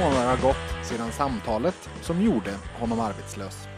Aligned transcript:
Månader 0.00 0.26
har 0.26 0.36
gått 0.36 0.86
sedan 0.86 1.12
samtalet 1.12 1.90
som 2.00 2.22
gjorde 2.22 2.54
honom 2.78 3.00
arbetslös. 3.00 3.68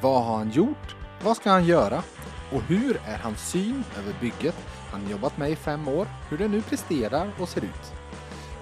Vad 0.00 0.24
har 0.24 0.36
han 0.36 0.50
gjort? 0.50 0.96
Vad 1.24 1.36
ska 1.36 1.50
han 1.50 1.64
göra? 1.64 2.02
Och 2.52 2.62
hur 2.62 3.00
är 3.06 3.18
hans 3.18 3.50
syn 3.50 3.84
över 3.98 4.14
bygget 4.20 4.54
han 4.92 5.10
jobbat 5.10 5.36
med 5.38 5.50
i 5.50 5.56
fem 5.56 5.88
år, 5.88 6.06
hur 6.28 6.38
det 6.38 6.48
nu 6.48 6.62
presterar 6.62 7.30
och 7.38 7.48
ser 7.48 7.60
ut? 7.64 7.92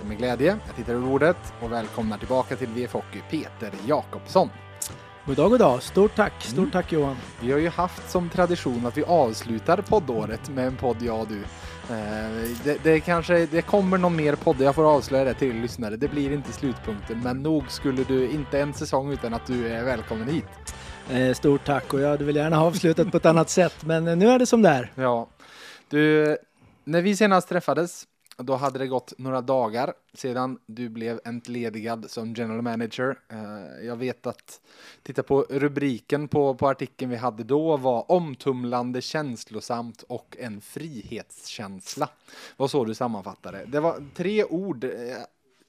Det 0.00 0.04
är 0.04 0.08
med 0.08 0.18
glädje 0.18 0.58
jag 0.66 0.76
tittar 0.76 0.92
över 0.92 1.08
bordet 1.08 1.52
och 1.60 1.72
välkomnar 1.72 2.18
tillbaka 2.18 2.56
till 2.56 2.68
VF 2.68 2.92
Hockey 2.92 3.20
Peter 3.30 3.72
Jakobsson. 3.86 4.50
God 5.26 5.36
dag, 5.36 5.50
god 5.50 5.60
dag. 5.60 5.82
Stort 5.82 6.16
tack. 6.16 6.42
Stort 6.42 6.58
Mm. 6.58 6.70
tack 6.70 6.92
Johan. 6.92 7.16
Vi 7.40 7.52
har 7.52 7.58
ju 7.58 7.68
haft 7.68 8.10
som 8.10 8.28
tradition 8.28 8.86
att 8.86 8.96
vi 8.96 9.04
avslutar 9.04 9.76
poddåret 9.76 10.48
med 10.48 10.66
en 10.66 10.76
podd 10.76 10.96
jag 11.02 11.20
och 11.20 11.28
du. 11.28 11.44
Eh, 11.90 12.48
Det, 12.64 12.78
det 12.82 13.00
kanske 13.00 13.46
det 13.46 13.62
kommer 13.62 13.98
någon 13.98 14.16
mer 14.16 14.34
podd, 14.34 14.56
jag 14.60 14.74
får 14.74 14.94
avslöja 14.94 15.24
det 15.24 15.34
till 15.34 15.56
lyssnare. 15.60 15.96
Det 15.96 16.08
blir 16.08 16.32
inte 16.32 16.52
slutpunkten, 16.52 17.20
men 17.22 17.42
nog 17.42 17.70
skulle 17.70 18.04
du 18.04 18.30
inte 18.30 18.60
en 18.60 18.74
säsong 18.74 19.12
utan 19.12 19.34
att 19.34 19.46
du 19.46 19.68
är 19.68 19.84
välkommen 19.84 20.28
hit. 20.28 20.44
Eh, 21.10 21.34
stort 21.34 21.64
tack 21.64 21.94
och 21.94 22.00
jag 22.00 22.08
hade 22.08 22.24
väl 22.24 22.36
gärna 22.36 22.56
ha 22.56 22.66
avslutat 22.66 23.10
på 23.10 23.16
ett 23.16 23.26
annat 23.26 23.50
sätt 23.50 23.74
men 23.84 24.04
nu 24.04 24.28
är 24.28 24.38
det 24.38 24.46
som 24.46 24.62
det 24.62 24.68
är. 24.68 24.92
Ja, 24.94 25.28
du, 25.88 26.36
när 26.84 27.02
vi 27.02 27.16
senast 27.16 27.48
träffades, 27.48 28.04
då 28.42 28.54
hade 28.54 28.78
det 28.78 28.86
gått 28.86 29.12
några 29.18 29.40
dagar 29.40 29.94
sedan 30.14 30.58
du 30.66 30.88
blev 30.88 31.20
entledigad 31.24 32.10
som 32.10 32.34
general 32.34 32.62
manager. 32.62 33.18
Eh, 33.28 33.86
jag 33.86 33.96
vet 33.96 34.26
att, 34.26 34.60
titta 35.02 35.22
på 35.22 35.46
rubriken 35.50 36.28
på, 36.28 36.54
på 36.54 36.68
artikeln 36.68 37.10
vi 37.10 37.16
hade 37.16 37.44
då 37.44 37.76
var 37.76 38.10
omtumlande, 38.10 39.00
känslosamt 39.00 40.02
och 40.02 40.36
en 40.38 40.60
frihetskänsla. 40.60 42.08
Vad 42.56 42.70
så 42.70 42.84
du 42.84 42.94
sammanfattade. 42.94 43.64
Det 43.66 43.80
var 43.80 44.04
tre 44.14 44.44
ord. 44.44 44.84
Eh, 44.84 44.90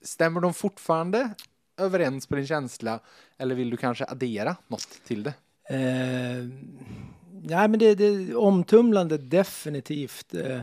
stämmer 0.02 0.42
de 0.42 0.54
fortfarande 0.54 1.30
överens 1.78 2.28
på 2.28 2.36
din 2.36 2.48
känsla 2.48 3.00
eller 3.38 3.56
vill 3.56 3.70
du 3.70 3.78
kanske 3.78 4.06
addera 4.06 4.56
något 4.68 5.00
till 5.08 5.24
det? 5.24 5.34
Eh, 5.70 6.48
nej 7.44 7.68
men 7.68 7.80
det, 7.80 7.96
det 7.96 8.06
är 8.06 8.38
omtumlande 8.38 9.18
definitivt. 9.18 10.34
Eh, 10.34 10.62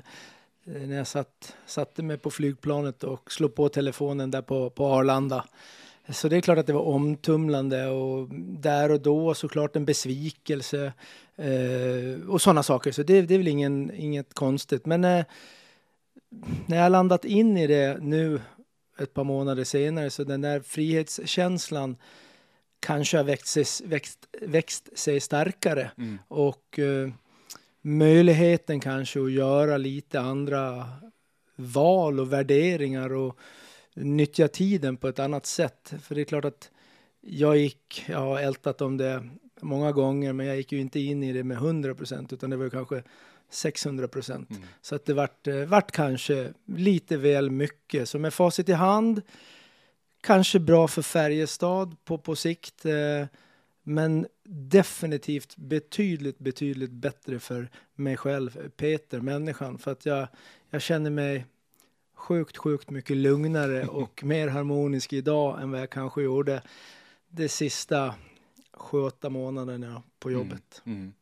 när 0.67 0.97
jag 0.97 1.07
satt, 1.07 1.57
satte 1.67 2.03
mig 2.03 2.19
på 2.19 2.31
flygplanet 2.31 3.05
och 3.05 3.33
slog 3.33 3.55
på 3.55 3.69
telefonen 3.69 4.31
där 4.31 4.43
på, 4.43 4.71
på 4.71 4.87
Arlanda. 4.87 5.45
Så 6.09 6.29
det 6.29 6.37
är 6.37 6.41
klart 6.41 6.59
att 6.59 6.67
det 6.67 6.73
var 6.73 6.87
omtumlande 6.87 7.87
och 7.87 8.29
där 8.59 8.91
och 8.91 9.01
då 9.01 9.35
såklart 9.35 9.77
en 9.77 9.85
besvikelse 9.85 10.93
eh, 11.37 12.29
och 12.29 12.43
sådana 12.43 12.63
saker. 12.63 12.93
Så 12.93 13.03
det, 13.03 13.23
det 13.23 13.35
är 13.35 13.39
väl 13.39 13.49
ingen, 13.49 13.91
inget 13.95 14.35
konstigt. 14.35 14.87
Men 14.87 15.05
eh, 15.05 15.25
när 16.67 16.77
jag 16.77 16.93
landat 16.93 17.25
in 17.25 17.57
i 17.57 17.67
det 17.67 17.99
nu 18.01 18.41
ett 18.99 19.15
par 19.15 19.25
månader 19.25 19.65
senare 19.65 20.11
så 20.11 20.25
den 20.25 20.41
där 20.41 20.61
frihetskänslan 20.61 21.97
kanske 22.81 23.17
har 23.17 23.25
växt 23.25 23.47
sig, 23.47 23.89
växt, 23.89 24.29
växt 24.41 24.99
sig 24.99 25.21
starkare 25.21 25.91
Mm. 25.99 26.19
och 26.29 26.79
eh, 26.79 27.11
möjligheten 27.87 28.81
kanske 28.81 29.23
att 29.23 29.33
göra 29.33 29.77
lite 29.77 30.21
andra 30.21 30.89
val 31.57 32.21
och 32.21 32.33
värderingar 32.33 33.13
och 33.13 33.39
nyttja 33.95 34.49
tiden 34.49 34.97
på 34.97 35.09
ett 35.09 35.19
annat 35.19 35.47
sätt. 35.47 35.95
För 36.03 36.15
det 36.15 36.21
är 36.21 36.25
klart 36.25 36.45
att 36.45 36.71
jag 37.21 37.57
gick, 37.57 38.05
jag 38.09 38.19
har 38.19 38.41
ältat 38.41 38.81
om 38.81 38.97
det 38.97 39.29
många 39.61 39.93
gånger, 39.93 40.33
men 40.33 40.47
jag 40.47 40.57
gick 40.57 40.73
ju 40.73 40.81
inte 40.81 41.01
in 41.01 41.23
i 41.23 41.33
det 41.33 41.45
med 41.45 41.57
100 41.57 41.95
procent, 41.95 42.33
utan 42.33 42.51
det 42.51 42.57
var 42.57 42.71
kanske 42.71 43.03
600 43.51 44.09
procent. 44.09 44.51
Mm. 44.51 44.63
Så 44.81 44.95
att 44.95 45.05
det 45.05 45.15
vart, 45.15 45.47
eh, 45.47 45.65
vart 45.65 45.93
kanske 45.93 46.53
lite 46.67 47.17
väl 47.17 47.51
mycket. 47.51 48.09
Så 48.09 48.19
med 48.19 48.35
facit 48.35 48.69
i 48.69 48.73
hand, 48.73 49.23
kanske 50.21 50.59
bra 50.59 50.89
för 50.89 51.03
Färjestad 51.03 51.97
på, 52.05 52.19
på 52.19 52.37
sikt. 52.37 52.85
Eh, 52.85 53.27
men 53.89 54.27
definitivt 54.49 55.57
betydligt, 55.57 56.39
betydligt 56.39 56.91
bättre 56.91 57.39
för 57.39 57.69
mig 57.95 58.17
själv, 58.17 58.71
Peter, 58.71 59.21
människan. 59.21 59.79
För 59.79 59.93
att 59.93 60.07
jag, 60.07 60.29
jag 60.71 60.83
känner 60.83 61.11
mig 61.11 61.47
sjukt, 62.15 62.57
sjukt 62.57 62.91
mycket 62.91 63.17
lugnare 63.17 63.87
och 63.87 64.25
mer 64.25 64.49
harmonisk 64.49 65.13
idag 65.13 65.63
än 65.63 65.71
vad 65.71 65.81
jag 65.81 65.91
kanske 65.91 66.23
gjorde 66.23 66.63
de 67.29 67.49
sista 67.49 68.15
sju, 68.73 68.99
åtta 68.99 69.31
månaderna 69.31 70.03
på 70.19 70.31
jobbet. 70.31 70.83
Mm. 70.85 71.13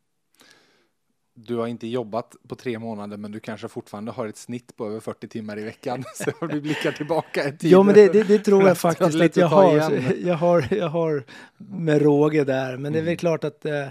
Du 1.36 1.56
har 1.56 1.66
inte 1.66 1.86
jobbat 1.86 2.36
på 2.48 2.54
tre 2.54 2.78
månader 2.78 3.16
men 3.16 3.32
du 3.32 3.40
kanske 3.40 3.68
fortfarande 3.68 4.12
har 4.12 4.26
ett 4.26 4.36
snitt 4.36 4.76
på 4.76 4.86
över 4.86 5.00
40 5.00 5.28
timmar 5.28 5.58
i 5.58 5.62
veckan. 5.64 6.04
Så 6.14 6.30
om 6.40 6.48
du 6.48 6.60
blickar 6.60 6.92
tillbaka 6.92 7.40
i 7.48 7.52
tiden. 7.52 7.70
Jo, 7.70 7.82
men 7.82 7.94
det, 7.94 8.12
det, 8.12 8.22
det 8.22 8.38
tror 8.38 8.68
jag 8.68 8.78
faktiskt 8.78 9.20
att 9.20 9.36
jag 9.36 9.46
har. 9.46 9.74
Jag 10.26 10.34
har, 10.36 10.66
jag 10.74 10.88
har 10.88 11.24
med 11.56 12.02
råge 12.02 12.44
där. 12.44 12.76
Men 12.76 12.92
det 12.92 12.98
är 12.98 13.02
väl 13.02 13.08
Mm. 13.08 13.16
klart 13.16 13.44
att 13.44 13.64
eh, 13.64 13.86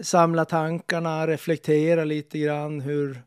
samla 0.00 0.44
tankarna, 0.44 1.26
reflektera 1.26 2.04
lite 2.04 2.38
grann 2.38 2.80
hur, 2.80 3.22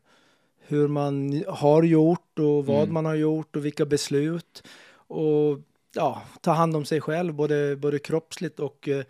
hur 0.66 0.88
man 0.88 1.44
har 1.48 1.82
gjort 1.82 2.38
och 2.38 2.66
vad 2.66 2.82
Mm. 2.82 2.94
man 2.94 3.04
har 3.04 3.14
gjort 3.14 3.56
och 3.56 3.64
vilka 3.64 3.84
beslut. 3.86 4.62
Och 4.94 5.58
ja, 5.94 6.22
ta 6.40 6.52
hand 6.52 6.76
om 6.76 6.84
sig 6.84 7.00
själv, 7.00 7.34
både, 7.34 7.76
både 7.76 7.98
kroppsligt 7.98 8.60
och 8.60 8.88
eh, 8.88 9.04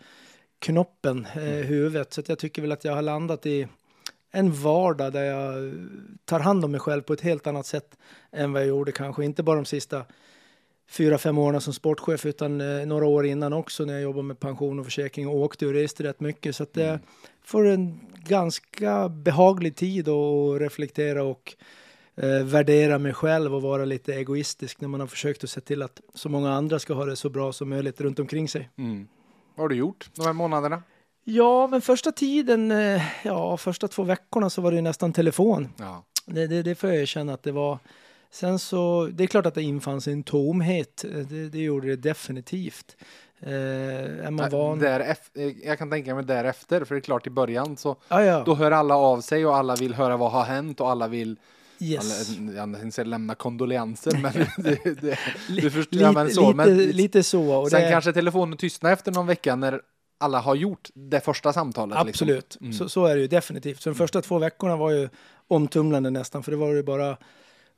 knoppen, 0.59 1.25
eh, 1.35 1.43
Mm. 1.43 1.63
huvudet. 1.67 2.13
Så 2.13 2.21
att 2.21 2.29
jag 2.29 2.39
tycker 2.39 2.61
väl 2.61 2.71
att 2.71 2.85
jag 2.85 2.95
har 2.95 3.01
landat 3.01 3.45
i 3.45 3.67
en 4.31 4.51
vardag 4.53 5.13
där 5.13 5.23
jag 5.23 5.73
tar 6.25 6.39
hand 6.39 6.65
om 6.65 6.71
mig 6.71 6.79
själv 6.79 7.01
på 7.01 7.13
ett 7.13 7.21
helt 7.21 7.47
annat 7.47 7.65
sätt 7.65 7.97
än 8.31 8.53
vad 8.53 8.61
jag 8.61 8.67
gjorde 8.69 8.91
kanske, 8.91 9.25
inte 9.25 9.43
bara 9.43 9.55
de 9.55 9.65
sista 9.65 10.05
fyra, 10.89 11.17
fem 11.17 11.37
åren 11.37 11.61
som 11.61 11.73
sportchef 11.73 12.25
utan 12.25 12.61
eh, 12.61 12.85
några 12.85 13.05
år 13.05 13.25
innan 13.25 13.53
också 13.53 13.85
när 13.85 13.93
jag 13.93 14.01
jobbade 14.01 14.23
med 14.27 14.39
pension 14.39 14.79
och 14.79 14.85
försäkring 14.85 15.27
och 15.27 15.35
åkte 15.35 15.65
och 15.67 15.73
reste 15.73 16.03
rätt 16.03 16.19
mycket. 16.19 16.55
Så 16.55 16.63
att 16.63 16.75
jag 16.77 16.87
Mm. 16.89 16.99
får 17.43 17.67
en 17.67 17.99
ganska 18.27 19.09
behaglig 19.09 19.75
tid 19.75 20.09
att 20.09 20.61
reflektera 20.61 21.23
och 21.23 21.55
eh, 22.15 22.43
värdera 22.43 22.97
mig 22.99 23.13
själv 23.13 23.55
och 23.55 23.61
vara 23.61 23.85
lite 23.85 24.13
egoistisk 24.15 24.81
när 24.81 24.87
man 24.87 24.99
har 24.99 25.07
försökt 25.07 25.43
att 25.43 25.49
se 25.49 25.61
till 25.61 25.81
att 25.81 26.01
så 26.13 26.29
många 26.29 26.51
andra 26.53 26.79
ska 26.79 26.93
ha 26.93 27.05
det 27.05 27.15
så 27.15 27.29
bra 27.29 27.53
som 27.53 27.69
möjligt 27.69 28.01
runt 28.01 28.19
omkring 28.19 28.47
sig. 28.49 28.69
Mm. 28.77 29.07
Vad 29.59 29.63
har 29.63 29.69
du 29.69 29.75
gjort 29.75 30.09
de 30.15 30.25
här 30.25 30.33
månaderna? 30.33 30.83
Ja, 31.23 31.67
men 31.67 31.81
första 31.81 32.11
tiden, 32.11 32.71
eh, 32.71 33.01
ja, 33.23 33.57
första 33.57 33.87
två 33.87 34.03
veckorna 34.03 34.49
så 34.49 34.61
var 34.61 34.71
det 34.71 34.75
ju 34.75 34.81
nästan 34.81 35.13
telefon. 35.13 35.67
Ja. 35.77 36.03
Det, 36.25 36.47
det, 36.47 36.63
det 36.63 36.75
får 36.75 36.89
jag 36.89 37.01
erkänna 37.01 37.33
att 37.33 37.43
det 37.43 37.51
var. 37.51 37.77
Sen 38.31 38.59
så, 38.59 39.09
det 39.13 39.23
är 39.23 39.27
klart 39.27 39.45
att 39.45 39.53
det 39.55 39.61
infann 39.63 40.01
sig 40.01 40.13
en 40.13 40.23
tomhet. 40.23 41.03
Eh, 41.03 41.11
Det, 41.11 41.49
det 41.49 41.59
gjorde 41.59 41.87
det 41.87 41.95
definitivt. 41.95 42.97
Eh, 43.39 43.51
är 44.25 44.31
man 44.31 44.49
van? 44.49 44.81
Däref- 44.81 45.55
jag 45.65 45.77
kan 45.77 45.89
tänka 45.89 46.15
mig 46.15 46.23
därefter, 46.25 46.83
för 46.85 46.95
det 46.95 46.99
är 46.99 47.01
klart 47.03 47.27
i 47.27 47.29
början 47.29 47.77
så 47.77 47.95
Ja, 48.07 48.23
ja. 48.23 48.43
då 48.45 48.55
hör 48.55 48.71
alla 48.71 48.95
av 48.95 49.21
sig 49.21 49.45
och 49.45 49.55
alla 49.55 49.75
vill 49.75 49.93
höra 49.93 50.17
vad 50.17 50.31
har 50.31 50.43
hänt 50.43 50.81
och 50.81 50.89
alla 50.89 51.07
vill 51.07 51.39
yes. 51.81 52.29
alla, 52.39 52.51
jag 52.53 52.73
tänkte 52.73 52.91
säga 52.95 53.05
lämna 53.05 53.35
kondolenser 53.35 54.17
men 54.17 54.33
det, 54.63 55.01
det, 55.01 55.17
du 55.61 55.71
förstår, 55.71 55.97
lite, 56.23 56.33
så, 56.35 56.41
lite, 56.41 56.53
men 56.55 56.77
lite 56.77 57.23
så. 57.23 57.53
Och 57.61 57.69
sen 57.69 57.81
det, 57.81 57.89
kanske 57.91 58.13
telefonen 58.13 58.57
tystnar 58.57 58.91
efter 58.91 59.11
någon 59.11 59.27
vecka 59.27 59.55
när 59.55 59.81
alla 60.17 60.39
har 60.39 60.55
gjort 60.55 60.89
det 60.93 61.19
första 61.19 61.53
samtalet. 61.53 61.97
Absolut, 61.97 62.35
Liksom. 62.43 62.65
Mm. 62.65 62.73
så, 62.73 62.89
så 62.89 63.05
är 63.05 63.15
det 63.15 63.21
ju 63.21 63.27
definitivt. 63.27 63.81
Så 63.81 63.89
de 63.89 63.95
första 63.95 64.21
två 64.21 64.39
veckorna 64.39 64.75
var 64.77 64.91
ju 64.91 65.09
omtumlande 65.47 66.09
nästan, 66.09 66.43
för 66.43 66.51
det 66.51 66.57
var 66.57 66.73
ju 66.73 66.83
bara 66.83 67.17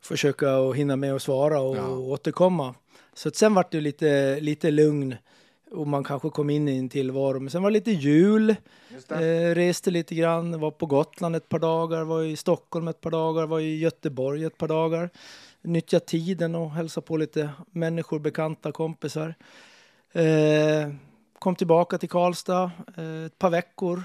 försöka 0.02 0.56
att 0.56 0.76
hinna 0.76 0.96
med 0.96 1.14
att 1.14 1.22
svara 1.22 1.60
och 1.60 1.76
Ja. 1.76 1.88
återkomma. 1.88 2.74
Så 3.14 3.30
sen 3.30 3.54
var 3.54 3.66
det 3.70 3.76
ju 3.76 3.80
lite, 3.80 4.40
lite 4.40 4.70
lugn 4.70 5.16
och 5.72 5.86
man 5.86 6.04
kanske 6.04 6.30
kom 6.30 6.50
in 6.50 6.68
i 6.68 6.78
en 6.78 6.88
tillvaro. 6.88 7.40
Men 7.40 7.50
sen 7.50 7.62
var 7.62 7.70
det 7.70 7.74
lite 7.74 7.90
jul, 7.90 8.50
eh, 9.10 9.54
reste 9.54 9.90
lite 9.90 10.14
grann, 10.14 10.60
var 10.60 10.70
på 10.70 10.86
Gotland 10.86 11.36
ett 11.36 11.48
par 11.48 11.58
dagar, 11.58 12.04
var 12.04 12.22
i 12.22 12.36
Stockholm 12.36 12.88
ett 12.88 13.00
par 13.00 13.10
dagar, 13.10 13.46
var 13.46 13.60
i 13.60 13.78
Göteborg 13.78 14.44
ett 14.44 14.58
par 14.58 14.68
dagar. 14.68 15.10
Nyttja 15.62 16.00
tiden 16.00 16.54
och 16.54 16.70
hälsa 16.70 17.00
på 17.00 17.16
lite 17.16 17.50
människor, 17.70 18.18
bekanta, 18.18 18.72
kompisar. 18.72 19.34
Eh, 20.12 20.92
kom 21.38 21.54
tillbaka 21.56 21.98
till 21.98 22.08
Karlstad 22.08 22.70
eh, 22.96 23.24
ett 23.26 23.38
par 23.38 23.50
veckor. 23.50 24.02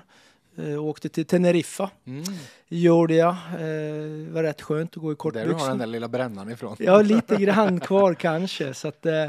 Eh, 0.58 0.84
åkte 0.86 1.10
till 1.10 1.25
Teneriffa, 1.25 1.90
Mm. 2.06 2.24
gjorde 2.68 3.14
jag. 3.16 3.30
Eh, 3.54 4.34
var 4.34 4.44
rätt 4.44 4.62
skönt 4.62 4.98
att 4.98 5.04
gå 5.04 5.12
i 5.12 5.16
Där 5.16 5.31
du 5.31 5.40
har 5.40 5.44
den 5.46 5.54
kortbyxor. 5.54 5.78
där 5.78 5.86
lilla 5.86 6.08
brännan 6.08 6.52
ifrån. 6.52 6.75
Ja, 6.80 7.02
lite 7.02 7.36
grann 7.36 7.80
kvar 7.80 8.14
kanske. 8.14 8.74
Så 8.74 8.88
att 8.88 9.06
eh, 9.06 9.25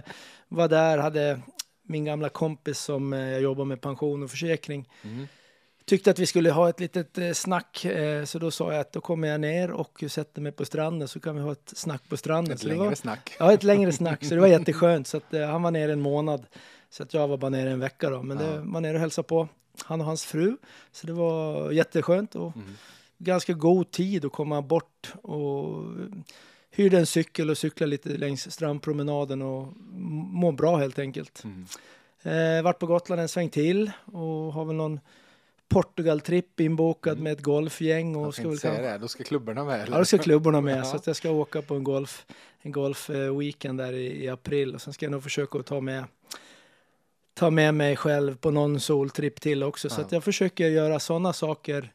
var 0.48 0.68
där, 0.68 0.98
hade 0.98 1.40
min 1.88 2.04
gamla 2.04 2.28
kompis 2.28 2.78
som 2.78 3.12
eh, 3.12 3.20
jag 3.20 3.40
jobbar 3.42 3.64
med 3.64 3.80
pension 3.80 4.22
och 4.22 4.30
försäkring 4.30 4.88
Mm. 5.04 5.26
tyckte 5.84 6.10
att 6.10 6.18
vi 6.18 6.26
skulle 6.26 6.50
ha 6.50 6.68
ett 6.68 6.80
litet 6.80 7.18
eh, 7.18 7.32
snack. 7.32 7.84
Eh, 7.84 8.24
så 8.24 8.38
då 8.38 8.50
sa 8.50 8.72
jag 8.72 8.80
att 8.80 8.92
då 8.92 9.00
kommer 9.00 9.28
jag 9.28 9.40
ner 9.40 9.70
och 9.70 10.04
sätter 10.08 10.40
mig 10.42 10.52
på 10.52 10.64
stranden 10.64 11.08
så 11.08 11.20
kan 11.20 11.36
vi 11.36 11.42
ha 11.42 11.52
ett 11.52 11.72
snack 11.76 12.08
på 12.08 12.16
stranden. 12.16 12.52
Ett 12.54 12.60
så 12.60 12.68
längre 12.68 12.84
var, 12.88 12.94
snack. 12.94 13.36
Ja, 13.38 13.52
ett 13.52 13.62
längre 13.62 13.92
snack. 13.92 14.24
Så 14.24 14.34
det 14.34 14.40
var 14.40 14.48
jätteskönt. 14.48 15.06
Så 15.06 15.16
att, 15.16 15.32
han 15.32 15.62
var 15.62 15.70
nere 15.70 15.92
en 15.92 16.00
månad. 16.00 16.46
Så 16.90 17.02
att 17.02 17.14
jag 17.14 17.28
var 17.28 17.36
bara 17.36 17.48
nere 17.48 17.70
en 17.70 17.80
vecka 17.80 18.10
då. 18.10 18.22
Men 18.22 18.38
Ja. 18.38 18.46
det 18.46 18.58
var 18.58 18.80
nere 18.80 18.94
och 18.94 19.00
hälsade 19.00 19.28
på 19.28 19.48
han 19.84 20.00
och 20.00 20.06
hans 20.06 20.24
fru. 20.24 20.56
Så 20.92 21.06
det 21.06 21.12
var 21.12 21.70
jätteskönt 21.72 22.34
och 22.34 22.56
Mm. 22.56 22.68
ganska 23.18 23.52
god 23.52 23.90
tid 23.90 24.24
att 24.24 24.32
komma 24.32 24.62
bort 24.62 25.12
och 25.22 25.84
hyrde 26.70 26.98
en 26.98 27.06
cykel 27.06 27.50
och 27.50 27.58
cyklade 27.58 27.90
lite 27.90 28.08
längs 28.08 28.50
strandpromenaden 28.52 29.42
och 29.42 29.72
må 30.32 30.52
bra 30.52 30.76
helt 30.76 30.98
enkelt. 30.98 31.44
Mm. 31.44 31.66
Eh, 32.22 32.62
vart 32.62 32.78
på 32.78 32.86
Gotland 32.86 33.20
en 33.20 33.28
sväng 33.28 33.48
till 33.50 33.90
och 34.04 34.52
har 34.52 34.64
väl 34.64 34.76
någon 34.76 35.00
Portugal-tripp 35.68 36.60
inbokad 36.60 37.12
Mm. 37.12 37.24
med 37.24 37.32
ett 37.32 37.42
golfgäng. 37.42 38.16
Och 38.16 38.26
Jag 38.26 38.34
ska 38.34 38.48
väl 38.48 38.58
säga 38.58 38.92
det, 38.92 38.98
då 38.98 39.08
ska 39.08 39.24
klubborna 39.24 39.64
med 39.64 39.80
eller? 39.80 39.92
Ja, 39.92 39.98
då 39.98 40.04
ska 40.04 40.18
klubborna 40.18 40.60
med. 40.60 40.76
Ja. 40.78 40.84
Så 40.84 40.96
att 40.96 41.06
jag 41.06 41.16
ska 41.16 41.30
åka 41.30 41.62
på 41.62 41.74
en 41.74 41.84
golf, 41.84 42.26
en 42.62 42.72
golf 42.72 43.10
eh, 43.10 43.36
weekend 43.38 43.78
där 43.78 43.92
i, 43.92 44.24
i 44.24 44.28
april. 44.28 44.74
Och 44.74 44.82
sen 44.82 44.92
ska 44.92 45.06
jag 45.06 45.10
nog 45.12 45.22
försöka 45.22 45.58
att 45.58 45.66
ta 45.66 45.80
med, 45.80 46.04
ta 47.34 47.50
med 47.50 47.74
mig 47.74 47.96
själv 47.96 48.36
på 48.36 48.50
någon 48.50 48.80
soltripp 48.80 49.40
till 49.40 49.62
också. 49.62 49.90
Så 49.90 50.00
Ja. 50.00 50.04
att 50.04 50.12
jag 50.12 50.24
försöker 50.24 50.68
göra 50.68 51.00
sådana 51.00 51.32
saker 51.32 51.92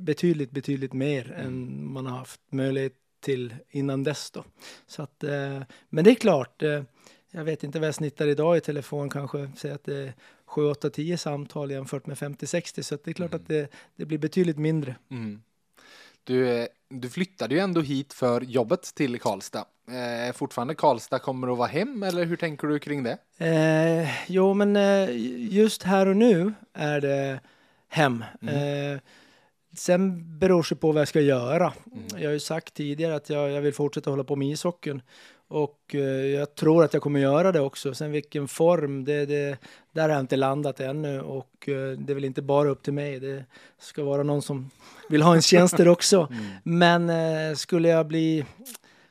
betydligt, 0.00 0.50
betydligt 0.50 0.92
mer 0.92 1.32
Mm. 1.32 1.46
än 1.46 1.86
man 1.92 2.06
har 2.06 2.18
haft 2.18 2.40
möjlighet 2.50 2.92
till 3.20 3.54
innan 3.70 4.04
dess 4.04 4.30
då. 4.30 4.44
Så 4.86 5.02
att, 5.02 5.24
eh, 5.24 5.62
men 5.88 6.04
det 6.04 6.10
är 6.10 6.14
klart, 6.14 6.62
eh, 6.62 6.82
jag 7.30 7.44
vet 7.44 7.64
inte 7.64 7.78
vad 7.78 7.88
jag 7.88 7.94
snittar 7.94 8.26
idag 8.26 8.56
i 8.56 8.60
telefon 8.60 9.10
kanske, 9.10 9.50
säg 9.56 9.70
att 9.70 9.84
det 9.84 9.96
är 9.96 10.12
7, 10.46 10.64
8, 10.70 10.90
10 10.90 11.18
samtal 11.18 11.70
jämfört 11.70 12.06
med 12.06 12.16
50-60 12.16 12.82
så 12.82 12.94
att 12.94 13.04
det 13.04 13.10
är 13.10 13.12
klart 13.12 13.30
Mm. 13.30 13.42
att 13.42 13.48
det, 13.48 13.68
det 13.96 14.04
blir 14.04 14.18
betydligt 14.18 14.58
mindre. 14.58 14.94
Mm. 15.10 15.42
Du, 16.24 16.48
eh, 16.48 16.66
du 16.88 17.10
flyttade 17.10 17.54
ju 17.54 17.60
ändå 17.60 17.80
hit 17.80 18.12
för 18.12 18.40
jobbet 18.40 18.82
till 18.94 19.20
Karlstad. 19.20 19.64
Eh, 19.88 20.32
fortfarande 20.34 20.74
Karlstad 20.74 21.18
kommer 21.18 21.52
att 21.52 21.58
vara 21.58 21.68
hem 21.68 22.02
eller 22.02 22.24
hur 22.24 22.36
tänker 22.36 22.66
du 22.68 22.78
kring 22.78 23.02
det? 23.02 23.18
Eh, 23.46 24.08
jo, 24.32 24.54
men 24.54 24.76
eh, 24.76 25.08
just 25.54 25.82
här 25.82 26.06
och 26.08 26.16
nu 26.16 26.52
är 26.72 27.00
det 27.00 27.40
hem. 27.88 28.24
Mm. 28.42 28.98
Sen 29.76 30.24
beror 30.38 30.66
det 30.68 30.76
på 30.76 30.92
vad 30.92 31.00
jag 31.00 31.08
ska 31.08 31.20
göra. 31.20 31.72
Mm. 31.92 32.04
Jag 32.16 32.28
har 32.28 32.32
ju 32.32 32.40
sagt 32.40 32.74
tidigare 32.74 33.14
att 33.14 33.30
jag, 33.30 33.50
jag 33.50 33.60
vill 33.60 33.74
fortsätta 33.74 34.10
hålla 34.10 34.24
på 34.24 34.36
med 34.36 34.48
ishockeyn. 34.48 35.02
Och 35.48 35.94
eh, 35.94 36.00
jag 36.26 36.54
tror 36.54 36.84
att 36.84 36.92
jag 36.92 37.02
kommer 37.02 37.20
göra 37.20 37.52
det 37.52 37.60
också. 37.60 37.94
Sen 37.94 38.12
vilken 38.12 38.48
form, 38.48 39.04
det, 39.04 39.26
det, 39.26 39.58
där 39.92 40.02
har 40.02 40.08
jag 40.08 40.20
inte 40.20 40.36
landat 40.36 40.80
ännu. 40.80 41.20
Och 41.20 41.68
eh, 41.68 41.98
det 41.98 42.12
är 42.12 42.14
väl 42.14 42.24
inte 42.24 42.42
bara 42.42 42.68
upp 42.68 42.82
till 42.82 42.92
mig. 42.92 43.20
Det 43.20 43.44
ska 43.78 44.04
vara 44.04 44.22
någon 44.22 44.42
som 44.42 44.70
vill 45.08 45.22
ha 45.22 45.34
en 45.34 45.42
tjänster 45.42 45.88
också. 45.88 46.28
Mm. 46.64 47.08
Men 47.08 47.50
eh, 47.50 47.54
skulle 47.56 47.88
jag 47.88 48.06
bli 48.06 48.44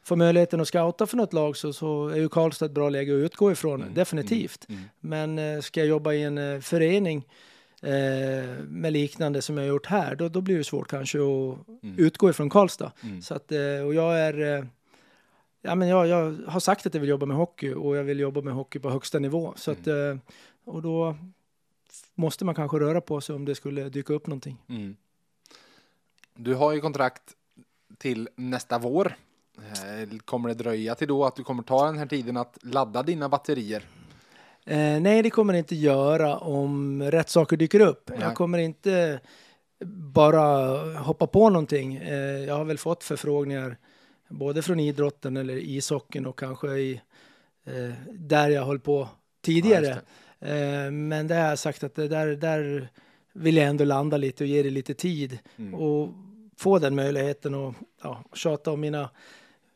få 0.04 0.16
möjligheten 0.16 0.62
att 0.62 0.68
scouta 0.68 1.08
för 1.08 1.18
något 1.18 1.34
lag 1.34 1.58
så, 1.58 1.74
så 1.74 2.08
är 2.08 2.16
ju 2.16 2.30
Karlstad 2.30 2.66
ett 2.66 2.72
bra 2.72 2.90
läge 2.90 3.14
att 3.14 3.26
utgå 3.26 3.52
ifrån, 3.52 3.82
Mm, 3.82 3.94
definitivt. 3.94 4.66
Mm. 4.70 4.82
Men 5.00 5.40
eh, 5.40 5.62
ska 5.62 5.80
jag 5.80 5.88
jobba 5.88 6.14
i 6.14 6.24
en 6.24 6.38
eh, 6.38 6.60
förening 6.60 7.26
eh, 7.82 8.64
med 8.68 8.94
liknande 8.94 9.42
som 9.42 9.58
jag 9.58 9.64
har 9.64 9.68
gjort 9.70 9.86
här, 9.86 10.16
då, 10.16 10.30
då 10.30 10.42
blir 10.42 10.58
det 10.58 10.64
svårt 10.64 10.88
kanske 10.90 11.18
att 11.20 11.68
Mm. 11.84 11.96
utgå 12.00 12.30
ifrån 12.30 12.50
Karlstad. 12.50 12.92
Mm. 13.04 13.22
Så 13.22 13.34
att, 13.34 13.52
eh, 13.52 13.86
och 13.86 13.94
jag 13.94 14.20
är... 14.20 14.58
Eh, 14.58 14.66
ja, 15.62 15.76
men 15.76 15.88
jag, 15.88 16.08
jag 16.08 16.38
har 16.48 16.60
sagt 16.60 16.86
att 16.86 16.94
jag 16.94 17.02
vill 17.02 17.10
jobba 17.10 17.26
med 17.26 17.38
hockey 17.38 17.74
och 17.74 17.98
jag 17.98 18.04
vill 18.04 18.20
jobba 18.20 18.42
med 18.42 18.54
hockey 18.54 18.80
på 18.80 18.90
högsta 18.90 19.20
nivå. 19.20 19.54
Så 19.56 19.72
att, 19.72 19.88
eh, 19.88 20.18
och 20.66 20.82
då 20.82 21.16
måste 22.16 22.46
man 22.46 22.56
kanske 22.56 22.80
röra 22.80 23.02
på 23.02 23.22
sig 23.22 23.36
om 23.36 23.46
det 23.46 23.56
skulle 23.56 23.90
dyka 23.90 24.14
upp 24.14 24.28
någonting. 24.28 24.58
Mm. 24.70 24.96
Du 26.36 26.54
har 26.54 26.74
ju 26.74 26.82
kontrakt 26.82 27.24
till 27.98 28.30
nästa 28.36 28.80
vår. 28.80 29.16
Kommer 30.26 30.50
det 30.50 30.56
dröja 30.56 30.96
till 30.96 31.08
då 31.08 31.26
att 31.26 31.36
du 31.36 31.44
kommer 31.44 31.64
ta 31.64 31.86
den 31.86 31.98
här 31.98 32.06
tiden 32.06 32.38
att 32.38 32.58
ladda 32.62 33.04
dina 33.04 33.30
batterier? 33.30 33.84
Eh, 34.68 35.02
nej, 35.02 35.22
det 35.22 35.30
kommer 35.30 35.54
det 35.54 35.60
inte 35.60 35.76
göra 35.76 36.38
om 36.38 37.04
rätt 37.04 37.30
saker 37.30 37.58
dyker 37.58 37.80
upp. 37.80 38.10
Nej. 38.10 38.20
Jag 38.22 38.36
kommer 38.36 38.58
inte 38.58 39.20
bara 40.14 40.78
hoppa 40.94 41.28
på 41.28 41.50
någonting. 41.50 41.96
Eh, 41.96 42.16
jag 42.46 42.56
har 42.56 42.66
väl 42.66 42.78
fått 42.78 43.04
förfrågningar 43.04 43.78
både 44.30 44.62
från 44.62 44.80
idrotten 44.80 45.38
eller 45.38 45.56
ishockeyn 45.58 46.26
och 46.26 46.40
kanske 46.40 46.68
i, 46.68 47.02
eh, 47.66 47.94
där 48.14 48.50
jag 48.50 48.66
höll 48.66 48.80
på 48.80 49.00
Ja, 49.00 49.10
tidigare. 49.42 49.86
just 49.86 50.00
eh, 50.40 50.92
men 50.92 51.28
det 51.28 51.36
har 51.36 51.50
jag 51.50 51.60
sagt 51.60 51.84
att 51.84 51.96
det 51.96 52.08
där, 52.08 52.28
där 52.28 52.90
vill 53.34 53.58
jag 53.58 53.68
ändå 53.68 53.84
landa 53.84 54.18
lite 54.18 54.44
och 54.44 54.48
ge 54.48 54.64
det 54.64 54.70
lite 54.70 54.94
tid 54.94 55.40
Mm. 55.58 55.74
och 55.74 56.10
få 56.58 56.80
den 56.80 56.96
möjligheten 56.96 57.56
och 57.56 57.74
ja, 58.04 58.24
tjata 58.34 58.72
om 58.72 58.80
mina, 58.82 59.10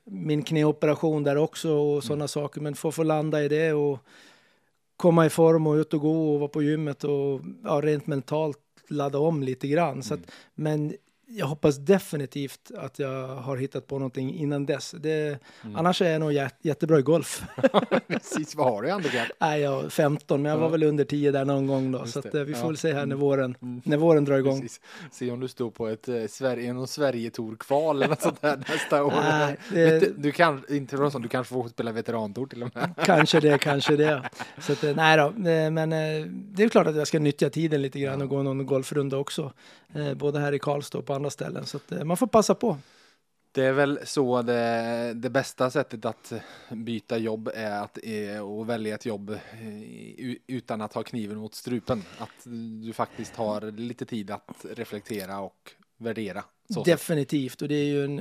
min 0.05 0.43
knäoperation 0.43 1.23
där 1.23 1.35
också 1.37 1.71
och 1.73 2.03
sådana 2.03 2.27
saker. 2.27 2.61
Men 2.61 2.75
få 2.75 2.91
få 2.91 3.03
landa 3.03 3.43
i 3.43 3.47
det 3.47 3.73
och 3.73 3.99
komma 5.01 5.25
i 5.25 5.29
form 5.29 5.67
och 5.67 5.73
ut 5.73 5.93
och 5.93 6.01
gå 6.01 6.33
och 6.33 6.39
vara 6.39 6.49
på 6.49 6.63
gymmet 6.63 7.03
och 7.03 7.41
ja, 7.63 7.81
rent 7.83 8.07
mentalt 8.07 8.57
ladda 8.89 9.19
om 9.19 9.43
lite 9.43 9.67
grann. 9.67 10.03
Så 10.03 10.13
att, 10.13 10.19
men 10.55 10.93
jag 11.37 11.45
hoppas 11.45 11.77
definitivt 11.77 12.71
att 12.77 12.99
jag 12.99 13.27
har 13.35 13.57
hittat 13.57 13.87
på 13.87 13.99
någonting 13.99 14.33
innan 14.35 14.65
dess. 14.65 14.95
Det, 14.99 15.39
Annars 15.75 16.01
är 16.01 16.11
jag 16.11 16.19
nog 16.19 16.33
jät, 16.33 16.55
jättebra 16.61 16.99
i 16.99 17.01
golf. 17.01 17.43
Precis, 18.07 18.55
vad 18.55 18.67
har 18.73 18.81
du 18.81 18.87
i 18.87 18.91
handikapp? 18.91 19.27
Nej, 19.39 19.61
jag 19.61 19.85
är 19.85 19.89
15, 19.89 20.41
men 20.41 20.49
jag 20.51 20.57
var 20.57 20.65
Ja. 20.65 20.69
väl 20.71 20.83
under 20.83 21.03
10 21.03 21.31
där 21.31 21.45
någon 21.45 21.67
gång 21.67 21.91
då. 21.91 21.99
Just 21.99 22.13
Så 22.13 22.19
att, 22.19 22.35
eh, 22.35 22.41
vi 22.41 22.53
får 22.53 22.63
Ja. 22.63 22.67
väl 22.67 22.77
se 22.77 22.87
här 22.87 22.95
när 22.95 23.03
Mm. 23.03 23.19
våren, 23.19 23.55
Mm. 23.61 23.81
när 23.85 23.97
våren 23.97 24.25
drar 24.25 24.37
igång. 24.37 24.61
Precis. 24.61 24.81
Se 25.11 25.31
om 25.31 25.39
du 25.39 25.47
står 25.47 25.71
på 25.71 25.87
ett 25.87 26.07
eh, 26.07 26.25
Sverige, 26.29 26.73
någon 26.73 26.87
Sverigetour-kval 26.87 27.95
eller 27.97 28.07
något 28.07 28.21
sånt 28.21 28.41
där 28.41 28.57
nästa 28.69 29.03
år. 29.03 29.11
Nej, 29.21 29.57
det- 29.73 29.99
du, 29.99 30.13
du 30.17 30.31
kan 30.31 30.63
inte 30.69 30.97
sån, 31.11 31.21
du 31.21 31.27
kanske 31.27 31.53
får 31.53 31.67
spela 31.67 31.91
veterantour 31.91 32.45
till 32.47 32.63
och 32.63 32.69
med. 32.75 32.93
Kanske 33.05 33.39
det, 33.39 33.57
kanske 33.57 33.95
det. 33.95 34.29
Så 34.59 34.71
att, 34.73 34.83
eh, 34.83 34.95
nej 34.95 35.17
då, 35.17 35.25
eh, 35.49 35.71
men 35.71 35.89
det 36.53 36.63
är 36.63 36.69
klart 36.69 36.87
att 36.87 36.95
jag 36.95 37.07
ska 37.07 37.19
nyttja 37.19 37.49
tiden 37.49 37.81
lite 37.81 37.99
grann 37.99 38.21
och 38.21 38.29
gå 38.29 38.43
någon 38.43 38.65
golfrunda 38.65 39.17
också. 39.17 39.53
Både 40.15 40.39
här 40.39 40.53
i 40.53 40.59
Karlstad 40.59 40.97
och 40.97 41.05
på 41.05 41.13
andra 41.21 41.29
ställen. 41.29 41.65
Så 41.65 41.77
att 41.77 41.91
eh, 41.91 42.03
man 42.03 42.17
får 42.17 42.27
passa 42.27 42.55
på. 42.55 42.77
Det 43.53 43.65
är 43.65 43.71
väl 43.73 43.99
så 44.03 44.41
det, 44.41 45.13
det 45.15 45.29
bästa 45.29 45.69
sättet 45.71 46.05
att 46.05 46.33
byta 46.71 47.17
jobb 47.17 47.49
är 47.55 47.81
att 47.83 47.97
eh, 48.03 48.39
och 48.39 48.69
välja 48.69 48.95
ett 48.95 49.05
jobb 49.05 49.29
eh, 49.29 50.35
utan 50.47 50.81
att 50.81 50.93
ha 50.93 51.03
kniven 51.03 51.37
mot 51.37 51.55
strupen. 51.55 52.03
Att 52.17 52.43
du 52.83 52.93
faktiskt 52.93 53.35
har 53.35 53.71
lite 53.71 54.05
tid 54.05 54.31
att 54.31 54.65
reflektera 54.75 55.39
och 55.39 55.71
värdera. 55.97 56.43
Så. 56.73 56.83
Definitivt, 56.83 57.61
och 57.61 57.67
det 57.67 57.75
är 57.75 57.85
ju 57.85 58.03
en, 58.05 58.17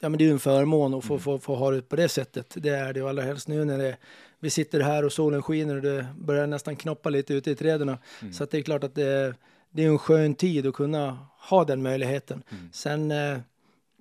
ja, 0.00 0.08
men 0.08 0.18
det 0.18 0.28
är 0.28 0.32
en 0.32 0.38
förmån 0.38 0.94
att 0.94 1.04
få, 1.04 1.14
Mm. 1.14 1.22
få, 1.22 1.38
få 1.38 1.54
ha 1.54 1.70
det 1.70 1.82
på 1.82 1.96
det 1.96 2.08
sättet. 2.08 2.54
Det 2.58 2.68
är 2.68 2.92
det 2.92 3.02
och 3.02 3.08
allra 3.08 3.22
helst 3.22 3.48
nu 3.48 3.64
när 3.64 3.78
det, 3.78 3.96
vi 4.40 4.50
sitter 4.50 4.80
här 4.80 5.04
och 5.04 5.12
solen 5.12 5.42
skiner 5.42 5.76
och 5.76 5.82
det 5.82 6.06
börjar 6.18 6.46
nästan 6.46 6.76
knoppa 6.76 7.10
lite 7.10 7.34
ute 7.34 7.50
i 7.50 7.54
träden. 7.54 7.88
Mm. 7.88 8.32
Så 8.32 8.44
det 8.44 8.58
är 8.58 8.62
klart 8.62 8.84
att 8.84 8.94
det, 8.94 9.34
det 9.72 9.84
är 9.84 9.88
en 9.88 9.98
skön 9.98 10.34
tid 10.34 10.66
att 10.66 10.74
kunna 10.74 11.18
ha 11.38 11.64
den 11.64 11.82
möjligheten. 11.82 12.42
Mm. 12.50 12.68
Sen, 12.72 13.10
eh, 13.10 13.38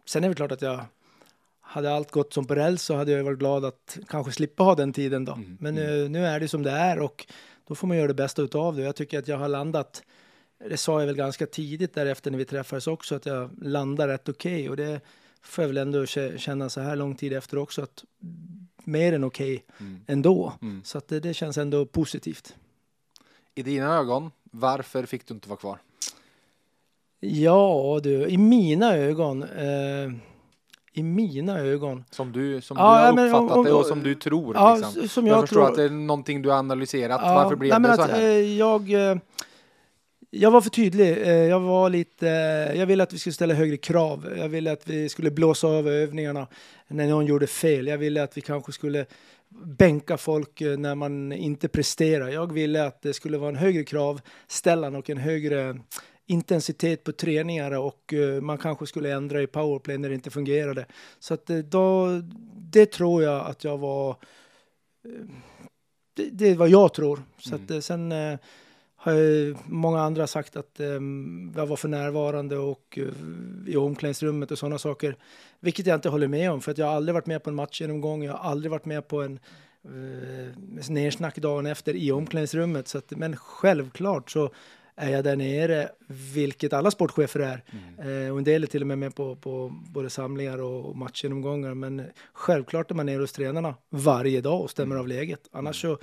sen 0.06 0.24
är 0.24 0.30
det 0.30 0.36
klart 0.36 0.52
att 0.52 0.62
jag 0.62 0.86
hade 1.62 1.94
allt 1.94 2.12
gått 2.12 2.34
som 2.34 2.46
på 2.46 2.56
räls 2.56 2.84
så 2.84 2.96
hade 2.96 3.12
jag 3.12 3.24
varit 3.24 3.40
glad 3.40 3.66
att 3.66 3.98
kanske 4.08 4.32
slippa 4.32 4.64
ha 4.64 4.76
den 4.76 4.94
tiden 4.94 5.26
då. 5.26 5.34
Mm, 5.34 5.58
Men 5.60 5.78
mm. 5.78 5.90
nu, 5.90 6.10
nu 6.10 6.26
är 6.26 6.40
det 6.40 6.48
som 6.48 6.64
det 6.64 6.72
är 6.72 7.00
och 7.00 7.26
då 7.68 7.76
får 7.76 7.88
man 7.88 7.98
göra 7.98 8.08
det 8.08 8.14
bästa 8.14 8.42
utav 8.42 8.76
det. 8.76 8.82
Jag 8.84 8.96
tycker 8.96 9.20
att 9.20 9.28
jag 9.28 9.38
har 9.38 9.48
landat, 9.48 10.04
det 10.70 10.78
sa 10.78 11.00
jag 11.00 11.08
väl 11.08 11.16
ganska 11.16 11.46
tidigt 11.46 11.94
därefter 11.94 12.32
när 12.32 12.38
vi 12.38 12.46
träffades 12.46 12.88
också, 12.88 13.16
att 13.16 13.26
jag 13.26 13.50
landar 13.62 14.08
rätt 14.08 14.30
okej 14.30 14.70
och 14.70 14.78
det 14.78 15.02
får 15.44 15.62
jag 15.62 15.68
väl 15.68 15.78
ändå 15.78 16.04
kä- 16.06 16.38
känna 16.38 16.70
så 16.70 16.82
här 16.82 16.96
lång 16.96 17.16
tid 17.16 17.34
efter 17.34 17.58
också 17.58 17.82
att 17.82 18.04
mer 18.84 19.14
än 19.14 19.24
okej 19.24 19.66
Mm. 19.80 20.02
ändå. 20.08 20.54
Mm. 20.62 20.82
Så 20.84 20.98
att 20.98 21.08
det, 21.08 21.20
det 21.20 21.34
känns 21.34 21.58
ändå 21.58 21.86
positivt. 21.86 22.56
I 23.56 23.64
dina 23.64 23.96
ögon, 23.98 24.32
varför 24.52 25.06
fick 25.06 25.28
du 25.28 25.34
inte 25.34 25.50
vara 25.50 25.60
kvar? 25.60 25.78
Ja 27.20 28.00
du, 28.04 28.28
i 28.28 28.38
mina 28.38 28.96
ögon, 28.96 29.44
eh, 29.44 30.12
i 30.94 31.04
mina 31.04 31.60
ögon, 31.60 32.04
Som 32.12 32.32
du, 32.32 32.62
som 32.62 32.78
Ja, 32.78 32.84
du 32.84 33.06
har 33.06 33.14
men 33.14 33.36
om- 33.36 33.44
uppfattat 33.44 33.58
om- 33.58 33.66
det 33.66 33.72
och 33.74 33.86
som 33.86 34.04
du 34.04 34.16
tror. 34.16 34.56
ja, 34.56 34.76
liksom. 34.76 35.08
som 35.10 35.28
jag, 35.28 35.36
jag, 35.38 35.42
förstår 35.42 35.56
tror. 35.62 35.70
att 35.70 35.76
det 35.76 35.84
är 35.84 35.90
någonting 35.90 36.42
du 36.42 36.50
har 36.50 36.58
analyserat. 36.58 37.22
Ja, 37.24 37.34
Varför 37.36 37.56
blev 37.56 37.70
nej, 37.72 37.80
men 37.80 37.92
det 37.92 37.96
så 37.98 38.02
att, 38.04 38.10
här? 38.12 38.22
eh, 38.22 38.58
jag, 38.58 38.94
eh, 39.12 39.18
jag 40.30 40.52
var 40.52 40.62
för 40.62 40.70
tydlig. 40.70 41.18
Eh, 41.22 41.30
jag 41.34 41.60
var 41.60 41.90
lite, 41.90 42.26
jag 42.76 42.86
ville 42.86 43.04
att 43.04 43.14
vi 43.14 43.20
skulle 43.20 43.34
ställa 43.34 43.54
högre 43.54 43.78
krav. 43.78 44.34
Jag 44.38 44.50
ville 44.50 44.72
att 44.72 44.88
vi 44.88 45.10
skulle 45.10 45.32
blåsa 45.32 45.68
över 45.68 45.92
övningarna 45.92 46.48
när 46.88 47.08
någon 47.08 47.26
gjorde 47.26 47.48
fel. 47.48 47.88
Jag 47.88 47.98
ville 47.98 48.24
att 48.24 48.38
vi 48.38 48.42
kanske 48.42 48.72
skulle 48.72 49.06
bänka 49.66 50.18
folk 50.18 50.62
eh, 50.62 50.78
när 50.78 50.96
man 50.96 51.32
inte 51.32 51.68
presterar. 51.68 52.30
Jag 52.30 52.54
ville 52.54 52.86
att 52.86 53.02
det 53.02 53.14
skulle 53.14 53.38
vara 53.38 53.50
en 53.50 53.56
högre 53.56 53.84
kravställan 53.84 54.96
och 54.96 55.10
en 55.10 55.18
högre 55.18 55.80
intensitet 56.26 57.04
på 57.04 57.12
träningar 57.12 57.72
och 57.72 58.14
eh, 58.14 58.42
man 58.42 58.58
kanske 58.58 58.86
skulle 58.86 59.12
ändra 59.14 59.42
i 59.42 59.48
powerplay 59.48 59.98
när 59.98 60.10
det 60.10 60.16
inte 60.16 60.30
fungerade. 60.30 60.86
Så 61.20 61.34
att 61.34 61.50
eh, 61.50 61.58
då, 61.58 62.08
det 62.56 62.86
tror 62.86 63.24
jag 63.24 63.46
att 63.46 63.64
jag 63.64 63.78
var 63.78 64.16
det, 66.14 66.30
det 66.32 66.50
är 66.50 66.56
vad 66.56 66.70
jag 66.70 66.94
tror. 66.94 67.22
Så 67.38 67.56
Mm. 67.56 67.78
att, 67.78 67.84
sen 67.84 68.12
har 69.04 69.70
många 69.72 70.02
andra 70.02 70.28
sagt 70.28 70.56
att 70.56 70.80
eh, 70.80 70.88
jag 71.56 71.68
var 71.68 71.76
för 71.76 71.88
närvarande 71.88 72.58
och 72.58 73.00
eh, 73.02 73.08
i 73.68 73.78
omklädningsrummet 73.78 74.52
och 74.52 74.58
sådana 74.58 74.78
saker. 74.78 75.16
Vilket 75.60 75.86
jag 75.86 75.98
inte 75.98 76.10
håller 76.10 76.28
med 76.28 76.52
om 76.52 76.62
för 76.62 76.72
att 76.72 76.78
jag 76.78 76.86
har 76.86 76.94
aldrig 76.94 77.14
varit 77.14 77.26
med 77.26 77.44
på 77.44 77.50
en 77.50 77.56
matchgenomgång. 77.56 78.24
Jag 78.24 78.34
har 78.34 78.50
aldrig 78.50 78.72
varit 78.72 78.86
med 78.86 79.08
på 79.08 79.22
en 79.22 79.40
eh, 79.86 80.90
nersnack 80.90 81.38
dagen 81.38 81.66
efter 81.66 81.96
i 81.96 82.12
omklädningsrummet. 82.12 82.88
Så 82.88 82.98
att, 82.98 83.12
men 83.12 83.38
självklart 83.38 84.32
så 84.32 84.50
är 84.96 85.10
jag 85.10 85.24
där 85.24 85.36
nere, 85.36 85.90
vilket 86.34 86.74
alla 86.74 86.92
sportchefer 86.92 87.40
är. 87.40 87.64
Mm. 87.72 88.26
Eh, 88.26 88.32
och 88.32 88.38
en 88.38 88.44
del 88.44 88.64
är 88.64 88.68
till 88.68 88.82
och 88.82 88.88
med 88.88 88.98
med 88.98 89.16
på, 89.16 89.36
på 89.36 89.74
både 89.90 90.10
samlingar 90.10 90.62
och, 90.62 90.86
och 90.86 90.98
matchgenomgångar. 90.98 91.74
Men 91.74 92.04
självklart 92.34 92.92
är 92.92 92.96
man 92.96 93.06
nere 93.06 93.22
hos 93.22 93.32
tränarna 93.32 93.76
varje 93.90 94.42
dag 94.42 94.62
och 94.62 94.70
stämmer 94.70 94.96
mm. 94.96 95.02
av 95.02 95.08
läget. 95.08 95.50
Annars 95.52 95.82
så 95.82 95.98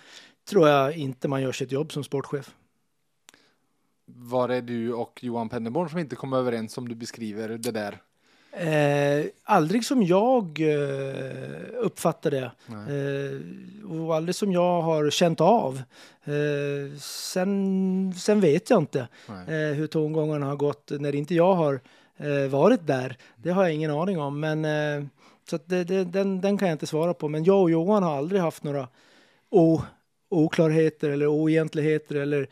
tror 0.50 0.68
jag 0.68 0.96
inte 0.96 1.28
man 1.28 1.42
gör 1.42 1.52
sitt 1.52 1.72
jobb 1.72 1.92
som 1.92 2.04
sportchef. 2.04 2.54
Var 4.16 4.48
det 4.48 4.60
du 4.60 4.92
och 4.92 5.18
Johan 5.22 5.48
Pennerborn 5.48 5.88
som 5.88 5.98
inte 5.98 6.16
kom 6.16 6.32
överens 6.32 6.72
som 6.72 6.88
du 6.88 6.94
beskriver 6.94 7.48
det 7.48 7.70
där? 7.70 7.98
Eh, 8.52 9.26
aldrig 9.44 9.84
som 9.84 10.02
jag 10.02 10.60
eh, 10.60 11.64
uppfattar 11.76 12.30
det. 12.30 12.50
Eh, 12.68 13.90
och 13.90 14.16
aldrig 14.16 14.34
som 14.34 14.52
jag 14.52 14.82
har 14.82 15.10
känt 15.10 15.40
av. 15.40 15.82
Eh, 16.24 16.98
sen, 17.00 18.14
sen 18.16 18.40
vet 18.40 18.70
jag 18.70 18.82
inte 18.82 19.08
eh, 19.28 19.74
hur 19.74 19.86
tongångarna 19.86 20.46
har 20.46 20.56
gått 20.56 20.90
när 20.90 21.14
inte 21.14 21.34
jag 21.34 21.54
har 21.54 21.80
eh, 22.16 22.50
varit 22.50 22.86
där. 22.86 23.16
Det 23.36 23.50
har 23.50 23.62
jag 23.62 23.74
ingen 23.74 23.90
aning 23.90 24.20
om. 24.20 24.40
Men, 24.40 25.10
så 25.50 25.58
det, 25.64 25.84
det, 25.84 26.04
den, 26.04 26.40
den 26.40 26.58
kan 26.58 26.68
jag 26.68 26.74
inte 26.74 26.86
svara 26.86 27.14
på. 27.14 27.28
Men 27.28 27.44
jag 27.44 27.62
och 27.62 27.70
Johan 27.70 28.02
har 28.02 28.16
aldrig 28.16 28.40
haft 28.40 28.64
några 28.64 28.88
o, 29.50 29.82
oklarheter 30.28 31.10
eller 31.10 31.26
oegentligheter 31.26 32.14
eller 32.14 32.48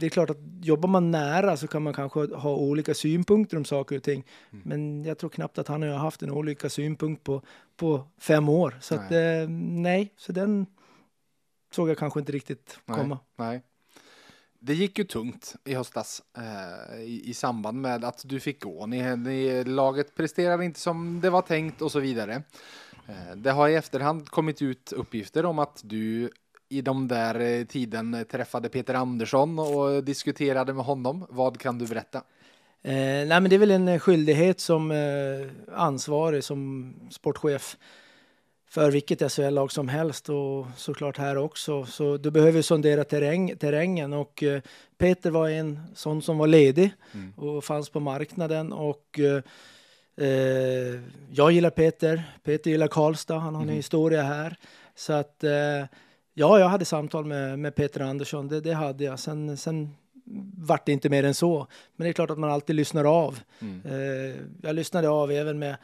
det 0.00 0.06
är 0.06 0.10
klart 0.10 0.30
att 0.30 0.38
jobbar 0.62 0.88
man 0.88 1.10
nära 1.10 1.56
så 1.56 1.66
kan 1.66 1.82
man 1.82 1.92
kanske 1.92 2.34
ha 2.34 2.54
olika 2.54 2.94
synpunkter 2.94 3.56
om 3.56 3.64
saker 3.64 3.96
och 3.96 4.02
ting. 4.02 4.24
Mm. 4.50 4.62
Men 4.66 5.04
jag 5.04 5.18
tror 5.18 5.30
knappt 5.30 5.58
att 5.58 5.68
han 5.68 5.82
och 5.82 5.88
jag 5.88 5.94
har 5.94 6.00
haft 6.00 6.22
en 6.22 6.30
olika 6.30 6.68
synpunkt 6.68 7.24
på, 7.24 7.42
på 7.76 8.04
fem 8.18 8.48
år. 8.48 8.78
Så 8.80 8.96
nej. 8.96 9.04
Att, 9.04 9.12
eh, 9.12 9.48
nej, 9.48 10.14
så 10.16 10.32
den 10.32 10.66
såg 11.70 11.88
jag 11.88 11.98
kanske 11.98 12.20
inte 12.20 12.32
riktigt 12.32 12.78
komma. 12.86 13.18
Nej. 13.36 13.62
Det 14.62 14.74
gick 14.74 14.98
ju 14.98 15.04
tungt 15.04 15.54
i 15.64 15.74
höstas 15.74 16.22
eh, 16.36 17.00
i, 17.00 17.30
i, 17.30 17.34
samband 17.34 17.80
med 17.80 18.04
att 18.04 18.22
du 18.26 18.40
fick 18.40 18.62
gå. 18.62 18.86
Ni, 18.86 19.16
ni, 19.16 19.64
laget 19.64 20.14
presterade 20.14 20.64
inte 20.64 20.80
som 20.80 21.20
det 21.20 21.30
var 21.30 21.42
tänkt 21.42 21.82
och 21.82 21.92
så 21.92 22.00
vidare. 22.00 22.42
Eh, 23.08 23.36
det 23.36 23.50
har 23.50 23.68
i 23.68 23.74
efterhand 23.74 24.28
kommit 24.28 24.62
ut 24.62 24.92
uppgifter 24.92 25.44
om 25.44 25.58
att 25.58 25.80
du 25.84 26.30
i 26.70 26.82
de 26.82 27.08
där 27.08 27.40
eh, 27.40 27.64
tiden 27.64 28.24
träffade 28.30 28.68
Peter 28.68 28.94
Andersson 28.94 29.58
och 29.58 30.04
diskuterade 30.04 30.74
med 30.74 30.84
honom. 30.84 31.26
Vad 31.28 31.60
kan 31.60 31.78
du 31.78 31.86
berätta? 31.86 32.18
Eh, 32.82 32.92
nej, 32.92 33.26
men 33.26 33.50
det 33.50 33.56
är 33.56 33.58
väl 33.58 33.70
en 33.70 34.00
skyldighet 34.00 34.60
som 34.60 34.90
eh, 34.90 35.76
ansvarig 35.76 36.44
som 36.44 36.94
sportchef 37.10 37.76
för 38.70 38.90
vilket 38.90 39.32
SHL-lag 39.32 39.72
som 39.72 39.88
helst 39.88 40.28
och 40.28 40.66
såklart 40.76 41.18
här 41.18 41.36
också. 41.36 41.86
Så 41.86 42.16
du 42.16 42.30
behöver 42.30 42.62
sondera 42.62 43.04
terräng, 43.04 43.56
terrängen 43.56 44.12
och 44.12 44.42
eh, 44.42 44.60
Peter 44.98 45.30
var 45.30 45.48
en 45.48 45.80
sån 45.94 46.22
som 46.22 46.38
var 46.38 46.46
ledig 46.46 46.90
mm. 47.14 47.32
och 47.36 47.64
fanns 47.64 47.90
på 47.90 48.00
marknaden 48.00 48.72
och 48.72 49.18
eh, 49.18 49.42
eh 50.26 51.00
jag 51.30 51.52
gillar 51.52 51.70
Peter, 51.70 52.22
Peter 52.44 52.70
gillar 52.70 52.88
Karlstad, 52.88 53.38
han 53.38 53.54
har 53.54 53.62
mm. 53.62 53.70
en 53.70 53.76
historia 53.76 54.22
här. 54.22 54.56
Så 54.94 55.12
att 55.12 55.44
Ja, 56.34 56.58
jag 56.58 56.68
hade 56.68 56.84
samtal 56.84 57.24
med, 57.24 57.58
med 57.58 57.74
Peter 57.74 58.00
Andersson, 58.00 58.48
det, 58.48 58.60
det 58.60 58.72
hade 58.72 59.04
jag. 59.04 59.18
Sen, 59.18 59.56
sen 59.56 59.94
vart 60.56 60.86
det 60.86 60.92
inte 60.92 61.08
mer 61.08 61.24
än 61.24 61.34
så. 61.34 61.66
Men 61.96 62.04
det 62.04 62.10
är 62.10 62.12
klart 62.12 62.30
att 62.30 62.38
man 62.38 62.50
alltid 62.50 62.76
lyssnar 62.76 63.04
av. 63.04 63.38
Mm. 63.60 63.82
Eh, 63.84 64.36
jag 64.62 64.74
lyssnade 64.74 65.08
av 65.08 65.30
även 65.30 65.58
med 65.58 65.76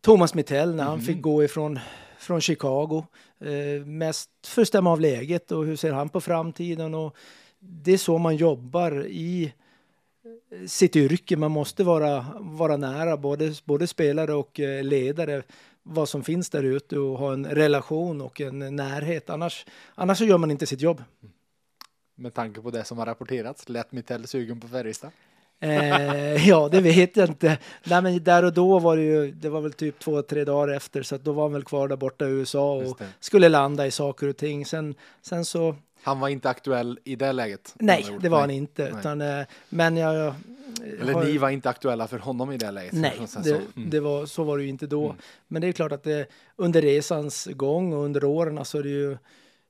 Thomas 0.00 0.34
Mittell 0.34 0.68
när 0.68 0.82
mm. 0.82 0.86
han 0.86 1.00
fick 1.00 1.20
gå 1.20 1.44
ifrån 1.44 1.78
från 2.18 2.40
Chicago. 2.40 3.04
Eh, 3.40 3.86
mest 3.86 4.30
för 4.46 4.62
att 4.62 4.68
stämma 4.68 4.92
av 4.92 5.00
läget 5.00 5.52
och 5.52 5.64
hur 5.64 5.76
ser 5.76 5.92
han 5.92 6.08
på 6.08 6.20
framtiden. 6.20 6.94
Och 6.94 7.16
det 7.58 7.92
är 7.92 7.98
så 7.98 8.18
man 8.18 8.36
jobbar 8.36 9.06
i 9.06 9.52
sitt 10.66 10.96
yrke. 10.96 11.36
Man 11.36 11.50
måste 11.50 11.84
vara, 11.84 12.26
vara 12.38 12.76
nära 12.76 13.16
både, 13.16 13.54
både 13.64 13.86
spelare 13.86 14.34
och 14.34 14.60
eh, 14.60 14.84
ledare 14.84 15.42
vad 15.88 16.08
som 16.08 16.24
finns 16.24 16.50
där 16.50 16.62
ute 16.62 16.98
och 16.98 17.18
ha 17.18 17.32
en 17.32 17.46
relation 17.46 18.20
och 18.20 18.40
en 18.40 18.76
närhet. 18.76 19.30
Annars, 19.30 19.66
annars 19.94 20.18
så 20.18 20.24
gör 20.24 20.38
man 20.38 20.50
inte 20.50 20.66
sitt 20.66 20.80
jobb. 20.80 21.02
Med 22.14 22.34
tanke 22.34 22.60
på 22.60 22.70
det 22.70 22.84
som 22.84 22.98
har 22.98 23.06
rapporterats, 23.06 23.68
lät 23.68 23.92
Mittell 23.92 24.26
sugen 24.26 24.60
på 24.60 24.68
Färjestad? 24.68 25.10
Eh, 25.60 26.48
ja, 26.48 26.68
det 26.68 26.80
vet 26.80 27.16
jag 27.16 27.28
inte. 27.28 27.58
Nej, 27.84 28.02
men 28.02 28.24
där 28.24 28.44
och 28.44 28.52
då 28.52 28.78
var 28.78 28.96
det 28.96 29.02
ju, 29.02 29.32
det 29.32 29.48
var 29.48 29.60
väl 29.60 29.72
typ 29.72 29.98
två, 29.98 30.22
tre 30.22 30.44
dagar 30.44 30.74
efter, 30.74 31.02
så 31.02 31.18
då 31.18 31.32
var 31.32 31.42
han 31.42 31.52
väl 31.52 31.64
kvar 31.64 31.88
där 31.88 31.96
borta 31.96 32.26
i 32.26 32.30
USA 32.30 32.72
och 32.72 33.00
skulle 33.20 33.48
landa 33.48 33.86
i 33.86 33.90
saker 33.90 34.28
och 34.28 34.36
ting. 34.36 34.66
Sen, 34.66 34.94
sen 35.22 35.44
så 35.44 35.76
han 36.02 36.20
var 36.20 36.28
inte 36.28 36.50
aktuell 36.50 36.98
i 37.04 37.16
det 37.16 37.32
läget? 37.32 37.74
Nej, 37.78 38.06
det 38.20 38.28
var 38.28 38.40
han 38.40 38.50
inte. 38.50 38.94
Utan, 38.98 39.20
eh, 39.20 39.46
men 39.68 39.96
jag, 39.96 40.34
Eller 41.00 41.12
har, 41.12 41.24
ni 41.24 41.38
var 41.38 41.50
inte 41.50 41.70
aktuella 41.70 42.06
för 42.06 42.18
honom 42.18 42.52
i 42.52 42.56
det 42.56 42.70
läget? 42.70 42.92
Nej, 42.92 43.20
det, 43.44 43.50
mm. 43.50 43.90
det, 43.90 44.00
var, 44.00 44.26
så 44.26 44.44
var 44.44 44.58
det 44.58 44.62
ju 44.62 44.68
inte 44.68 44.86
då. 44.86 45.04
Mm. 45.04 45.16
Men 45.48 45.62
det 45.62 45.68
är 45.68 45.72
klart 45.72 45.92
att 45.92 46.02
det, 46.02 46.26
under 46.56 46.82
resans 46.82 47.48
gång 47.52 47.92
och 47.92 48.04
under 48.04 48.24
åren 48.24 48.64
så 48.64 48.78
är 48.78 48.82
det 48.82 48.88
ju 48.88 49.16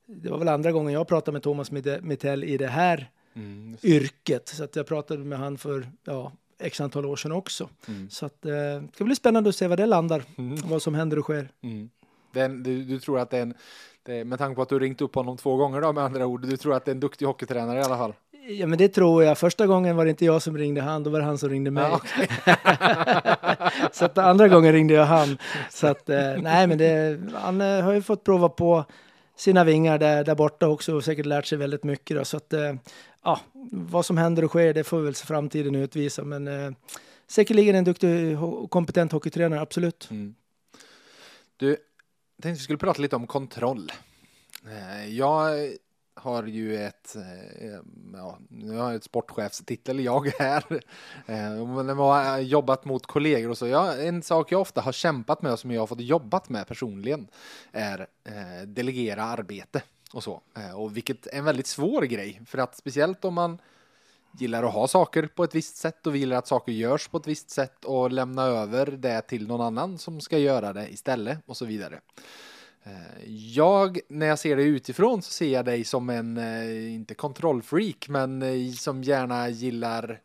det 0.09 0.31
var 0.31 0.39
väl 0.39 0.49
andra 0.49 0.73
gången 0.73 0.93
jag 0.93 1.09
pratade 1.09 1.33
med 1.33 1.43
Thomas 1.43 1.71
Mittell 2.03 2.45
i 2.45 2.57
det 2.57 2.67
här 2.67 3.11
mm, 3.35 3.77
yrket. 3.83 4.49
Så 4.49 4.65
att 4.65 4.77
jag 4.77 4.87
pratade 4.87 5.25
med 5.25 5.39
han 5.39 5.59
för 5.59 5.91
ja, 6.05 6.33
x 6.59 6.81
antal 6.81 7.07
år 7.07 7.17
sedan 7.17 7.33
också. 7.33 7.69
Mm. 7.89 8.11
Så 8.11 8.27
att, 8.27 8.45
eh, 8.45 8.53
det 8.53 8.89
ska 8.95 9.05
bli 9.05 9.17
spännande 9.17 9.49
att 9.49 9.57
se 9.57 9.67
vad 9.67 9.79
det 9.79 9.87
landar, 9.87 10.23
mm. 10.39 10.59
vad 10.65 10.83
som 10.83 10.95
händer 10.95 11.19
och 11.19 11.25
sker. 11.25 11.49
Den, 12.33 12.63
du, 12.63 12.85
du, 12.85 13.01
tror 13.01 13.19
att 13.19 13.31
det 13.31 13.39
är 13.39 13.43
en 13.43 13.55
det, 14.03 14.25
med 14.25 14.39
tanke 14.39 14.57
på 14.57 14.63
att 14.63 14.69
du 14.69 14.79
ringt 14.79 15.01
upp 15.01 15.15
honom 15.15 15.37
två 15.37 15.57
gånger 15.57 15.81
då 15.81 15.93
med 15.93 16.05
andra 16.05 16.27
ord, 16.27 16.47
du 16.47 16.57
tror 16.57 16.75
att 16.75 16.85
det 16.85 16.91
är 16.91 16.95
en 16.95 17.01
duktig 17.01 17.27
hockeytränare 17.27 17.79
i 17.79 17.83
alla 17.83 17.97
fall? 17.97 18.15
Ja, 18.49 18.67
men 18.67 18.79
det 18.79 18.89
tror 18.89 19.25
jag. 19.25 19.39
Första 19.39 19.67
gången 19.67 19.97
var 19.97 20.05
det 20.05 20.11
inte 20.11 20.25
jag 20.25 20.43
som 20.43 20.59
ringde 20.59 20.81
han, 20.81 21.03
då 21.03 21.11
var 21.11 21.19
det 21.19 21.25
han 21.25 21.39
som 21.39 21.49
ringde 21.49 21.71
mig. 21.71 21.85
Ja, 21.85 21.97
okay. 21.97 22.27
så 23.93 24.05
att 24.05 24.19
andra 24.19 24.49
gången 24.49 24.73
ringde 24.73 24.95
jag 24.95 25.05
han. 25.05 25.39
Så 25.71 25.87
att, 25.87 26.09
eh, 26.09 26.37
nej, 26.39 26.67
men 26.67 26.79
det, 26.79 27.21
han 27.35 27.61
eh, 27.61 27.85
har 27.85 27.93
ju 27.93 28.03
fått 28.03 28.25
prova 28.25 28.49
på 28.49 28.85
sina 29.37 29.65
vingar 29.65 29.99
där, 29.99 30.25
där 30.25 30.35
borta 30.35 30.69
också 30.69 30.95
och 30.95 31.05
säkert 31.05 31.27
lärt 31.27 31.47
sig 31.47 31.59
väldigt 31.59 31.85
mycket. 31.85 32.17
Då. 32.17 32.25
Så 32.25 32.37
att, 32.37 32.53
eh, 32.53 32.75
ja, 33.25 33.41
vad 33.71 34.07
som 34.07 34.19
händer 34.19 34.45
och 34.45 34.51
sker, 34.51 34.75
det 34.75 34.85
får 34.85 35.01
väl 35.01 35.15
framtiden 35.15 35.75
utvisa. 35.75 36.25
Men 36.25 36.49
eh, 36.49 36.73
säkerligen 37.27 37.75
en 37.75 37.85
duktig 37.85 38.43
och 38.43 38.71
kompetent 38.71 39.13
hockeytränare, 39.13 39.61
absolut. 39.61 40.09
Mm. 40.11 40.35
Du, 41.57 41.77
tänkte 42.43 42.59
vi 42.59 42.65
skulle 42.65 42.79
prata 42.79 43.03
lite 43.03 43.17
om 43.17 43.27
kontroll. 43.27 43.93
Eh, 44.67 45.09
jag 45.09 45.69
har 46.15 46.45
ju 46.45 46.77
ett, 46.77 47.17
eh, 47.17 47.79
ja, 48.13 48.39
nu 48.49 48.77
har 48.77 48.85
jag 48.85 48.95
ett 48.95 49.05
sportchefstitel 49.05 50.01
jag 50.01 50.27
här, 50.39 50.65
eh, 51.27 51.67
men 51.67 51.89
jag 51.89 51.95
har 51.95 52.39
jobbat 52.39 52.85
mot 52.85 53.07
kollegor 53.07 53.51
och 53.51 53.59
så. 53.59 53.67
Jag, 53.67 54.07
en 54.07 54.23
sak 54.23 54.53
jag 54.53 54.61
ofta 54.61 54.81
har 54.81 54.93
kämpat 54.93 55.43
med 55.43 55.53
och 55.53 55.59
som 55.59 55.71
jag 55.71 55.83
har 55.83 55.87
fått 55.87 56.01
jobbat 56.01 56.49
med 56.49 56.67
personligen 56.67 57.29
är 57.73 58.07
delegera 58.67 59.23
arbete 59.23 59.83
och 60.13 60.23
så. 60.23 60.43
Och 60.75 60.97
vilket 60.97 61.27
är 61.27 61.39
en 61.39 61.45
väldigt 61.45 61.67
svår 61.67 62.03
grej 62.03 62.41
för 62.47 62.59
att 62.59 62.77
speciellt 62.77 63.25
om 63.25 63.35
man 63.35 63.59
gillar 64.41 64.63
att 64.63 64.73
ha 64.73 64.89
saker 64.89 65.27
på 65.27 65.45
ett 65.45 65.55
visst 65.55 65.77
sätt 65.77 66.07
och 66.07 66.15
vi 66.15 66.19
gillar 66.19 66.37
att 66.37 66.47
saker 66.47 66.73
görs 66.73 67.09
på 67.09 67.17
ett 67.17 67.27
visst 67.27 67.51
sätt 67.51 67.85
och 67.85 68.13
lämna 68.13 68.43
över 68.43 68.87
det 68.87 69.21
till 69.21 69.47
någon 69.47 69.61
annan 69.61 69.99
som 69.99 70.21
ska 70.21 70.39
göra 70.39 70.73
det 70.73 70.89
istället 70.89 71.39
och 71.47 71.57
så 71.57 71.65
vidare. 71.65 72.01
Eh, 72.83 73.29
jag, 73.29 73.99
när 74.09 74.27
jag 74.27 74.39
ser 74.39 74.57
dig 74.57 74.67
utifrån 74.67 75.23
så 75.23 75.31
ser 75.31 75.53
jag 75.53 75.65
dig 75.65 75.85
som 75.85 76.11
en, 76.11 76.37
eh, 76.37 76.95
inte 76.95 77.15
kontrollfreak, 77.15 78.09
men 78.09 78.43
eh, 78.43 78.73
som 78.73 79.03
gärna 79.03 79.49
gillar 79.49 80.21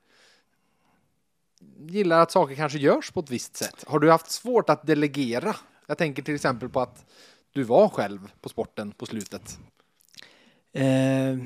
gillar 1.77 2.19
att 2.19 2.31
saker 2.31 2.55
kanske 2.55 2.77
görs 2.77 3.11
på 3.11 3.19
ett 3.19 3.29
visst 3.29 3.55
sätt. 3.55 3.83
Har 3.87 3.99
du 3.99 4.11
haft 4.11 4.31
svårt 4.31 4.69
att 4.69 4.87
delegera? 4.87 5.55
Jag 5.87 5.97
tänker 5.97 6.23
till 6.23 6.35
exempel 6.35 6.69
på 6.69 6.79
att 6.79 7.05
du 7.53 7.63
var 7.63 7.89
själv 7.89 8.31
på 8.41 8.49
sporten 8.49 8.91
på 8.91 9.05
slutet. 9.05 9.59
Eh, 10.73 11.37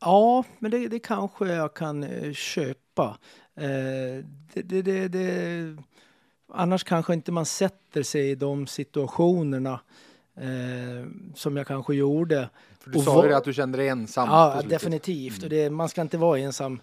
Ja, 0.00 0.44
men 0.58 0.70
det, 0.70 0.88
det 0.88 0.98
kanske 0.98 1.48
jag 1.48 1.74
kan 1.74 2.04
eh, 2.04 2.32
köpa. 2.32 3.18
Eh, 3.56 4.24
det, 4.54 4.62
det, 4.62 4.82
det, 4.82 5.08
det, 5.08 5.76
annars 6.52 6.84
kanske 6.84 7.14
inte 7.14 7.32
man 7.32 7.46
sätter 7.46 8.02
sig 8.02 8.30
i 8.30 8.34
de 8.34 8.66
situationerna 8.66 9.80
eh, 10.36 11.06
som 11.34 11.56
jag 11.56 11.66
kanske 11.66 11.94
gjorde. 11.94 12.48
För 12.80 12.90
du 12.90 12.98
och 12.98 13.04
sa 13.04 13.26
ju 13.26 13.34
att 13.34 13.44
du 13.44 13.52
kände 13.52 13.78
dig 13.78 13.88
ensam. 13.88 14.28
Ja, 14.28 14.62
definitivt. 14.68 15.38
Mm. 15.38 15.44
Och 15.44 15.50
det, 15.50 15.70
man 15.70 15.88
ska 15.88 16.00
inte 16.00 16.18
vara 16.18 16.38
ensam 16.38 16.80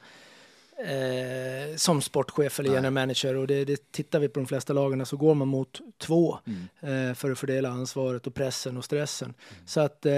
eh, 0.77 1.75
som 1.75 2.01
sportchef 2.01 2.59
eller 2.59 2.73
general 2.73 2.93
manager. 2.93 3.35
Och 3.35 3.47
det, 3.47 3.65
det, 3.65 3.91
tittar 3.91 4.19
vi 4.19 4.29
på 4.29 4.39
de 4.39 4.45
flesta 4.45 4.73
lagarna 4.73 5.05
så 5.05 5.17
går 5.17 5.35
man 5.35 5.47
mot 5.47 5.81
två 5.97 6.37
mm. 6.45 7.09
eh, 7.09 7.15
för 7.15 7.31
att 7.31 7.39
fördela 7.39 7.69
ansvaret 7.69 8.27
och 8.27 8.33
pressen 8.33 8.77
och 8.77 8.85
stressen. 8.85 9.27
Mm. 9.27 9.67
Så 9.67 9.79
att 9.79 10.05
eh, 10.05 10.11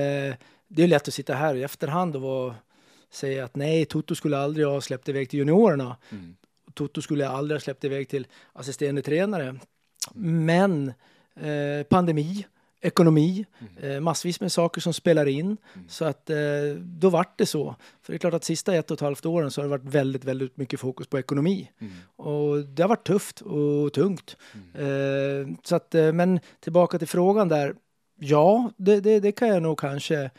det 0.68 0.84
är 0.84 0.88
lätt 0.88 1.08
att 1.08 1.14
sitta 1.14 1.34
här 1.34 1.56
i 1.56 1.64
efterhand 1.64 2.16
och 2.16 2.22
vara 2.22 2.56
säga 3.14 3.46
att 3.46 3.56
nej, 3.56 3.86
Toto 3.86 4.16
skulle 4.16 4.38
aldrig 4.38 4.68
ha 4.68 4.82
släppt 4.82 5.10
iväg 5.10 5.30
till 5.30 5.40
juniorerna. 5.40 5.98
Mm. 6.12 6.36
Toto 6.74 7.02
skulle 7.02 7.28
aldrig 7.28 7.56
ha 7.56 7.62
släppt 7.62 7.84
iväg 7.84 8.10
till 8.10 8.28
assisterande 8.54 9.02
tränare. 9.02 9.60
Mm. 10.16 10.46
Men 10.46 10.94
eh, 11.36 11.84
pandemi, 11.84 12.46
ekonomi, 12.82 13.46
mm. 13.60 13.92
eh, 13.92 14.00
massvis 14.00 14.42
med 14.42 14.52
saker 14.52 14.82
som 14.82 14.94
spelar 14.94 15.26
in. 15.26 15.46
Mm. 15.46 15.90
Så 15.90 16.06
att 16.06 16.30
eh, 16.30 16.38
då 16.80 17.10
vart 17.10 17.38
det 17.38 17.46
så. 17.46 17.76
För 18.02 18.14
det 18.14 18.18
är 18.18 18.20
klart 18.20 18.34
att 18.34 18.44
sista 18.44 18.76
ett 18.76 18.92
och 18.92 18.96
ett 18.96 19.02
halvt 19.02 19.26
åren 19.26 19.52
så 19.52 19.62
har 19.62 19.66
det 19.66 19.78
varit 19.78 19.96
väldigt, 19.96 20.26
väldigt 20.26 20.58
mycket 20.58 20.80
fokus 20.80 21.08
på 21.08 21.20
ekonomi. 21.20 21.72
Mm. 21.80 21.94
Och 22.16 22.60
det 22.60 22.84
har 22.84 22.90
varit 22.90 23.08
tufft 23.08 23.42
och 23.42 23.94
tungt. 23.94 24.38
Mm. 24.54 25.50
Eh, 25.52 25.58
så 25.64 25.76
att, 25.76 25.96
eh, 25.96 26.14
men 26.14 26.40
tillbaka 26.60 27.00
till 27.00 27.08
frågan 27.08 27.50
där. 27.50 27.76
Ja, 28.20 28.72
det, 28.78 29.00
det, 29.00 29.20
det 29.20 29.32
kan 29.32 29.48
jag 29.48 29.64
nog 29.64 29.80
kanske 29.80 30.32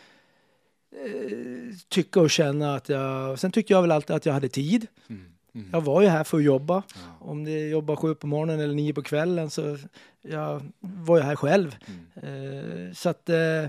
tycka 1.88 2.20
och 2.20 2.30
känna 2.30 2.74
att 2.74 2.88
jag... 2.88 3.38
Sen 3.38 3.52
tyckte 3.52 3.72
jag 3.72 3.82
väl 3.82 3.92
alltid 3.92 4.16
att 4.16 4.26
jag 4.26 4.32
hade 4.32 4.48
tid. 4.48 4.86
Mm. 5.08 5.24
Mm. 5.54 5.68
Jag 5.72 5.80
var 5.80 6.02
ju 6.02 6.08
här 6.08 6.24
för 6.24 6.38
att 6.38 6.44
jobba. 6.44 6.82
Ja. 6.94 7.00
Om 7.20 7.44
det 7.44 7.68
jobbar 7.68 7.96
sju 7.96 8.14
på 8.14 8.26
morgonen 8.26 8.60
eller 8.60 8.74
nio 8.74 8.94
på 8.94 9.02
kvällen 9.02 9.50
så 9.50 9.78
jag 10.22 10.62
var 10.80 11.18
jag 11.18 11.24
här 11.24 11.36
själv. 11.36 11.76
Mm. 11.86 12.88
Eh, 12.88 12.92
så 12.92 13.08
att 13.08 13.28
eh, 13.28 13.66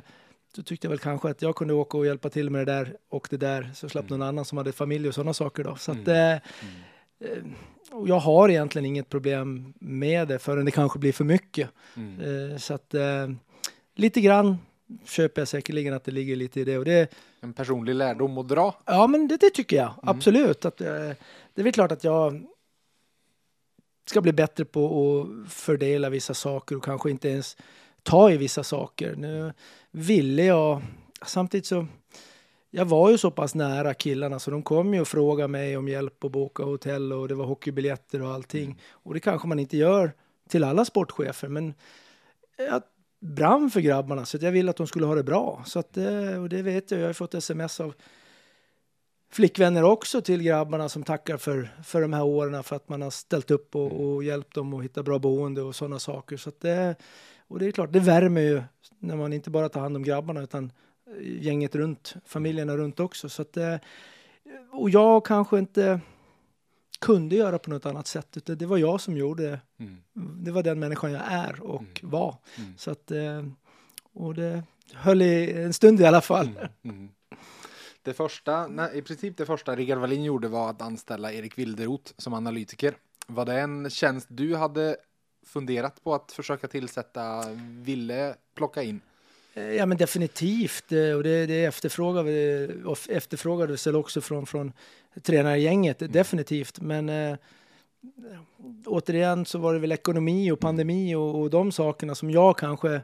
då 0.55 0.62
tyckte 0.63 0.88
jag 0.88 0.89
väl 0.89 1.00
kanske 1.00 1.29
att 1.29 1.41
jag 1.41 1.55
kunde 1.55 1.74
åka 1.74 1.98
och 1.98 2.05
hjälpa 2.05 2.29
till 2.29 2.50
med 2.50 2.67
det 2.67 2.74
där 2.74 2.98
och 3.10 3.27
det 3.29 3.38
där 3.38 3.72
så 3.75 3.89
slapp 3.89 4.05
mm. 4.10 4.20
någon 4.20 4.27
annan 4.27 4.46
som 4.46 4.58
hade 4.58 4.72
familj 4.72 5.08
och 5.08 5.15
sådana 5.15 5.34
saker 5.34 5.63
då. 5.63 5.75
Så 5.75 5.91
att, 5.91 6.08
mm. 6.08 6.39
eh, 7.20 7.32
eh 7.32 7.44
jag 8.05 8.20
har 8.20 8.50
egentligen 8.50 8.86
inget 8.86 9.10
problem 9.10 9.74
med 9.79 10.27
det 10.27 10.39
förrän 10.39 10.65
det 10.65 10.72
kanske 10.72 11.00
blir 11.00 11.13
för 11.13 11.24
mycket. 11.24 11.70
Mm. 11.96 12.51
Eh, 12.51 12.58
så 12.58 12.74
att 12.74 12.94
eh, 12.94 13.29
lite 13.96 14.22
grann 14.22 14.58
köper 15.06 15.42
jag 15.42 15.48
säkerligen 15.48 15.94
att 15.94 16.04
det 16.04 16.12
ligger 16.12 16.36
lite 16.36 16.60
i 16.60 16.63
det. 16.63 16.77
Och 16.77 16.86
det 16.86 17.13
en 17.42 17.54
personlig 17.54 17.96
lärdom 17.96 18.38
att 18.38 18.48
dra? 18.48 18.75
Ja, 18.86 19.08
men 19.08 19.27
det, 19.27 19.38
det 19.38 19.50
tycker 19.50 19.75
jag 19.75 19.86
mm. 19.86 20.00
absolut. 20.01 20.65
Att, 20.65 20.77
det 20.77 21.15
är 21.56 21.63
väl 21.63 21.74
klart 21.74 21.92
att 21.92 22.04
jag 22.04 22.46
ska 24.06 24.22
bli 24.22 24.34
bättre 24.34 24.65
på 24.65 25.22
att 25.22 25.54
fördela 25.54 26.10
vissa 26.10 26.34
saker 26.34 26.75
och 26.75 26.84
kanske 26.84 27.10
inte 27.10 27.30
ens 27.30 27.58
ta 28.04 28.32
i 28.32 28.38
vissa 28.38 28.63
saker. 28.63 29.15
Nu 29.15 29.54
ville 29.92 30.44
jag, 30.44 30.82
samtidigt 31.25 31.65
så, 31.65 31.88
jag 32.70 32.86
var 32.86 33.10
ju 33.12 33.18
så 33.18 33.32
pass 33.32 33.56
nära 33.56 33.94
killarna 33.94 34.39
så 34.39 34.51
de 34.51 34.63
kom 34.63 34.94
ju 34.94 35.01
och 35.01 35.08
frågade 35.08 35.48
mig 35.48 35.77
om 35.77 35.88
hjälp 35.88 36.24
att 36.24 36.32
boka 36.32 36.63
hotell 36.63 37.13
och 37.13 37.27
det 37.27 37.36
var 37.36 37.46
hockeybiljetter 37.46 38.22
och 38.22 38.32
allting. 38.32 38.65
Mm. 38.65 38.77
Och 38.89 39.13
det 39.13 39.20
kanske 39.20 39.48
man 39.48 39.60
inte 39.60 39.77
gör 39.77 40.13
till 40.50 40.63
alla 40.63 40.86
sportchefer, 40.86 41.48
men 41.48 41.74
jag 42.58 42.84
brann 43.25 43.70
för 43.70 43.82
grabbarna 43.82 44.25
så 44.25 44.38
jag 44.41 44.51
ville 44.51 44.70
att 44.70 44.77
de 44.77 44.88
skulle 44.88 45.05
ha 45.05 45.15
det 45.15 45.24
bra. 45.24 45.63
Så 45.65 45.79
att, 45.79 45.98
eh, 45.98 46.41
och 46.41 46.50
det 46.50 46.62
vet 46.62 46.91
jag, 46.91 47.00
jag 47.00 47.05
har 47.05 47.13
fått 47.13 47.34
sms 47.34 47.79
av 47.79 47.94
flickvänner 49.32 49.84
också 49.84 50.22
till 50.22 50.44
grabbarna 50.44 50.89
som 50.89 51.03
tackar 51.03 51.38
för, 51.38 51.70
för 51.84 52.01
de 52.01 52.13
här 52.13 52.24
åren 52.24 52.63
för 52.63 52.75
att 52.75 52.89
man 52.89 53.01
har 53.01 53.10
ställt 53.10 53.51
upp 53.51 53.75
och, 53.75 53.91
och 53.91 54.24
hjälpt 54.24 54.55
dem 54.55 54.74
att 54.74 54.84
hitta 54.84 55.03
bra 55.03 55.20
boende 55.20 55.62
och 55.62 55.75
sådana 55.75 56.00
saker. 56.00 56.38
Så 56.38 56.51
det, 56.60 56.96
och 57.48 57.60
det 57.60 57.65
är 57.65 57.72
klart, 57.72 57.94
det 57.94 58.00
värmer 58.00 58.41
ju 58.41 58.63
när 59.00 59.15
man 59.15 59.34
inte 59.34 59.50
bara 59.50 59.70
tar 59.70 59.82
hand 59.82 59.96
om 59.96 60.03
grabbarna 60.03 60.41
utan 60.41 60.72
gänget 61.39 61.75
runt, 61.75 62.15
familjerna 62.25 62.77
runt 62.77 63.00
också. 63.00 63.29
Så 63.29 63.41
att, 63.41 63.58
och 64.72 64.89
jag 64.89 65.25
kanske 65.25 65.60
inte 65.60 66.00
kunde 67.05 67.35
göra 67.35 67.59
på 67.59 67.69
något 67.69 67.85
annat 67.85 68.07
sätt. 68.07 68.38
Utan 68.38 68.57
det 68.57 68.65
var 68.65 68.77
jag 68.77 69.01
som 69.01 69.17
gjorde 69.17 69.43
det. 69.43 69.59
Mm. 69.79 69.97
Det 70.43 70.51
var 70.51 70.63
den 70.63 70.79
människan 70.79 71.12
jag 71.12 71.21
är 71.25 71.62
och 71.62 71.81
mm. 71.81 72.12
var. 72.12 72.38
Mm. 72.57 72.74
Så 72.77 72.91
att, 72.91 73.12
och 74.13 74.35
det 74.35 74.63
höll 74.93 75.21
i 75.21 75.51
en 75.51 75.74
stund 75.74 76.01
i 76.01 76.05
alla 76.05 76.21
fall. 76.21 76.47
Mm. 76.47 76.69
mm. 76.83 77.09
Det 78.01 78.13
första, 78.13 78.67
nej, 78.67 78.97
i 78.97 79.01
princip 79.01 79.38
det 79.38 79.45
första 79.45 79.75
Rickard 79.75 79.97
Wallin 79.97 80.24
gjorde 80.24 80.47
var 80.47 80.69
att 80.69 80.81
anställa 80.81 81.33
Erik 81.33 81.57
Wilderoth 81.57 82.12
som 82.17 82.33
analytiker. 82.33 82.95
Var 83.27 83.45
det 83.45 83.59
en 83.59 83.89
tjänst 83.89 84.27
du 84.29 84.55
hade 84.55 84.97
funderat 85.45 86.03
på 86.03 86.15
att 86.15 86.31
försöka 86.31 86.67
tillsätta, 86.67 87.43
ville 87.83 88.35
plocka 88.55 88.83
in? 88.83 89.01
Eh, 89.53 89.74
ja 89.74 89.85
men 89.85 89.97
definitivt 89.97 90.91
eh, 90.91 91.12
och 91.12 91.24
det, 91.24 91.45
det 91.45 91.65
efterfrågade, 91.65 92.31
efterfrågades 93.09 93.87
också 93.87 94.22
från, 94.22 94.46
från 94.46 94.74
tränargänget, 95.22 96.01
mm. 96.01 96.12
definitivt. 96.12 96.80
Men 96.80 97.10
äh, 97.10 97.38
återigen 98.86 99.46
så 99.46 99.60
var 99.60 99.74
det 99.74 99.80
väl 99.80 99.92
ekonomi 99.92 100.51
och 100.51 100.60
pandemi 100.60 101.16
och, 101.16 101.42
och 101.42 101.50
de 101.50 101.72
sakerna 101.72 102.16
som 102.16 102.32
jag 102.32 102.58
kanske 102.58 103.01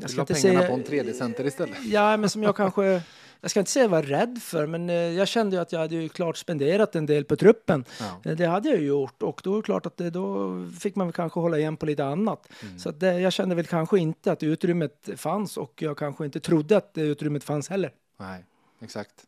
jag 0.00 0.10
ska 0.10 0.20
inte 0.20 0.34
pengarna 0.34 0.60
säga, 0.60 0.68
på 0.68 0.74
en 0.74 0.84
3D-center 0.84 1.46
istället. 1.46 1.76
Ja, 1.84 2.16
men 2.16 2.30
som 2.30 2.42
jag 2.42 2.56
kanske, 2.56 3.02
jag 3.40 3.50
ska 3.50 3.60
inte 3.60 3.72
säga 3.72 3.88
var 3.88 4.02
rädd 4.02 4.38
för, 4.42 4.66
men 4.66 4.90
eh, 4.90 4.96
jag 4.96 5.28
kände 5.28 5.56
ju 5.56 5.62
att 5.62 5.72
jag 5.72 5.80
hade 5.80 5.94
ju 5.94 6.08
klart 6.08 6.36
spenderat 6.36 6.96
en 6.96 7.06
del 7.06 7.24
på 7.24 7.36
truppen. 7.36 7.84
Ja. 8.00 8.30
Eh, 8.30 8.36
det 8.36 8.46
hade 8.46 8.68
jag 8.68 8.80
ju 8.80 8.86
gjort 8.86 9.22
och 9.22 9.40
då 9.44 9.52
är 9.52 9.56
det 9.56 9.62
klart 9.62 9.86
att 9.86 9.96
det, 9.96 10.10
då 10.10 10.50
fick 10.80 10.96
man 10.96 11.06
väl 11.06 11.14
kanske 11.14 11.40
hålla 11.40 11.58
igen 11.58 11.76
på 11.76 11.86
lite 11.86 12.04
annat. 12.04 12.48
Mm. 12.62 12.78
Så 12.78 12.90
det, 12.90 13.20
jag 13.20 13.32
kände 13.32 13.54
väl 13.54 13.66
kanske 13.66 13.98
inte 13.98 14.32
att 14.32 14.42
utrymmet 14.42 15.08
fanns 15.16 15.56
och 15.56 15.82
jag 15.82 15.98
kanske 15.98 16.24
inte 16.24 16.40
trodde 16.40 16.76
att 16.76 16.94
det 16.94 17.02
utrymmet 17.02 17.44
fanns 17.44 17.68
heller. 17.68 17.92
Nej, 18.16 18.44
exakt. 18.80 19.26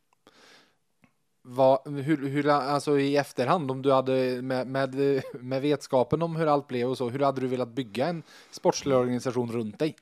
Vad, 1.47 1.79
hur, 1.87 2.29
hur, 2.29 2.49
alltså 2.49 2.99
i 2.99 3.17
efterhand, 3.17 3.71
om 3.71 3.81
du 3.81 3.91
hade 3.91 4.41
med, 4.41 4.67
med, 4.67 5.21
med 5.33 5.61
vetskapen 5.61 6.21
om 6.21 6.35
hur 6.35 6.47
allt 6.47 6.67
blev 6.67 6.89
och 6.89 6.97
så, 6.97 7.09
hur 7.09 7.19
hade 7.19 7.41
du 7.41 7.47
velat 7.47 7.69
bygga 7.69 8.07
en 8.07 8.23
sportslig 8.51 8.95
organisation 8.95 9.51
runt 9.51 9.79
dig? 9.79 9.95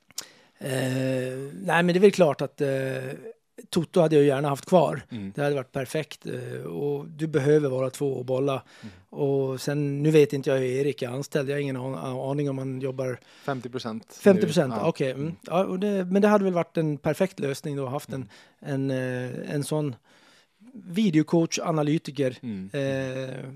Eh, 0.57 0.69
nej, 1.53 1.83
men 1.83 1.87
det 1.87 1.97
är 1.97 1.99
väl 1.99 2.11
klart 2.11 2.41
att 2.41 2.61
eh, 2.61 2.67
Toto 3.69 4.01
hade 4.01 4.15
jag 4.15 4.25
gärna 4.25 4.49
haft 4.49 4.65
kvar. 4.65 5.01
Mm. 5.09 5.31
Det 5.35 5.43
hade 5.43 5.55
varit 5.55 5.71
perfekt. 5.71 6.25
Eh, 6.25 6.65
och 6.65 7.07
du 7.07 7.27
behöver 7.27 7.69
vara 7.69 7.89
två 7.89 8.13
och 8.13 8.25
bolla. 8.25 8.63
Mm. 8.81 8.93
Och 9.09 9.61
sen, 9.61 10.03
nu 10.03 10.11
vet 10.11 10.33
inte 10.33 10.49
jag 10.49 10.57
hur 10.57 10.65
Erik 10.65 11.01
är 11.01 11.09
anställd. 11.09 11.49
Jag 11.49 11.55
har 11.55 11.61
ingen 11.61 11.77
aning 11.77 12.49
om 12.49 12.57
han 12.57 12.81
jobbar... 12.81 13.19
50 13.45 13.69
procent. 13.69 14.19
50 14.21 14.45
procent, 14.45 14.73
ja. 14.77 14.87
okej. 14.87 15.11
Okay. 15.11 15.23
Mm. 15.23 15.35
Ja, 15.41 15.65
men 16.05 16.21
det 16.21 16.27
hade 16.27 16.43
väl 16.43 16.53
varit 16.53 16.77
en 16.77 16.97
perfekt 16.97 17.39
lösning 17.39 17.75
då, 17.75 17.85
haft 17.85 18.09
en, 18.09 18.29
mm. 18.61 18.91
en, 18.91 19.31
eh, 19.31 19.55
en 19.55 19.63
sån 19.63 19.95
videocoach, 20.73 21.59
analytiker. 21.59 22.37
Mm. 22.41 22.69
Eh, 22.73 23.53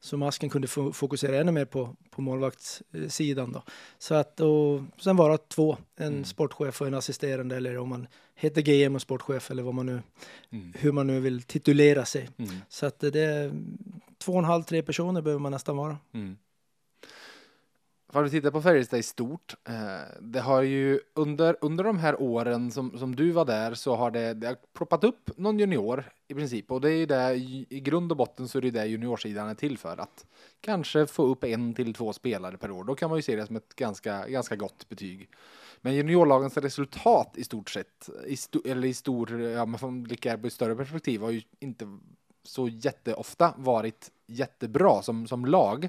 så 0.00 0.16
masken 0.16 0.50
kunde 0.50 0.68
fokusera 0.92 1.40
ännu 1.40 1.52
mer 1.52 1.64
på, 1.64 1.96
på 2.10 2.22
målvaktssidan. 2.22 3.52
Då. 3.52 3.62
Så 3.98 4.14
att, 4.14 4.40
och 4.40 4.80
sen 4.98 5.16
vara 5.16 5.38
två, 5.38 5.76
en 5.96 6.06
mm. 6.06 6.24
sportchef 6.24 6.80
och 6.80 6.86
en 6.86 6.94
assisterande 6.94 7.56
eller 7.56 7.78
om 7.78 7.88
man 7.88 8.06
heter 8.34 8.62
GM 8.62 8.94
och 8.94 9.02
sportchef 9.02 9.50
eller 9.50 9.62
vad 9.62 9.74
man 9.74 9.86
nu, 9.86 10.02
mm. 10.50 10.72
hur 10.78 10.92
man 10.92 11.06
nu 11.06 11.20
vill 11.20 11.42
titulera 11.42 12.04
sig. 12.04 12.28
Mm. 12.36 12.54
Så 12.68 12.86
att 12.86 13.00
det 13.00 13.20
är 13.20 13.52
två 14.18 14.32
och 14.32 14.38
en 14.38 14.44
halv, 14.44 14.62
tre 14.62 14.82
personer 14.82 15.22
behöver 15.22 15.40
man 15.40 15.52
nästan 15.52 15.76
vara. 15.76 15.98
Mm. 16.14 16.36
Om 18.12 18.24
du 18.24 18.30
tittar 18.30 18.50
på 18.50 18.62
Färjestad 18.62 18.98
i 18.98 19.02
stort, 19.02 19.54
eh, 19.68 19.74
det 20.20 20.40
har 20.40 20.62
ju 20.62 21.00
under, 21.14 21.56
under 21.60 21.84
de 21.84 21.98
här 21.98 22.22
åren 22.22 22.70
som, 22.70 22.98
som 22.98 23.16
du 23.16 23.30
var 23.30 23.44
där 23.44 23.74
så 23.74 23.96
har 23.96 24.10
det, 24.10 24.34
det 24.34 24.46
har 24.46 24.56
ploppat 24.74 25.04
upp 25.04 25.30
någon 25.36 25.58
junior 25.58 26.04
i 26.28 26.34
princip 26.34 26.70
och 26.70 26.80
det 26.80 26.90
är 26.90 26.96
ju 26.96 27.06
det 27.06 27.34
i 27.68 27.80
grund 27.80 28.12
och 28.12 28.16
botten 28.16 28.48
så 28.48 28.58
är 28.58 28.62
det 28.62 28.70
det 28.70 28.86
juniorsidan 28.86 29.48
är 29.48 29.54
till 29.54 29.78
för 29.78 30.00
att 30.00 30.26
kanske 30.60 31.06
få 31.06 31.22
upp 31.22 31.44
en 31.44 31.74
till 31.74 31.94
två 31.94 32.12
spelare 32.12 32.56
per 32.56 32.70
år. 32.70 32.84
Då 32.84 32.94
kan 32.94 33.10
man 33.10 33.18
ju 33.18 33.22
se 33.22 33.36
det 33.36 33.46
som 33.46 33.56
ett 33.56 33.76
ganska, 33.76 34.28
ganska 34.28 34.56
gott 34.56 34.88
betyg. 34.88 35.30
Men 35.80 35.94
juniorlagens 35.94 36.56
resultat 36.56 37.32
i 37.36 37.44
stort 37.44 37.70
sett, 37.70 38.10
i 38.26 38.36
sto, 38.36 38.60
eller 38.64 38.88
i 38.88 38.94
stor, 38.94 39.40
ja 39.40 39.66
man 39.66 39.78
får 39.78 39.90
blicka 39.90 40.38
på 40.38 40.46
ett 40.46 40.52
större 40.52 40.76
perspektiv, 40.76 41.20
har 41.20 41.30
ju 41.30 41.42
inte 41.58 41.98
så 42.42 42.68
jätteofta 42.68 43.54
varit 43.56 44.10
jättebra 44.26 45.02
som, 45.02 45.26
som 45.26 45.44
lag. 45.46 45.88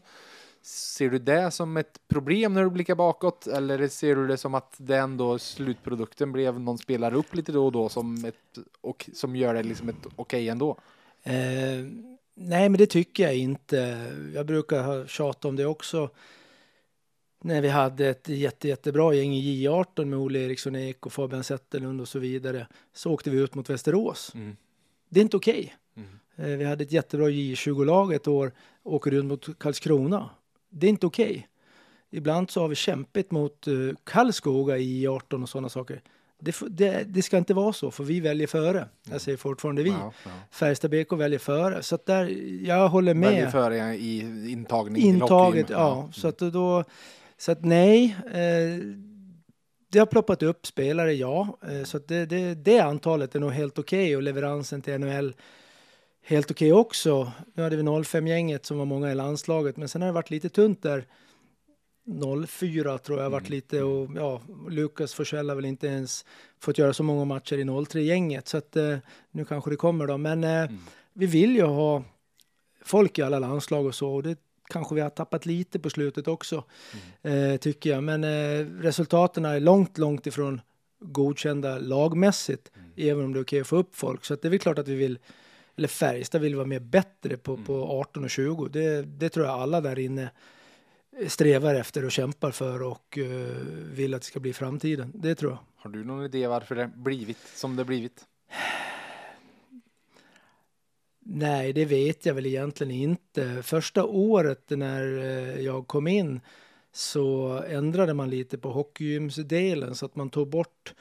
Ser 0.68 1.10
du 1.10 1.20
det 1.20 1.52
som 1.52 1.78
ett 1.78 2.00
problem 2.08 2.54
när 2.54 2.64
du 2.64 2.70
blickar 2.70 2.96
bakåt 2.96 3.48
eller 3.48 3.88
ser 3.88 4.16
du 4.16 4.28
det 4.28 4.38
som 4.38 4.56
att 4.56 4.76
det 4.78 4.98
ändå 4.98 5.40
slutprodukten 5.40 6.32
blev 6.32 6.60
någon 6.60 6.78
spelare 6.78 7.16
upp 7.16 7.36
lite 7.36 7.52
då 7.52 7.66
och 7.66 7.72
då 7.72 7.90
som 7.90 8.26
ett 8.26 8.58
och 8.82 9.10
som 9.14 9.36
gör 9.36 9.54
det 9.54 9.64
liksom 9.64 9.90
ett 9.90 9.96
okej 10.06 10.12
okay 10.16 10.48
ändå? 10.48 10.78
Eh, 11.24 11.34
nej, 12.34 12.70
men 12.70 12.74
det 12.74 12.86
tycker 12.86 13.24
jag 13.24 13.38
inte. 13.38 14.12
Jag 14.36 14.46
brukar 14.46 14.84
ha 14.84 15.08
tjatat 15.08 15.46
om 15.46 15.56
det 15.56 15.66
också. 15.66 16.10
När 17.42 17.62
vi 17.62 17.70
hade 17.70 18.08
ett 18.08 18.30
jätte, 18.30 18.68
jättebra 18.68 19.14
gäng 19.14 19.34
i 19.34 19.68
J18 19.68 20.06
med 20.06 20.20
Olle 20.20 20.40
Eriksson 20.40 20.76
Ek 20.76 21.06
och 21.06 21.14
Fabian 21.14 21.44
Zetterlund 21.44 22.02
och 22.02 22.08
så 22.08 22.20
vidare 22.20 22.68
så 22.94 23.12
åkte 23.12 23.30
vi 23.30 23.38
ut 23.38 23.56
mot 23.56 23.70
Västerås. 23.70 24.32
Mm. 24.36 24.58
Det 25.10 25.20
är 25.20 25.22
inte 25.22 25.38
okej. 25.38 25.76
Okay. 25.94 26.06
Mm. 26.06 26.52
Eh, 26.54 26.58
vi 26.58 26.66
hade 26.66 26.84
ett 26.84 26.92
jättebra 26.92 27.30
J20-lag 27.30 28.14
ett 28.14 28.28
år, 28.28 28.52
åker 28.84 29.14
ut 29.14 29.26
mot 29.26 29.60
Karlskrona 29.60 30.30
det 30.70 30.88
är 30.88 30.90
inte 30.90 31.06
okej. 31.06 31.30
Okay. 31.30 31.44
Ibland 32.10 32.52
så 32.52 32.62
har 32.62 32.68
vi 32.68 32.76
kämpat 32.76 33.32
mot 33.32 33.68
uh, 33.68 33.94
Karlskoga 34.04 34.78
i 34.78 35.08
18 35.08 35.44
och 35.44 35.50
sådana 35.50 35.70
saker. 35.70 36.02
Det, 36.40 36.56
det, 36.70 37.04
det, 37.08 37.22
ska 37.22 37.38
inte 37.38 37.54
vara 37.54 37.74
så, 37.74 37.92
för 37.92 38.04
vi 38.04 38.20
väljer 38.20 38.48
före. 38.48 38.78
Mm. 38.78 38.90
Jag 39.12 39.22
säger 39.22 39.38
fortfarande 39.38 39.84
vi. 39.84 39.90
Wow, 39.90 40.00
wow. 40.00 40.14
Färjestad 40.52 40.92
BK 40.92 41.14
väljer 41.14 41.40
före. 41.40 41.84
Så 41.84 42.00
där, 42.06 42.26
jag 42.66 42.90
håller 42.90 43.14
med. 43.14 43.30
Väljer 43.30 43.50
före 43.50 43.96
i 43.96 44.20
intagning 44.52 45.04
Intaget, 45.04 45.70
ja. 45.70 45.78
ja. 45.78 46.10
Så 46.14 46.28
att 46.28 46.38
då, 46.38 46.84
så 47.38 47.52
att 47.52 47.66
nej. 47.66 48.16
Eh, 48.26 48.84
det 49.90 50.00
har 50.00 50.06
ploppat 50.06 50.44
upp 50.44 50.66
spelare, 50.66 51.14
ja. 51.14 51.58
Eh, 51.70 51.84
så 51.84 51.98
att 51.98 52.08
det, 52.08 52.26
det, 52.26 52.54
det 52.54 52.80
antalet 52.80 53.36
är 53.36 53.40
nog 53.40 53.52
helt 53.52 53.80
okej 53.80 54.06
okay 54.06 54.16
och 54.16 54.24
leveransen 54.24 54.82
till 54.82 55.00
NHL 55.00 55.34
helt 56.28 56.52
okej 56.52 56.74
okay 56.74 56.82
också. 56.82 57.32
Nu 57.54 57.64
hade 57.64 57.76
vi 57.76 57.84
05-gänget 57.84 58.66
som 58.66 58.78
var 58.78 58.86
många 58.86 59.12
i 59.12 59.16
landslaget, 59.16 59.78
men 59.78 59.90
sen 59.90 60.02
har 60.02 60.08
det 60.08 60.14
varit 60.14 60.30
lite 60.30 60.50
tunt 60.50 60.84
där 60.84 61.06
04 62.48 62.98
tror 62.98 63.22
jag 63.22 63.30
varit 63.30 63.48
mm. 63.48 63.56
lite 63.56 63.84
och 63.84 64.10
ja, 64.16 64.42
Lukas 64.70 65.14
Forsell 65.14 65.50
har 65.50 65.56
väl 65.56 65.66
inte 65.66 65.88
ens 65.88 66.26
fått 66.60 66.78
göra 66.78 66.94
så 66.94 67.04
många 67.04 67.26
matcher 67.26 67.58
i 67.58 67.86
03 67.86 68.02
gänget 68.02 68.48
så 68.48 68.58
att 68.58 68.76
eh, 68.76 68.98
nu 69.32 69.46
kanske 69.46 69.70
det 69.70 69.76
kommer 69.76 70.08
då. 70.08 70.18
Men 70.18 70.44
eh, 70.44 70.50
mm. 70.50 70.78
vi 71.14 71.26
vill 71.26 71.56
ju 71.56 71.64
ha 71.64 72.04
folk 72.84 73.20
i 73.20 73.22
alla 73.22 73.40
landslag 73.40 73.86
och 73.86 73.96
så 73.96 74.10
och 74.10 74.24
det 74.24 74.38
kanske 74.70 74.96
vi 74.96 75.02
har 75.02 75.10
tappat 75.10 75.46
lite 75.46 75.80
på 75.80 75.90
slutet 75.90 76.28
också 76.28 76.64
mm. 77.24 77.52
eh, 77.52 77.58
tycker 77.58 77.90
jag. 77.90 78.04
Men 78.04 78.24
eh, 78.24 78.66
resultaten 78.82 79.46
är 79.46 79.60
långt, 79.60 79.98
långt 79.98 80.28
ifrån 80.28 80.62
godkända 81.00 81.78
lagmässigt, 81.78 82.72
mm. 82.76 82.92
även 82.96 83.26
om 83.26 83.34
det 83.34 83.40
är 83.40 83.44
okej 83.44 83.62
att 83.62 83.68
få 83.68 83.76
upp 83.76 83.96
folk. 83.96 84.26
Så 84.26 84.36
det 84.36 84.48
är 84.48 84.50
väl 84.50 84.60
klart 84.60 84.80
att 84.80 84.88
vi 84.88 84.96
vill, 84.96 85.20
eller 85.78 85.88
Färjestad 85.88 86.42
vill 86.42 86.56
vara 86.56 86.68
mer 86.68 86.80
bättre 86.80 87.38
på, 87.38 87.54
mm. 87.54 87.66
på 87.66 88.00
18 88.00 88.24
och 88.24 88.30
20. 88.30 88.68
Det, 88.68 89.02
det 89.02 89.30
tror 89.30 89.46
jag 89.46 89.56
alla 89.56 89.82
där 89.82 90.00
inne 90.00 90.30
strävar 91.28 91.76
efter 91.76 92.06
och 92.06 92.12
kämpar 92.12 92.52
för 92.52 92.82
och 92.82 93.18
uh, 93.18 93.28
vill 93.94 94.14
att 94.14 94.22
det 94.22 94.28
ska 94.28 94.40
bli 94.40 94.54
framtiden. 94.54 95.12
Det 95.16 95.36
tror 95.36 95.52
jag. 95.52 95.60
Har 95.76 95.90
du 95.90 96.04
någon 96.04 96.26
idé 96.26 96.48
varför 96.48 96.76
det 96.76 96.92
blivit 96.96 97.38
som 97.56 97.76
det 97.76 97.86
blivit? 97.86 98.26
Nej, 101.30 101.74
det 101.74 101.86
vet 101.86 102.26
jag 102.26 102.34
väl 102.34 102.46
egentligen 102.46 102.92
inte. 102.92 103.64
Första 103.64 104.06
året 104.06 104.70
när 104.70 105.18
eh, 105.18 105.62
jag 105.62 105.88
kom 105.88 106.08
in 106.08 106.42
så 106.92 107.48
ändrade 107.68 108.14
man 108.14 108.30
lite 108.30 108.58
på 108.58 108.72
hockeygymsdelen 108.72 109.96
så 109.96 110.06
att 110.06 110.16
man 110.16 110.30
tog 110.30 110.50
bort 110.50 110.94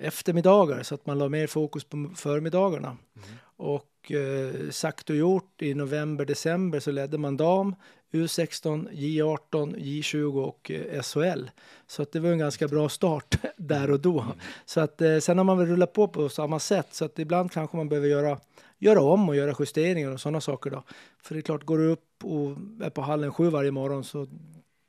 eftermiddagar 0.00 0.82
så 0.82 0.94
att 0.94 1.06
man 1.06 1.18
la 1.18 1.28
mer 1.28 1.46
fokus 1.46 1.84
på 1.84 2.10
förmiddagarna. 2.16 2.88
Mm. 2.88 3.28
Och 3.56 4.12
eh, 4.12 4.70
sagt 4.70 5.10
och 5.10 5.16
gjort 5.16 5.62
i 5.62 5.74
november, 5.74 6.24
december 6.24 6.80
så 6.80 6.90
ledde 6.90 7.18
man 7.18 7.36
dam, 7.36 7.74
U16, 8.12 8.90
J18, 8.90 9.76
J20 9.76 10.44
och 10.44 10.70
eh, 10.70 11.02
SHL. 11.02 11.50
Så 11.86 12.02
att 12.02 12.12
det 12.12 12.20
var 12.20 12.30
en 12.30 12.38
ganska 12.38 12.68
bra 12.68 12.88
start 12.88 13.36
där 13.56 13.90
och 13.90 14.00
då. 14.00 14.20
Mm. 14.20 14.32
Så 14.64 14.80
att 14.80 15.00
eh, 15.00 15.18
sen 15.18 15.38
har 15.38 15.44
man 15.44 15.58
väl 15.58 15.66
rullat 15.66 15.92
på 15.92 16.08
på 16.08 16.28
samma 16.28 16.58
sätt 16.58 16.88
så 16.90 17.04
att 17.04 17.18
ibland 17.18 17.52
kanske 17.52 17.76
man 17.76 17.88
behöver 17.88 18.08
göra 18.08 18.38
göra 18.78 19.02
om 19.02 19.28
och 19.28 19.36
göra 19.36 19.54
justeringar 19.58 20.10
och 20.10 20.20
sådana 20.20 20.40
saker 20.40 20.70
då. 20.70 20.82
För 21.22 21.34
det 21.34 21.40
är 21.40 21.42
klart, 21.42 21.64
går 21.64 21.78
du 21.78 21.86
upp 21.86 22.24
och 22.24 22.56
är 22.84 22.90
på 22.90 23.02
hallen 23.02 23.32
sju 23.32 23.50
varje 23.50 23.70
morgon 23.70 24.04
så 24.04 24.26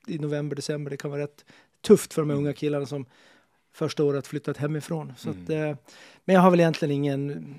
i 0.08 0.20
november, 0.20 0.56
december, 0.56 0.92
det 0.92 0.98
kan 0.98 1.12
vara 1.12 1.22
rätt 1.22 1.46
tufft 1.82 2.14
för 2.14 2.22
de 2.22 2.32
unga 2.32 2.54
killarna 2.54 2.86
som 2.86 3.06
första 3.74 4.04
året 4.04 4.28
flyttat 4.28 4.58
hemifrån. 4.58 5.14
Så 5.18 5.30
mm. 5.30 5.44
att, 5.44 5.50
eh, 5.50 5.78
men 6.26 6.34
jag 6.36 6.42
har 6.42 6.52
väl 6.52 6.60
egentligen 6.60 6.92
ingen... 6.92 7.56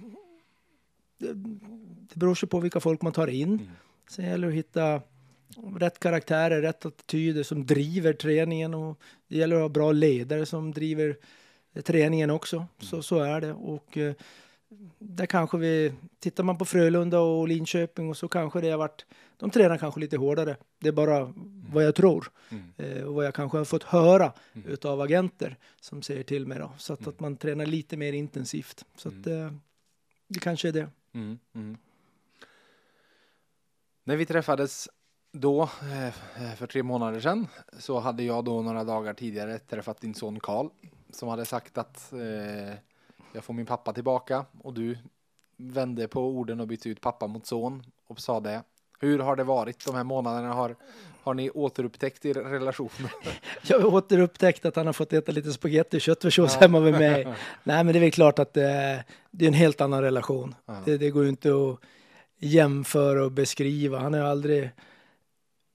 Det, 1.19 1.33
det 2.13 2.17
beror 2.17 2.35
sig 2.35 2.49
på 2.49 2.61
vilka 2.61 2.81
folk 2.81 3.03
man 3.03 3.13
tar 3.13 3.27
in. 3.27 3.49
Mm. 3.49 3.69
Sen 4.11 4.25
gäller 4.25 4.47
det 4.49 4.53
att 4.53 4.59
hitta 4.59 5.01
rätt 5.79 6.01
karaktärer, 6.01 6.63
rätt 6.63 6.87
attityder 6.87 7.43
som 7.43 7.67
driver 7.67 8.13
träningen 8.13 8.75
och 8.75 9.01
det 9.29 9.37
gäller 9.37 9.57
att 9.57 9.63
ha 9.63 9.69
bra 9.69 9.93
ledare 9.93 10.47
som 10.47 10.73
driver 10.73 11.17
träningen 11.85 12.31
också. 12.31 12.57
Mm. 12.57 12.69
Så, 12.79 13.03
så 13.03 13.19
är 13.19 13.41
det. 13.41 13.53
Och 13.53 13.97
eh, 13.97 14.15
där 14.99 15.27
kanske 15.27 15.59
vi, 15.59 15.93
tittar 16.21 16.45
man 16.45 16.59
på 16.59 16.65
Frölunda 16.65 17.21
och 17.21 17.49
Linköping 17.49 18.11
och 18.11 18.17
så 18.17 18.29
kanske 18.29 18.61
det 18.61 18.71
har 18.71 18.79
varit, 18.79 19.07
de 19.41 19.51
tränar 19.51 19.79
kanske 19.79 20.01
lite 20.01 20.17
hårdare. 20.17 20.57
Det 20.79 20.89
är 20.89 20.93
bara 20.93 21.17
mm. 21.17 21.65
vad 21.73 21.85
jag 21.85 21.95
tror 21.95 22.31
mm. 22.49 22.73
eh, 22.77 23.03
och 23.03 23.15
vad 23.15 23.27
jag 23.27 23.35
kanske 23.35 23.59
har 23.59 23.65
fått 23.65 23.83
höra 23.83 24.33
mm. 24.53 24.69
utav 24.69 25.01
agenter 25.01 25.57
som 25.81 26.03
säger 26.03 26.23
till 26.23 26.47
mig 26.47 26.59
då. 26.59 26.73
Så 26.79 26.93
att, 26.93 27.01
mm. 27.01 27.11
att 27.11 27.21
man 27.21 27.37
tränar 27.37 27.67
lite 27.67 27.97
mer 27.97 28.13
intensivt. 28.13 28.85
Så 28.97 29.09
att 29.09 29.27
mm. 29.27 29.47
eh, 29.47 29.53
det 30.29 30.41
kanske 30.41 30.69
är 30.69 30.73
det. 30.73 30.89
Mm, 31.13 31.39
När 34.05 34.17
vi 34.17 34.27
träffades 34.27 34.89
då, 35.33 35.63
eh, 35.63 36.55
för 36.57 36.67
tre 36.67 36.83
månader 36.83 37.21
sedan, 37.21 37.47
så 37.79 37.99
hade 37.99 38.23
jag 38.23 38.45
då 38.45 38.63
några 38.63 38.85
dagar 38.85 39.15
tidigare 39.15 39.59
träffat 39.59 40.01
din 40.01 40.15
son 40.15 40.41
Karl 40.41 40.69
som 41.11 41.29
hade 41.29 41.45
sagt 41.45 41.79
att 41.79 42.13
eh, 42.13 42.75
jag 43.33 43.45
får 43.45 43.55
min 43.55 43.67
pappa 43.67 43.93
tillbaka 43.93 44.45
och 44.63 44.75
du 44.75 44.99
vände 45.57 46.09
på 46.09 46.21
orden 46.21 46.61
och 46.61 46.67
bytte 46.67 46.89
ut 46.89 47.01
pappa 47.01 47.27
mot 47.27 47.47
son 47.47 47.83
och 48.07 48.21
sa 48.21 48.41
det. 48.41 48.63
Hur 49.01 49.19
har 49.19 49.37
det 49.37 49.45
varit 49.45 49.87
de 49.87 49.95
här 49.95 50.05
månaderna? 50.05 50.53
Har, 50.53 50.77
har 51.23 51.35
ni 51.35 51.51
återupptäckt 51.51 52.25
er 52.25 52.35
relation? 52.35 52.91
Jag 53.63 53.81
har 53.81 53.95
återupptäckt 53.95 54.65
att 54.65 54.77
han 54.77 54.87
har 54.87 54.93
fått 54.93 55.13
äta 55.13 55.33
lite 55.33 55.53
spagetti 55.53 55.97
och 55.97 56.01
köttfärssås 56.01 56.55
ja. 56.55 56.61
hemma 56.61 56.81
med 56.81 56.93
mig. 56.93 57.25
Nej, 57.65 57.85
men 57.85 57.93
det 57.93 57.99
är 57.99 58.01
väl 58.01 58.11
klart 58.11 58.39
att 58.39 58.55
det, 58.55 59.05
det 59.31 59.45
är 59.45 59.49
en 59.49 59.55
helt 59.55 59.81
annan 59.81 60.03
relation. 60.03 60.55
Ja. 60.67 60.77
Det, 60.85 60.99
det, 60.99 61.11
går 61.11 61.23
ju 61.23 61.29
inte 61.29 61.49
att 61.49 61.79
jämföra 62.39 63.25
och 63.25 63.33
beskriva. 63.33 63.99
Han 63.99 64.15
har 64.15 64.21
aldrig, 64.21 64.71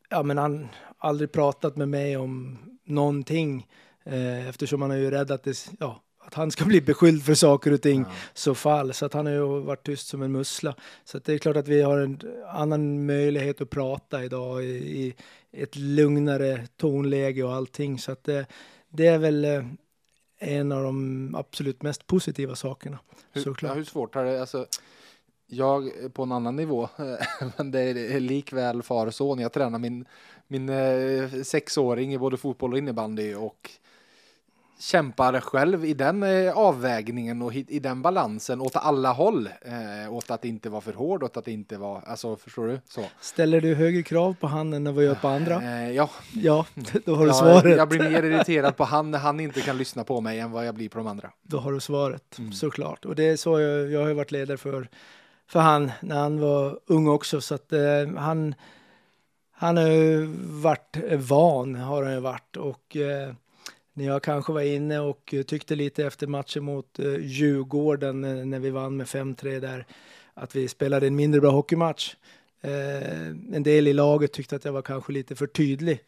ja, 0.10 0.24
men 0.24 0.38
han 0.38 0.68
aldrig 0.98 1.32
pratat 1.32 1.76
med 1.76 1.90
mig 1.90 2.18
om 2.18 2.58
någonting 2.84 3.68
eh, 4.04 4.50
eftersom 4.50 4.82
han 4.82 4.92
är 4.92 4.98
ju 4.98 5.12
rädd 5.12 5.32
att 5.32 5.44
det, 5.44 5.70
ja, 5.80 6.02
att 6.26 6.34
han 6.34 6.52
ska 6.52 6.66
bli 6.66 6.82
beskylld 6.82 7.24
för 7.24 7.34
saker 7.34 7.74
och 7.74 7.82
ting 7.82 8.02
ja. 8.02 8.12
så 8.34 8.56
fall. 8.56 8.94
Så 8.94 9.06
att 9.06 9.14
han 9.14 9.26
har 9.26 9.34
ju 9.34 9.60
varit 9.60 9.86
tyst 9.86 10.08
som 10.08 10.22
en 10.22 10.32
mussla. 10.32 10.76
Så 11.04 11.20
det 11.20 11.34
är 11.34 11.38
klart 11.38 11.58
att 11.58 11.68
vi 11.68 11.82
har 11.82 11.98
en 11.98 12.20
annan 12.48 13.06
möjlighet 13.06 13.62
att 13.62 13.70
prata 13.70 14.24
idag 14.24 14.64
i, 14.64 14.68
i 14.68 15.16
ett 15.52 15.76
lugnare 15.76 16.68
tonläge 16.78 17.44
och 17.44 17.54
allting. 17.54 18.00
Så 18.00 18.12
att 18.12 18.24
det, 18.24 18.46
det 18.90 19.08
är 19.08 19.18
väl 19.18 19.46
eh, 19.46 19.66
en 20.40 20.72
av 20.72 20.84
de 20.84 21.36
absolut 21.36 21.82
mest 21.82 22.08
positiva 22.08 22.56
sakerna. 22.56 23.00
Hur, 23.32 23.58
ja, 23.62 23.74
hur 23.74 23.84
svårt 23.84 24.16
har 24.16 24.26
det, 24.26 24.42
alltså 24.42 24.66
jag 25.48 25.92
på 26.14 26.24
en 26.24 26.32
annan 26.32 26.56
nivå, 26.56 26.90
men 27.58 27.72
det 27.72 27.80
är 27.80 28.20
likväl 28.20 28.84
far 28.84 29.08
och 29.08 29.16
son. 29.16 29.40
Jag 29.40 29.54
tränar 29.54 29.80
min, 29.80 30.06
min 30.48 30.70
eh, 30.70 31.42
sexåring 31.44 32.14
i 32.14 32.18
både 32.18 32.38
fotboll 32.38 32.72
och 32.72 32.78
innebandy 32.78 33.34
och 33.34 33.72
kämpar 34.80 35.40
själv 35.40 35.86
i 35.86 35.94
den 35.94 36.24
eh, 36.24 36.58
avvägningen 36.58 37.42
och 37.42 37.54
i, 37.56 37.80
den 37.80 38.02
balansen 38.02 38.62
åt 38.62 38.76
alla 38.76 39.12
håll. 39.12 39.50
Eh, 39.62 40.14
åt 40.14 40.32
att 40.32 40.46
inte 40.46 40.70
vara 40.70 40.82
för 40.82 40.94
hård, 40.94 41.24
åt 41.24 41.38
att 41.38 41.48
inte 41.48 41.78
vara, 41.78 42.02
alltså 42.02 42.36
förstår 42.36 42.68
du? 42.68 42.80
Så. 42.88 43.06
Ställer 43.20 43.62
du 43.62 43.76
högre 43.76 44.04
krav 44.04 44.36
på 44.40 44.48
han 44.48 44.74
än 44.74 44.84
vad 44.84 44.96
jag 44.96 45.04
gör 45.04 45.16
på 45.16 45.28
andra? 45.28 45.64
Eh, 45.64 45.92
ja. 45.92 46.10
Ja, 46.34 46.66
då 47.06 47.16
har 47.16 47.24
du 47.24 47.30
ja, 47.30 47.34
svaret. 47.34 47.78
Jag 47.78 47.90
blir 47.90 48.10
mer 48.10 48.24
irriterad 48.24 48.78
på 48.78 48.84
han 48.84 49.12
när 49.12 49.20
han 49.20 49.40
inte 49.40 49.62
kan 49.62 49.78
lyssna 49.78 50.04
på 50.04 50.22
mig 50.22 50.40
än 50.40 50.52
vad 50.52 50.68
jag 50.68 50.76
blir 50.76 50.90
på 50.90 50.98
de 50.98 51.08
andra. 51.08 51.32
Då 51.42 51.58
har 51.58 51.72
du 51.72 51.80
svaret, 51.80 52.38
mm. 52.40 52.54
såklart. 52.54 53.06
Och 53.06 53.16
det 53.16 53.24
är 53.24 53.38
så 53.38 53.60
jag, 53.60 53.92
jag 53.92 54.06
har 54.06 54.14
varit 54.14 54.32
ledare 54.32 54.58
för, 54.58 54.88
för 55.48 55.60
han 55.60 55.92
när 56.02 56.16
han 56.16 56.40
var 56.40 56.80
ung 56.86 57.08
också, 57.08 57.42
så 57.42 57.56
att 57.56 57.74
eh, 57.74 57.80
han 58.18 58.56
han 59.58 59.78
har 59.78 59.88
ju 59.88 60.26
varit 60.42 60.98
van, 61.18 61.76
har 61.76 62.04
han 62.04 62.14
ju 62.14 62.20
varit 62.20 62.58
och 62.58 62.96
eh, 62.96 63.34
när 63.98 64.06
jag 64.06 64.24
kanske 64.24 64.54
var 64.54 64.62
inne 64.62 65.00
och 65.00 65.34
tyckte 65.48 65.76
lite 65.76 66.06
efter 66.06 66.28
matchen 66.28 66.64
mot 66.64 67.00
eh, 67.00 67.16
Djurgården 67.20 68.24
eh, 68.24 68.46
när 68.46 68.60
vi 68.60 68.70
vann 68.70 68.98
med 68.98 69.08
5-3 69.08 69.60
där 69.60 69.86
att 70.34 70.56
vi 70.56 70.68
spelade 70.68 71.08
en 71.08 71.16
mindre 71.16 71.42
bra 71.42 71.52
hockeymatch. 71.52 72.16
Eh, 72.62 73.28
en 73.28 73.64
del 73.64 73.88
i 73.88 73.94
laget 73.94 74.34
tyckte 74.34 74.56
att 74.56 74.66
jag 74.66 74.74
var 74.74 74.82
kanske 74.82 75.12
lite 75.12 75.36
för 75.36 75.48
tydlig. 75.48 76.00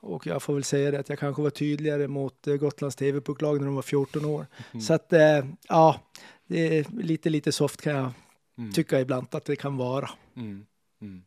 Och 0.00 0.26
jag 0.26 0.42
får 0.42 0.54
väl 0.54 0.64
säga 0.64 0.90
det 0.90 0.98
att 0.98 1.08
jag 1.08 1.18
kanske 1.18 1.42
var 1.42 1.50
tydligare 1.50 2.08
mot 2.08 2.46
Gotlands 2.60 2.96
TV-pucklag 2.96 3.58
när 3.58 3.66
de 3.66 3.74
var 3.74 3.82
14 3.82 4.24
år. 4.24 4.46
Mm. 4.72 4.80
Så 4.80 4.94
att 4.94 5.12
ja, 5.68 6.00
det 6.46 6.78
är 6.78 6.86
lite, 7.02 7.30
lite 7.30 7.52
soft 7.52 7.80
kan 7.80 7.94
jag 7.94 8.10
mm. 8.58 8.72
tycka 8.72 9.00
ibland 9.00 9.26
att 9.30 9.44
det 9.44 9.56
kan 9.56 9.76
vara. 9.76 10.10
Mm. 10.36 10.66
mm. 11.00 11.22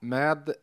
Med 0.00 0.54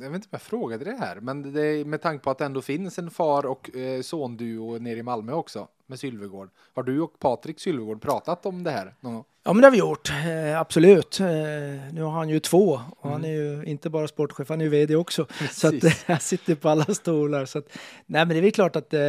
jag 0.00 0.10
vet 0.10 0.14
inte 0.14 0.26
om 0.26 0.28
jag 0.30 0.42
frågade 0.42 0.84
det 0.84 0.96
här, 0.96 1.20
men 1.20 1.52
det 1.52 1.66
är 1.66 1.84
med 1.84 2.02
tanke 2.02 2.24
på 2.24 2.30
att 2.30 2.38
det 2.38 2.44
ändå 2.44 2.62
finns 2.62 2.98
en 2.98 3.10
far 3.10 3.46
och 3.46 3.76
eh, 3.76 4.02
sonduo 4.02 4.78
nere 4.78 4.98
i 4.98 5.02
Malmö 5.02 5.32
också 5.32 5.68
med 5.86 5.98
Sylvegård. 5.98 6.50
Har 6.74 6.82
du 6.82 7.00
och 7.00 7.18
Patrik 7.18 7.60
Sylvegård 7.60 8.02
pratat 8.02 8.46
om 8.46 8.62
det 8.62 8.70
här 8.70 8.94
någon? 9.00 9.24
Ja, 9.46 9.52
men 9.52 9.60
det 9.60 9.66
har 9.66 9.72
vi 9.72 9.78
gjort. 9.78 10.10
Eh, 10.10 10.60
absolut. 10.60 11.20
Eh, 11.20 11.26
nu 11.92 12.02
har 12.02 12.10
han 12.10 12.28
ju 12.28 12.40
två 12.40 12.80
och 12.90 13.06
mm. 13.06 13.12
han 13.12 13.24
är 13.24 13.34
ju 13.34 13.64
inte 13.64 13.90
bara 13.90 14.08
sportchef, 14.08 14.48
han 14.48 14.60
är 14.60 14.64
ju 14.64 14.70
vd 14.70 14.96
också. 14.96 15.24
Precis. 15.24 15.58
Så 15.60 15.68
att 15.68 16.02
han 16.06 16.20
sitter 16.20 16.54
på 16.54 16.68
alla 16.68 16.84
stolar. 16.84 17.44
Så 17.44 17.58
att, 17.58 17.68
nej, 18.06 18.26
men 18.26 18.28
det 18.28 18.38
är 18.38 18.42
väl 18.42 18.52
klart 18.52 18.76
att 18.76 18.94
eh, 18.94 19.00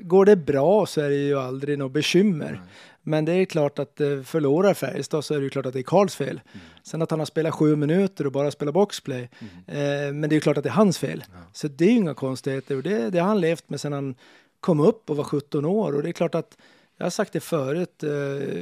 går 0.00 0.24
det 0.24 0.36
bra 0.36 0.86
så 0.86 1.00
är 1.00 1.08
det 1.08 1.16
ju 1.16 1.38
aldrig 1.38 1.78
något 1.78 1.92
bekymmer. 1.92 2.48
Mm. 2.48 2.60
Men 3.02 3.24
det 3.24 3.32
är 3.32 3.44
klart 3.44 3.78
att 3.78 4.00
eh, 4.00 4.22
förlorar 4.22 4.74
Färjestad 4.74 5.24
så 5.24 5.34
är 5.34 5.38
det 5.38 5.44
ju 5.44 5.50
klart 5.50 5.66
att 5.66 5.72
det 5.72 5.78
är 5.78 5.82
Karls 5.82 6.14
fel. 6.14 6.40
Mm. 6.52 6.66
Sen 6.82 7.02
att 7.02 7.10
han 7.10 7.18
har 7.18 7.26
spelat 7.26 7.54
sju 7.54 7.76
minuter 7.76 8.26
och 8.26 8.32
bara 8.32 8.50
spelat 8.50 8.74
boxplay. 8.74 9.30
Mm. 9.38 10.06
Eh, 10.06 10.12
men 10.12 10.30
det 10.30 10.32
är 10.32 10.36
ju 10.36 10.40
klart 10.40 10.56
att 10.56 10.64
det 10.64 10.70
är 10.70 10.74
hans 10.74 10.98
fel. 10.98 11.24
Ja. 11.32 11.38
Så 11.52 11.68
det 11.68 11.84
är 11.84 11.90
ju 11.90 11.96
inga 11.96 12.14
konstigheter 12.14 12.76
och 12.76 12.82
det, 12.82 13.10
det 13.10 13.18
har 13.18 13.28
han 13.28 13.40
levt 13.40 13.70
med 13.70 13.80
sedan 13.80 13.92
han 13.92 14.14
kom 14.60 14.80
upp 14.80 15.10
och 15.10 15.16
var 15.16 15.24
17 15.24 15.64
år. 15.64 15.94
Och 15.94 16.02
det 16.02 16.08
är 16.08 16.12
klart 16.12 16.34
att 16.34 16.56
jag 16.96 17.04
har 17.04 17.10
sagt 17.10 17.32
det 17.32 17.40
förut. 17.40 18.02
Eh, 18.02 18.10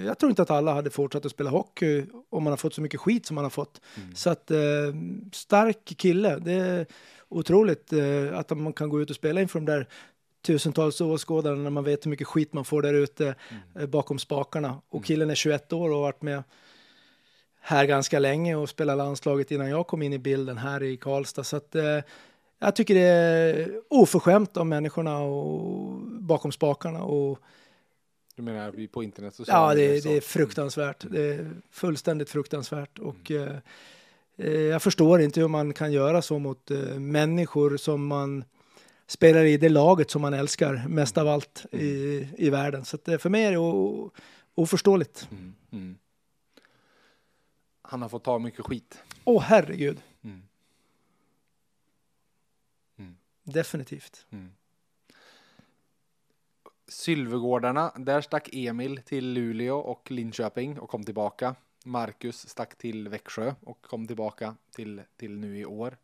jag 0.05 0.19
tror 0.19 0.31
inte 0.31 0.43
att 0.43 0.51
alla 0.51 0.75
hade 0.75 0.91
fortsatt 0.91 1.25
att 1.25 1.31
spela 1.31 1.51
hockey 1.51 2.05
om 2.31 2.45
man 2.45 2.53
har 2.53 2.57
fått 2.57 2.75
så 2.75 2.81
mycket 2.81 3.01
skit 3.01 3.27
som 3.27 3.35
man 3.35 3.45
har 3.45 3.51
fått. 3.51 3.81
Mm. 3.97 4.15
Så 4.15 4.31
att 4.31 4.51
eh, 4.51 4.59
stark 5.33 5.85
kille. 5.97 6.39
Det 6.39 6.53
är 6.53 6.87
otroligt 7.29 7.93
eh, 7.93 8.39
att 8.39 8.51
man 8.59 8.73
kan 8.73 8.89
gå 8.89 9.03
ut 9.03 9.11
och 9.11 9.17
spela 9.17 9.41
inför 9.41 9.59
de 9.59 9.67
där 9.67 9.89
tusentals 10.43 11.01
åskådare 11.01 11.57
när 11.57 11.71
man 11.71 11.85
vet 11.85 12.07
hur 12.07 12.11
mycket 12.11 12.27
skit 12.27 12.53
man 12.53 12.65
får 12.65 12.83
där 12.83 12.95
ute 12.95 13.25
mm. 13.25 13.63
Eh, 13.75 13.87
bakom 13.87 14.19
spakarna. 14.19 14.81
Och 14.89 14.95
mm. 14.95 15.03
killen 15.03 15.31
är 15.31 15.35
21 15.35 15.73
år 15.73 15.89
och 15.89 15.95
har 15.95 16.03
varit 16.03 16.23
med 16.23 16.43
här 17.61 17.85
ganska 17.85 18.19
länge 18.19 18.55
och 18.55 18.69
spelat 18.69 18.97
landslaget 18.97 19.51
innan 19.51 19.71
jag 19.71 19.87
kom 19.87 20.03
in 20.03 20.13
i 20.13 20.19
bilden 20.19 20.59
här 20.59 20.83
i 20.83 20.97
Karlstad. 20.97 21.45
Så 21.45 21.57
att, 21.57 21.75
eh, 21.75 21.99
jag 22.59 22.77
tycker 22.77 22.95
det 22.95 23.01
är 23.01 23.81
oförskämt 23.89 24.57
av 24.57 24.67
människorna 24.67 25.19
och 25.19 26.01
bakom 26.03 26.53
spakarna. 26.53 27.03
Och, 27.03 27.39
du 28.37 28.43
menar 28.43 28.87
på 28.87 29.03
internet? 29.03 29.35
Så 29.35 29.45
ja, 29.47 29.75
det, 29.75 30.05
det, 30.05 30.17
är 30.17 30.21
fruktansvärt. 30.21 31.05
Det 31.11 31.23
är 31.23 31.51
fullständigt 31.71 32.31
fruktansvärt. 32.31 32.99
Och, 32.99 33.31
mm. 33.31 33.57
eh, 34.37 34.61
jag 34.61 34.83
förstår 34.83 35.21
inte 35.21 35.41
hur 35.41 35.49
man 35.49 35.73
kan 35.73 35.93
göra 35.93 36.23
så 36.23 36.39
mot 36.39 36.71
eh, 36.71 36.79
människor 36.99 37.77
som 37.77 38.07
man 38.07 38.45
spelar 39.09 39.45
i 39.45 39.57
det 39.57 39.69
laget 39.69 40.11
som 40.11 40.23
man 40.23 40.35
älskar 40.35 40.89
mest 40.89 41.19
av 41.19 41.29
allt 41.29 41.67
i, 41.73 42.29
i 42.39 42.51
världen. 42.51 42.85
Så 42.85 42.97
att, 42.97 43.23
för 43.23 43.29
mig 43.29 43.45
är 43.45 43.53
det 43.53 43.59
o, 43.59 44.11
oförståeligt. 44.55 45.29
Mm. 45.31 45.55
Mm. 45.73 45.99
Han 47.83 48.03
har 48.03 48.09
fått 48.09 48.25
ta 48.25 48.39
mycket 48.39 48.67
skit. 48.67 49.03
Åh, 49.25 49.39
oh, 49.39 49.43
herregud. 49.43 50.03
Mm. 50.23 50.43
Mm. 52.99 53.17
Definitivt. 53.43 54.27
Mm. 54.31 54.53
Sylvegårdarna, 56.89 57.93
där 57.97 58.21
stack 58.21 58.49
Emil 58.53 59.01
till 59.05 59.33
Luleå 59.33 59.79
och 59.79 60.11
Linköping 60.11 60.79
och 60.79 60.89
kom 60.89 61.05
tillbaka. 61.05 61.55
Marcus 61.85 62.49
stack 62.49 62.79
till 62.79 63.09
Växjö 63.09 63.55
och 63.61 63.83
kom 63.83 64.07
tillbaka 64.07 64.57
till, 64.71 65.03
till 65.17 65.39
nu 65.39 65.59
i 65.59 65.65
år. 65.65 65.97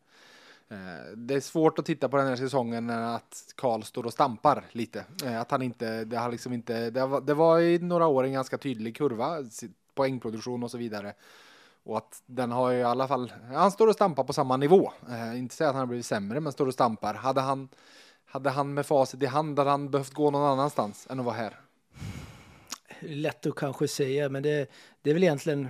Eh, 0.69 1.15
det 1.15 1.33
är 1.33 1.39
svårt 1.39 1.79
att 1.79 1.85
titta 1.85 2.09
på 2.09 2.17
den 2.17 2.27
här 2.27 2.35
säsongen 2.35 2.87
när 2.87 3.15
att 3.15 3.53
Karl 3.55 3.81
står 3.81 4.05
och 4.05 4.13
stampar 4.13 4.65
lite. 4.71 5.05
Eh, 5.25 5.41
att 5.41 5.51
han 5.51 5.61
inte, 5.61 6.05
det 6.05 6.17
har 6.17 6.31
liksom 6.31 6.53
inte, 6.53 6.89
det 6.89 7.05
var, 7.05 7.21
det 7.21 7.33
var 7.33 7.59
i 7.59 7.79
några 7.79 8.07
år 8.07 8.23
en 8.23 8.33
ganska 8.33 8.57
tydlig 8.57 8.97
kurva, 8.97 9.37
poängproduktion 9.95 10.63
och 10.63 10.71
så 10.71 10.77
vidare. 10.77 11.13
Och 11.83 11.97
att 11.97 12.21
den 12.25 12.51
har 12.51 12.71
ju 12.71 12.77
i 12.77 12.83
alla 12.83 13.07
fall, 13.07 13.33
han 13.53 13.71
står 13.71 13.87
och 13.87 13.93
stampar 13.93 14.23
på 14.23 14.33
samma 14.33 14.57
nivå. 14.57 14.91
Eh, 15.09 15.39
inte 15.39 15.55
säga 15.55 15.69
att 15.69 15.75
han 15.75 15.79
har 15.79 15.87
blivit 15.87 16.05
sämre, 16.05 16.39
men 16.39 16.53
står 16.53 16.67
och 16.67 16.73
stampar. 16.73 17.13
Hade 17.13 17.41
han, 17.41 17.69
hade 18.25 18.49
han 18.49 18.73
med 18.73 18.85
facit 18.85 19.23
i 19.23 19.25
hand, 19.25 19.59
hade 19.59 19.71
han 19.71 19.91
behövt 19.91 20.13
gå 20.13 20.31
någon 20.31 20.51
annanstans 20.51 21.07
än 21.09 21.19
att 21.19 21.25
vara 21.25 21.35
här? 21.35 21.59
Lätt 22.99 23.45
att 23.45 23.55
kanske 23.55 23.87
säga, 23.87 24.29
men 24.29 24.43
det, 24.43 24.71
det 25.01 25.09
är 25.09 25.13
väl 25.13 25.23
egentligen 25.23 25.67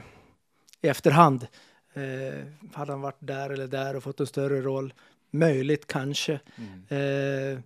i 0.82 0.88
efterhand. 0.88 1.48
Eh, 1.96 2.44
hade 2.74 2.92
han 2.92 3.02
varit 3.02 3.18
där 3.20 3.50
eller 3.50 3.68
där 3.68 3.96
och 3.96 4.04
fått 4.04 4.20
en 4.20 4.28
större 4.28 4.62
roll? 4.62 4.94
Möjligt 5.32 5.88
kanske. 5.88 6.40
Mm. 6.56 7.54
Eh, 7.54 7.60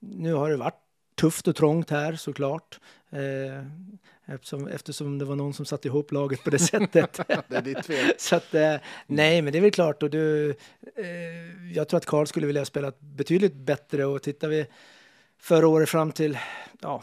nu 0.00 0.32
har 0.32 0.50
det 0.50 0.56
varit 0.56 0.78
tufft 1.14 1.48
och 1.48 1.56
trångt 1.56 1.90
här 1.90 2.16
såklart. 2.16 2.80
Eh, 3.10 3.64
eftersom, 4.34 4.68
eftersom 4.68 5.18
det 5.18 5.24
var 5.24 5.36
någon 5.36 5.54
som 5.54 5.66
satte 5.66 5.88
ihop 5.88 6.12
laget 6.12 6.44
på 6.44 6.50
det 6.50 6.58
sättet. 6.72 7.20
det 7.48 7.56
är 7.56 7.62
ditt 7.62 7.86
fel. 7.86 8.12
Så 8.18 8.36
att, 8.36 8.54
eh, 8.54 8.76
nej, 9.06 9.42
men 9.42 9.52
det 9.52 9.58
är 9.58 9.62
väl 9.62 9.70
klart. 9.70 10.02
Och 10.02 10.10
du, 10.10 10.50
eh, 10.96 11.72
jag 11.74 11.88
tror 11.88 11.98
att 11.98 12.06
Karl 12.06 12.26
skulle 12.26 12.46
vilja 12.46 12.64
spela 12.64 12.92
betydligt 12.98 13.54
bättre 13.54 14.04
och 14.04 14.22
tittar 14.22 14.48
vi 14.48 14.66
förra 15.38 15.68
året 15.68 15.88
fram 15.88 16.12
till 16.12 16.38
ja, 16.80 17.02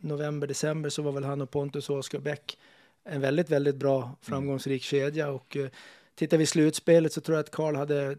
november, 0.00 0.46
december 0.46 0.90
så 0.90 1.02
var 1.02 1.12
väl 1.12 1.24
han 1.24 1.40
och 1.40 1.50
Pontus 1.50 1.90
och 1.90 1.98
Oskar 1.98 2.18
Bäck 2.18 2.58
en 3.04 3.20
väldigt, 3.20 3.50
väldigt 3.50 3.76
bra 3.76 4.16
framgångsrik 4.22 4.82
kedja 4.82 5.30
och 5.30 5.56
eh, 5.56 5.68
tittar 6.14 6.36
vi 6.36 6.46
slutspelet 6.46 7.12
så 7.12 7.20
tror 7.20 7.36
jag 7.36 7.44
att 7.44 7.50
Karl 7.50 7.74
hade 7.74 8.16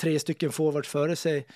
tre 0.00 0.18
stycken 0.18 0.52
forwards 0.52 0.88
före 0.88 1.16
sig 1.16 1.46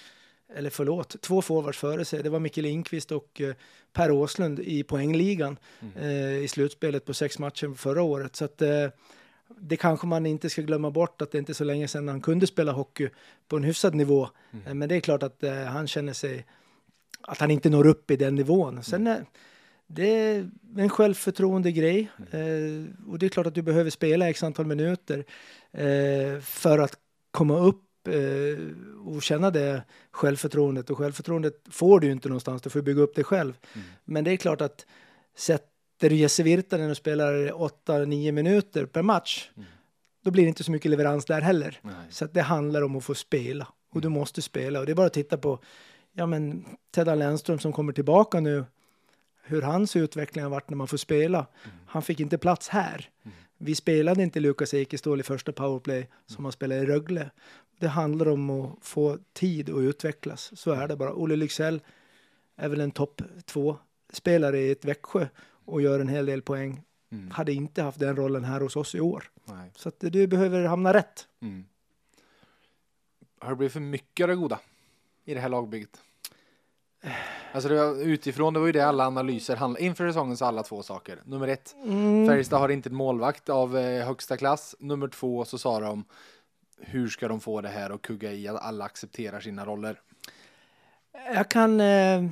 eller 0.55 0.71
förlåt, 0.71 1.21
två 1.21 1.43
forwards 1.43 1.79
före 1.79 2.05
sig. 2.05 2.23
Det 2.23 2.31
var 2.31 2.39
Mikael 2.39 2.65
Lindqvist 2.65 3.13
och 3.13 3.41
eh, 3.41 3.55
Per 3.93 4.11
Åslund 4.11 4.61
i 4.61 4.83
poängligan 4.83 5.59
mm. 5.81 5.97
eh, 5.97 6.45
i 6.45 6.49
slutspelet 6.49 7.05
på 7.05 7.15
sex 7.15 7.39
matcher 7.39 7.75
förra 7.77 8.03
året. 8.03 8.37
Så 8.37 8.45
att 8.45 8.63
eh, 8.63 8.89
det 9.61 9.77
kanske 9.77 10.07
man 10.07 10.27
inte 10.27 10.51
ska 10.51 10.63
glömma 10.63 10.91
bort 10.91 11.23
att 11.23 11.31
det 11.31 11.39
inte 11.39 11.53
är 11.53 11.55
så 11.55 11.65
länge 11.65 11.89
sedan 11.89 12.09
han 12.09 12.21
kunde 12.21 12.47
spela 12.47 12.73
hockey 12.73 13.09
på 13.49 13.57
en 13.57 13.65
hyfsad 13.65 13.95
nivå. 13.95 14.29
Mm. 14.51 14.67
Eh, 14.67 14.75
men 14.75 14.89
det 14.89 14.97
är 14.97 15.01
klart 15.01 15.23
att 15.23 15.43
eh, 15.43 15.55
han 15.55 15.89
känner 15.89 16.13
sig 16.13 16.47
att 17.21 17.39
han 17.39 17.51
inte 17.51 17.71
når 17.71 17.87
upp 17.87 18.11
i 18.11 18.17
den 18.17 18.35
nivån. 18.35 18.83
Sen 18.83 19.07
mm. 19.07 19.25
det 19.87 20.11
är 20.11 20.51
en 20.77 20.89
självförtroende 20.89 21.73
grej 21.73 22.11
mm. 22.33 22.87
eh, 22.87 23.11
och 23.11 23.19
det 23.19 23.27
är 23.27 23.31
klart 23.31 23.47
att 23.47 23.55
du 23.55 23.63
behöver 23.63 23.91
spela 23.91 24.29
x 24.29 24.43
antal 24.43 24.67
minuter 24.67 25.25
för 26.43 26.79
att 26.79 26.99
komma 27.31 27.59
upp 27.59 28.09
eh, 28.09 29.07
och 29.07 29.23
känna 29.23 29.51
det 29.51 29.83
självförtroendet. 30.11 30.91
Och 30.91 30.99
självförtroendet 30.99 31.55
får 31.71 32.01
du 32.01 32.07
ju 32.07 32.13
inte 32.13 32.29
någonstans, 32.29 32.63
du 32.63 32.71
får 32.71 32.83
bygga 32.83 33.03
upp 33.03 33.15
det 33.15 33.25
själv. 33.25 33.59
Mm. 33.73 33.87
Men 34.05 34.25
det 34.25 34.33
är 34.33 34.37
klart 34.37 34.61
att 34.61 34.87
sätter 35.37 36.11
du 36.11 36.17
Jesse 36.17 36.43
Virtanen 36.43 36.91
och 36.91 36.97
spelar 36.97 37.35
8-9 37.35 38.33
minuter 38.33 38.87
per 38.87 39.03
match, 39.03 39.51
mm. 39.57 39.69
då 40.25 40.31
blir 40.31 40.43
det 40.43 40.49
inte 40.49 40.65
så 40.65 40.71
mycket 40.71 40.91
leverans 40.91 41.25
där 41.25 41.41
heller. 41.41 41.81
Nej. 41.83 41.95
Så 42.11 42.27
det 42.27 42.43
handlar 42.43 42.83
om 42.83 42.97
att 42.97 43.05
få 43.05 43.15
spela. 43.15 43.67
Och 43.91 43.97
mm. 43.97 44.03
du 44.03 44.09
måste 44.09 44.43
spela. 44.43 44.81
Och 44.81 44.87
det 44.87 44.93
är 44.93 44.97
bara 44.97 45.07
att 45.07 45.13
titta 45.13 45.39
på 45.39 45.59
ja, 46.13 46.27
men 46.27 46.65
Tedda 46.95 47.15
Lennström 47.15 47.59
som 47.59 47.73
kommer 47.73 47.93
tillbaka 47.93 48.41
nu, 48.41 48.65
hur 49.45 49.63
hans 49.63 49.97
utveckling 49.97 50.45
har 50.45 50.51
varit 50.51 50.71
när 50.71 50.77
man 50.77 50.89
får 50.89 50.97
spela. 50.97 51.39
Mm. 51.39 51.77
Han 51.87 52.03
fick 52.03 52.21
inte 52.21 52.39
plats 52.39 52.69
här. 52.69 53.11
Vi 53.65 53.75
spelade 53.75 54.23
inte 54.23 54.41
Lukas 54.41 54.75
Ekestål 54.75 55.21
i 55.21 55.23
första 55.23 55.53
powerplay 55.53 56.09
som 56.27 56.45
han 56.45 56.53
spelade 56.53 56.81
i 56.81 56.87
Rögle 56.87 57.31
det 57.83 57.89
handlar 57.89 58.29
om 58.29 58.51
att 58.51 58.79
få 58.81 59.19
tid 59.33 59.71
att 59.71 59.81
utvecklas. 59.81 60.59
Så 60.61 60.73
är 60.73 60.89
det 60.89 60.97
bara. 60.97 61.15
Olle 61.15 61.37
Lycksell 61.37 61.81
är 62.57 62.69
väl 62.69 62.81
en 62.81 62.91
topp 62.91 63.23
två 63.45 63.77
spelare 64.13 64.61
i 64.61 64.71
ett 64.71 64.85
Växjö 64.85 65.27
och 65.65 65.83
gör 65.83 66.01
en 66.01 66.09
hel 66.09 66.27
del 66.27 66.43
poäng. 66.43 66.83
Mm. 67.13 67.31
Hade 67.31 67.53
inte 67.53 67.83
haft 67.83 67.99
den 67.99 68.17
rollen 68.17 68.45
här 68.45 68.61
hos 68.61 68.77
oss 68.77 68.95
i 68.95 69.01
år. 69.01 69.31
Nej. 69.45 69.71
Så 69.77 69.89
att 69.89 70.01
du 70.01 70.27
behöver 70.27 70.65
hamna 70.65 70.95
rätt. 70.95 71.29
Mm. 71.41 71.65
Har 73.39 73.51
det 73.51 73.57
blivit 73.57 73.73
för 73.73 73.81
mycket 73.81 74.25
av 74.25 74.29
det 74.29 74.37
goda 74.37 74.61
i 75.25 75.35
det 75.35 75.41
här 75.41 75.49
lagbygget? 75.49 76.03
Alltså 77.53 77.69
det 77.69 77.75
var, 77.75 78.03
utifrån, 78.03 78.55
det 78.55 78.61
var 78.61 78.67
ju 78.67 78.73
det 78.73 78.87
alla 78.87 79.07
analyser 79.07 79.57
handlade 79.57 79.85
Inför 79.85 80.09
säsongen 80.09 80.37
så 80.37 80.45
alla 80.45 80.63
två 80.63 80.83
saker. 80.83 81.19
Nummer 81.25 81.49
ett, 81.49 81.77
mm. 81.85 82.27
Färjestad 82.29 82.61
har 82.61 82.69
inte 82.69 82.89
ett 82.89 82.93
målvakt 82.93 83.49
av 83.49 83.79
eh, 83.79 84.07
högsta 84.07 84.37
klass. 84.37 84.75
Nummer 84.79 85.09
två 85.09 85.45
så 85.45 85.59
sa 85.59 85.81
de 85.81 86.05
hur 86.81 87.09
ska 87.09 87.29
de 87.29 87.41
få 87.41 87.61
det 87.61 87.69
här 87.69 87.91
att 87.91 88.03
kugga 88.03 88.33
i 88.33 88.49
att 88.49 88.63
alla 88.63 88.85
accepterar 88.85 89.41
sina 89.41 89.65
roller? 89.65 90.01
Jag 91.35 91.49
kan 91.49 91.81
eh, 91.81 92.25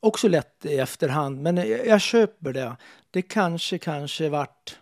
också 0.00 0.28
lätt 0.28 0.66
i 0.66 0.78
efterhand, 0.78 1.42
men 1.42 1.56
jag, 1.56 1.86
jag, 1.86 2.00
köper 2.00 2.52
det. 2.52 2.76
Det 3.10 3.22
kanske, 3.22 3.78
kanske 3.78 4.28
vart 4.28 4.78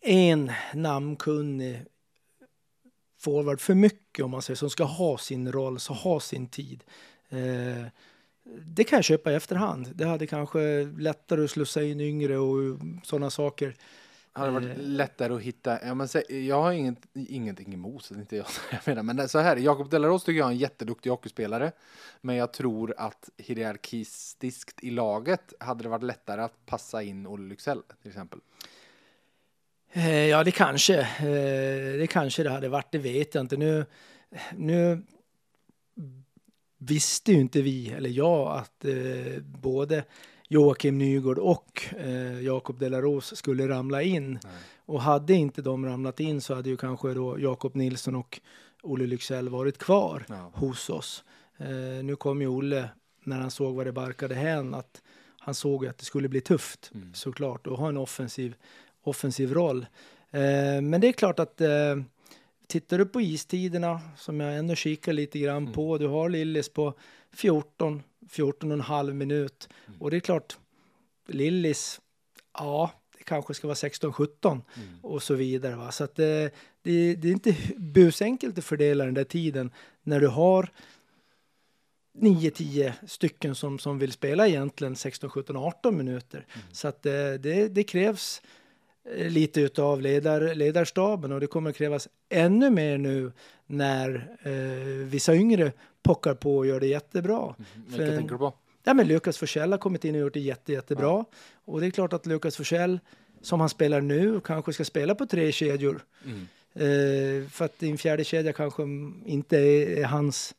en 0.00 0.52
namnkunnig 0.74 1.84
forward 3.26 3.60
för 3.60 3.74
mycket 3.74 4.24
om 4.24 4.30
man 4.30 4.42
säger 4.42 4.56
som 4.56 4.70
ska 4.70 4.84
ha 4.84 5.18
sin 5.18 5.52
roll, 5.52 5.80
så 5.80 5.92
ha 5.92 6.20
sin 6.20 6.48
tid. 6.48 6.84
Eh, 7.28 7.86
det 8.64 8.84
kan 8.84 8.96
jag 8.96 9.04
köpa 9.04 9.32
i 9.32 9.34
efterhand. 9.34 9.88
Det 9.94 10.06
hade 10.06 10.26
kanske 10.26 10.84
lättare 10.98 11.44
att 11.44 11.50
slussa 11.50 11.82
in 11.82 12.00
yngre 12.00 12.38
och 12.38 12.78
sådana 13.04 13.30
saker. 13.30 13.74
Hade 14.32 14.48
det 14.48 14.54
varit 14.54 14.78
eh. 14.78 14.84
lättare 14.84 15.34
att 15.34 15.40
hitta, 15.40 15.86
ja, 15.86 15.94
men, 15.94 16.08
jag 16.28 16.62
har 16.62 16.72
inget, 16.72 16.98
ingenting 17.14 17.74
emot, 17.74 18.10
inte 18.10 18.36
jag, 18.36 18.46
jag 18.70 18.80
menar, 18.86 19.02
men 19.02 19.28
så 19.28 19.38
här, 19.38 19.56
Jakob 19.56 19.90
Delaros 19.90 20.24
tycker 20.24 20.38
jag 20.38 20.48
är 20.48 20.52
en 20.52 20.58
jätteduktig 20.58 21.10
hockeyspelare, 21.10 21.72
men 22.20 22.36
jag 22.36 22.52
tror 22.52 22.94
att 22.98 23.30
hierarkistiskt 23.36 24.84
i 24.84 24.90
laget 24.90 25.54
hade 25.60 25.82
det 25.82 25.88
varit 25.88 26.02
lättare 26.02 26.42
att 26.42 26.66
passa 26.66 27.02
in 27.02 27.26
Olle 27.26 27.48
Lycksell 27.48 27.82
till 28.02 28.08
exempel. 28.08 28.40
Eh, 29.96 30.26
ja, 30.26 30.44
det 30.44 30.50
kanske, 30.50 31.00
eh, 31.00 31.98
det 31.98 32.06
kanske 32.10 32.42
det 32.42 32.50
hade 32.50 32.68
varit, 32.68 32.92
det 32.92 32.98
vet 32.98 33.34
jag 33.34 33.44
inte. 33.44 33.56
Nu, 33.56 33.84
nu 34.56 35.02
visste 36.78 37.32
ju 37.32 37.40
inte 37.40 37.62
vi, 37.62 37.90
eller 37.90 38.10
jag, 38.10 38.58
att 38.58 38.84
både 39.44 40.04
Joakim 40.48 40.98
Nygård 40.98 41.38
och 41.38 41.82
eh, 41.96 42.40
Jakob 42.40 42.78
Delaros 42.78 43.36
skulle 43.36 43.68
ramla 43.68 44.02
in. 44.02 44.32
Nej. 44.32 44.52
Och 44.86 45.02
hade 45.02 45.34
inte 45.34 45.62
de 45.62 45.86
ramlat 45.86 46.20
in 46.20 46.40
så 46.40 46.54
hade 46.54 46.68
ju 46.68 46.76
kanske 46.76 47.14
då 47.14 47.40
Jakob 47.40 47.74
Nilsson 47.74 48.14
och 48.14 48.40
Olle 48.82 49.06
Lycksell 49.06 49.48
varit 49.48 49.78
kvar 49.78 50.24
ja. 50.28 50.50
hos 50.54 50.90
oss. 50.90 51.24
Eh, 51.58 52.04
nu 52.04 52.16
kom 52.16 52.40
ju 52.40 52.48
Olle, 52.48 52.88
när 53.24 53.38
han 53.38 53.50
såg 53.50 53.74
vad 53.74 53.86
det 53.86 53.92
barkade 53.92 54.34
hän, 54.34 54.74
att 54.74 55.02
han 55.38 55.54
såg 55.54 55.86
att 55.86 55.98
det 55.98 56.04
skulle 56.04 56.28
bli 56.28 56.40
tufft 56.40 56.90
mm. 56.94 57.14
såklart 57.14 57.66
och 57.66 57.78
ha 57.78 57.88
en 57.88 57.96
offensiv, 57.96 58.54
offensiv 59.06 59.52
roll. 59.52 59.86
Eh, 60.30 60.80
men 60.82 61.00
det 61.00 61.08
är 61.08 61.12
klart 61.12 61.38
att 61.38 61.60
eh, 61.60 61.96
tittar 62.66 62.98
du 62.98 63.06
på 63.06 63.20
istiderna 63.20 64.00
som 64.16 64.40
jag 64.40 64.56
ändå 64.56 64.74
kikar 64.74 65.12
lite 65.12 65.38
grann 65.38 65.62
mm. 65.62 65.72
på, 65.72 65.98
du 65.98 66.06
har 66.06 66.28
Lillis 66.28 66.68
på 66.68 66.94
14 67.32 68.02
14 68.28 68.70
och 68.70 68.74
en 68.74 68.80
halv 68.80 69.14
minut. 69.14 69.68
Mm. 69.86 70.02
Och 70.02 70.10
det 70.10 70.16
är 70.16 70.20
klart, 70.20 70.56
Lillis, 71.26 72.00
ja, 72.58 72.90
det 73.18 73.24
kanske 73.24 73.54
ska 73.54 73.66
vara 73.66 73.74
16-17 73.74 74.28
mm. 74.50 74.60
och 75.02 75.22
så 75.22 75.34
vidare. 75.34 75.76
Va? 75.76 75.92
Så 75.92 76.04
att 76.04 76.14
det, 76.14 76.54
det, 76.82 77.14
det, 77.14 77.28
är 77.28 77.32
inte 77.32 77.56
busenkelt 77.76 78.58
att 78.58 78.64
fördela 78.64 79.04
den 79.04 79.14
där 79.14 79.24
tiden 79.24 79.70
när 80.02 80.20
du 80.20 80.28
har 80.28 80.70
9-10 82.18 82.92
stycken 83.06 83.54
som, 83.54 83.78
som 83.78 83.98
vill 83.98 84.12
spela 84.12 84.48
egentligen 84.48 84.96
16, 84.96 85.30
17, 85.30 85.56
18 85.56 85.96
minuter. 85.96 86.46
Mm. 86.54 86.66
Så 86.72 86.88
att 86.88 87.02
det, 87.02 87.38
det, 87.38 87.68
det, 87.68 87.84
krävs 87.84 88.42
eh, 88.42 88.46
lite 89.14 89.60
utav 89.60 90.02
ledar, 90.02 90.54
ledarstaben 90.54 91.32
och 91.32 91.40
det 91.40 91.46
kommer 91.46 91.70
att 91.70 91.76
krävas 91.76 92.08
ännu 92.28 92.70
mer 92.70 92.98
nu 92.98 93.32
när 93.66 94.36
eh, 94.42 95.06
vissa 95.06 95.34
yngre 95.34 95.72
pockar 96.02 96.34
på 96.34 96.56
och 96.56 96.66
gör 96.66 96.80
det 96.80 96.86
jättebra. 96.86 97.42
Mm, 97.42 97.54
vilka 97.86 98.16
tänker 98.16 98.32
du 98.32 98.38
på? 98.38 98.54
Ja, 98.84 98.94
men 98.94 99.08
Lukas 99.08 99.38
Forsell 99.38 99.70
har 99.72 99.78
kommit 99.78 100.04
in 100.04 100.14
och 100.14 100.20
gjort 100.20 100.34
det 100.34 100.40
jätte, 100.40 100.72
jättebra. 100.72 101.06
Ja. 101.06 101.24
Och 101.64 101.80
det 101.80 101.86
är 101.86 101.90
klart 101.90 102.12
att 102.12 102.26
Lukas 102.26 102.56
Forsell, 102.56 103.00
som 103.42 103.60
han 103.60 103.68
spelar 103.68 104.00
nu, 104.00 104.40
kanske 104.40 104.72
ska 104.72 104.84
spela 104.84 105.14
på 105.14 105.26
tre 105.26 105.52
kedjor. 105.52 106.04
Mm. 106.24 106.46
Eh, 106.74 107.48
för 107.48 107.64
att 107.64 107.78
din 107.78 107.98
fjärde 107.98 108.24
kedja 108.24 108.52
kanske 108.52 108.82
inte 109.24 109.58
är, 109.58 109.98
är 109.98 110.04
hans, 110.04 110.54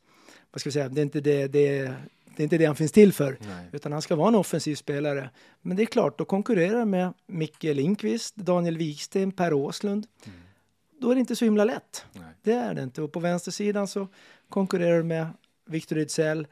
vad 0.50 0.60
ska 0.60 0.68
vi 0.68 0.72
säga, 0.72 0.88
det 0.88 1.00
är 1.00 1.02
inte 1.02 1.20
det, 1.20 1.46
det, 1.46 1.94
det 2.38 2.42
är 2.42 2.44
inte 2.44 2.58
det 2.58 2.64
han 2.64 2.76
finns 2.76 2.92
till 2.92 3.12
för. 3.12 3.36
Nej. 3.40 3.68
Utan 3.72 3.92
han 3.92 4.02
ska 4.02 4.16
vara 4.16 4.28
en 4.28 4.34
offensiv 4.34 4.74
spelare. 4.74 5.30
Men 5.60 5.76
det 5.76 5.82
är 5.82 5.86
klart, 5.86 6.18
då 6.18 6.24
konkurrerar 6.24 6.84
med 6.84 7.12
Micke 7.26 7.62
Lindqvist, 7.62 8.36
Daniel 8.36 8.78
Wiksten, 8.78 9.32
Per 9.32 9.52
Åslund. 9.52 10.06
Mm. 10.24 10.38
Då 11.00 11.10
är 11.10 11.14
det 11.14 11.20
inte 11.20 11.36
så 11.36 11.44
himla 11.44 11.64
lätt. 11.64 12.04
Nej. 12.12 12.22
Det 12.42 12.52
är 12.52 12.74
det 12.74 12.82
inte. 12.82 13.02
Och 13.02 13.12
på 13.12 13.20
vänstersidan 13.20 13.88
så 13.88 14.08
konkurrerar 14.48 14.96
du 14.96 15.02
med 15.02 15.26
Victor 15.66 15.96
Rydsell, 15.96 16.46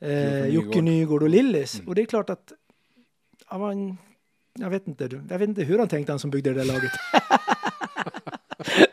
eh, 0.00 0.46
Jocke 0.46 0.82
Nygård 0.82 1.22
och 1.22 1.28
Lillis. 1.28 1.74
Mm. 1.74 1.88
Och 1.88 1.94
det 1.94 2.02
är 2.02 2.06
klart 2.06 2.30
att 2.30 2.52
ja, 3.50 3.58
man, 3.58 3.96
jag, 4.54 4.70
vet 4.70 4.88
inte, 4.88 5.08
jag 5.30 5.38
vet 5.38 5.48
inte 5.48 5.62
hur 5.62 5.78
han 5.78 5.88
tänkte 5.88 6.12
han 6.12 6.18
som 6.18 6.30
byggde 6.30 6.50
det 6.52 6.58
där 6.58 6.64
laget. 6.64 6.92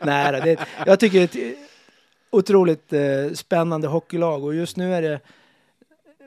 Nej, 0.00 0.40
det, 0.40 0.66
jag 0.86 1.00
tycker 1.00 1.18
det 1.18 1.36
är 1.36 1.50
ett 1.52 1.58
otroligt 2.30 2.92
eh, 2.92 3.32
spännande 3.34 3.88
hockeylag 3.88 4.44
och 4.44 4.54
just 4.54 4.76
nu 4.76 4.94
är 4.94 5.02
det 5.02 5.20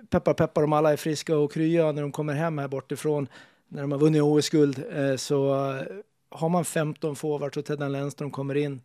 peppar 0.10 0.34
peppar 0.34 0.64
om 0.64 0.74
alla 0.74 0.92
är 0.92 0.98
friska 0.98 1.38
och 1.38 1.52
krya 1.52 1.92
när 1.92 2.02
de 2.02 2.12
kommer 2.12 2.34
hem 2.34 2.58
här 2.58 2.68
bortifrån 2.68 3.28
när 3.68 3.82
de 3.82 3.92
har 3.92 4.00
vunnit 4.00 4.22
OS-guld 4.22 4.84
eh, 4.92 5.16
så 5.16 5.70
eh, 5.72 5.84
har 6.30 6.50
man 6.50 6.66
15 6.66 7.16
forwards 7.16 7.58
och 7.58 7.66
Teddan 7.66 7.92
Lennström 7.92 8.32
kommer 8.32 8.56
in 8.56 8.82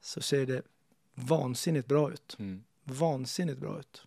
så 0.00 0.20
ser 0.20 0.46
det 0.46 0.62
vansinnigt 1.14 1.88
bra 1.88 2.12
ut. 2.12 2.36
Mm. 2.38 2.62
Vansinnigt 2.84 3.58
bra 3.58 3.78
ut. 3.78 4.02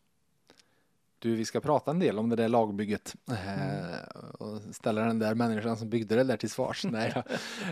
Du, 1.20 1.36
vi 1.36 1.46
ska 1.46 1.60
prata 1.60 1.92
en 1.92 2.00
del 2.00 2.20
om 2.20 2.30
det 2.30 2.36
där 2.36 2.48
lagbygget 2.48 3.16
mm. 3.28 3.96
och 4.40 4.76
ställa 4.76 5.02
den 5.02 5.20
där 5.20 5.36
människan 5.36 5.78
som 5.78 5.90
byggde 5.90 6.16
det 6.16 6.24
där 6.24 6.38
till 6.38 6.50
svars. 6.50 6.86
Nej, 6.86 7.24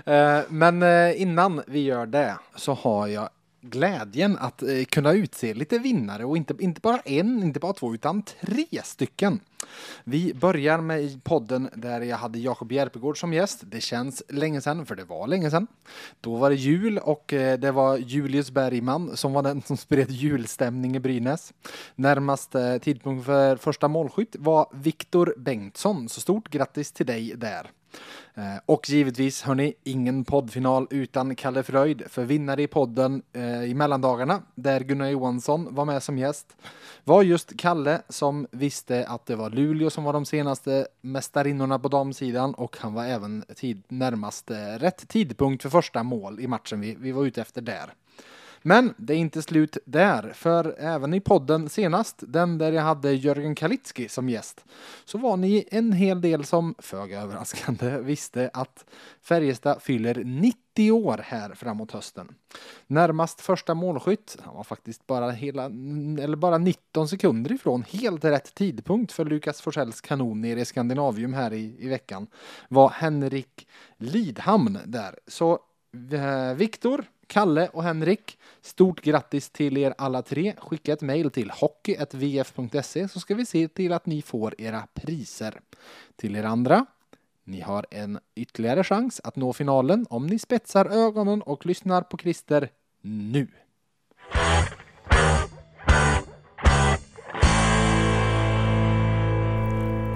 eh, 0.05 0.41
men 0.49 0.83
eh, 0.83 1.21
innan 1.21 1.61
vi 1.67 1.79
gör 1.79 2.05
det 2.05 2.37
så 2.55 2.73
har 2.73 3.07
jag 3.07 3.29
glädjen 3.61 4.37
att 4.37 4.63
eh, 4.63 4.83
kunna 4.83 5.13
utse 5.13 5.53
lite 5.53 5.79
vinnare 5.79 6.25
och 6.25 6.37
inte, 6.37 6.53
inte 6.59 6.81
bara 6.81 6.99
en, 6.99 7.43
inte 7.43 7.59
bara 7.59 7.73
två, 7.73 7.93
utan 7.93 8.21
tre 8.21 8.65
stycken. 8.83 9.39
Vi 10.03 10.33
börjar 10.33 10.81
med 10.81 11.23
podden 11.23 11.69
där 11.75 12.01
jag 12.01 12.17
hade 12.17 12.39
Jakob 12.39 12.71
Järpegård 12.71 13.19
som 13.19 13.33
gäst. 13.33 13.61
Det 13.61 13.81
känns 13.81 14.23
länge 14.29 14.61
sedan, 14.61 14.85
för 14.85 14.95
det 14.95 15.03
var 15.03 15.27
länge 15.27 15.51
sedan. 15.51 15.67
Då 16.21 16.35
var 16.35 16.49
det 16.49 16.55
jul 16.55 16.97
och 16.97 17.33
eh, 17.33 17.59
det 17.59 17.71
var 17.71 17.97
Julius 17.97 18.51
Bergman 18.51 19.17
som 19.17 19.33
var 19.33 19.43
den 19.43 19.61
som 19.61 19.77
spred 19.77 20.11
julstämning 20.11 20.95
i 20.95 20.99
Brynäs. 20.99 21.53
Närmaste 21.95 22.79
tidpunkt 22.79 23.25
för 23.25 23.55
första 23.55 23.87
målskytt 23.87 24.35
var 24.39 24.67
Viktor 24.73 25.33
Bengtsson, 25.37 26.09
så 26.09 26.21
stort 26.21 26.49
grattis 26.49 26.91
till 26.91 27.05
dig 27.05 27.33
där. 27.35 27.71
Eh, 28.35 28.57
och 28.65 28.89
givetvis, 28.89 29.41
hörni, 29.41 29.73
ingen 29.83 30.23
poddfinal 30.23 30.87
utan 30.89 31.35
Kalle 31.35 31.63
Fröjd 31.63 32.03
för 32.09 32.23
vinnare 32.23 32.63
i 32.63 32.67
podden 32.67 33.21
eh, 33.33 33.63
i 33.63 33.73
mellandagarna, 33.73 34.41
där 34.55 34.79
Gunnar 34.79 35.09
Johansson 35.09 35.75
var 35.75 35.85
med 35.85 36.03
som 36.03 36.17
gäst, 36.17 36.55
var 37.03 37.23
just 37.23 37.57
Kalle 37.57 38.01
som 38.09 38.47
visste 38.51 39.07
att 39.07 39.25
det 39.25 39.35
var 39.35 39.49
Luleå 39.49 39.89
som 39.89 40.03
var 40.03 40.13
de 40.13 40.25
senaste 40.25 40.87
mästarinnorna 41.01 41.79
på 41.79 41.87
damsidan 41.87 42.53
och 42.53 42.77
han 42.79 42.93
var 42.93 43.05
även 43.05 43.43
tid, 43.55 43.83
närmast 43.87 44.51
eh, 44.51 44.55
rätt 44.55 45.07
tidpunkt 45.07 45.63
för 45.63 45.69
första 45.69 46.03
mål 46.03 46.39
i 46.39 46.47
matchen 46.47 46.81
vi, 46.81 46.95
vi 46.99 47.11
var 47.11 47.25
ute 47.25 47.41
efter 47.41 47.61
där. 47.61 47.93
Men 48.61 48.93
det 48.97 49.13
är 49.13 49.17
inte 49.17 49.41
slut 49.41 49.77
där, 49.85 50.33
för 50.35 50.75
även 50.79 51.13
i 51.13 51.19
podden 51.19 51.69
senast, 51.69 52.15
den 52.27 52.57
där 52.57 52.71
jag 52.71 52.83
hade 52.83 53.11
Jörgen 53.13 53.55
Kalitski 53.55 54.09
som 54.09 54.29
gäst, 54.29 54.65
så 55.05 55.17
var 55.17 55.37
ni 55.37 55.67
en 55.71 55.91
hel 55.91 56.21
del 56.21 56.45
som, 56.45 56.75
föga 56.79 57.21
överraskande, 57.21 57.97
visste 58.01 58.49
att 58.53 58.85
Färjestad 59.21 59.81
fyller 59.81 60.23
90 60.23 60.91
år 60.91 61.21
här 61.23 61.53
framåt 61.55 61.91
hösten. 61.91 62.35
Närmast 62.87 63.41
första 63.41 63.73
målskytt, 63.73 64.37
han 64.43 64.55
var 64.55 64.63
faktiskt 64.63 65.07
bara, 65.07 65.31
hela, 65.31 65.65
eller 65.65 66.35
bara 66.35 66.57
19 66.57 67.07
sekunder 67.07 67.51
ifrån 67.51 67.83
helt 67.83 68.25
rätt 68.25 68.55
tidpunkt 68.55 69.11
för 69.11 69.25
Lukas 69.25 69.61
Forsells 69.61 70.01
kanon 70.01 70.41
nere 70.41 70.61
i 70.61 70.65
Skandinavium 70.65 71.33
här 71.33 71.53
i, 71.53 71.75
i 71.79 71.87
veckan, 71.87 72.27
var 72.69 72.89
Henrik 72.89 73.67
Lidhamn 73.97 74.79
där. 74.85 75.15
Så 75.27 75.59
eh, 76.11 76.53
Viktor, 76.55 77.05
Kalle 77.27 77.67
och 77.67 77.83
Henrik, 77.83 78.37
stort 78.61 79.01
grattis 79.01 79.49
till 79.49 79.77
er 79.77 79.93
alla 79.97 80.21
tre. 80.21 80.53
Skicka 80.57 80.93
ett 80.93 81.01
mejl 81.01 81.31
till 81.31 81.51
hockey.vf.se 81.51 83.07
så 83.07 83.19
ska 83.19 83.35
vi 83.35 83.45
se 83.45 83.67
till 83.67 83.93
att 83.93 84.05
ni 84.05 84.21
får 84.21 84.61
era 84.61 84.87
priser. 84.93 85.59
Till 86.15 86.35
er 86.35 86.43
andra, 86.43 86.85
ni 87.43 87.61
har 87.61 87.85
en 87.91 88.19
ytterligare 88.35 88.83
chans 88.83 89.21
att 89.23 89.35
nå 89.35 89.53
finalen 89.53 90.05
om 90.09 90.27
ni 90.27 90.39
spetsar 90.39 90.85
ögonen 90.85 91.41
och 91.41 91.65
lyssnar 91.65 92.01
på 92.01 92.17
Christer 92.17 92.69
nu. 93.01 93.47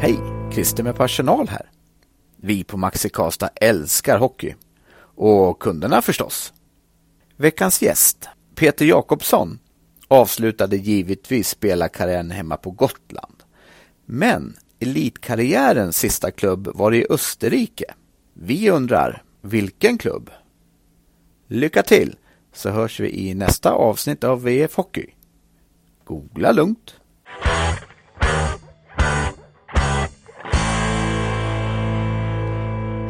Hej! 0.02 0.42
Christer 0.52 0.84
med 0.84 0.96
personal 0.96 1.48
här. 1.48 1.72
Vi 2.36 2.64
på 2.64 2.78
Maxi 2.78 3.10
Karlstad 3.10 3.50
älskar 3.56 4.18
hockey. 4.18 4.56
Och 5.16 5.60
kunderna 5.60 6.02
förstås. 6.02 6.54
Veckans 7.42 7.82
gäst, 7.82 8.30
Peter 8.56 8.86
Jakobsson, 8.86 9.60
avslutade 10.08 10.78
givetvis 10.78 11.50
spelarkarriären 11.50 12.32
hemma 12.32 12.58
på 12.58 12.72
Gotland. 12.72 13.44
Men 14.06 14.58
elitkarriärens 14.80 15.98
sista 15.98 16.32
klubb 16.32 16.68
var 16.74 16.94
i 16.94 17.06
Österrike. 17.10 17.86
Vi 18.34 18.70
undrar, 18.70 19.24
vilken 19.42 19.98
klubb? 19.98 20.30
Lycka 21.48 21.84
till, 21.84 22.16
så 22.54 22.70
hörs 22.70 23.00
vi 23.00 23.30
i 23.30 23.34
nästa 23.34 23.72
avsnitt 23.72 24.24
av 24.24 24.44
VF 24.44 24.76
Hockey. 24.76 25.08
Googla 26.04 26.52
lugnt. 26.52 26.96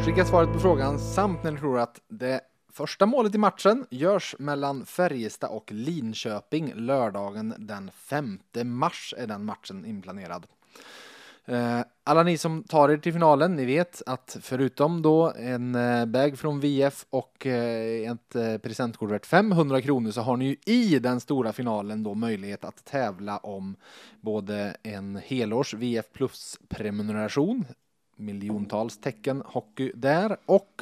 Skicka 0.05 0.25
svaret 0.25 0.53
på 0.53 0.59
frågan 0.59 0.99
samt 0.99 1.43
när 1.43 1.51
ni 1.51 1.59
tror 1.59 1.79
att 1.79 1.99
det 2.09 2.41
Första 2.73 3.05
målet 3.05 3.35
i 3.35 3.37
matchen 3.37 3.85
görs 3.89 4.35
mellan 4.39 4.85
Färjestad 4.85 5.49
och 5.49 5.71
Linköping 5.71 6.73
lördagen 6.75 7.53
den 7.57 7.91
5 7.95 8.39
mars 8.63 9.13
är 9.17 9.27
den 9.27 9.45
matchen 9.45 9.85
inplanerad. 9.85 10.45
Eh, 11.45 11.79
alla 12.03 12.23
ni 12.23 12.37
som 12.37 12.63
tar 12.63 12.89
er 12.89 12.97
till 12.97 13.13
finalen, 13.13 13.55
ni 13.55 13.65
vet 13.65 14.01
att 14.05 14.37
förutom 14.41 15.01
då 15.01 15.33
en 15.37 15.75
eh, 15.75 16.05
bag 16.05 16.39
från 16.39 16.59
VF 16.59 17.05
och 17.09 17.45
eh, 17.45 18.11
ett 18.11 18.61
presentkort 18.61 19.11
värt 19.11 19.25
500 19.25 19.81
kronor 19.81 20.11
så 20.11 20.21
har 20.21 20.37
ni 20.37 20.45
ju 20.45 20.73
i 20.73 20.99
den 20.99 21.19
stora 21.19 21.53
finalen 21.53 22.03
då 22.03 22.13
möjlighet 22.13 22.65
att 22.65 22.85
tävla 22.85 23.37
om 23.37 23.75
både 24.21 24.75
en 24.83 25.15
helårs 25.25 25.73
VF 25.73 26.05
plus 26.13 26.59
prenumeration, 26.69 27.65
miljontals 28.15 28.97
tecken 28.97 29.43
hockey 29.45 29.91
där 29.95 30.37
och 30.45 30.81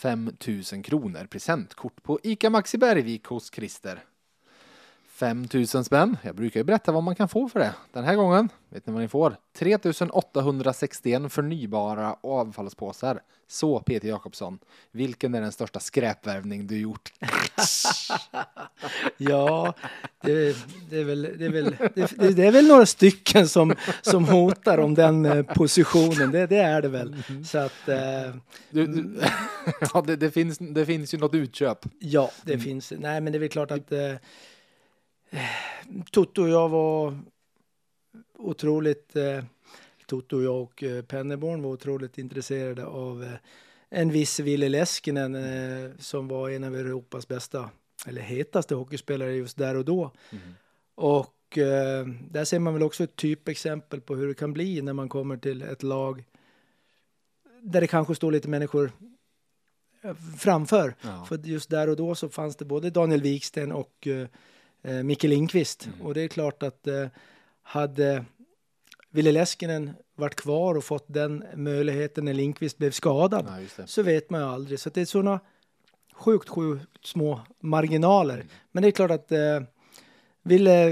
5 0.00 0.32
000 0.72 0.82
kronor 0.82 1.26
presentkort 1.26 2.02
på 2.02 2.18
ICA 2.22 2.50
Maxi 2.50 2.78
Bergvik 2.78 3.26
hos 3.26 3.50
Christer. 3.50 4.09
5 5.20 5.48
000 5.54 5.66
spänn. 5.66 6.16
Jag 6.22 6.34
brukar 6.34 6.60
ju 6.60 6.64
berätta 6.64 6.92
vad 6.92 7.02
man 7.02 7.14
kan 7.14 7.28
få 7.28 7.48
för 7.48 7.60
det. 7.60 7.74
Den 7.92 8.04
här 8.04 8.14
gången, 8.14 8.48
vet 8.68 8.86
ni 8.86 8.92
vad 8.92 9.02
ni 9.02 9.08
får? 9.08 9.36
3 9.58 9.78
861 10.10 11.32
förnybara 11.32 12.16
avfallspåsar. 12.20 13.20
Så 13.48 13.80
Peter 13.80 14.08
Jakobsson, 14.08 14.58
vilken 14.92 15.34
är 15.34 15.40
den 15.40 15.52
största 15.52 15.80
skräpvärvning 15.80 16.66
du 16.66 16.78
gjort? 16.78 17.12
ja, 19.16 19.74
det, 20.20 20.56
det, 20.90 20.98
är 20.98 21.04
väl, 21.04 21.22
det, 21.22 21.44
är 21.44 21.50
väl, 21.50 21.76
det, 21.94 22.36
det, 22.36 22.46
är 22.46 22.52
väl 22.52 22.68
några 22.68 22.86
stycken 22.86 23.48
som, 23.48 23.74
som 24.02 24.24
hotar 24.24 24.78
om 24.78 24.94
den 24.94 25.26
eh, 25.26 25.42
positionen. 25.42 26.30
Det, 26.30 26.46
det 26.46 26.58
är 26.58 26.82
det 26.82 26.88
väl. 26.88 27.16
Mm. 27.28 27.44
Så 27.44 27.58
att, 27.58 27.88
eh, 27.88 28.34
du, 28.70 28.86
du, 28.86 29.20
ja, 29.94 30.02
det, 30.02 30.30
finns, 30.30 30.58
det 30.58 30.86
finns 30.86 31.14
ju 31.14 31.18
något 31.18 31.34
utköp. 31.34 31.78
Ja, 31.98 32.30
det 32.42 32.52
mm. 32.52 32.64
finns. 32.64 32.92
Nej, 32.98 33.20
men 33.20 33.32
det 33.32 33.38
är 33.38 33.40
väl 33.40 33.48
klart 33.48 33.70
att 33.70 33.92
eh, 33.92 34.14
Toto 36.10 36.42
och 36.42 36.48
jag 36.48 36.68
var 36.68 37.18
otroligt, 38.38 39.16
eh, 39.16 39.44
Toto 40.06 40.36
och 40.36 40.42
jag 40.42 40.62
och 40.62 40.82
eh, 40.82 41.04
Penneborn 41.04 41.62
var 41.62 41.70
otroligt 41.70 42.18
intresserade 42.18 42.86
av 42.86 43.22
eh, 43.22 43.32
en 43.88 44.10
viss 44.10 44.40
Ville 44.40 44.68
Leskinen 44.68 45.34
eh, 45.34 45.90
som 45.98 46.28
var 46.28 46.50
en 46.50 46.64
av 46.64 46.76
Europas 46.76 47.28
bästa, 47.28 47.70
eller 48.06 48.22
hetaste 48.22 48.74
hockeyspelare 48.74 49.32
just 49.32 49.56
där 49.56 49.76
och 49.76 49.84
då. 49.84 50.10
Mm. 50.30 50.54
Och 50.94 51.58
eh, 51.58 52.06
där 52.30 52.44
ser 52.44 52.58
man 52.58 52.74
väl 52.74 52.82
också 52.82 53.04
ett 53.04 53.16
typexempel 53.16 54.00
på 54.00 54.14
hur 54.14 54.28
det 54.28 54.34
kan 54.34 54.52
bli 54.52 54.82
när 54.82 54.92
man 54.92 55.08
kommer 55.08 55.36
till 55.36 55.62
ett 55.62 55.82
lag 55.82 56.24
där 57.62 57.80
det 57.80 57.86
kanske 57.86 58.14
står 58.14 58.32
lite 58.32 58.48
människor 58.48 58.92
eh, 60.02 60.14
framför. 60.38 60.94
Ja. 61.02 61.24
För 61.28 61.38
just 61.38 61.70
där 61.70 61.88
och 61.88 61.96
då 61.96 62.14
så 62.14 62.28
fanns 62.28 62.56
det 62.56 62.64
både 62.64 62.90
Daniel 62.90 63.22
Wiksten 63.22 63.72
och 63.72 64.08
eh, 64.82 65.02
Micke 65.02 65.24
Lindqvist. 65.24 65.86
Mm. 65.86 66.06
Och 66.06 66.14
det 66.14 66.20
är 66.20 66.28
klart 66.28 66.62
att 66.62 66.86
eh, 66.86 67.06
hade 67.62 68.24
Ville 69.10 69.32
Leskinen 69.32 69.90
varit 70.16 70.36
kvar 70.36 70.74
och 70.74 70.84
fått 70.84 71.04
den 71.06 71.44
möjligheten 71.54 72.24
när 72.24 72.34
Lindqvist 72.34 72.78
blev 72.78 72.90
skadad 72.90 73.46
Ja, 73.78 73.86
så 73.86 74.02
vet 74.02 74.30
man 74.30 74.40
ju 74.40 74.46
aldrig. 74.46 74.80
Så 74.80 74.90
det 74.90 75.00
är 75.00 75.04
sådana 75.04 75.40
sjukt, 76.12 76.48
sjukt 76.48 77.06
små 77.06 77.40
marginaler. 77.60 78.34
Mm. 78.34 78.46
Men 78.72 78.82
det 78.82 78.88
är 78.88 78.92
klart 78.92 79.10
att 79.10 79.32
eh, 79.32 79.60
Ville, 80.42 80.90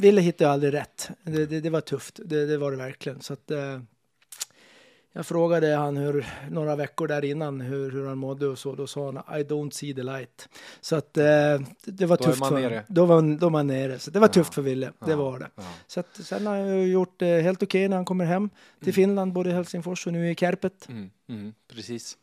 Ville 0.00 0.20
hittade 0.20 0.50
aldrig 0.50 0.72
rätt. 0.72 1.10
Det, 1.22 1.46
det, 1.46 1.60
det 1.60 1.70
var 1.70 1.80
tufft, 1.80 2.20
det, 2.24 2.46
det 2.46 2.58
var 2.58 2.70
det 2.70 2.76
verkligen. 2.76 3.20
Så 3.20 3.32
att, 3.32 3.50
eh, 3.50 3.80
jag 5.16 5.26
frågade 5.26 5.74
han 5.76 5.96
hur, 5.96 6.26
några 6.50 6.76
veckor 6.76 7.06
där 7.08 7.24
innan 7.24 7.60
hur, 7.60 7.90
hur 7.90 8.06
han 8.06 8.18
mådde 8.18 8.46
och 8.46 8.58
så. 8.58 8.74
Då 8.74 8.86
sa 8.86 9.04
han 9.12 9.40
I 9.40 9.44
don't 9.44 9.70
see 9.70 9.94
the 9.94 10.02
light. 10.02 10.48
Så 10.80 10.96
att 10.96 11.16
eh, 11.16 11.24
det 11.84 12.06
var 12.06 12.16
Då 12.16 12.24
tufft 12.24 12.46
för 12.46 12.60
nere. 12.60 12.84
Då 12.88 13.04
var, 13.06 13.38
då 13.38 13.50
man 13.50 13.66
nere. 13.66 13.98
Så 13.98 14.10
det 14.10 14.18
var 14.18 14.28
Ja. 14.28 14.32
tufft 14.32 14.54
för 14.54 14.62
Ville, 14.62 14.86
det 14.86 15.10
Ja. 15.10 15.16
var 15.16 15.38
det. 15.38 15.50
Ja. 15.54 15.62
Så 15.86 16.00
att, 16.00 16.16
sen 16.16 16.46
har 16.46 16.56
jag 16.56 16.88
gjort 16.88 17.14
det 17.18 17.40
helt 17.42 17.62
okej 17.62 17.88
när 17.88 17.96
han 17.96 18.04
kommer 18.04 18.24
hem 18.24 18.48
till 18.78 18.88
Mm. 18.88 18.92
Finland, 18.94 19.32
både 19.32 19.50
i 19.50 19.52
Helsingfors 19.52 20.06
och 20.06 20.12
nu 20.12 20.30
i 20.30 20.34
Kärpet. 20.34 20.88
Mm, 20.88 21.10
mm, 21.28 21.54
precis. 21.74 22.16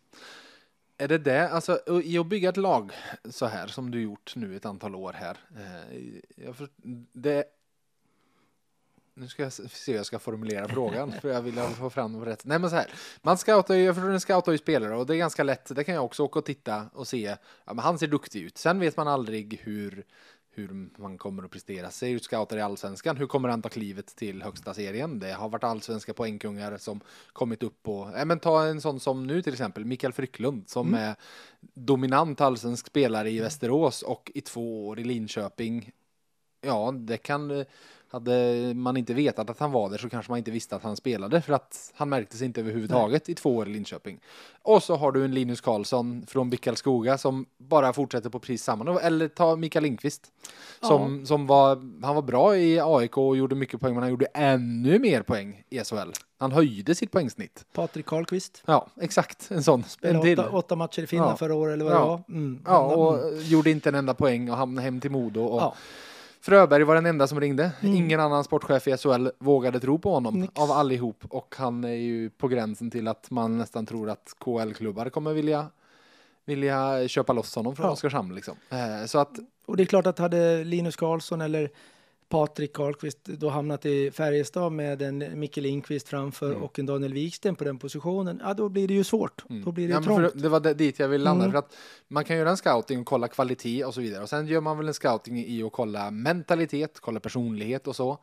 Är 0.97 1.07
det 1.07 1.17
det, 1.17 1.49
alltså 1.49 1.79
i 2.03 2.17
att 2.17 2.27
bygga 2.27 2.49
ett 2.49 2.57
lag 2.57 2.91
så 3.29 3.45
här 3.45 3.67
som 3.67 3.91
du 3.91 4.01
gjort 4.01 4.33
nu 4.35 4.55
ett 4.55 4.65
antal 4.65 4.95
år 4.95 5.13
här. 5.13 5.37
Eh, 5.57 6.45
jag 6.45 6.55
för, 6.55 6.67
det, 7.13 7.43
nu 9.14 9.28
ska 9.28 9.43
jag 9.43 9.53
se 9.53 9.91
hur 9.91 9.97
jag 9.97 10.05
ska 10.05 10.20
formulera 10.20 10.68
frågan 10.68 11.12
för 11.22 11.30
jag 11.30 11.41
vill 11.41 11.53
få 11.53 11.89
fram 11.89 12.20
på 12.20 12.26
rätt. 12.26 12.45
Nej 12.45 12.59
men 12.59 12.70
så 12.70 12.76
här, 12.76 12.88
man 13.22 13.38
scoutar 13.38 13.76
ju, 13.76 13.84
jag 13.84 13.95
förstår, 13.95 14.09
en 14.09 14.20
scoutar 14.20 14.51
ju 14.51 14.57
spelare 14.57 14.95
och 14.95 15.05
det 15.05 15.16
är 15.16 15.18
ganska 15.18 15.43
lätt, 15.43 15.76
det 15.76 15.84
kan 15.84 15.95
jag 15.95 16.05
också 16.05 16.24
åka 16.24 16.39
och 16.39 16.45
titta 16.45 16.86
och 16.93 17.07
se, 17.07 17.36
ja 17.66 17.74
men 17.74 17.80
han 17.80 17.99
ser 17.99 18.07
duktig 18.07 18.41
ut. 18.41 18.57
Sen 18.57 18.80
vet 18.80 18.97
man 18.97 19.07
aldrig 19.07 19.59
hur 19.64 20.05
hur 20.53 20.89
man 21.01 21.18
kommer 21.18 21.43
att 21.43 21.51
prestera. 21.51 21.91
Säg 21.91 22.12
ut 22.12 22.24
scouter 22.24 22.57
i 22.57 22.62
allsvenskan. 22.62 23.18
Hur 23.18 23.28
kommer 23.28 23.49
han 23.49 23.62
ta 23.62 23.70
klivet 23.70 24.16
till 24.16 24.41
högsta 24.41 24.74
serien? 24.74 25.20
Det 25.20 25.32
har 25.32 25.49
varit 25.49 25.64
allsvenska 25.64 26.14
poängkungar 26.14 26.78
som 26.78 27.01
kommit 27.34 27.64
upp 27.64 27.84
på, 27.84 28.14
ja 28.18 28.26
men 28.26 28.39
ta 28.39 28.66
en 28.66 28.82
sån 28.82 28.99
som 28.99 29.28
nu 29.28 29.41
till 29.41 29.53
exempel, 29.53 29.86
Mikael 29.86 30.14
Frycklund 30.14 30.70
som 30.70 30.93
är 30.93 31.16
dominant 31.74 32.41
allsvensk 32.41 32.88
spelare 32.88 33.30
i 33.30 33.39
Västerås 33.39 34.01
och 34.01 34.32
i 34.36 34.41
två 34.41 34.88
år 34.88 34.99
i 34.99 35.03
Linköping. 35.03 35.91
Ja, 36.62 36.91
det 36.97 37.18
kan, 37.18 37.51
eh, 37.59 37.66
hade 38.09 38.34
man 38.76 38.97
inte 38.97 39.14
vetat 39.14 39.49
att 39.49 39.59
han 39.59 39.72
var 39.72 39.89
där 39.89 39.97
så 39.97 40.09
kanske 40.09 40.32
man 40.32 40.38
inte 40.38 40.51
visste 40.51 40.76
att 40.76 40.84
han 40.84 40.95
spelade 40.95 41.41
för 41.41 41.53
att 41.53 41.91
han 41.95 42.09
märktes 42.09 42.41
inte 42.41 42.59
överhuvudtaget 42.62 43.30
i 43.30 43.36
två 43.36 43.55
år 43.55 43.68
i 43.70 43.74
Linköping. 43.74 44.20
Och 44.64 44.84
så 44.84 44.95
har 44.95 45.12
du 45.12 45.26
en 45.26 45.34
Linus 45.34 45.62
Karlsson 45.62 46.26
från 46.28 46.49
Bickalskoga 46.49 47.18
som 47.18 47.45
bara 47.57 47.93
fortsätter 47.93 48.30
på 48.30 48.39
precis 48.39 48.64
samma 48.64 48.84
nivå. 48.84 48.99
Eller 48.99 49.28
ta 49.28 49.55
Mikael 49.55 49.84
Lindqvist 49.84 50.32
som, 50.82 51.26
som 51.26 51.47
var, 51.47 51.76
han 52.05 52.16
var 52.16 52.22
bra 52.22 52.57
i 52.57 52.80
AIK 52.80 53.18
och 53.18 53.38
gjorde 53.38 53.55
mycket 53.55 53.82
poäng 53.82 53.93
men 53.93 54.03
han 54.03 54.09
gjorde 54.12 54.26
ännu 54.26 54.99
mer 54.99 55.22
poäng 55.22 55.64
i 55.70 55.80
SHL. 55.80 56.12
Han 56.38 56.51
höjde 56.51 56.95
sitt 56.95 57.12
poängsnitt. 57.12 57.66
Patrik 57.74 58.05
Karlqvist. 58.05 58.64
Ja, 58.66 58.88
exakt. 59.01 59.51
En 59.51 59.64
sån. 59.64 59.84
Spelade 59.84 60.34
åtta, 60.34 60.49
åtta 60.49 60.76
matcher 60.76 61.01
i 61.01 61.07
Finland 61.07 61.32
Ja. 61.32 61.38
förra 61.38 61.55
året 61.55 61.74
eller 61.74 61.86
vad 61.86 61.93
Ja. 61.93 61.99
det 61.99 62.05
var. 62.05 62.24
Mm. 62.30 62.62
Ja, 62.66 62.89
Han- 62.89 62.99
och 62.99 63.28
mm. 63.28 63.43
gjorde 63.43 63.72
inte 63.72 63.89
en 63.89 63.95
enda 63.95 64.14
poäng 64.14 64.49
och 64.51 64.57
hamnade 64.57 64.86
hem 64.86 64.99
till 64.99 65.12
Modo. 65.12 65.41
Och 65.43 65.62
ja. 65.62 65.76
Fröberg 66.41 66.83
var 66.83 66.95
den 66.95 67.05
enda 67.05 67.27
som 67.27 67.39
ringde. 67.39 67.71
Mm. 67.81 67.95
Ingen 67.95 68.19
annan 68.19 68.43
sportchef 68.43 68.87
i 68.87 68.97
SHL 68.97 69.27
vågade 69.39 69.79
tro 69.79 69.99
på 69.99 70.13
honom 70.13 70.39
Nix. 70.39 70.53
av 70.59 70.71
allihop. 70.71 71.23
Och 71.29 71.55
han 71.57 71.83
är 71.83 71.89
ju 71.95 72.29
på 72.29 72.47
gränsen 72.47 72.91
till 72.91 73.07
att 73.07 73.31
man 73.31 73.57
nästan 73.57 73.85
tror 73.85 74.09
att 74.09 74.33
KL-klubbar 74.39 75.09
kommer 75.09 75.33
vilja, 75.33 75.67
vilja 76.45 77.07
köpa 77.07 77.33
loss 77.33 77.55
honom 77.55 77.75
från 77.75 77.85
Ja. 77.85 77.91
Oskarshamn. 77.91 78.35
Liksom. 78.35 78.55
Eh, 78.69 79.05
Så 79.05 79.19
att, 79.19 79.31
Och 79.65 79.77
det 79.77 79.83
är 79.83 79.85
klart 79.85 80.07
att 80.07 80.19
hade 80.19 80.63
Linus 80.63 80.95
Karlsson 80.95 81.41
eller 81.41 81.69
Patrik 82.32 82.73
Karlqvist 82.73 83.23
då 83.25 83.49
hamnat 83.49 83.86
i 83.86 84.11
Färjestad 84.11 84.71
med 84.71 85.01
en 85.01 85.39
Micke 85.39 85.57
Lindqvist 85.57 86.07
framför 86.07 86.49
Mm. 86.51 86.63
och 86.63 86.79
en 86.79 86.86
Daniel 86.86 87.13
Wiksten 87.13 87.55
på 87.55 87.63
den 87.63 87.77
positionen, 87.77 88.41
ja 88.43 88.53
då 88.53 88.69
blir 88.69 88.88
det 88.88 88.93
ju 88.93 89.03
svårt. 89.03 89.45
Mm. 89.49 89.63
Då 89.63 89.71
blir 89.71 89.88
det 89.88 89.93
Ja, 89.93 90.03
trångt. 90.03 90.32
det 90.36 90.49
var 90.49 90.73
dit 90.73 90.99
jag 90.99 91.07
vill 91.07 91.21
landa. 91.23 91.43
Mm. 91.45 91.51
För 91.51 91.59
att 91.59 91.75
man 92.07 92.23
kan 92.25 92.38
göra 92.38 92.49
en 92.49 92.57
scouting 92.57 92.99
och 92.99 93.05
kolla 93.05 93.27
kvalitet 93.27 93.86
och 93.86 93.93
så 93.93 94.01
vidare. 94.01 94.23
Och 94.23 94.29
sen 94.29 94.47
gör 94.47 94.61
man 94.61 94.77
väl 94.77 94.88
en 94.88 94.93
scouting 94.93 95.38
i 95.45 95.63
att 95.63 95.71
kolla 95.71 96.11
mentalitet, 96.11 96.99
kolla 96.99 97.19
personlighet 97.19 97.88
och 97.88 97.95
så. 97.95 98.17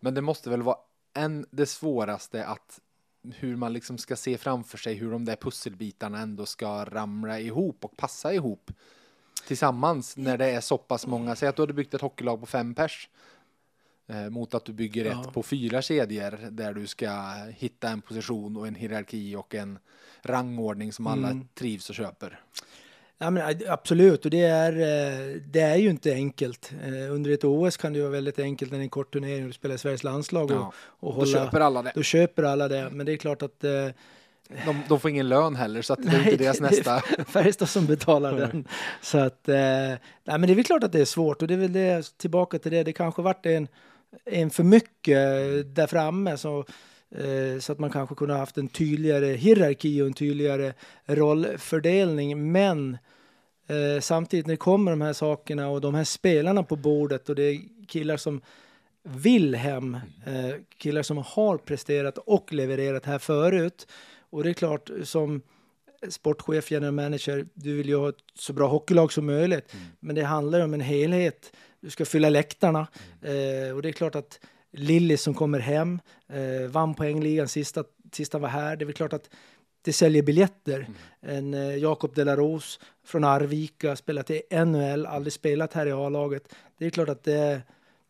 Men 0.00 0.14
det 0.14 0.20
måste 0.20 0.50
väl 0.50 0.62
vara 0.62 0.76
en, 1.14 1.46
det 1.50 1.66
svåraste 1.66 2.44
att 2.46 2.80
hur 3.34 3.56
man 3.56 3.72
liksom 3.72 3.98
ska 3.98 4.16
se 4.16 4.38
framför 4.38 4.78
sig 4.78 4.94
hur 4.94 5.10
de 5.10 5.24
där 5.24 5.36
pusselbitarna 5.36 6.18
ändå 6.20 6.46
ska 6.46 6.84
ramla 6.84 7.40
ihop 7.40 7.84
och 7.84 7.96
passa 7.96 8.34
ihop 8.34 8.70
tillsammans 9.46 10.16
när 10.16 10.38
det 10.38 10.46
är 10.50 10.60
så 10.60 10.78
pass 10.78 11.06
många. 11.06 11.36
Säg 11.36 11.48
att 11.48 11.56
du 11.56 11.62
hade 11.62 11.72
byggt 11.72 11.94
ett 11.94 12.00
hockeylag 12.00 12.40
på 12.40 12.46
fem 12.46 12.74
pers 12.74 13.08
mot 14.30 14.54
att 14.54 14.64
du 14.64 14.72
bygger 14.72 15.04
Ja. 15.04 15.22
ett 15.22 15.32
på 15.32 15.42
fyra 15.42 15.82
kedjor 15.82 16.38
där 16.50 16.74
du 16.74 16.86
ska 16.86 17.10
hitta 17.50 17.88
en 17.88 18.00
position 18.00 18.56
och 18.56 18.66
en 18.66 18.74
hierarki 18.74 19.36
och 19.36 19.54
en 19.54 19.78
rangordning 20.22 20.92
som 20.92 21.06
alla 21.06 21.28
Mm. 21.30 21.48
trivs 21.54 21.88
och 21.88 21.94
köper. 21.94 22.40
Ja, 23.18 23.30
men, 23.30 23.60
eh, 23.62 23.72
absolut, 23.72 24.24
och 24.24 24.30
det 24.30 24.40
är, 24.42 24.72
eh, 24.72 25.40
det 25.46 25.60
är 25.60 25.76
ju 25.76 25.90
inte 25.90 26.12
enkelt. 26.12 26.72
Eh, 26.84 27.12
Under 27.14 27.30
ett 27.30 27.44
OS 27.44 27.76
kan 27.76 27.92
det 27.92 28.00
vara 28.00 28.10
väldigt 28.10 28.38
enkelt 28.38 28.70
när 28.70 28.78
det 28.78 28.82
är 28.82 28.84
en 28.84 28.88
kort 28.90 29.12
turnering 29.12 29.42
och 29.42 29.46
du 29.48 29.52
spelar 29.52 29.74
i 29.74 29.78
Sveriges 29.78 30.04
landslag 30.04 30.44
och, 30.50 30.56
Ja, 30.56 30.72
och 30.78 31.12
Då 31.14 31.20
hålla, 31.20 31.32
köper 31.32 31.60
alla 31.60 31.82
det. 31.82 31.92
då 31.94 32.02
köper 32.02 32.42
alla 32.42 32.68
det. 32.68 32.90
Men 32.92 33.06
det 33.06 33.12
är 33.12 33.16
klart 33.16 33.42
att 33.42 33.64
eh, 33.64 33.70
De, 34.66 34.82
de 34.88 35.00
får 35.00 35.10
ingen 35.10 35.28
lön 35.28 35.56
heller 35.56 35.82
så 35.82 35.92
att 35.92 36.02
det 36.02 36.08
är 36.08 36.12
Nej, 36.18 36.32
inte 36.32 36.44
deras 36.44 36.58
det- 36.58 36.64
nästa. 36.64 37.00
Färjestad 37.28 37.68
som 37.68 37.86
betalar 37.86 38.32
den. 38.34 38.64
Så 39.02 39.18
att, 39.18 39.48
eh, 39.48 39.54
nej, 39.56 39.98
men 40.24 40.40
det 40.40 40.50
är 40.52 40.54
väl 40.54 40.64
klart 40.64 40.82
att 40.84 40.92
det 40.92 41.00
är 41.00 41.04
svårt 41.04 41.42
och 41.42 41.48
det 41.48 41.54
är 41.54 41.58
väl 41.58 41.72
det, 41.72 42.18
tillbaka 42.18 42.58
till 42.58 42.72
det, 42.72 42.82
det 42.82 42.92
kanske 42.92 43.22
varit 43.22 43.46
en, 43.46 43.68
en 44.24 44.50
för 44.50 44.64
mycket 44.64 45.16
där 45.74 45.86
framme 45.86 46.36
så, 46.36 46.64
eh, 47.10 47.58
så 47.60 47.72
att 47.72 47.78
man 47.78 47.90
kanske 47.90 48.14
kunde 48.14 48.34
ha 48.34 48.38
haft 48.38 48.58
en 48.58 48.68
tydligare 48.68 49.26
hierarki 49.26 50.02
och 50.02 50.06
en 50.06 50.12
tydligare 50.12 50.72
rollfördelning. 51.06 52.52
Men 52.52 52.98
eh, 53.66 54.00
samtidigt 54.00 54.46
när 54.46 54.54
det 54.54 54.56
kommer 54.56 54.90
de 54.90 55.00
här 55.00 55.12
sakerna 55.12 55.68
och 55.68 55.80
de 55.80 55.94
här 55.94 56.04
spelarna 56.04 56.62
på 56.62 56.76
bordet 56.76 57.28
och 57.28 57.34
det 57.34 57.42
är 57.42 57.60
killar 57.86 58.16
som 58.16 58.40
vill 59.02 59.54
hem, 59.54 59.94
eh, 60.26 60.54
killar 60.76 61.02
som 61.02 61.18
har 61.18 61.58
presterat 61.58 62.18
och 62.18 62.52
levererat 62.52 63.04
här 63.04 63.18
förut. 63.18 63.86
Och 64.30 64.44
det 64.44 64.50
är 64.50 64.54
klart, 64.54 64.90
som 65.04 65.42
sportchef, 66.08 66.70
general 66.70 66.94
manager, 66.94 67.46
du 67.54 67.76
vill 67.76 67.88
ju 67.88 67.96
ha 67.96 68.08
ett 68.08 68.24
så 68.34 68.52
bra 68.52 68.68
hockeylag 68.68 69.12
som 69.12 69.26
möjligt. 69.26 69.74
Men 70.00 70.14
det 70.14 70.22
handlar 70.22 70.60
om 70.60 70.74
en 70.74 70.80
helhet. 70.80 71.52
Du 71.80 71.90
ska 71.90 72.04
fylla 72.04 72.28
läktarna. 72.28 72.86
Eh, 73.22 73.74
och 73.74 73.82
det 73.82 73.88
är 73.88 73.92
klart 73.92 74.14
att 74.14 74.40
Lilly 74.72 75.16
som 75.16 75.34
kommer 75.34 75.58
hem, 75.58 76.00
eh, 76.28 76.70
vann 76.70 76.94
poängligan 76.94 77.48
sista, 77.48 77.84
sista 78.12 78.38
var 78.38 78.48
här. 78.48 78.76
Det 78.76 78.82
är 78.82 78.86
väl 78.86 78.94
klart 78.94 79.12
att 79.12 79.30
det 79.82 79.92
säljer 79.92 80.22
biljetter. 80.22 80.86
En 81.20 81.54
eh, 81.54 81.76
Jakob 81.76 82.14
Delaros 82.14 82.80
från 83.04 83.24
Arvika, 83.24 83.96
spelat 83.96 84.30
i 84.30 84.42
NHL, 84.64 85.06
aldrig 85.06 85.32
spelat 85.32 85.72
här 85.72 85.86
i 85.86 85.92
A-laget. 85.92 86.54
Det 86.78 86.86
är 86.86 86.90
klart 86.90 87.08
att 87.08 87.24
det 87.24 87.34
är 87.34 87.62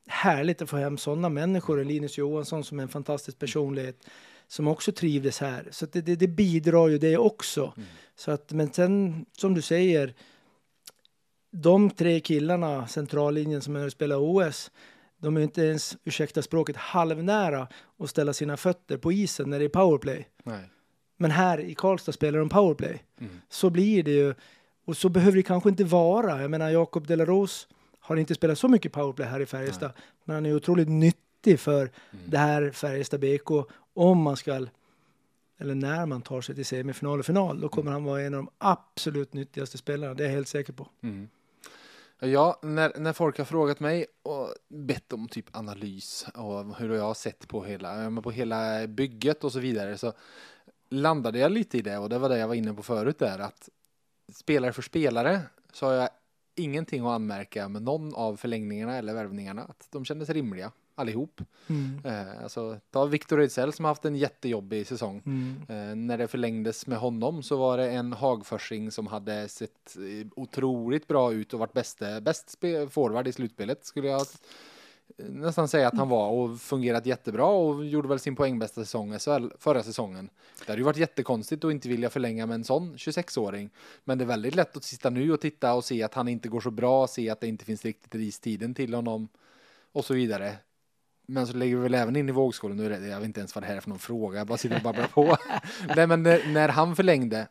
härligt 0.06 0.62
att 0.62 0.70
få 0.70 0.76
hem 0.76 0.98
sådana 0.98 1.28
människor. 1.28 1.84
Linus 1.84 2.18
Johansson 2.18 2.64
som 2.64 2.78
är 2.78 2.82
en 2.82 2.88
fantastisk 2.88 3.38
personlighet 3.38 4.06
som 4.46 4.68
också 4.68 4.92
trivdes 4.92 5.40
här. 5.40 5.68
Så 5.70 5.86
det, 5.86 6.00
det, 6.00 6.16
det 6.16 6.28
bidrar 6.28 6.88
ju 6.88 6.98
det 6.98 7.16
också. 7.16 7.72
Så 8.16 8.30
att, 8.30 8.52
men 8.52 8.72
sen, 8.72 9.26
som 9.32 9.54
du 9.54 9.62
säger, 9.62 10.14
de 11.50 11.90
tre 11.90 12.20
killarna, 12.20 12.86
centrallinjen 12.86 13.62
som 13.62 13.76
är 13.76 13.88
spelar 13.88 14.16
OS, 14.16 14.70
de 15.18 15.36
är 15.36 15.40
inte 15.40 15.62
ens, 15.62 15.96
ursäkta 16.04 16.42
språket, 16.42 16.76
halvnära 16.76 17.68
att 17.98 18.10
ställa 18.10 18.32
sina 18.32 18.56
fötter 18.56 18.96
på 18.96 19.12
isen 19.12 19.50
när 19.50 19.58
det 19.58 19.64
är 19.64 19.68
powerplay. 19.68 20.28
Nej. 20.42 20.70
Men 21.16 21.30
här 21.30 21.60
i 21.60 21.74
Karlstad 21.74 22.12
spelar 22.12 22.38
de 22.38 22.48
powerplay. 22.48 23.02
Mm. 23.20 23.40
Så 23.48 23.70
blir 23.70 24.02
det 24.02 24.10
ju. 24.10 24.34
Och 24.84 24.96
så 24.96 25.08
behöver 25.08 25.36
det 25.36 25.42
kanske 25.42 25.68
inte 25.68 25.84
vara. 25.84 26.42
Jag 26.42 26.50
menar, 26.50 26.70
Jakob 26.70 27.06
Delaros 27.06 27.68
har 28.00 28.16
inte 28.16 28.34
spelat 28.34 28.58
så 28.58 28.68
mycket 28.68 28.92
powerplay 28.92 29.28
här 29.28 29.40
i 29.40 29.46
Färjestad. 29.46 29.92
Men 30.24 30.34
han 30.34 30.46
är 30.46 30.54
otroligt 30.54 30.88
nyttig 30.88 31.60
för 31.60 31.90
det 32.26 32.38
här 32.38 32.70
Färjestad 32.70 33.20
BK. 33.20 33.50
Om 33.94 34.18
man 34.18 34.36
ska, 34.36 34.66
eller 35.58 35.74
när 35.74 36.06
man 36.06 36.22
tar 36.22 36.40
sig 36.40 36.54
till 36.54 36.66
semifinal 36.66 37.18
och 37.18 37.26
final, 37.26 37.60
då 37.60 37.68
kommer 37.68 37.90
han 37.90 38.04
vara 38.04 38.22
en 38.22 38.34
av 38.34 38.44
de 38.44 38.50
absolut 38.58 39.32
nyttigaste 39.32 39.78
spelarna. 39.78 40.14
Det 40.14 40.24
är 40.24 40.28
jag 40.28 40.34
helt 40.34 40.48
säker 40.48 40.72
på. 40.72 40.88
Mm. 41.02 41.28
Ja, 42.20 42.58
när, 42.62 42.98
när 42.98 43.12
folk 43.12 43.38
har 43.38 43.44
frågat 43.44 43.80
mig 43.80 44.06
och 44.22 44.54
bett 44.68 45.12
om 45.12 45.28
typ 45.28 45.56
analys 45.56 46.26
och 46.34 46.76
hur 46.76 46.94
jag 46.94 47.04
har 47.04 47.14
sett 47.14 47.48
på 47.48 47.64
hela, 47.64 48.20
på 48.22 48.30
hela 48.30 48.86
bygget 48.86 49.44
och 49.44 49.52
så 49.52 49.60
vidare 49.60 49.98
så 49.98 50.12
landade 50.88 51.38
jag 51.38 51.52
lite 51.52 51.78
i 51.78 51.82
det 51.82 51.98
och 51.98 52.08
det 52.08 52.18
var 52.18 52.28
det 52.28 52.38
jag 52.38 52.48
var 52.48 52.54
inne 52.54 52.74
på 52.74 52.82
förut 52.82 53.18
där 53.18 53.38
att 53.38 53.68
spelare 54.32 54.72
för 54.72 54.82
spelare 54.82 55.40
så 55.72 55.86
har 55.86 55.92
jag 55.92 56.08
ingenting 56.54 57.06
att 57.06 57.12
anmärka 57.12 57.68
med 57.68 57.82
någon 57.82 58.14
av 58.14 58.36
förlängningarna 58.36 58.96
eller 58.96 59.14
värvningarna 59.14 59.62
att 59.62 59.88
de 59.90 60.04
kändes 60.04 60.30
rimliga 60.30 60.72
allihop. 60.98 61.40
Mm. 61.66 62.00
Eh, 62.04 62.42
alltså, 62.42 62.80
ta 62.90 63.04
Victor 63.04 63.40
Ejdsell 63.40 63.72
som 63.72 63.84
har 63.84 63.90
haft 63.90 64.04
en 64.04 64.16
jättejobbig 64.16 64.86
säsong. 64.86 65.22
Mm. 65.26 65.62
Eh, 65.68 65.96
när 65.96 66.18
det 66.18 66.28
förlängdes 66.28 66.86
med 66.86 66.98
honom 66.98 67.42
så 67.42 67.56
var 67.56 67.78
det 67.78 67.90
en 67.90 68.12
Hagförsing 68.12 68.90
som 68.90 69.06
hade 69.06 69.48
sett 69.48 69.96
eh, 69.96 70.26
otroligt 70.36 71.08
bra 71.08 71.32
ut 71.32 71.54
och 71.54 71.60
varit 71.60 71.72
bäste, 71.72 72.20
bäst 72.20 72.58
forward 72.90 73.28
i 73.28 73.32
slutspelet 73.32 73.84
skulle 73.84 74.08
jag 74.08 74.20
eh, 74.20 75.26
nästan 75.26 75.68
säga 75.68 75.88
att 75.88 75.98
han 75.98 76.08
var 76.08 76.30
och 76.30 76.60
fungerat 76.60 77.06
jättebra 77.06 77.46
och 77.46 77.86
gjorde 77.86 78.08
väl 78.08 78.18
sin 78.18 78.36
poängbästa 78.36 78.80
säsong 78.80 79.18
SHL 79.18 79.48
förra 79.58 79.82
säsongen. 79.82 80.30
Det 80.66 80.72
hade 80.72 80.80
ju 80.80 80.84
varit 80.84 80.96
jättekonstigt 80.96 81.64
att 81.64 81.70
inte 81.70 81.88
vilja 81.88 82.10
förlänga 82.10 82.46
med 82.46 82.54
en 82.54 82.64
sån 82.64 82.96
26-åring. 82.96 83.70
Men 84.04 84.18
det 84.18 84.24
är 84.24 84.26
väldigt 84.26 84.54
lätt 84.54 84.76
att 84.76 84.84
sitta 84.84 85.10
nu 85.10 85.32
och 85.32 85.40
titta 85.40 85.74
och 85.74 85.84
se 85.84 86.02
att 86.02 86.14
han 86.14 86.28
inte 86.28 86.48
går 86.48 86.60
så 86.60 86.70
bra, 86.70 87.06
se 87.06 87.30
att 87.30 87.40
det 87.40 87.48
inte 87.48 87.64
finns 87.64 87.84
riktigt 87.84 88.14
ristiden 88.14 88.74
till 88.74 88.94
honom 88.94 89.28
och 89.92 90.04
så 90.04 90.14
vidare. 90.14 90.56
Men 91.30 91.46
så 91.46 91.56
lägger 91.56 91.76
vi 91.76 91.82
väl 91.82 91.94
även 91.94 92.16
in 92.16 92.28
i 92.28 92.32
vågskålen, 92.32 92.76
nu 92.76 92.86
är 92.86 93.00
det, 93.00 93.06
jag 93.06 93.18
vet 93.18 93.26
inte 93.26 93.40
ens 93.40 93.54
vad 93.54 93.64
det 93.64 93.68
här 93.68 93.76
är 93.76 93.80
för 93.80 93.88
någon 93.90 93.98
fråga, 93.98 94.38
jag 94.38 94.46
bara 94.46 94.58
sitter 94.58 94.76
och 94.76 94.82
babblar 94.82 95.06
på. 95.06 95.36
Nej 95.96 96.06
men 96.06 96.22
när, 96.22 96.52
när 96.52 96.68
han 96.68 96.96
förlängde, 96.96 97.46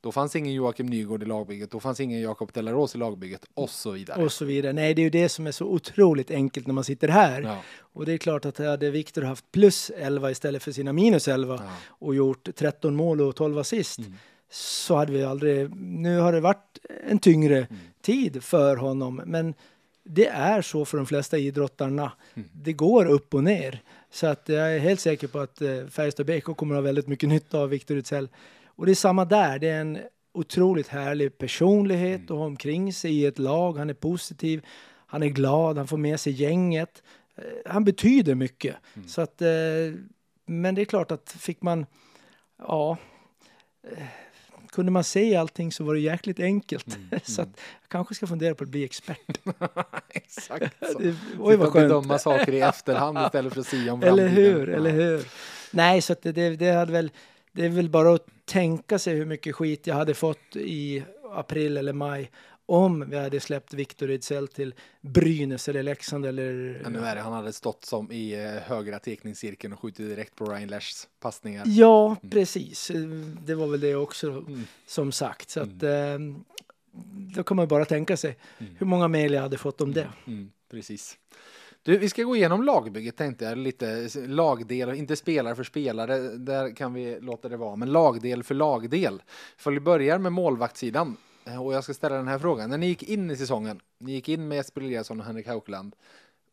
då 0.00 0.12
fanns 0.12 0.36
ingen 0.36 0.52
Joakim 0.52 0.86
Nygård 0.86 1.22
i 1.22 1.26
lagbygget, 1.26 1.70
då 1.70 1.80
fanns 1.80 2.00
ingen 2.00 2.20
Jakob 2.20 2.52
Delaros 2.52 2.94
i 2.94 2.98
lagbygget 2.98 3.44
och 3.54 3.70
så 3.70 3.90
vidare. 3.90 4.24
Och 4.24 4.32
så 4.32 4.44
vidare. 4.44 4.72
Nej, 4.72 4.94
det 4.94 5.00
är 5.02 5.04
ju 5.04 5.10
det 5.10 5.28
som 5.28 5.46
är 5.46 5.52
så 5.52 5.66
otroligt 5.66 6.30
enkelt 6.30 6.66
när 6.66 6.74
man 6.74 6.84
sitter 6.84 7.08
här. 7.08 7.42
Ja, 7.42 7.58
Och 7.80 8.06
det 8.06 8.12
är 8.12 8.18
klart 8.18 8.44
att 8.44 8.58
hade 8.58 8.90
Viktor 8.90 9.22
haft 9.22 9.52
plus 9.52 9.90
11 9.96 10.30
istället 10.30 10.62
för 10.62 10.72
sina 10.72 10.92
minus 10.92 11.28
11 11.28 11.60
ja. 11.64 11.70
och 11.88 12.14
gjort 12.14 12.48
13 12.56 12.96
mål 12.96 13.20
och 13.20 13.36
12 13.36 13.58
assist 13.58 13.98
Mm. 13.98 14.14
så 14.50 14.96
hade 14.96 15.12
vi 15.12 15.24
aldrig... 15.24 15.76
Nu 15.76 16.18
har 16.18 16.32
det 16.32 16.40
varit 16.40 16.78
en 17.06 17.18
tyngre 17.18 17.56
Mm. 17.56 17.76
tid 18.02 18.44
för 18.44 18.76
honom, 18.76 19.22
men 19.26 19.54
det 20.10 20.26
är 20.26 20.62
så 20.62 20.84
för 20.84 20.96
de 20.96 21.06
flesta 21.06 21.38
idrottarna. 21.38 22.12
Mm. 22.34 22.48
Det 22.52 22.72
går 22.72 23.06
upp 23.06 23.34
och 23.34 23.44
ner. 23.44 23.82
Så 24.10 24.26
att 24.26 24.48
jag 24.48 24.74
är 24.74 24.78
helt 24.78 25.00
säker 25.00 25.28
på 25.28 25.38
att 25.38 25.60
eh, 25.60 25.86
Färjestad 25.86 26.26
BK 26.26 26.44
kommer 26.44 26.74
att 26.74 26.78
ha 26.78 26.82
väldigt 26.82 27.06
mycket 27.06 27.28
nytta 27.28 27.58
av 27.58 27.68
Viktor 27.68 27.94
Ejdsell. 27.96 28.28
Och 28.66 28.86
det 28.86 28.92
är 28.92 28.94
samma 28.94 29.24
där. 29.24 29.58
Det 29.58 29.68
är 29.68 29.80
en 29.80 29.98
otroligt 30.32 30.88
härlig 30.88 31.38
personlighet 31.38 32.22
att 32.22 32.36
ha 32.36 32.44
omkring 32.44 32.92
sig 32.92 33.12
i 33.12 33.26
ett 33.26 33.38
lag. 33.38 33.78
Han 33.78 33.90
är 33.90 33.94
positiv, 33.94 34.66
han 35.06 35.22
är 35.22 35.28
glad, 35.28 35.76
han 35.76 35.86
får 35.86 35.96
med 35.96 36.20
sig 36.20 36.32
gänget. 36.32 37.02
Eh, 37.36 37.72
Han 37.72 37.84
betyder 37.84 38.34
mycket. 38.34 38.76
Så 39.06 39.20
att, 39.20 39.42
eh, 39.42 39.48
men 40.46 40.74
det 40.74 40.80
är 40.80 40.84
klart 40.84 41.10
att 41.10 41.36
fick 41.38 41.62
man, 41.62 41.86
ja, 42.58 42.96
kunde 44.70 44.92
man 44.92 45.04
se 45.04 45.36
allting 45.36 45.72
så 45.72 45.84
var 45.84 45.94
det 45.94 46.00
jäkligt 46.00 46.40
enkelt. 46.40 46.98
så 47.24 47.42
att 47.42 47.48
jag 47.82 47.88
kanske 47.88 48.14
ska 48.14 48.26
fundera 48.26 48.54
på 48.54 48.64
att 48.64 48.70
bli 48.70 48.84
expert. 48.84 49.38
Exakt 50.10 50.76
så. 50.92 50.98
Det, 50.98 51.14
oj 51.38 51.56
vad 51.56 51.72
skönt. 51.72 51.88
bedöma 51.88 52.18
saker 52.18 52.52
i 52.52 52.60
efterhand 52.60 53.18
istället 53.24 53.52
för 53.52 53.60
att 53.60 53.66
sia 53.66 53.92
om 53.92 54.02
Eller 54.02 54.26
framtiden. 54.28 54.52
hur, 54.54 54.68
Ja. 54.68 54.76
eller 54.76 54.90
hur. 54.90 55.26
Nej, 55.70 56.00
så 56.02 56.12
att 56.12 56.22
det, 56.22 56.32
det, 56.32 56.56
det 56.56 56.72
hade 56.72 56.92
väl, 56.92 57.10
det 57.52 57.64
är 57.64 57.68
väl 57.68 57.88
bara 57.88 58.14
att 58.14 58.26
tänka 58.44 58.98
sig 58.98 59.14
hur 59.14 59.26
mycket 59.26 59.54
skit 59.54 59.86
jag 59.86 59.94
hade 59.94 60.14
fått 60.14 60.56
i 60.56 61.02
april 61.34 61.76
eller 61.76 61.92
maj 61.92 62.30
om 62.68 63.10
vi 63.10 63.16
hade 63.16 63.40
släppt 63.40 63.74
Viktor 63.74 64.10
Ejdsell 64.10 64.48
till 64.48 64.74
Brynäs 65.00 65.68
eller 65.68 65.82
Leksand 65.82 66.26
eller... 66.26 66.82
Ännu 66.86 66.98
värre, 67.00 67.18
han 67.20 67.32
hade 67.32 67.52
stått 67.52 67.84
som 67.84 68.12
i 68.12 68.32
eh, 68.44 68.62
högra 68.62 68.98
tekningscirkeln 68.98 69.72
och 69.72 69.80
skjutit 69.80 70.08
direkt 70.08 70.34
på 70.34 70.44
Ryan 70.44 70.68
Lashs 70.68 71.08
passningar. 71.20 71.64
Ja, 71.66 72.16
precis. 72.30 72.90
Det 73.46 73.54
var 73.54 73.66
väl 73.66 73.80
det 73.80 73.94
också, 73.94 74.30
Mm. 74.30 74.64
som 74.86 75.12
sagt. 75.12 75.50
Så 75.50 75.60
att, 75.60 75.82
eh, 75.82 76.18
då 77.36 77.42
kan 77.42 77.56
man 77.56 77.68
bara 77.68 77.84
tänka 77.84 78.16
sig 78.16 78.36
hur 78.58 78.86
många 78.86 79.08
mejl 79.08 79.32
jag 79.32 79.42
hade 79.42 79.58
fått 79.58 79.80
om 79.80 79.92
det. 79.92 80.08
Mm, 80.26 80.50
precis. 80.70 81.18
Du, 81.82 81.98
vi 81.98 82.08
ska 82.08 82.22
gå 82.22 82.36
igenom 82.36 82.62
lagbygget 82.62 83.16
tänkte 83.16 83.44
jag, 83.44 83.58
lite 83.58 84.08
lagdel, 84.26 84.94
inte 84.94 85.16
spelare 85.16 85.54
för 85.54 85.64
spelare, 85.64 86.18
där 86.18 86.76
kan 86.76 86.94
vi 86.94 87.18
låta 87.20 87.48
det 87.48 87.56
vara, 87.56 87.76
men 87.76 87.92
lagdel 87.92 88.42
för 88.42 88.54
lagdel. 88.54 89.22
För 89.56 89.70
vi 89.70 89.80
börjar 89.80 90.18
med 90.18 90.32
målvaktssidan 90.32 91.16
och 91.56 91.74
jag 91.74 91.84
ska 91.84 91.94
ställa 91.94 92.16
den 92.16 92.28
här 92.28 92.38
frågan. 92.38 92.70
När 92.70 92.78
ni 92.78 92.86
gick 92.86 93.02
in 93.02 93.30
i 93.30 93.36
säsongen, 93.36 93.80
ni 93.98 94.12
gick 94.12 94.28
in 94.28 94.48
med 94.48 94.56
Jesper 94.56 94.80
Eliasson 94.80 95.20
och 95.20 95.26
Henrik 95.26 95.46
Haukeland, 95.46 95.96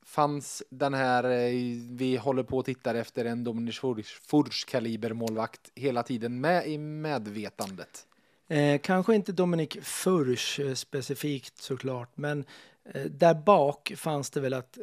fanns 0.06 0.64
den 0.70 0.94
här, 0.94 1.24
eh, 1.24 1.52
vi 1.90 2.18
håller 2.18 2.44
på 2.44 2.58
och 2.58 2.66
tittar 2.66 2.96
efter 2.96 3.26
en 3.26 3.44
Dominic 3.44 3.80
Furch 4.22 4.66
kaliber 4.66 5.14
målvakt 5.14 5.72
hela 5.76 6.04
tiden 6.04 6.42
med 6.42 6.68
i 6.68 6.78
medvetandet? 6.78 8.08
Eh, 8.48 8.80
kanske 8.82 9.16
inte 9.16 9.32
Dominik 9.32 9.84
Furch 9.84 10.60
eh, 10.60 10.74
specifikt 10.74 11.62
såklart, 11.62 12.18
men 12.18 12.46
eh, 12.94 13.06
där 13.06 13.34
bak 13.34 13.94
fanns 13.98 14.30
det 14.30 14.42
väl 14.42 14.54
att 14.54 14.78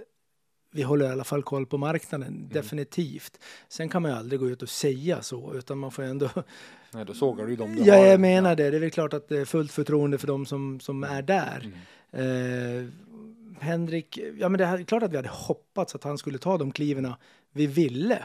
vi 0.71 0.83
håller 0.83 1.07
i 1.07 1.09
alla 1.09 1.25
fall 1.25 1.43
koll 1.43 1.67
på 1.67 1.79
marknaden, 1.79 2.49
definitivt. 2.53 3.39
Sen 3.69 3.89
kan 3.89 4.03
man 4.03 4.11
ju 4.11 4.17
aldrig 4.17 4.41
gå 4.41 4.49
ut 4.49 4.63
och 4.63 4.69
säga 4.69 5.23
så, 5.23 5.55
utan 5.55 5.79
man 5.79 5.91
får 5.91 6.03
ändå... 6.03 6.31
Nej, 6.95 7.05
då 7.05 7.15
sågar 7.15 7.45
du 7.45 7.51
ju 7.51 7.57
dem 7.57 7.77
du 7.77 7.83
Ja, 7.85 7.97
har. 7.97 8.05
jag 8.05 8.21
menar 8.21 8.57
det. 8.57 8.71
Det 8.71 8.77
är 8.77 8.81
väl 8.81 8.91
klart 8.91 9.13
att 9.15 9.29
det 9.29 9.39
är 9.39 9.45
fullt 9.45 9.73
förtroende 9.73 10.19
för 10.19 10.27
dem 10.27 10.47
som, 10.47 10.81
som 10.81 11.05
är 11.05 11.23
där. 11.23 11.71
Eh, 12.13 12.89
Henrik, 13.61 14.19
ja 14.39 14.49
men 14.49 14.59
det 14.59 14.65
är 14.65 14.85
klart 14.85 15.03
att 15.03 15.13
vi 15.13 15.17
hade 15.17 15.29
hoppats 15.29 15.95
att 15.95 16.05
han 16.05 16.19
skulle 16.19 16.39
ta 16.39 16.59
de 16.59 16.73
kliven 16.73 17.13
vi 17.53 17.67
ville. 17.67 18.25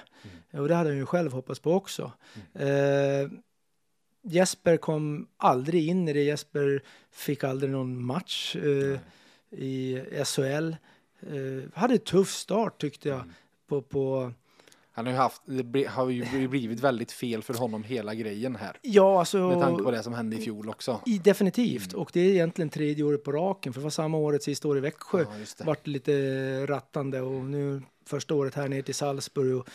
Och 0.52 0.68
det 0.68 0.76
hade 0.76 0.90
han 0.90 0.98
ju 0.98 1.06
själv 1.06 1.32
hoppats 1.32 1.60
på 1.60 1.74
också. 1.74 2.12
Eh, 2.54 3.30
Jesper 4.24 4.78
kom 4.78 5.28
aldrig 5.38 5.88
in 5.88 6.08
i 6.08 6.14
det. 6.14 6.24
Jesper 6.24 6.84
fick 7.12 7.44
aldrig 7.44 7.72
någon 7.72 8.06
match 8.06 8.56
eh, 8.56 9.00
i 9.60 10.02
SHL. 10.26 10.76
Eh, 11.22 11.70
hade 11.74 11.94
en 11.94 12.00
tuff 12.00 12.30
start 12.32 12.82
tyckte 12.82 13.10
jag. 13.10 13.22
På, 13.68 13.82
på, 13.82 14.32
Han 14.98 15.06
har 15.06 15.14
ju 15.14 15.18
haft, 15.18 15.42
det 15.46 15.88
har 15.88 16.10
ju 16.10 16.48
blivit 16.48 16.80
väldigt 16.80 17.12
fel 17.12 17.44
för 17.44 17.54
honom 17.54 17.84
hela 17.84 18.16
grejen 18.16 18.56
här. 18.56 18.78
ja, 18.82 19.20
alltså, 19.20 19.38
Med 19.38 19.60
tanke 19.60 19.84
på 19.84 19.92
det 19.92 20.04
som 20.04 20.14
hände 20.14 20.36
i 20.36 20.42
fjol 20.42 20.70
också. 20.70 21.02
i, 21.06 21.18
definitivt. 21.18 21.94
Och 21.94 22.10
det 22.14 22.20
är 22.20 22.30
egentligen 22.32 22.70
tredje 22.70 23.04
året 23.04 23.24
på 23.24 23.32
raken. 23.32 23.74
För 23.74 23.80
det 23.80 23.84
var 23.84 23.90
samma 23.90 24.18
året 24.18 24.44
sista 24.44 24.68
år 24.68 24.78
i 24.78 24.80
Växjö. 24.80 25.20
Ja, 25.20 25.28
det. 25.58 25.64
vart 25.64 25.88
lite 25.88 26.12
rattande 26.66 27.22
och 27.22 27.44
nu 27.46 27.82
första 28.06 28.36
året 28.36 28.56
här 28.56 28.68
ner 28.68 28.82
till 28.82 28.96
Salzburg 28.96 29.56
och 29.58 29.68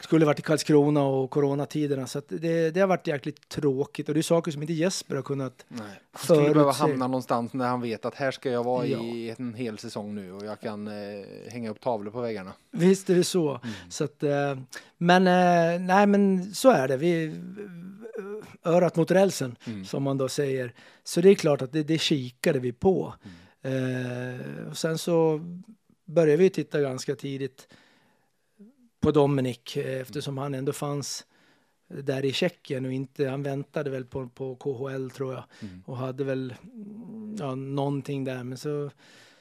skulle 0.00 0.26
varit 0.26 0.38
i 0.38 0.42
Karlskrona 0.42 1.02
och 1.04 1.30
coronatiderna 1.30 2.06
så 2.06 2.22
det, 2.28 2.70
det 2.70 2.80
har 2.80 2.86
varit 2.86 3.06
jäkligt 3.06 3.48
tråkigt 3.48 4.08
och 4.08 4.14
det 4.14 4.20
är 4.20 4.22
saker 4.22 4.50
som 4.50 4.62
inte 4.62 4.72
Jesper 4.74 5.16
har 5.16 5.22
kunnat 5.22 5.64
Nej. 5.68 5.80
Han 6.12 6.22
skulle 6.24 6.40
behöva 6.54 6.72
förutse. 6.72 6.90
hamna 6.92 7.06
någonstans 7.06 7.52
när 7.54 7.68
han 7.68 7.80
vet 7.80 8.04
att 8.04 8.14
här 8.14 8.30
ska 8.30 8.50
jag 8.50 8.64
vara 8.64 8.86
Ja. 8.86 8.98
i 8.98 9.34
en 9.38 9.54
hel 9.54 9.78
säsong 9.78 10.14
nu 10.14 10.32
och 10.32 10.44
jag 10.44 10.60
kan 10.60 10.88
eh, 10.88 10.94
hänga 11.48 11.70
upp 11.70 11.80
tavlor 11.80 12.10
på 12.12 12.20
väggarna. 12.20 12.52
Visst 12.70 13.10
är 13.10 13.14
det 13.14 13.24
så. 13.24 13.60
så 13.90 14.04
att, 14.04 14.22
eh, 14.22 14.58
men 14.98 15.26
eh, 15.26 15.80
nej 15.80 16.06
men 16.06 16.54
så 16.54 16.70
är 16.70 16.88
det. 16.88 16.96
Vi, 16.96 17.34
örat 18.64 18.96
mot 18.96 19.10
rälsen 19.10 19.56
som 19.86 20.02
man 20.02 20.18
då 20.18 20.28
säger. 20.28 20.72
Så 21.04 21.20
det 21.20 21.30
är 21.30 21.34
klart 21.34 21.62
att 21.62 21.72
det, 21.72 21.82
det 21.82 21.98
kikade 21.98 22.58
vi 22.58 22.72
på. 22.72 23.14
Eh, 23.62 24.68
och 24.70 24.76
sen 24.76 24.98
så 24.98 25.40
började 26.04 26.36
vi 26.42 26.50
titta 26.50 26.80
ganska 26.80 27.14
tidigt 27.16 27.68
på 29.00 29.10
Dominik 29.10 29.76
eh, 29.76 30.00
eftersom 30.00 30.38
han 30.38 30.54
ändå 30.54 30.72
fanns 30.72 31.26
där 31.88 32.24
i 32.24 32.32
Tjeckien 32.32 32.86
och 32.86 32.92
inte, 32.92 33.28
han 33.28 33.42
väntade 33.42 33.90
väl 33.90 34.04
på, 34.04 34.28
på 34.28 34.56
KHL 34.56 35.10
tror 35.10 35.34
jag 35.34 35.44
och 35.84 35.96
hade 35.96 36.24
väl 36.24 36.54
mm, 36.62 37.36
ja, 37.38 37.54
någonting 37.54 38.24
där 38.24 38.44
men 38.44 38.58
så, 38.58 38.90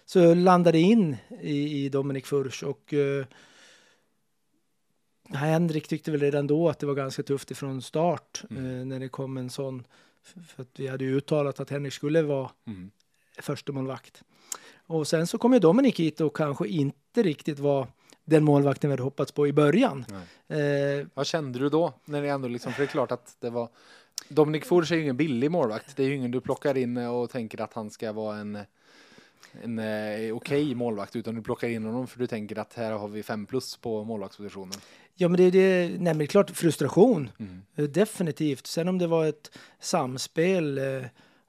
så 0.06 0.34
landade 0.34 0.80
in 0.80 1.18
i, 1.41 1.86
i 1.86 1.89
Dominik 1.89 2.26
Furch 2.26 2.64
och 2.64 2.93
eh, 2.93 3.26
Henrik 5.30 5.88
tyckte 5.88 6.12
väl 6.12 6.20
redan 6.20 6.47
då 6.47 6.70
att 6.70 6.80
det 6.80 6.86
var 6.86 6.95
ganska 6.95 7.24
tufft 7.24 7.51
ifrån 7.51 7.82
start 7.82 8.43
eh, 8.49 8.58
när 8.64 8.99
det 8.99 9.10
kom 9.10 9.38
en 9.38 9.49
sån 9.49 9.84
för 10.47 10.62
att 10.64 10.80
vi 10.80 10.88
hade 10.88 11.03
ju 11.03 11.18
uttalat 11.18 11.60
att 11.60 11.70
Henrik 11.70 11.93
skulle 11.93 12.22
vara 12.22 12.49
Mm. 12.68 12.91
första 13.41 13.72
målvakt. 13.72 14.24
Och 14.88 15.08
sen 15.08 15.28
så 15.28 15.38
kom 15.38 15.53
ju 15.53 15.60
Dominik 15.60 15.99
hit 15.99 16.22
och 16.22 16.36
kanske 16.36 16.68
inte 16.68 17.24
riktigt 17.24 17.60
var 17.60 17.88
den 18.26 18.43
målvakten 18.43 18.89
vi 18.89 18.91
hade 18.91 19.03
hoppats 19.03 19.32
på 19.32 19.47
i 19.47 19.53
början. 19.53 20.05
Eh, 20.47 21.07
Vad 21.13 21.28
kände 21.28 21.59
du 21.59 21.69
då? 21.69 21.93
När 22.05 22.21
det 22.21 22.30
ändå 22.30 22.47
liksom, 22.47 22.73
för 22.73 22.82
det 22.82 22.86
är 22.86 22.91
klart 22.91 23.11
att 23.11 23.36
det 23.39 23.49
var 23.49 23.69
Dominik 24.30 24.65
Furch 24.65 24.91
är 24.91 24.95
ju 24.95 25.01
ingen 25.01 25.17
billig 25.17 25.51
målvakt. 25.51 25.95
Det 25.97 26.03
är 26.03 26.07
ju 26.07 26.15
ingen 26.15 26.32
du 26.32 26.41
plockar 26.41 26.78
in 26.78 26.97
och 26.97 27.30
tänker 27.30 27.61
att 27.61 27.73
han 27.73 27.89
ska 27.89 28.11
vara 28.11 28.38
en 28.38 28.57
en 29.63 29.80
eh, 29.80 30.36
okej 30.36 30.76
målvakt 30.76 31.15
utan 31.15 31.36
du 31.36 31.41
plockar 31.41 31.67
in 31.67 31.86
honom 31.86 32.07
för 32.07 32.19
du 32.19 32.28
tänker 32.28 32.59
att 32.59 32.73
här 32.73 32.91
har 32.91 33.07
vi 33.07 33.23
fem 33.23 33.45
plus 33.45 33.78
på 33.78 34.03
målvaktspositionen. 34.03 34.73
ja 35.15 35.28
men 35.28 35.38
det 35.38 35.43
är 35.43 35.51
det, 35.51 35.88
nej 35.89 35.97
men 35.99 36.17
det 36.17 36.23
är 36.23 36.28
klart 36.28 36.49
frustration. 36.51 37.30
Mm. 37.39 37.61
Eh, 37.76 37.84
Definitivt. 37.86 38.67
Sen 38.67 38.88
om 38.88 38.97
det 38.97 39.07
var 39.07 39.26
ett 39.26 39.57
samspel 39.80 40.78
eh, 40.78 41.03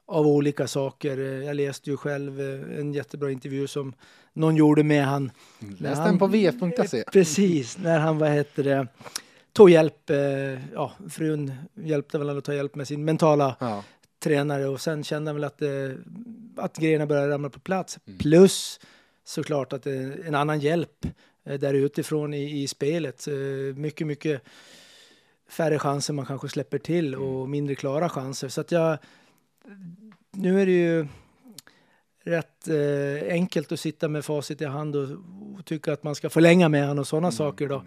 av 0.06 0.26
olika 0.26 0.66
saker. 0.66 1.18
Eh, 1.18 1.44
jag 1.44 1.56
läste 1.56 1.90
ju 1.90 1.96
själv 1.96 2.40
eh, 2.40 2.78
en 2.80 2.92
jättebra 2.92 3.30
intervju 3.30 3.66
som 3.66 3.94
någon 4.32 4.56
gjorde 4.56 4.82
med 4.82 5.04
han. 5.06 5.30
när 5.58 5.76
Läs 5.82 5.98
han- 5.98 6.08
den 6.08 6.18
på 6.18 6.26
vf.se. 6.26 7.04
Precis, 7.12 7.78
när 7.78 7.98
han, 7.98 8.18
vad 8.18 8.30
heter 8.30 8.64
det, 8.64 8.86
tog 9.52 9.70
hjälp, 9.70 10.10
eh, 10.10 10.16
ja, 10.74 10.92
frun 11.10 11.52
hjälpte 11.74 12.18
väl 12.18 12.38
att 12.38 12.44
ta 12.44 12.54
hjälp 12.54 12.74
med 12.74 12.88
sin 12.88 13.04
mentala 13.04 13.56
Ja. 13.60 13.84
tränare 14.18 14.66
och 14.68 14.80
sen 14.80 15.04
kände 15.04 15.28
han 15.28 15.34
väl 15.36 15.44
att, 15.44 15.62
eh, 15.62 15.68
att 16.56 16.76
grejerna 16.76 17.06
började 17.06 17.28
ramla 17.32 17.50
på 17.50 17.60
plats. 17.60 17.98
Plus 18.18 18.80
såklart 19.24 19.72
att 19.72 19.86
eh, 19.86 19.94
en 20.26 20.34
annan 20.34 20.60
hjälp 20.60 21.06
eh, 21.44 21.58
där 21.60 21.74
utifrån 21.74 22.34
i, 22.34 22.62
i 22.62 22.68
spelet. 22.68 23.26
Eh, 23.28 23.34
mycket, 23.76 24.06
mycket 24.06 24.42
färre 25.48 25.78
chanser 25.78 26.12
man 26.14 26.26
kanske 26.26 26.48
släpper 26.48 26.78
till 26.78 27.14
och 27.14 27.48
mindre 27.48 27.74
klara 27.74 28.08
chanser. 28.08 28.48
Så 28.48 28.60
att 28.60 28.72
jag, 28.72 28.98
nu 30.32 30.60
är 30.60 30.66
det 30.66 30.72
ju 30.72 31.06
rätt 32.24 32.68
eh, 32.68 33.32
enkelt 33.32 33.72
att 33.72 33.80
sitta 33.80 34.08
med 34.08 34.24
facit 34.24 34.60
i 34.60 34.64
hand 34.64 34.96
och, 34.96 35.08
och 35.58 35.64
tycka 35.64 35.92
att 35.92 36.02
man 36.02 36.14
ska 36.14 36.30
förlänga 36.30 36.68
med 36.68 36.86
han 36.86 36.98
och 36.98 37.06
sådana 37.06 37.32
saker 37.32 37.68
då. 37.68 37.84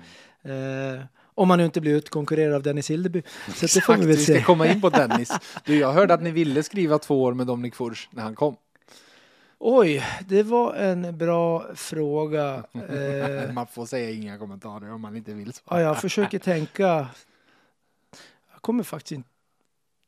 Eh, 0.49 1.01
om 1.35 1.47
man 1.47 1.57
nu 1.59 1.65
inte 1.65 1.81
blir 1.81 1.95
utkonkurrerad 1.95 2.55
av 2.55 2.63
Dennis 2.63 2.89
Hildeby. 2.89 3.23
Så 3.55 3.65
det 3.65 3.81
får 3.81 3.93
vi 3.93 3.99
väl 3.99 4.07
vi 4.07 4.23
ska 4.23 4.33
se. 4.33 4.41
komma 4.41 4.67
in 4.67 4.81
på 4.81 4.89
Dennis. 4.89 5.31
Du, 5.65 5.79
jag 5.79 5.93
hörde 5.93 6.13
att 6.13 6.23
ni 6.23 6.31
ville 6.31 6.63
skriva 6.63 6.99
två 6.99 7.23
år 7.23 7.33
med 7.33 7.47
Dominik 7.47 7.75
Furs 7.75 8.09
när 8.11 8.23
han 8.23 8.35
kom. 8.35 8.55
Oj, 9.59 10.05
det 10.27 10.43
var 10.43 10.73
en 10.73 11.17
bra 11.17 11.75
fråga. 11.75 12.63
Eh, 12.73 13.51
Man 13.53 13.67
får 13.67 13.85
säga 13.85 14.11
inga 14.11 14.37
kommentarer 14.37 14.91
om 14.93 15.01
man 15.01 15.15
inte 15.15 15.33
vill 15.33 15.47
ja, 15.47 15.53
svara. 15.53 15.81
jag 15.81 16.01
försöker 16.01 16.39
tänka. 16.39 17.07
Jag 18.51 18.61
kommer 18.61 18.83
faktiskt 18.83 19.11
inte 19.11 19.29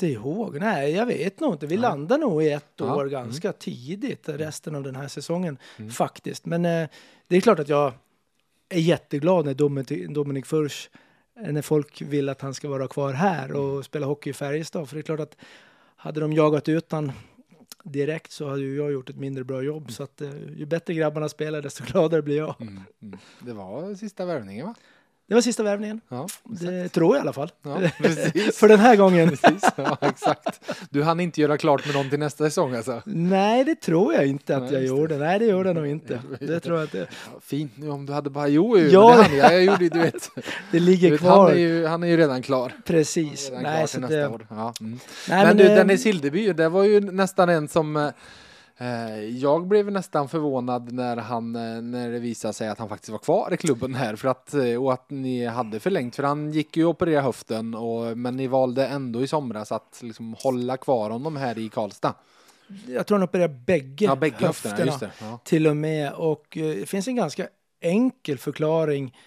ihåg. 0.08 0.60
Nej, 0.60 0.92
jag 0.92 1.06
vet 1.06 1.40
nog 1.40 1.54
inte. 1.54 1.68
Vi 1.68 1.76
Nej. 1.76 1.82
landar 1.82 2.18
nog 2.18 2.44
i 2.44 2.50
ett 2.52 2.66
Ja, 2.76 2.96
år 2.96 3.02
mm. 3.02 3.12
ganska 3.12 3.54
tidigt 3.54 4.30
resten 4.30 4.76
av 4.76 4.84
den 4.84 4.96
här 4.96 5.08
säsongen 5.08 5.58
Mm. 5.80 5.92
faktiskt. 5.92 6.46
Men 6.46 6.66
eh, 6.66 6.88
det 7.28 7.36
är 7.38 7.42
klart 7.42 7.60
att 7.60 7.70
jag 7.70 7.94
är 8.70 8.80
jätteglad 8.80 9.46
när 9.46 9.54
Dominik, 9.54 10.10
Dominik 10.10 10.46
Furs 10.46 10.90
eh, 11.46 11.52
när 11.54 11.62
folk 11.62 12.02
vill 12.02 12.30
att 12.30 12.42
han 12.42 12.54
ska 12.54 12.70
vara 12.70 12.88
kvar 12.88 13.14
här 13.14 13.52
och 13.52 13.70
Mm. 13.72 13.84
spela 13.84 14.06
hockey 14.06 14.30
i 14.30 14.34
Färjestad. 14.34 14.90
För 14.90 14.96
det 14.96 15.00
är 15.00 15.04
klart 15.04 15.20
att 15.20 15.36
hade 15.96 16.20
de 16.20 16.34
jagat 16.34 16.70
ut 16.70 16.92
han 16.92 17.12
direkt 17.84 18.32
så 18.32 18.50
hade 18.50 18.62
ju 18.62 18.76
jag 18.78 18.92
gjort 18.92 19.10
ett 19.10 19.16
mindre 19.16 19.44
bra 19.44 19.62
jobb. 19.62 19.92
Så 19.92 20.04
att 20.04 20.22
eh, 20.22 20.30
ju 20.58 20.66
bättre 20.66 20.94
grabbarna 20.94 21.30
spelar 21.30 21.62
desto 21.62 21.84
gladare 21.84 22.22
blir 22.22 22.38
jag. 22.38 22.56
Mm, 22.62 22.80
mm. 23.02 23.20
Det 23.40 23.54
var 23.54 23.96
sista 23.96 24.26
värvningen 24.26 24.66
va? 24.68 24.76
Det 25.32 25.36
var 25.36 25.42
sista 25.42 25.64
värvningen. 25.64 26.02
Ja, 26.10 26.28
Det 26.44 26.90
tror 26.90 27.16
jag 27.16 27.20
i 27.20 27.22
alla 27.22 27.34
fall. 27.34 27.52
ja 27.64 27.78
precis. 27.98 28.58
För 28.60 28.68
den 28.68 28.80
här 28.80 28.96
gången. 28.96 29.30
precis. 29.38 29.64
Ja, 29.76 29.98
exakt. 30.02 30.62
Du 30.90 31.04
hann 31.04 31.20
inte 31.20 31.42
göra 31.42 31.58
klart 31.58 31.86
med 31.86 31.96
någon 31.96 32.10
till 32.10 32.20
nästa 32.20 32.44
säsong 32.44 32.76
alltså? 32.76 33.02
Nej, 33.06 33.64
det 33.64 33.76
tror 33.76 34.14
jag 34.14 34.26
inte 34.28 34.56
att 34.58 34.64
Nej, 34.64 34.74
jag 34.74 34.84
gjorde. 34.86 35.18
Nej, 35.18 35.40
det 35.40 35.46
gjorde 35.46 35.70
jag 35.70 35.76
nog 35.76 35.88
inte. 35.88 36.22
Det 36.40 36.60
tror 36.60 36.78
jag 36.78 36.86
inte. 36.86 37.08
Fint 37.42 37.72
nu 37.76 37.90
om 37.90 38.06
du 38.06 38.14
hade 38.14 38.30
bara, 38.30 38.48
jo, 38.48 38.78
jo 38.78 38.90
Ja. 38.92 39.16
det 39.18 39.24
hann 39.24 39.38
jag. 39.38 39.54
Jag 39.54 39.64
gjorde 39.64 39.90
du 39.90 40.00
vet. 40.00 40.30
Det 40.36 40.44
Du 40.72 40.80
ligger 40.80 41.12
vet 41.12 41.22
han, 41.22 41.30
kvar. 41.30 41.52
är 41.52 41.56
ju, 41.56 41.86
han 41.86 42.04
är 42.04 42.08
ju 42.08 42.18
redan 42.18 42.42
klar. 42.42 42.74
Precis. 42.86 43.50
Redan 43.50 43.64
Nej, 43.64 43.88
klar 43.88 43.88
så 43.88 44.08
det. 44.08 44.24
Mm. 44.86 45.00
nej, 45.30 45.46
men, 45.46 45.58
du, 45.58 45.64
eh, 45.64 45.76
Dennis 45.76 46.06
Hildeby, 46.06 46.54
det 46.54 46.70
var 46.70 46.84
ju 46.84 47.00
nästan 47.00 47.50
en 47.50 47.68
som 47.68 47.96
eh, 47.98 48.10
jag 49.40 49.68
blev 49.68 49.92
nästan 49.92 50.30
förvånad 50.30 50.92
när, 50.92 51.18
han, 51.18 51.56
eh, 51.56 51.82
när 51.82 52.12
det 52.12 52.20
visade 52.20 52.54
sig 52.54 52.68
att 52.68 52.80
han 52.80 52.90
faktiskt 52.90 53.10
var 53.10 53.20
kvar 53.20 53.54
i 53.54 53.58
klubben 53.58 53.96
här 53.96 54.16
för 54.16 54.28
att, 54.28 54.54
eh, 54.54 54.84
och 54.84 54.94
att 54.94 55.10
ni 55.10 55.46
hade 55.46 55.80
förlängt 55.80 56.16
för 56.16 56.24
han 56.24 56.52
gick 56.52 56.78
ju 56.78 56.84
och 56.86 56.90
opererade 56.90 57.26
höften 57.26 57.74
och, 57.74 58.18
men 58.18 58.38
ni 58.38 58.48
valde 58.48 58.88
ändå 58.88 59.24
i 59.24 59.28
somras 59.28 59.72
att 59.72 60.00
liksom 60.04 60.36
hålla 60.40 60.78
kvar 60.78 61.10
honom 61.10 61.36
här 61.36 61.58
i 61.58 61.70
Karlstad. 61.70 62.14
Jag 62.88 63.08
tror 63.08 63.18
han 63.18 63.24
opererar 63.24 63.48
bägge, 63.48 64.06
Ja, 64.06 64.16
bägge 64.16 64.46
höfterna, 64.46 64.92
höfterna. 64.92 65.12
Ja. 65.22 65.40
till 65.44 65.68
och 65.68 65.78
med. 65.78 66.14
Och 66.14 66.58
eh, 66.58 66.76
det 66.76 66.86
finns 66.86 67.08
en 67.08 67.16
ganska 67.16 67.48
enkel 67.80 68.38
förklaring 68.38 69.18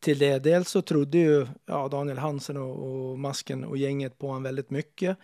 till 0.00 0.18
det. 0.18 0.38
Dels 0.38 0.70
så 0.70 0.82
trodde 0.82 1.18
ju 1.18 1.46
ja, 1.66 1.88
Daniel 1.88 2.18
Hansen 2.18 2.56
och, 2.56 3.10
och 3.10 3.18
Masken 3.18 3.64
och 3.64 3.76
gänget 3.76 4.18
på 4.18 4.26
honom 4.26 4.42
väldigt 4.42 4.70
mycket. 4.70 5.16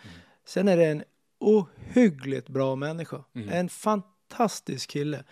Sen 0.46 0.68
är 0.68 0.76
det 0.76 0.86
en 0.86 1.02
ohyggligt 1.40 2.48
bra 2.48 2.76
människa. 2.76 3.24
Mm. 3.34 3.48
En 3.48 3.68
fantastisk 3.68 4.90
kille. 4.90 5.24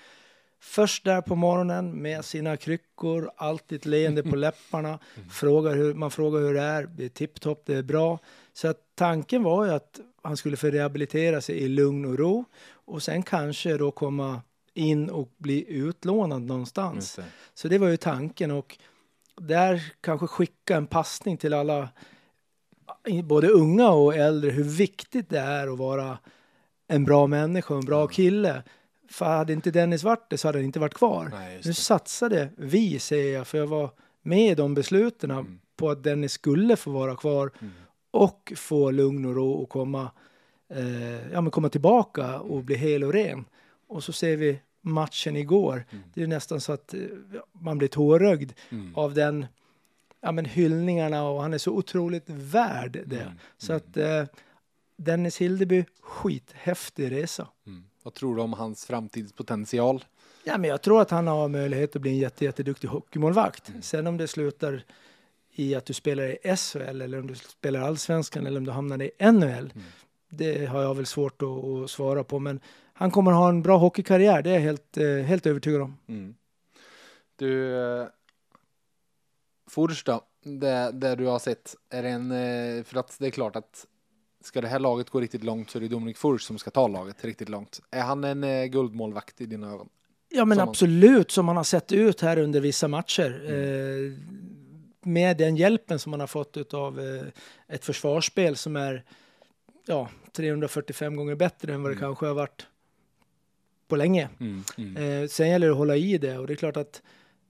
Först 0.60 1.04
där 1.04 1.20
på 1.20 1.36
morgonen 1.36 2.02
med 2.02 2.24
sina 2.24 2.56
kryckor, 2.56 3.30
alltid 3.36 3.78
ett 3.78 3.86
leende 3.86 4.22
på 4.22 4.36
läpparna. 4.36 4.98
Frågar 5.30 5.74
hur, 5.74 5.94
man 5.94 6.10
frågar 6.10 6.40
hur 6.40 6.54
det 6.54 6.62
är, 6.62 6.82
det 6.82 7.04
är 7.04 7.08
tipptopp, 7.08 7.62
det 7.66 7.74
är 7.74 7.82
bra. 7.82 8.18
Så 8.52 8.68
att 8.68 8.78
tanken 8.94 9.42
var 9.42 9.64
ju 9.64 9.70
att 9.70 10.00
han 10.22 10.36
skulle 10.36 10.56
få 10.56 10.66
rehabilitera 10.66 11.40
sig 11.40 11.56
i 11.56 11.68
lugn 11.68 12.04
och 12.04 12.18
ro 12.18 12.44
och 12.70 13.02
sen 13.02 13.22
kanske 13.22 13.76
då 13.76 13.90
komma 13.90 14.42
in 14.74 15.10
och 15.10 15.32
bli 15.36 15.64
utlånad 15.68 16.42
någonstans. 16.42 17.16
Det. 17.16 17.24
Så 17.54 17.68
det 17.68 17.78
var 17.78 17.88
ju 17.88 17.96
tanken 17.96 18.50
och 18.50 18.78
där 19.36 19.92
kanske 20.00 20.26
skicka 20.26 20.76
en 20.76 20.86
passning 20.86 21.36
till 21.36 21.54
alla, 21.54 21.88
både 23.24 23.48
unga 23.48 23.90
och 23.90 24.14
äldre, 24.16 24.50
hur 24.50 24.64
viktigt 24.64 25.28
det 25.30 25.38
är 25.38 25.68
att 25.72 25.78
vara 25.78 26.18
en 26.88 27.04
bra 27.04 27.26
människa, 27.26 27.74
en 27.74 27.84
bra 27.84 28.06
kille. 28.06 28.62
För 29.10 29.24
hade 29.24 29.52
inte 29.52 29.70
Dennis 29.70 30.02
varit 30.02 30.30
det 30.30 30.38
så 30.38 30.48
hade 30.48 30.58
han 30.58 30.64
inte 30.64 30.80
varit 30.80 30.94
kvar. 30.94 31.28
Nej, 31.32 31.60
Nu 31.64 31.74
satsade 31.74 32.48
vi, 32.56 32.98
säger 32.98 33.34
jag, 33.38 33.46
för 33.46 33.58
jag 33.58 33.66
var 33.66 33.90
med 34.22 34.50
i 34.52 34.54
de 34.54 34.74
besluten 34.74 35.30
Mm. 35.30 35.58
på 35.76 35.90
att 35.90 36.02
Dennis 36.02 36.32
skulle 36.32 36.76
få 36.76 36.90
vara 36.90 37.16
kvar 37.16 37.50
Mm. 37.60 37.72
och 38.10 38.52
få 38.56 38.90
lugn 38.90 39.24
och 39.24 39.34
ro 39.34 39.52
och 39.52 39.68
komma, 39.68 40.10
eh, 40.74 41.32
ja, 41.32 41.40
men 41.40 41.50
komma 41.50 41.68
tillbaka 41.68 42.40
och 42.40 42.64
bli 42.64 42.76
hel 42.76 43.04
och 43.04 43.12
ren. 43.12 43.44
Och 43.88 44.04
så 44.04 44.12
ser 44.12 44.36
vi 44.36 44.60
matchen 44.80 45.36
igår. 45.36 45.84
Mm. 45.90 46.04
Det 46.14 46.22
är 46.22 46.26
nästan 46.26 46.60
så 46.60 46.72
att 46.72 46.94
eh, 46.94 47.00
man 47.52 47.78
blir 47.78 47.88
tårögd 47.88 48.52
Mm. 48.70 48.94
av 48.96 49.14
den 49.14 49.46
ja, 50.20 50.32
men 50.32 50.44
hyllningarna 50.44 51.28
och 51.28 51.42
han 51.42 51.54
är 51.54 51.58
så 51.58 51.72
otroligt 51.72 52.30
värd 52.30 53.02
det. 53.06 53.20
Mm. 53.20 53.34
Så 53.58 53.72
att 53.72 53.96
eh, 53.96 54.24
Dennis 54.96 55.38
Hildeby, 55.38 55.84
skithäftig 56.00 57.12
resa. 57.12 57.48
Mm. 57.66 57.84
Vad 58.02 58.14
tror 58.14 58.36
du 58.36 58.42
om 58.42 58.52
hans 58.52 58.86
framtidspotential? 58.86 60.04
Ja, 60.44 60.58
men 60.58 60.70
jag 60.70 60.82
tror 60.82 61.00
att 61.02 61.10
han 61.10 61.26
har 61.26 61.48
möjlighet 61.48 61.96
att 61.96 62.02
bli 62.02 62.10
en 62.10 62.18
jätte, 62.18 62.44
jätteduktig 62.44 62.88
hockeymålvakt. 62.88 63.68
Mm. 63.68 63.82
Sen 63.82 64.06
om 64.06 64.16
det 64.16 64.28
slutar 64.28 64.84
i 65.52 65.74
att 65.74 65.86
du 65.86 65.92
spelar 65.92 66.24
i 66.24 66.56
SHL 66.56 67.02
eller 67.02 67.18
om 67.18 67.26
du 67.26 67.34
spelar 67.34 67.80
allsvenskan 67.80 68.46
eller 68.46 68.58
om 68.58 68.66
du 68.66 68.72
hamnar 68.72 69.02
i 69.02 69.10
NHL. 69.32 69.72
Mm. 69.74 69.86
Det 70.28 70.66
har 70.66 70.82
jag 70.82 70.94
väl 70.94 71.06
svårt 71.06 71.42
att, 71.42 71.64
att 71.64 71.90
svara 71.90 72.24
på. 72.24 72.38
Men 72.38 72.60
han 72.92 73.10
kommer 73.10 73.32
ha 73.32 73.48
en 73.48 73.62
bra 73.62 73.76
hockeykarriär, 73.76 74.42
det 74.42 74.50
är 74.50 74.54
jag 74.54 74.60
helt, 74.60 74.96
eh, 74.96 75.06
helt 75.06 75.46
övertygad 75.46 75.82
om. 75.82 75.96
Mm. 76.06 76.34
Du, 77.36 77.76
eh, 79.68 79.70
Fors 79.70 80.04
då, 80.04 80.20
det, 80.42 80.90
det 80.92 81.14
du 81.14 81.26
har 81.26 81.38
sett, 81.38 81.76
är 81.90 82.02
det 82.02 82.08
en, 82.08 82.30
eh, 82.32 82.84
för 82.84 82.98
att 83.00 83.16
det 83.18 83.26
är 83.26 83.30
klart 83.30 83.56
att 83.56 83.86
ska 84.44 84.60
det 84.60 84.68
här 84.68 84.78
laget 84.78 85.10
gå 85.10 85.20
riktigt 85.20 85.44
långt 85.44 85.70
så 85.70 85.78
är 85.78 85.80
det 85.82 85.88
Dominik 85.88 86.16
Fors 86.16 86.42
som 86.42 86.58
ska 86.58 86.70
ta 86.70 86.88
laget 86.88 87.24
riktigt 87.24 87.48
långt. 87.48 87.80
Är 87.90 88.02
han 88.02 88.24
en 88.24 88.44
eh, 88.44 88.64
guldmålvakt 88.64 89.40
i 89.40 89.46
dina 89.46 89.68
ögon? 89.72 89.88
Ja 90.30 90.44
men 90.44 90.58
Som 90.58 90.68
absolut, 90.68 91.30
som 91.30 91.48
han 91.48 91.56
har 91.56 91.64
sett 91.64 91.92
ut 91.92 92.20
här 92.20 92.38
under 92.38 92.60
vissa 92.60 92.88
matcher. 92.88 93.40
Mm. 93.46 94.12
Eh, 94.12 94.18
med 95.02 95.36
den 95.36 95.56
hjälpen 95.56 95.98
som 95.98 96.12
han 96.12 96.20
har 96.20 96.26
fått 96.26 96.74
av 96.74 97.00
eh, 97.00 97.26
ett 97.68 97.84
försvarsspel 97.84 98.56
som 98.56 98.76
är 98.76 99.04
ja, 99.86 100.08
345 100.32 101.16
gånger 101.16 101.34
bättre 101.34 101.74
än 101.74 101.82
vad 101.82 101.90
det 101.90 101.94
Mm. 101.94 102.00
kanske 102.00 102.26
har 102.26 102.34
varit 102.34 102.66
på 103.88 103.96
länge. 103.96 104.28
Mm. 104.40 104.64
Mm. 104.76 105.22
Eh, 105.22 105.28
sen 105.28 105.48
gäller 105.48 105.66
det 105.66 105.72
att 105.72 105.78
hålla 105.78 105.96
i 105.96 106.18
det 106.18 106.38
och 106.38 106.46
det 106.46 106.52
är 106.52 106.56
klart 106.56 106.76
att 106.76 107.02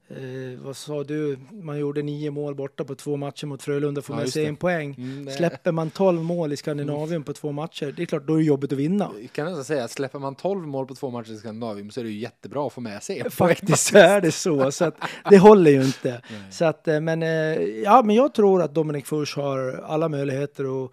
eh, 0.08 0.60
vad 0.60 0.76
sa 0.76 1.04
du, 1.04 1.38
man 1.50 1.78
gjorde 1.78 2.02
nio 2.02 2.30
mål 2.30 2.54
borta 2.54 2.84
på 2.84 2.94
två 2.94 3.16
matcher 3.16 3.46
mot 3.46 3.62
Frölunda 3.62 4.02
får 4.02 4.20
Ja, 4.20 4.26
sig 4.26 4.42
det. 4.42 4.48
en 4.48 4.56
poäng. 4.56 4.94
Mm, 4.98 5.30
Släpper 5.30 5.72
man 5.72 5.90
12 5.90 6.22
mål 6.22 6.52
i 6.52 6.56
Skandinavien 6.56 7.22
på 7.24 7.32
två 7.32 7.52
matcher, 7.52 7.92
det 7.96 8.02
är 8.02 8.06
klart 8.06 8.26
då 8.26 8.34
är 8.34 8.38
det 8.38 8.44
jobbigt 8.44 8.72
att 8.72 8.78
vinna. 8.78 9.10
Jag 9.20 9.32
kan 9.32 9.46
nästan 9.46 9.64
säga 9.64 9.84
att 9.84 9.90
släpper 9.90 10.18
man 10.18 10.34
12 10.34 10.66
mål 10.66 10.86
på 10.86 10.94
två 10.94 11.10
matcher 11.10 11.32
i 11.32 11.36
Skandinavien 11.36 11.90
så 11.90 12.00
är 12.00 12.04
det 12.04 12.10
ju 12.10 12.18
jättebra 12.18 12.66
att 12.66 12.72
få 12.72 12.80
med 12.80 13.02
sig 13.02 13.18
en. 13.20 13.30
Faktiskt 13.30 13.86
så 13.86 13.98
är 13.98 14.20
det 14.20 14.32
så, 14.32 14.72
så 14.72 14.84
att 14.84 14.94
det 15.30 15.38
håller 15.38 15.70
ju 15.70 15.84
inte. 15.84 16.22
Nej. 16.30 16.52
Så 16.52 16.64
att, 16.64 16.88
eh, 16.88 17.00
men, 17.00 17.22
eh, 17.22 17.28
ja, 17.62 18.02
men 18.04 18.16
jag 18.16 18.34
tror 18.34 18.62
att 18.62 18.74
Dominic 18.74 19.04
Furs 19.06 19.36
har 19.36 19.84
alla 19.86 20.08
möjligheter 20.08 20.84
att, 20.84 20.90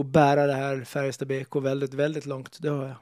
att 0.00 0.06
bära 0.06 0.46
det 0.46 0.54
här 0.54 0.84
Färjestad 0.84 1.28
BK 1.28 1.56
väldigt, 1.56 1.94
väldigt 1.94 2.26
långt. 2.26 2.58
Det 2.60 2.68
har 2.68 2.84
jag. 2.84 2.94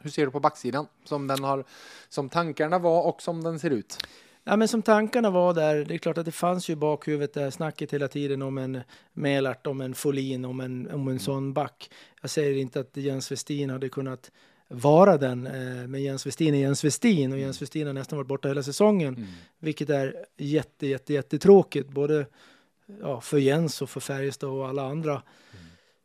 Hur 0.00 0.10
ser 0.10 0.24
du 0.26 0.30
på 0.32 0.40
backsidan? 0.40 0.86
Som 1.04 1.26
den 1.26 1.44
har, 1.44 1.64
som 2.08 2.28
tankarna 2.28 2.78
var 2.78 3.02
och 3.02 3.22
som 3.22 3.42
den 3.44 3.58
ser 3.58 3.70
ut. 3.70 3.98
Ja, 4.44 4.56
men 4.56 4.68
som 4.68 4.82
tankarna 4.82 5.30
var 5.30 5.54
där, 5.54 5.84
det 5.84 5.94
är 5.94 5.98
klart 5.98 6.18
att 6.18 6.24
det 6.24 6.32
fanns 6.32 6.68
ju 6.68 6.72
i 6.72 6.76
bakhuvudet 6.76 7.34
det 7.34 7.40
här 7.40 7.50
snacket 7.50 7.92
hela 7.92 8.08
tiden 8.08 8.42
om 8.42 8.58
en 8.58 8.80
Melart, 9.12 9.66
om 9.66 9.80
en 9.80 9.94
Folin, 9.94 10.44
om 10.44 10.60
en, 10.60 10.90
om 10.90 11.08
en 11.08 11.18
sån 11.18 11.52
back. 11.52 11.90
Jag 12.20 12.30
säger 12.30 12.56
inte 12.56 12.80
att 12.80 12.96
Jens 12.96 13.32
Westin 13.32 13.70
hade 13.70 13.88
kunnat 13.88 14.30
vara 14.68 15.18
den, 15.18 15.46
eh, 15.46 15.86
men 15.86 16.02
Jens 16.02 16.26
Westin 16.26 16.54
är 16.54 16.58
Jens 16.58 16.84
Westin 16.84 17.32
och 17.32 17.38
Jens 17.38 17.62
Westin 17.62 17.86
har 17.86 17.94
nästan 17.94 18.16
varit 18.16 18.28
borta 18.28 18.48
hela 18.48 18.62
säsongen, 18.62 19.14
Mm. 19.14 19.28
vilket 19.58 19.90
är 19.90 20.24
jätte, 20.36 20.86
jätte, 20.86 21.12
jättetråkigt, 21.12 21.88
både 21.90 22.26
ja, 23.00 23.20
för 23.20 23.38
Jens 23.38 23.82
och 23.82 23.90
för 23.90 24.00
Färjestad 24.00 24.50
och 24.50 24.68
alla 24.68 24.82
andra. 24.82 25.22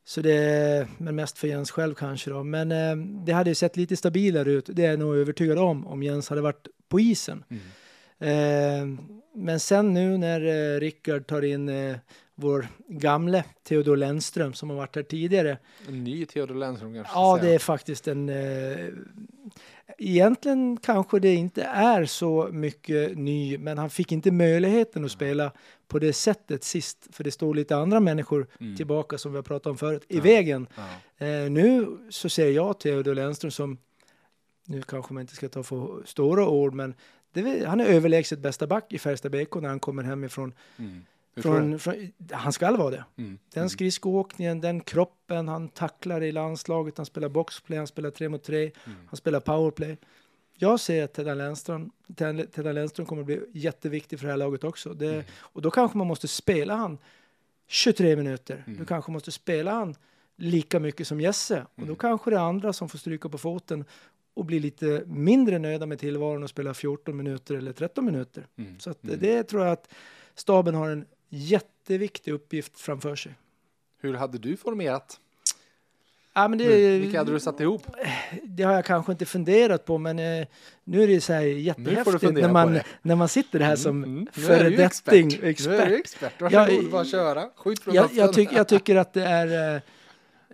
Så 0.06 0.22
det, 0.22 0.88
men 0.98 1.16
mest 1.16 1.38
för 1.38 1.48
Jens 1.48 1.72
själv 1.72 1.94
kanske 1.94 2.30
då. 2.30 2.44
Men 2.44 2.72
eh, 2.72 2.96
det 3.26 3.32
hade 3.32 3.50
ju 3.50 3.56
sett 3.56 3.78
lite 3.78 3.98
stabilare 3.98 4.52
ut, 4.52 4.70
det 4.74 4.86
är 4.86 4.90
jag 4.90 5.00
nog 5.00 5.16
övertygad 5.16 5.58
om, 5.58 5.88
om 5.88 6.04
Jens 6.04 6.30
hade 6.30 6.42
varit 6.42 6.68
på 6.90 7.00
isen. 7.00 7.44
Mm. 7.50 7.64
Eh, 8.20 8.88
men 9.34 9.60
sen 9.60 9.94
nu 9.94 10.18
när 10.18 10.42
eh, 10.76 10.80
Rickard 10.80 11.28
tar 11.28 11.42
in 11.42 11.70
eh, 11.70 11.96
vår 12.36 12.68
gamle 12.88 13.44
Theodor 13.64 13.98
Lennström 13.98 14.54
som 14.54 14.70
har 14.70 14.78
varit 14.78 14.96
här 14.96 15.04
tidigare. 15.04 15.58
En 15.88 16.04
ny 16.04 16.26
Theodor 16.26 16.56
Lennström 16.56 16.94
kanske. 16.94 17.14
Ja, 17.14 17.40
det 17.42 17.50
är 17.50 17.60
faktiskt 17.60 18.08
en, 18.08 18.30
eh, 18.30 18.88
egentligen 19.98 20.78
kanske 20.78 21.20
det 21.20 21.34
inte 21.36 21.64
är 21.64 22.06
så 22.06 22.50
mycket 22.52 23.18
ny, 23.18 23.58
men 23.58 23.78
han 23.78 23.90
fick 23.90 24.12
inte 24.12 24.32
möjligheten 24.32 25.06
att 25.06 25.12
spela 25.12 25.52
på 25.88 26.00
det 26.00 26.14
sättet 26.14 26.64
sist, 26.64 27.08
för 27.12 27.24
det 27.24 27.32
står 27.32 27.54
lite 27.54 27.76
andra 27.76 28.00
människor 28.00 28.48
Mm. 28.60 28.76
tillbaka 28.76 29.18
som 29.18 29.32
vi 29.32 29.38
har 29.38 29.44
pratat 29.44 29.68
om 29.68 29.78
förut, 29.78 30.06
i 30.08 30.20
vägen. 30.20 30.68
Ja. 30.76 31.26
Eh, 31.26 31.50
nu 31.52 31.98
så 32.10 32.30
ser 32.30 32.52
jag 32.52 32.80
Theodor 32.80 33.16
Lennström 33.16 33.52
som, 33.52 33.78
nu 34.66 34.82
kanske 34.82 35.14
man 35.14 35.22
inte 35.22 35.36
ska 35.36 35.50
ta 35.50 35.64
för 35.64 36.06
stora 36.06 36.48
ord, 36.48 36.74
men 36.74 36.94
är- 37.34 37.66
han 37.66 37.80
är 37.80 37.86
överlägset 37.86 38.40
bästa 38.40 38.68
back 38.68 38.94
i 38.94 39.00
Färjestad 39.00 39.32
BK 39.32 39.56
när 39.62 39.70
han 39.70 39.80
kommer 39.80 40.04
hemifrån. 40.04 40.54
Mm. 40.78 41.06
Från, 41.38 41.80
från, 41.80 42.12
han 42.32 42.54
ska 42.54 42.72
vara 42.78 42.90
det. 42.92 43.06
Mm. 43.18 43.38
Den 43.54 43.70
skridskoåkningen, 43.70 44.62
den 44.62 44.82
kroppen, 44.82 45.48
han 45.48 45.70
tacklar 45.70 46.22
i 46.24 46.32
landslaget, 46.32 46.98
han 46.98 47.06
spelar 47.06 47.30
boxplay, 47.30 47.78
han 47.78 47.88
spelar 47.88 48.10
tre 48.12 48.30
mot 48.30 48.44
tre, 48.44 48.62
Mm. 48.64 48.98
han 49.08 49.18
spelar 49.18 49.40
powerplay. 49.40 49.98
Jag 50.58 50.80
ser 50.80 51.04
att 51.04 51.14
Teddan 51.14 51.38
Lennström, 51.38 51.92
Ted- 52.08 52.52
Teddan 52.52 52.76
Lennström 52.76 53.06
kommer 53.06 53.22
att 53.22 53.26
bli 53.26 53.40
jätteviktig 53.54 54.20
för 54.20 54.26
det 54.26 54.32
här 54.34 54.38
laget 54.38 54.64
också. 54.64 54.94
Det, 54.94 55.14
Mm. 55.14 55.24
Och 55.38 55.62
då 55.62 55.72
kanske 55.72 55.98
man 55.98 56.08
måste 56.08 56.28
spela 56.28 56.76
han 56.76 56.98
23 57.68 58.16
minuter. 58.16 58.64
Mm. 58.68 58.80
Du 58.80 58.86
kanske 58.86 59.12
måste 59.12 59.32
spela 59.32 59.72
han 59.72 59.96
lika 60.36 60.80
mycket 60.80 61.08
som 61.08 61.22
Jesse. 61.22 61.66
Och 61.74 61.80
Mm. 61.80 61.90
då 61.90 61.96
kanske 61.96 62.30
det 62.30 62.36
är 62.36 62.40
andra 62.42 62.74
som 62.74 62.90
får 62.90 62.98
stryka 62.98 63.30
på 63.30 63.38
foten 63.38 63.86
och 64.40 64.46
bli 64.46 64.60
lite 64.60 65.04
mindre 65.08 65.60
nöjda 65.60 65.86
med 65.86 66.00
tillvaron 66.00 66.44
och 66.44 66.50
spela 66.50 66.74
14 66.74 67.18
minuter 67.18 67.56
eller 67.56 67.74
13 67.74 68.06
minuter. 68.06 68.48
Mm. 68.58 68.80
Så 68.80 68.94
Mm. 69.04 69.18
det 69.20 69.44
tror 69.44 69.64
jag 69.64 69.72
att 69.72 69.90
staben 70.36 70.76
har 70.76 70.90
en 70.90 71.06
jätteviktig 71.30 72.32
uppgift 72.32 72.80
framför 72.80 73.16
sig. 73.16 73.32
Hur 74.02 74.14
hade 74.14 74.38
du 74.38 74.58
formerat? 74.58 75.20
Ja, 76.34 76.48
men 76.48 76.58
det, 76.60 76.66
Nu, 76.66 77.00
vilka 77.00 77.18
hade 77.18 77.32
du 77.32 77.40
satt 77.40 77.60
ihop? 77.60 77.84
det 78.44 78.64
har 78.64 78.74
jag 78.74 78.86
kanske 78.86 79.12
inte 79.12 79.26
funderat 79.26 79.86
på, 79.86 79.98
men 79.98 80.20
eh, 80.20 80.48
nu 80.84 81.04
är 81.04 81.08
det 81.08 81.22
så 81.22 81.34
här 81.34 81.42
jättehäftigt 81.42 82.34
när 82.34 82.52
man, 82.52 82.74
det. 82.74 82.84
när 83.02 83.16
man 83.16 83.28
sitter 83.30 83.60
här 83.60 83.76
som 83.76 84.04
Mm, 84.04 84.10
mm. 84.18 84.28
Föredetting 84.34 85.28
expert. 85.28 85.44
expert. 85.44 85.68
Nu 85.70 85.76
är 85.78 85.90
du 85.90 85.96
expert. 85.98 86.42
Varsågod, 86.42 86.92
bara 86.92 87.06
köra. 87.06 87.50
Skjut 87.56 87.80
från 87.80 87.94
jag, 87.96 88.10
jag, 88.14 88.34
tyck, 88.34 88.50
jag 88.52 88.68
tycker 88.68 88.96
att 88.96 89.14
det 89.14 89.24
är 89.24 89.76
eh, 89.76 89.82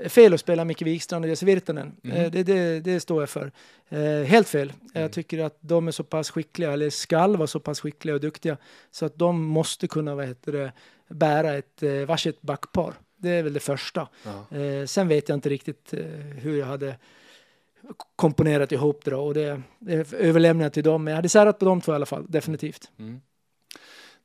fel 0.08 0.34
att 0.34 0.40
spela 0.40 0.66
Micke 0.66 0.82
Wikstrand 0.82 1.26
och 1.26 1.30
Jesse 1.30 1.46
Virtanen. 1.46 1.96
Mm. 2.04 2.18
Eh, 2.18 2.32
det, 2.32 2.44
det, 2.44 2.80
det 2.80 3.00
står 3.00 3.22
jag 3.22 3.30
för. 3.30 3.52
Eh, 3.90 4.24
helt 4.24 4.48
fel. 4.48 4.70
Mm. 4.70 5.02
Jag 5.02 5.12
tycker 5.12 5.44
att 5.44 5.58
de 5.62 5.88
är 5.88 5.92
så 5.92 6.04
pass 6.04 6.32
skickliga, 6.32 6.74
eller 6.74 6.90
skall 6.90 7.38
vara 7.38 7.48
så 7.48 7.60
pass 7.60 7.80
skickliga 7.80 8.16
och 8.16 8.22
duktiga, 8.22 8.58
så 8.92 9.06
att 9.06 9.18
de 9.18 9.44
måste 9.44 9.88
kunna 9.88 10.16
vad 10.16 10.28
heter 10.28 10.52
det, 10.52 10.72
bära 11.10 11.54
ett 11.54 11.84
eh, 11.84 11.92
varsitt 11.92 12.42
backpar. 12.42 12.94
Det 13.18 13.30
är 13.30 13.44
väl 13.44 13.54
det 13.54 13.60
första. 13.60 14.08
Ja. 14.24 14.58
Eh, 14.58 14.86
sen 14.86 15.08
vet 15.08 15.30
jag 15.30 15.36
inte 15.36 15.50
riktigt 15.50 15.94
eh, 15.94 16.06
hur 16.42 16.60
jag 16.60 16.66
hade 16.66 16.96
komponerat 18.16 18.72
ihop 18.72 19.06
det 19.06 19.12
då, 19.12 19.20
och 19.20 19.34
det, 19.34 19.62
det 19.80 20.14
överlämnar 20.14 20.66
jag 20.66 20.74
till 20.74 20.84
dem. 20.84 21.04
Men 21.04 21.12
jag 21.12 21.16
hade 21.16 21.30
särat 21.30 21.60
på 21.60 21.66
de 21.66 21.82
två 21.82 21.92
i 21.92 21.96
alla 21.96 22.06
fall, 22.06 22.26
definitivt. 22.30 22.92
Mm. 23.00 23.22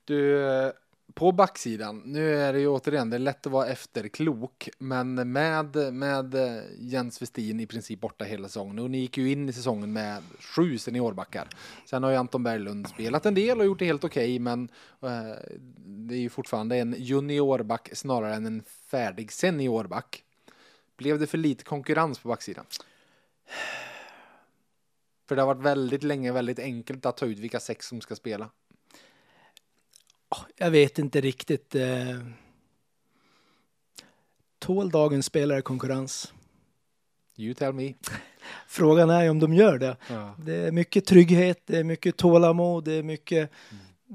Du, 0.04 0.46
eh, 0.48 0.70
på 1.14 1.32
backsidan, 1.32 2.02
nu 2.04 2.36
är 2.36 2.52
det 2.52 2.60
ju 2.60 2.68
återigen, 2.68 3.10
det 3.10 3.16
är 3.16 3.18
lätt 3.18 3.46
att 3.46 3.52
vara 3.52 3.66
efterklok, 3.66 4.68
men 4.78 5.32
med, 5.32 5.94
med 5.94 6.34
eh, 6.34 6.62
Jens 6.78 7.22
Westin 7.22 7.60
i 7.60 7.66
princip 7.66 8.00
borta 8.00 8.24
hela 8.24 8.48
säsongen, 8.48 8.78
och 8.78 8.90
ni 8.90 8.98
gick 8.98 9.18
ju 9.18 9.32
in 9.32 9.48
i 9.48 9.52
säsongen 9.52 9.92
med 9.92 10.22
sju 10.38 10.78
seniorbackar. 10.78 11.48
Sen 11.86 12.02
har 12.02 12.10
ju 12.10 12.16
Anton 12.16 12.42
Berglund 12.42 12.88
spelat 12.88 13.26
en 13.26 13.34
del 13.34 13.58
och 13.58 13.66
gjort 13.66 13.78
det 13.78 13.84
helt 13.84 14.04
okej, 14.04 14.38
men 14.38 14.68
eh, 15.02 15.08
det 15.76 16.14
är 16.14 16.20
ju 16.20 16.28
fortfarande 16.28 16.76
en 16.76 16.94
juniorback 16.98 17.90
snarare 17.92 18.34
än 18.34 18.46
en 18.46 18.62
färdig 18.90 19.32
seniorback. 19.32 20.24
Blev 20.96 21.18
det 21.18 21.26
för 21.26 21.38
lite 21.38 21.64
konkurrens 21.64 22.18
på 22.18 22.28
backsidan? 22.28 22.64
För 25.28 25.36
det 25.36 25.42
har 25.42 25.46
varit 25.54 25.62
väldigt 25.62 26.02
länge 26.02 26.32
väldigt 26.32 26.58
enkelt 26.58 27.06
att 27.06 27.16
ta 27.16 27.26
ut 27.26 27.38
vilka 27.38 27.60
sex 27.60 27.86
som 27.86 28.00
ska 28.00 28.16
spela. 28.16 28.50
Jag 30.56 30.70
vet 30.70 30.98
inte 30.98 31.20
riktigt. 31.20 31.74
Eh, 31.74 32.18
tål 34.58 34.90
dagens 34.90 35.26
spelare 35.26 35.62
konkurrens? 35.62 36.32
You 37.36 37.54
tell 37.54 37.72
me. 37.72 37.94
Frågan 38.68 39.10
är 39.10 39.30
om 39.30 39.38
de 39.38 39.54
gör 39.54 39.78
det. 39.78 39.96
Ja. 40.08 40.34
Det 40.38 40.54
är 40.54 40.72
mycket 40.72 41.06
trygghet, 41.06 41.62
det 41.66 41.78
är 41.78 41.84
mycket 41.84 42.16
tålamod, 42.16 42.84
det 42.84 42.92
är 42.92 43.02
mycket 43.02 43.50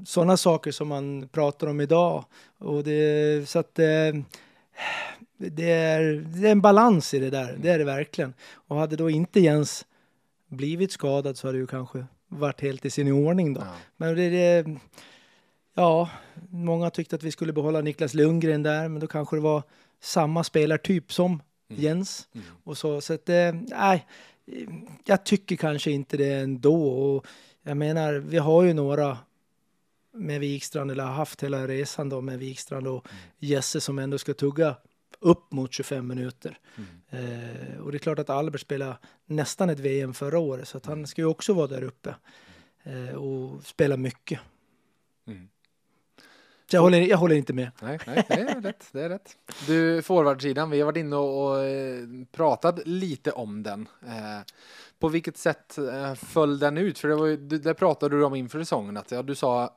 sådana 0.06 0.36
saker 0.36 0.72
som 0.72 0.88
man 0.88 1.28
pratar 1.28 1.66
om 1.66 1.80
idag. 1.80 2.24
Och 2.58 2.84
det, 2.84 3.48
så 3.48 3.58
att 3.58 3.78
eh, 3.78 4.12
det, 5.36 5.70
är, 5.70 6.24
det 6.26 6.48
är 6.48 6.52
en 6.52 6.60
balans 6.60 7.14
i 7.14 7.18
det 7.18 7.30
där, 7.30 7.56
det 7.62 7.70
är 7.70 7.78
det 7.78 7.84
verkligen. 7.84 8.34
Och 8.52 8.76
hade 8.76 8.96
då 8.96 9.10
inte 9.10 9.40
Jens 9.40 9.86
blivit 10.48 10.92
skadad 10.92 11.36
så 11.36 11.48
hade 11.48 11.58
det 11.58 11.60
ju 11.60 11.66
kanske 11.66 12.06
varit 12.28 12.60
helt 12.60 12.84
i 12.84 12.90
sin 12.90 13.12
ordning 13.12 13.54
då. 13.54 13.60
Ja. 13.60 13.74
Men 13.96 14.16
det, 14.16 14.30
det, 14.30 14.76
ja, 15.76 16.10
många 16.50 16.90
tyckte 16.90 17.16
att 17.16 17.22
vi 17.22 17.30
skulle 17.30 17.52
behålla 17.52 17.80
Niklas 17.80 18.14
Lundgren 18.14 18.62
där, 18.62 18.88
men 18.88 19.00
då 19.00 19.06
kanske 19.06 19.36
det 19.36 19.42
var 19.42 19.62
samma 20.00 20.44
spelartyp 20.44 21.12
som 21.12 21.42
Jens. 21.68 22.28
Mm. 22.32 22.46
Och 22.64 22.78
så, 22.78 23.00
så 23.00 23.14
att, 23.14 23.28
eh, 23.28 23.52
nej, 23.52 24.06
eh, 24.46 24.68
jag 25.04 25.24
tycker 25.24 25.56
kanske 25.56 25.90
inte 25.90 26.16
det 26.16 26.34
ändå. 26.34 26.88
Och 26.88 27.26
jag 27.62 27.76
menar, 27.76 28.14
vi 28.14 28.38
har 28.38 28.62
ju 28.62 28.74
några 28.74 29.18
med 30.12 30.40
Wikstrand, 30.40 30.90
eller 30.90 31.04
har 31.04 31.12
haft 31.12 31.42
hela 31.42 31.68
resan 31.68 32.08
då 32.08 32.20
med 32.20 32.38
Wikstrand 32.38 32.86
och 32.86 33.08
Jesse 33.38 33.80
som 33.80 33.98
ändå 33.98 34.18
ska 34.18 34.34
tugga 34.34 34.76
upp 35.20 35.52
mot 35.52 35.72
25 35.72 36.06
minuter. 36.06 36.58
Eh, 37.10 37.80
och 37.80 37.92
det 37.92 37.96
är 37.96 37.98
klart 37.98 38.18
att 38.18 38.30
Albert 38.30 38.60
spelade 38.60 38.96
nästan 39.26 39.70
ett 39.70 39.80
VM 39.80 40.14
förra 40.14 40.38
året, 40.38 40.68
så 40.68 40.76
att 40.76 40.86
han 40.86 41.06
ska 41.06 41.22
ju 41.22 41.26
också 41.26 41.54
vara 41.54 41.66
där 41.66 41.82
uppe 41.82 42.14
eh, 42.82 43.14
och 43.14 43.64
spela 43.64 43.96
mycket. 43.96 44.40
Mm. 45.26 45.48
Så 46.70 46.76
jag 46.76 46.82
håller, 46.82 46.98
jag 46.98 47.18
håller 47.18 47.36
inte 47.36 47.52
med. 47.52 47.70
Nej, 47.82 47.98
nej, 48.06 48.24
det 48.28 48.34
är 48.34 48.60
rätt. 48.60 48.88
Det 48.92 49.00
är 49.02 49.08
rätt. 49.08 49.36
Du, 49.66 50.02
forwardsidan, 50.02 50.70
vi 50.70 50.78
har 50.80 50.86
varit 50.86 50.96
inne 50.96 51.16
och, 51.16 51.64
eh, 51.64 52.04
pratat 52.32 52.86
lite 52.86 53.32
om 53.32 53.62
den. 53.62 53.88
Eh, 54.06 54.40
på 54.98 55.08
vilket 55.08 55.36
sätt 55.36 55.78
eh, 55.78 56.14
föll 56.14 56.58
den 56.58 56.78
ut? 56.78 56.98
För 56.98 57.08
det, 57.08 57.14
var 57.16 57.26
ju, 57.26 57.36
det, 57.36 57.74
pratade 57.74 58.16
du 58.16 58.24
om 58.24 58.34
inför 58.34 58.58
säsongen, 58.58 58.96
att 58.96 59.10
ja, 59.10 59.22
du 59.22 59.34
sa 59.34 59.76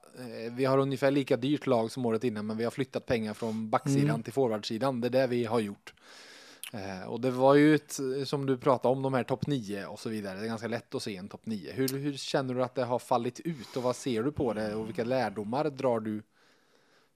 vi 0.52 0.66
har 0.66 0.78
ungefär 0.78 1.12
lika 1.12 1.38
dyrt 1.38 1.68
lag 1.68 1.92
som 1.92 2.06
året 2.06 2.24
innan, 2.24 2.46
men 2.48 2.58
vi 2.58 2.64
har 2.64 2.72
flyttat 2.72 3.06
pengar 3.06 3.34
från 3.34 3.70
backsidan 3.70 4.10
Mm. 4.10 4.24
till 4.24 4.34
forwardsidan. 4.34 5.02
Det 5.02 5.08
är 5.08 5.12
det 5.12 5.28
vi 5.28 5.46
har 5.46 5.60
gjort. 5.60 5.94
Och 7.08 7.22
det 7.22 7.32
var 7.32 7.56
ju 7.56 7.76
ett, 7.76 8.00
som 8.26 8.46
du 8.46 8.58
pratade 8.58 8.96
om, 8.96 9.02
de 9.02 9.14
här 9.14 9.24
topp 9.24 9.48
9 9.48 9.86
och 9.86 10.00
så 10.00 10.10
vidare. 10.10 10.38
Det 10.40 10.46
är 10.46 10.48
ganska 10.48 10.68
lätt 10.68 10.96
att 10.96 11.04
se 11.04 11.16
en 11.16 11.28
topp 11.28 11.42
9. 11.44 11.72
Hur, 11.74 11.88
hur 11.88 12.14
känner 12.14 12.54
du 12.54 12.64
att 12.64 12.76
det 12.76 12.84
har 12.84 13.00
fallit 13.00 13.40
ut 13.40 13.78
och 13.78 13.84
vad 13.84 13.96
ser 13.96 14.24
du 14.24 14.32
på 14.32 14.54
det 14.54 14.76
och 14.76 14.88
vilka 14.88 15.04
lärdomar 15.04 15.70
drar 15.70 16.00
du? 16.00 16.22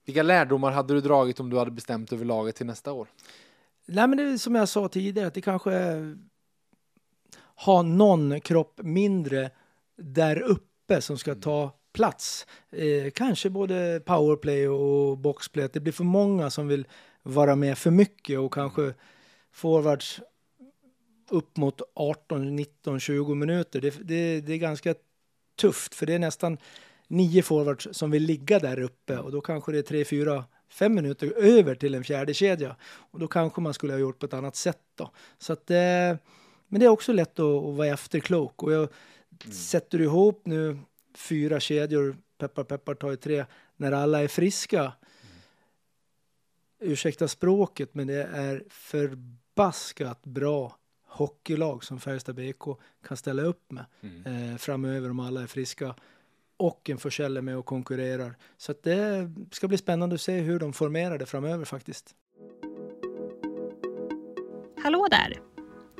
Vilka 0.04 0.22
lärdomar 0.22 0.70
hade 0.70 0.94
du 0.94 1.00
dragit 1.00 1.40
om 1.40 1.50
du 1.50 1.58
hade 1.58 1.70
bestämt 1.70 2.12
över 2.12 2.24
laget 2.24 2.56
till 2.56 2.66
nästa 2.66 2.92
år? 2.92 3.08
Nej, 3.86 4.08
men 4.08 4.18
det 4.18 4.24
är 4.24 4.36
som 4.36 4.54
jag 4.54 4.68
sa 4.68 4.88
tidigare, 4.88 5.26
att 5.26 5.34
det 5.34 5.40
kanske 5.40 5.72
har 7.36 7.82
någon 7.82 8.40
kropp 8.40 8.80
mindre 8.82 9.50
där 9.96 10.40
uppe 10.40 11.00
som 11.00 11.18
ska 11.18 11.34
ta 11.34 11.72
plats. 11.92 12.46
Eh, 12.70 13.10
kanske 13.10 13.50
både 13.50 14.02
powerplay 14.06 14.68
och 14.68 15.18
boxplay, 15.18 15.68
det 15.72 15.80
blir 15.80 15.92
för 15.92 16.04
många 16.04 16.50
som 16.50 16.68
vill 16.68 16.86
vara 17.22 17.56
med 17.56 17.78
för 17.78 17.90
mycket 17.90 18.38
och 18.38 18.54
kanske 18.54 18.94
forwards 19.52 20.20
upp 21.30 21.56
mot 21.56 21.80
18, 21.94 22.56
19, 22.56 23.00
20 23.00 23.34
minuter. 23.34 23.80
Det, 23.80 23.90
det, 23.90 24.40
det 24.40 24.52
är 24.52 24.58
ganska 24.58 24.94
tufft, 25.60 25.94
för 25.94 26.06
det 26.06 26.14
är 26.14 26.18
nästan 26.18 26.58
nio 27.14 27.42
forwards 27.42 27.88
som 27.92 28.10
vill 28.10 28.22
ligga 28.22 28.58
där 28.58 28.78
uppe 28.78 29.18
och 29.18 29.32
då 29.32 29.40
kanske 29.40 29.72
det 29.72 29.78
är 29.78 29.82
tre, 29.82 30.04
fyra, 30.04 30.44
fem 30.68 30.94
minuter 30.94 31.32
över 31.36 31.74
till 31.74 31.94
en 31.94 32.04
fjärde 32.04 32.34
kedja. 32.34 32.76
Och 33.10 33.18
då 33.18 33.28
kanske 33.28 33.60
man 33.60 33.74
skulle 33.74 33.92
ha 33.92 34.00
gjort 34.00 34.18
på 34.18 34.26
ett 34.26 34.34
annat 34.34 34.56
sätt 34.56 34.80
då. 34.94 35.10
Så 35.38 35.52
att, 35.52 35.70
eh, 35.70 35.76
men 36.68 36.80
det 36.80 36.84
är 36.84 36.88
också 36.88 37.12
lätt 37.12 37.38
att, 37.38 37.64
att 37.64 37.74
vara 37.74 37.88
efterklok. 37.88 38.62
Och 38.62 38.72
jag 38.72 38.88
sätter 39.52 39.98
du 39.98 40.04
ihop 40.04 40.42
nu 40.44 40.78
fyra 41.14 41.60
kedjor, 41.60 42.16
peppar 42.38 42.64
peppar 42.64 42.94
tar 42.94 43.10
ju 43.10 43.16
tre, 43.16 43.44
när 43.76 43.92
alla 43.92 44.22
är 44.22 44.28
friska. 44.28 44.92
Ursäkta 46.80 47.28
språket, 47.28 47.94
men 47.94 48.06
det 48.06 48.22
är 48.22 48.64
förbaskat 48.68 50.22
bra 50.22 50.76
hockeylag 51.06 51.84
som 51.84 52.00
Färjestad 52.00 52.34
BK 52.34 52.78
kan 53.06 53.16
ställa 53.16 53.42
upp 53.42 53.72
med 53.72 53.84
eh, 54.26 54.56
framöver 54.56 55.10
om 55.10 55.20
alla 55.20 55.42
är 55.42 55.46
friska 55.46 55.94
och 56.56 56.90
en 56.90 56.98
Forsell 56.98 57.42
med 57.42 57.56
och 57.56 57.66
konkurrerar. 57.66 58.36
Så 58.56 58.72
att 58.72 58.82
det 58.82 59.30
ska 59.50 59.68
bli 59.68 59.78
spännande 59.78 60.14
att 60.14 60.20
se 60.20 60.40
hur 60.40 60.58
de 60.58 60.72
formerar 60.72 61.18
det 61.18 61.26
framöver 61.26 61.64
faktiskt. 61.64 62.14
Hallå 64.82 65.06
där! 65.10 65.38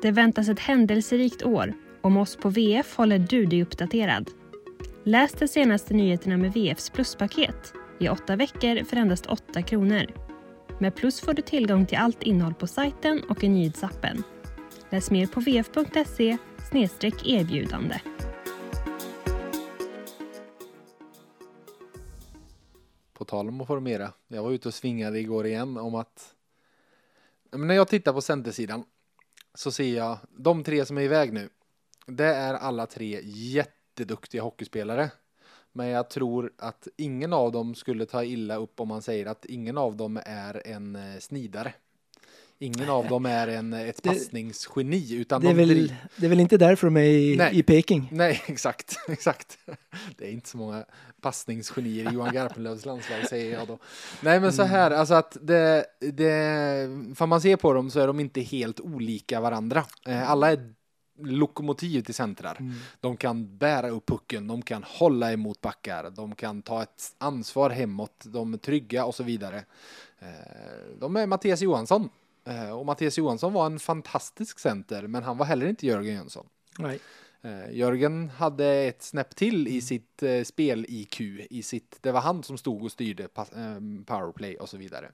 Det 0.03 0.11
väntas 0.11 0.49
ett 0.49 0.61
händelserikt 0.61 1.43
år. 1.43 1.73
Om 2.03 2.17
oss 2.17 2.37
på 2.37 2.49
VF 2.49 2.97
håller 2.97 3.19
du 3.19 3.47
dig 3.47 3.63
uppdaterad. 3.63 4.31
Läs 5.05 5.33
de 5.33 5.49
senaste 5.49 5.95
nyheterna 5.95 6.37
med 6.37 6.53
VFs 6.53 6.91
pluspaket 6.91 7.73
i 8.01 8.09
åtta 8.09 8.37
veckor 8.37 8.85
för 8.85 8.97
endast 8.97 9.27
8 9.27 9.63
kronor. 9.63 10.07
Med 10.79 10.95
Plus 10.95 11.21
får 11.21 11.33
du 11.33 11.43
tillgång 11.43 11.87
till 11.87 11.99
allt 11.99 12.23
innehåll 12.23 12.55
på 12.55 12.67
sajten 12.67 13.23
och 13.29 13.45
i 13.45 13.49
nyhetsappen. 13.49 14.23
Läs 14.91 15.11
mer 15.11 15.27
på 15.27 15.41
vf.se 15.41 16.37
erbjudande. 17.25 18.14
Tal 23.35 23.49
om 23.49 23.61
att 23.61 23.67
formera. 23.67 24.13
Jag 24.29 24.43
var 24.43 24.53
ute 24.53 24.69
och 24.69 24.75
svingade 24.75 25.21
igår 25.21 25.47
igen 25.47 25.77
om 25.77 25.95
att 25.95 26.35
men 27.51 27.67
när 27.67 27.75
jag 27.75 27.89
tittar 27.89 28.13
på 28.13 28.21
centersidan 28.21 28.85
så 29.55 29.73
ser 29.73 29.97
jag 29.97 30.19
de 30.31 30.65
tre 30.65 30.87
som 30.87 30.99
är 30.99 31.03
iväg 31.03 31.33
nu. 31.33 31.49
Det 32.07 32.25
är 32.25 32.55
alla 32.55 32.87
tre 32.87 33.21
jätteduktiga 33.25 34.43
hockeyspelare. 34.43 35.11
Men 35.73 35.87
jag 35.87 36.11
tror 36.11 36.53
att 36.59 36.89
ingen 36.97 37.33
av 37.33 37.53
dem 37.53 37.75
skulle 37.75 38.07
ta 38.07 38.25
illa 38.25 38.57
upp 38.57 38.81
om 38.81 38.89
man 38.89 39.03
säger 39.03 39.27
att 39.27 39.45
ingen 39.45 39.79
av 39.79 39.97
dem 39.97 40.21
är 40.25 40.67
en 40.67 40.97
eh, 40.97 41.19
snidare. 41.19 41.75
Ingen 42.65 42.89
av 42.91 43.09
dem 43.09 43.27
är 43.27 43.49
en, 43.49 43.73
ett 43.73 44.03
Det- 44.03 44.09
passningsgeni. 44.11 45.15
Utan 45.15 45.41
Det 45.41 45.47
är, 45.49 45.55
de 45.55 45.59
väl, 45.67 45.95
det 46.17 46.27
är 46.27 46.31
väl 46.31 46.41
inte 46.41 46.57
därför 46.57 46.87
de 46.87 46.97
är 46.97 47.01
i, 47.03 47.37
Nej. 47.37 47.59
i 47.59 47.63
Peking. 47.63 48.09
Nej, 48.13 48.43
exakt, 48.47 48.97
exakt. 49.09 49.59
Det 50.19 50.25
är 50.29 50.31
inte 50.33 50.49
så 50.49 50.57
många 50.57 50.85
passningsgenier 51.21 52.11
i 52.11 52.15
Johan 52.15 52.35
Garpenlövs 52.35 52.85
landslag 52.87 53.29
säger 53.29 53.59
jag 53.59 53.69
då. 53.69 53.79
Nej, 54.23 54.41
men 54.41 54.53
så 54.53 54.63
här, 54.63 54.91
alltså 54.91 55.15
att 55.15 55.37
det, 55.43 55.85
det, 56.01 57.15
får 57.15 57.27
man 57.27 57.41
se 57.41 57.57
på 57.57 57.73
dem 57.73 57.91
så 57.91 58.01
är 58.01 58.07
de 58.07 58.21
inte 58.21 58.41
helt 58.41 58.81
olika 58.81 59.41
varandra. 59.41 59.85
Eh, 60.07 60.31
Alla 60.31 60.53
är 60.53 60.73
lokomotiv 61.23 62.03
till 62.03 62.15
centrar. 62.15 62.59
De 63.01 63.17
kan 63.17 63.59
bära 63.59 63.89
upp 63.89 64.07
pucken, 64.07 64.47
de 64.47 64.63
kan 64.63 64.83
hålla 64.87 65.33
emot 65.33 65.61
backar, 65.61 66.11
de 66.11 66.35
kan 66.35 66.63
ta 66.63 66.83
ett 66.83 67.03
ansvar 67.19 67.71
hemåt, 67.71 68.25
de 68.27 68.55
är 68.55 68.59
trygga 68.59 69.05
och 69.05 69.15
så 69.15 69.23
vidare. 69.23 69.65
Eh, 70.19 70.29
De 71.01 71.17
är 71.17 71.27
Mattias 71.27 71.61
Johansson. 71.61 72.09
Eh, 72.45 72.71
Och 72.71 72.87
Mattias 72.87 73.19
Johansson 73.19 73.53
var 73.53 73.67
en 73.67 73.79
fantastisk 73.79 74.59
center, 74.59 75.07
men 75.07 75.23
han 75.23 75.39
var 75.39 75.47
heller 75.47 75.67
inte 75.67 75.87
Jörgen 75.87 76.15
Jönsson. 76.15 76.47
Nej. 76.79 77.01
Eh, 77.43 77.77
Jörgen 77.77 78.29
hade 78.29 78.67
ett 78.67 79.03
snäpp 79.03 79.37
till 79.37 79.69
i 79.69 79.81
sitt 79.81 80.23
eh, 80.23 80.43
spel-IQ. 80.45 81.21
I 81.51 81.63
sitt, 81.63 81.99
det 82.01 82.13
var 82.13 82.21
han 82.21 82.43
som 82.43 82.59
stod 82.59 82.83
och 82.83 82.93
styrde 82.93 83.29
pass, 83.29 83.53
eh, 83.53 83.81
powerplay 84.07 84.57
och 84.57 84.69
så 84.69 84.77
vidare. 84.77 85.11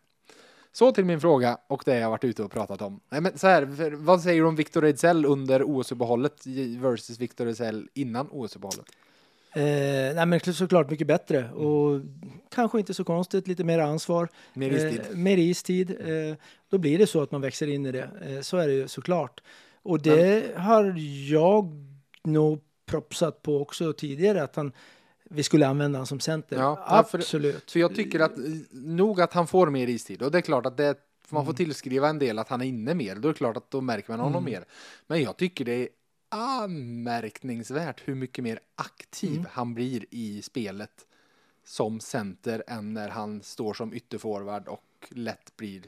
Så 0.72 0.93
till 0.93 1.05
min 1.05 1.20
fråga 1.20 1.59
och 1.66 1.83
det 1.87 1.99
jag 1.99 2.11
varit 2.11 2.24
ute 2.24 2.43
och 2.43 2.51
pratat 2.51 2.83
om. 2.83 3.01
Nej, 3.09 3.20
men 3.20 3.39
så 3.39 3.47
här, 3.47 3.91
vad 3.97 4.22
säger 4.22 4.41
du 4.41 4.49
om 4.49 4.57
Victor 4.57 4.85
Ejdsell 4.85 5.24
under 5.26 5.62
OS-uppehållet 5.62 6.47
versus 6.81 7.18
Victor 7.18 7.47
Ejdsell 7.47 7.89
innan 7.95 8.28
OS-uppehållet? 8.31 8.87
Eh, 9.53 10.14
nej 10.14 10.26
men 10.26 10.40
såklart 10.40 10.90
mycket 10.90 11.07
bättre 11.07 11.51
och 11.51 12.01
kanske 12.51 12.78
inte 12.78 12.94
så 12.94 13.05
konstigt, 13.05 13.48
lite 13.48 13.64
mer 13.64 13.78
ansvar. 13.78 14.28
Mer 14.55 14.70
istid? 14.70 15.01
Eh, 15.11 15.16
mer 15.16 15.36
istid. 15.38 15.90
Eh, 15.90 16.36
då 16.70 16.78
blir 16.78 16.98
det 16.98 17.07
så 17.07 17.22
att 17.22 17.30
man 17.30 17.40
växer 17.40 17.66
in 17.66 17.86
i 17.86 17.92
det. 17.92 18.11
Eh, 18.26 18.40
så 18.40 18.57
är 18.57 18.66
det 18.68 18.74
ju 18.74 18.88
såklart. 18.88 19.40
Och 19.82 20.03
det 20.03 20.57
har 20.57 20.94
jag 21.30 21.72
nog 22.24 22.61
propsat 22.86 23.42
på 23.42 23.61
också 23.61 23.92
tidigare 23.92 24.42
att 24.42 24.57
han, 24.57 24.72
vi 25.30 25.42
skulle 25.42 25.66
använda 25.66 25.96
honom 25.98 26.07
som 26.07 26.20
center. 26.20 26.57
Ja, 26.57 26.84
ja, 26.88 27.03
för- 27.11 27.18
Absolut. 27.18 27.70
Så 27.70 27.78
jag 27.78 27.94
tycker 27.94 28.20
att 28.20 28.38
eh, 28.38 28.44
nog 28.72 29.20
att 29.20 29.32
han 29.32 29.46
får 29.46 29.70
mer 29.70 29.88
istid 29.88 30.22
och 30.22 30.30
det 30.30 30.38
är 30.38 30.42
klart 30.42 30.66
att 30.66 30.76
det 30.76 30.94
man 31.32 31.46
får 31.46 31.53
tillskriva 31.53 32.09
en 32.09 32.18
del 32.18 32.38
att 32.38 32.48
han 32.48 32.61
är 32.61 32.64
inne 32.66 32.94
mer. 32.94 33.14
Då 33.14 33.28
är 33.28 33.32
det 33.32 33.38
klart 33.38 33.57
att 33.57 33.70
då 33.70 33.80
märker 33.80 34.11
man 34.12 34.20
honom 34.20 34.44
mer. 34.44 34.64
Men 35.07 35.22
jag 35.22 35.36
tycker 35.36 35.64
det 35.64 35.88
anmärkningsvärt 36.31 38.01
hur 38.05 38.14
mycket 38.14 38.45
mer 38.45 38.61
aktiv 38.76 39.45
han 39.51 39.74
blir 39.74 40.05
i 40.11 40.43
spelet 40.43 41.07
som 41.64 42.01
center 42.01 42.62
än 42.66 42.95
när 42.95 43.09
han 43.09 43.43
står 43.43 43.74
som 43.74 43.95
ytterforward 43.95 44.68
och 44.68 45.09
lätt 45.11 45.57
blir 45.57 45.83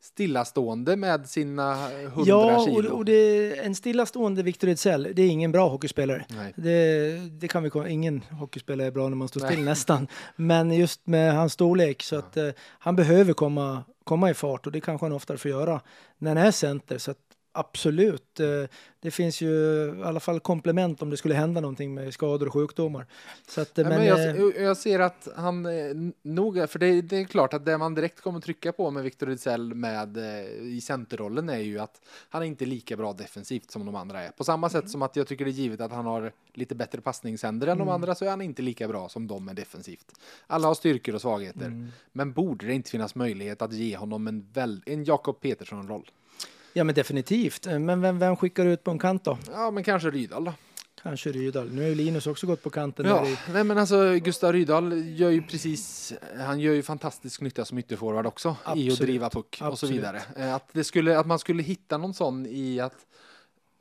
stillastående 0.00 0.96
med 0.96 1.28
sina 1.28 1.74
hundra 1.88 2.24
Ja, 2.26 2.66
kilo. 2.66 2.90
och, 2.90 2.98
och 2.98 3.04
det 3.04 3.56
en 3.58 3.74
stillastående 3.74 4.42
Victor 4.42 4.68
Ejdsell, 4.68 5.08
det 5.14 5.22
är 5.22 5.28
ingen 5.28 5.52
bra 5.52 5.68
hockeyspelare. 5.68 6.26
Det, 6.56 7.16
det 7.40 7.48
kan 7.48 7.62
vi 7.62 7.70
ingen 7.88 8.20
hockeyspelare 8.30 8.86
är 8.86 8.90
bra 8.90 9.08
när 9.08 9.16
man 9.16 9.28
står 9.28 9.40
still 9.40 9.64
nästan. 9.64 10.08
Men 10.36 10.72
just 10.72 11.06
med 11.06 11.34
hans 11.34 11.52
storlek 11.52 12.02
så 12.02 12.16
att 12.16 12.36
eh, 12.36 12.48
han 12.60 12.96
behöver 12.96 13.32
komma, 13.32 13.84
komma 14.04 14.30
i 14.30 14.34
fart 14.34 14.66
och 14.66 14.72
det 14.72 14.80
kanske 14.80 15.04
han 15.04 15.12
oftare 15.12 15.38
får 15.38 15.50
göra 15.50 15.80
när 16.18 16.36
han 16.36 16.46
är 16.46 16.50
center. 16.50 16.98
Så 16.98 17.10
att 17.10 17.29
absolut, 17.52 18.40
eh, 18.40 18.46
det 19.00 19.10
finns 19.10 19.40
ju 19.40 19.48
i 19.98 20.02
alla 20.04 20.20
fall 20.20 20.40
komplement 20.40 21.02
om 21.02 21.10
det 21.10 21.16
skulle 21.16 21.34
hända 21.34 21.60
någonting 21.60 21.94
med 21.94 22.14
skador 22.14 22.46
och 22.46 22.52
sjukdomar. 22.52 23.06
Så 23.48 23.60
att, 23.60 23.76
men, 23.76 23.88
men 23.88 24.00
eh, 24.00 24.06
jag, 24.06 24.56
jag 24.56 24.76
ser 24.76 25.00
att 25.00 25.28
han 25.36 25.66
eh, 25.66 25.72
nog, 26.22 26.70
för 26.70 26.78
det, 26.78 27.02
det 27.02 27.16
är 27.16 27.24
klart 27.24 27.54
att 27.54 27.64
det 27.64 27.78
man 27.78 27.94
direkt 27.94 28.20
kommer 28.20 28.40
trycka 28.40 28.72
på 28.72 28.90
med 28.90 29.02
Victor 29.02 29.28
Ejdsell 29.28 29.74
med 29.74 30.16
i 30.60 30.80
centerrollen 30.80 31.48
är 31.48 31.58
ju 31.58 31.78
att 31.78 32.00
han 32.28 32.42
är 32.42 32.46
inte 32.46 32.64
lika 32.66 32.96
bra 32.96 33.12
defensivt 33.12 33.70
som 33.70 33.86
de 33.86 33.94
andra 33.94 34.20
är. 34.22 34.30
På 34.30 34.44
samma 34.44 34.66
Mm. 34.70 34.82
sätt 34.82 34.90
som 34.90 35.02
att 35.02 35.16
jag 35.16 35.26
tycker 35.26 35.44
det 35.44 35.50
är 35.50 35.52
givet 35.52 35.80
att 35.80 35.92
han 35.92 36.06
har 36.06 36.32
lite 36.54 36.74
bättre 36.74 37.00
passningshänder 37.00 37.66
än 37.66 37.78
de 37.78 37.82
Mm. 37.82 37.94
andra 37.94 38.14
så 38.14 38.24
är 38.24 38.30
han 38.30 38.40
inte 38.40 38.62
lika 38.62 38.88
bra 38.88 39.08
som 39.08 39.26
de 39.26 39.48
är 39.48 39.54
defensivt. 39.54 40.12
Alla 40.46 40.66
har 40.68 40.74
styrkor 40.74 41.14
och 41.14 41.20
svagheter. 41.20 41.66
Mm. 41.66 41.88
Men 42.12 42.32
borde 42.32 42.66
det 42.66 42.74
inte 42.74 42.90
finnas 42.90 43.14
möjlighet 43.14 43.62
att 43.62 43.72
ge 43.72 43.96
honom 43.96 44.26
en, 44.26 44.46
väl, 44.52 44.82
en 44.86 45.04
Jakob 45.04 45.40
Petersson-roll? 45.40 46.10
Ja 46.72 46.84
men 46.84 46.94
definitivt. 46.94 47.66
Eh, 47.66 47.78
Men 47.78 48.00
vem, 48.00 48.18
vem 48.18 48.36
skickar 48.36 48.66
ut 48.66 48.84
på 48.84 48.90
en 48.90 48.98
kant 48.98 49.24
då? 49.24 49.38
Ja, 49.52 49.70
men 49.70 49.84
kanske 49.84 50.10
Rydahl 50.10 50.44
då. 50.44 50.52
Kanske 51.02 51.32
Rydahl. 51.32 51.70
Nu 51.72 51.80
har 51.82 51.88
ju 51.88 51.94
Linus 51.94 52.26
också 52.26 52.46
gått 52.46 52.62
på 52.62 52.70
kanten. 52.70 53.06
Ja, 53.06 53.14
där 53.20 53.30
i, 53.30 53.36
nej 53.52 53.64
men 53.64 53.78
alltså 53.78 54.14
Gustav 54.14 54.52
Rydahl 54.52 54.92
gör 55.20 55.30
ju 55.30 55.42
precis, 55.42 56.12
han 56.38 56.60
gör 56.60 56.72
ju 56.74 56.82
fantastisk 56.82 57.40
nytta 57.40 57.64
som 57.64 57.78
ytterforward 57.78 58.26
också 58.26 58.48
i 58.48 58.52
att 58.52 58.68
Absolut. 58.72 58.98
driva 59.00 59.30
puck 59.30 59.46
och 59.50 59.56
så 59.58 59.64
Absolut. 59.66 59.94
vidare. 59.96 60.22
Eh, 60.36 60.54
Att, 60.54 60.68
det 60.72 60.84
skulle, 60.84 61.18
att 61.18 61.26
man 61.26 61.38
skulle 61.38 61.62
hitta 61.62 61.96
någon 61.98 62.14
sån 62.14 62.46
i 62.46 62.80
att 62.80 63.06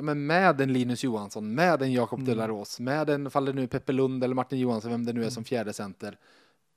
men 0.02 0.26
med 0.28 0.62
en 0.62 0.74
Linus 0.74 1.04
Johansson, 1.04 1.56
med 1.56 1.82
en 1.82 1.92
Jakob 1.92 2.20
Mm. 2.20 2.30
Delaros, 2.30 2.80
med 2.80 3.10
en, 3.10 3.32
fall 3.32 3.46
det 3.46 3.54
nu 3.54 3.68
Peppe 3.68 3.92
Lund 3.92 4.24
eller 4.24 4.36
Martin 4.36 4.60
Johansson, 4.60 4.92
vem 4.92 5.06
det 5.06 5.14
nu 5.14 5.20
är 5.20 5.24
Mm. 5.24 5.32
som 5.32 5.44
fjärde 5.44 5.74
center. 5.74 6.18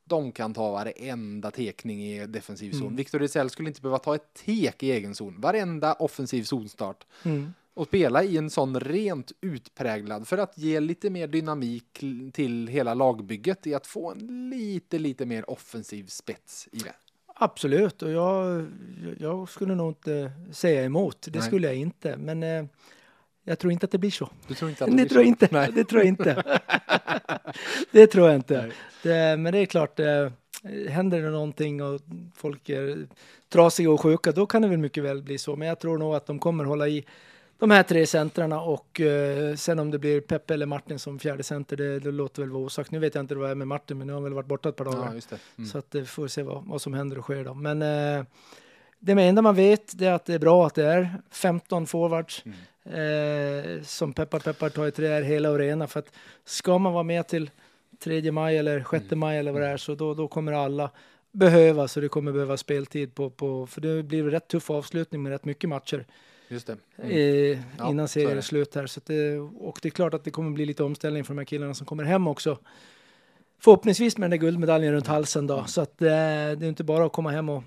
De 0.04 0.32
kan 0.32 0.54
ta 0.54 0.72
varenda 0.72 1.50
tekning 1.50 2.04
i 2.04 2.26
defensiv 2.26 2.72
zon. 2.72 2.82
Mm. 2.82 2.96
Victor 2.96 3.22
Ejdsell 3.22 3.50
skulle 3.50 3.68
inte 3.68 3.80
behöva 3.80 3.98
ta 3.98 4.14
ett 4.14 4.34
tek 4.34 4.82
i 4.82 4.90
egen 4.90 5.14
zon. 5.14 5.40
Varenda 5.40 5.92
offensiv 5.92 6.42
zonstart 6.42 7.06
mm. 7.24 7.52
och 7.74 7.86
spela 7.86 8.22
i 8.22 8.36
en 8.36 8.50
sån 8.50 8.80
rent 8.80 9.32
utpräglad 9.40 10.28
för 10.28 10.38
att 10.38 10.58
ge 10.58 10.80
lite 10.80 11.10
mer 11.10 11.26
dynamik 11.26 12.04
till 12.32 12.68
hela 12.68 12.94
lagbygget 12.94 13.66
i 13.66 13.74
att 13.74 13.86
få 13.86 14.10
en 14.10 14.50
lite, 14.50 14.98
lite 14.98 15.26
mer 15.26 15.50
offensiv 15.50 16.06
spets 16.06 16.68
i 16.72 16.78
det. 16.78 16.94
Absolut, 17.34 18.02
och 18.02 18.10
jag, 18.10 18.66
jag 19.18 19.48
skulle 19.48 19.74
nog 19.74 19.90
inte 19.90 20.32
säga 20.52 20.84
emot. 20.84 21.22
Det 21.30 21.38
Nej. 21.38 21.48
skulle 21.48 21.66
jag 21.66 21.76
inte. 21.76 22.16
Men 22.16 22.42
eh, 22.42 22.64
jag 23.44 23.58
tror 23.58 23.72
inte 23.72 23.84
att 23.86 23.90
det 23.92 23.98
blir 23.98 24.10
så. 24.10 24.28
Du 24.48 24.54
tror 24.54 24.70
inte 24.70 24.84
att 24.84 24.90
Det, 24.90 24.96
blir 24.96 25.06
tror 25.08 25.22
så? 25.22 25.26
inte. 25.28 25.48
Nej. 25.50 25.70
Det 25.74 25.84
tror 25.84 26.00
jag 26.00 26.08
inte. 26.08 26.60
det 27.90 28.06
tror 28.06 28.26
jag 28.26 28.34
inte. 28.36 28.70
Det, 29.02 29.36
men 29.38 29.52
det 29.52 29.58
är 29.58 29.66
klart, 29.66 30.00
eh, 30.00 30.28
händer 30.88 31.22
det 31.22 31.30
någonting 31.30 31.82
och 31.82 32.00
folk 32.34 32.68
är 32.68 33.06
trasiga 33.48 33.90
och 33.90 34.00
sjuka, 34.00 34.32
då 34.32 34.46
kan 34.46 34.62
det 34.62 34.68
väl 34.68 34.78
mycket 34.78 35.04
väl 35.04 35.22
bli 35.22 35.38
så. 35.38 35.56
Men 35.56 35.68
jag 35.68 35.78
tror 35.80 35.98
nog 35.98 36.14
att 36.14 36.26
de 36.26 36.38
kommer 36.38 36.64
hålla 36.64 36.88
i 36.88 37.04
de 37.58 37.70
här 37.70 37.82
tre 37.82 38.06
centrarna 38.06 38.60
och 38.60 39.00
eh, 39.00 39.54
sen 39.54 39.78
om 39.78 39.90
det 39.90 39.98
blir 39.98 40.20
Peppe 40.20 40.54
eller 40.54 40.66
Martin 40.66 40.98
som 40.98 41.18
fjärde 41.18 41.42
center, 41.42 41.76
det, 41.76 41.98
det 42.00 42.10
låter 42.10 42.42
väl 42.42 42.50
vara 42.50 42.62
osagt. 42.62 42.90
Nu 42.90 42.98
vet 42.98 43.14
jag 43.14 43.22
inte 43.22 43.34
vad 43.34 43.48
det 43.48 43.50
är 43.50 43.54
med 43.54 43.68
Martin, 43.68 43.98
men 43.98 44.06
nu 44.06 44.12
har 44.12 44.16
han 44.16 44.24
väl 44.24 44.32
varit 44.32 44.46
borta 44.46 44.68
ett 44.68 44.76
par 44.76 44.84
dagar. 44.84 45.06
Ja, 45.06 45.14
just 45.14 45.30
det. 45.30 45.38
Mm. 45.58 45.70
Så 45.70 45.78
att 45.78 45.94
eh, 45.94 46.04
får 46.04 46.22
vi 46.22 46.28
se 46.28 46.42
vad, 46.42 46.64
vad 46.66 46.82
som 46.82 46.94
händer 46.94 47.18
och 47.18 47.24
sker 47.24 47.44
då. 47.44 47.54
Men 47.54 47.82
eh, 47.82 48.24
det 48.98 49.12
enda 49.12 49.42
man 49.42 49.54
vet 49.54 49.98
det 49.98 50.06
är 50.06 50.12
att 50.12 50.24
det 50.24 50.34
är 50.34 50.38
bra 50.38 50.66
att 50.66 50.74
det 50.74 50.84
är 50.84 51.10
15 51.30 51.86
forwards 51.86 52.44
eh, 52.84 53.82
som 53.82 54.12
peppar 54.12 54.38
peppar 54.40 54.68
tar 54.68 54.86
i 54.86 54.90
trä 54.90 55.08
är 55.08 55.22
hela 55.22 55.50
och 55.50 55.58
rena. 55.58 55.86
För 55.86 56.00
att 56.00 56.12
ska 56.44 56.78
man 56.78 56.92
vara 56.92 57.02
med 57.02 57.28
till 57.28 57.50
3 57.98 58.32
maj 58.32 58.58
eller 58.58 58.84
6 58.90 59.10
maj 59.10 59.38
eller 59.38 59.52
vad 59.52 59.62
det 59.62 59.68
är 59.68 59.76
så 59.76 59.94
då, 59.94 60.14
då 60.14 60.28
kommer 60.28 60.52
alla 60.52 60.90
behöva 61.32 61.88
så 61.88 62.00
det 62.00 62.08
kommer 62.08 62.32
behöva 62.32 62.56
speltid 62.56 63.14
på, 63.14 63.30
på 63.30 63.66
för 63.66 63.80
det 63.80 64.02
blir 64.02 64.24
rätt 64.24 64.48
tuff 64.48 64.70
avslutning 64.70 65.22
med 65.22 65.32
rätt 65.32 65.44
mycket 65.44 65.70
matcher 65.70 66.06
Just 66.48 66.66
det. 66.66 66.76
Mm. 66.96 67.10
eh, 67.10 67.58
Ja, 67.78 67.90
innan 67.90 68.02
är 68.04 68.06
serien 68.06 68.38
är 68.38 68.40
slut 68.42 68.74
här. 68.74 68.86
Så 68.86 69.00
det, 69.06 69.38
och 69.38 69.78
det 69.82 69.88
är 69.88 69.90
klart 69.90 70.14
att 70.14 70.24
det 70.24 70.30
kommer 70.30 70.50
bli 70.50 70.66
lite 70.66 70.84
omställning 70.84 71.24
för 71.24 71.34
de 71.34 71.38
här 71.38 71.44
killarna 71.44 71.74
som 71.74 71.86
kommer 71.86 72.04
hem 72.04 72.26
också. 72.26 72.58
Förhoppningsvis 73.58 74.18
med 74.18 74.30
den 74.30 74.38
där 74.38 74.46
guldmedaljen 74.46 74.92
runt 74.92 75.06
halsen 75.06 75.44
Mm. 75.44 75.56
då. 75.56 75.64
Så 75.66 75.80
att 75.80 76.02
eh, 76.02 76.06
det 76.06 76.12
är 76.12 76.64
inte 76.64 76.84
bara 76.84 77.06
att 77.06 77.12
komma 77.12 77.30
hem 77.30 77.48
och 77.48 77.62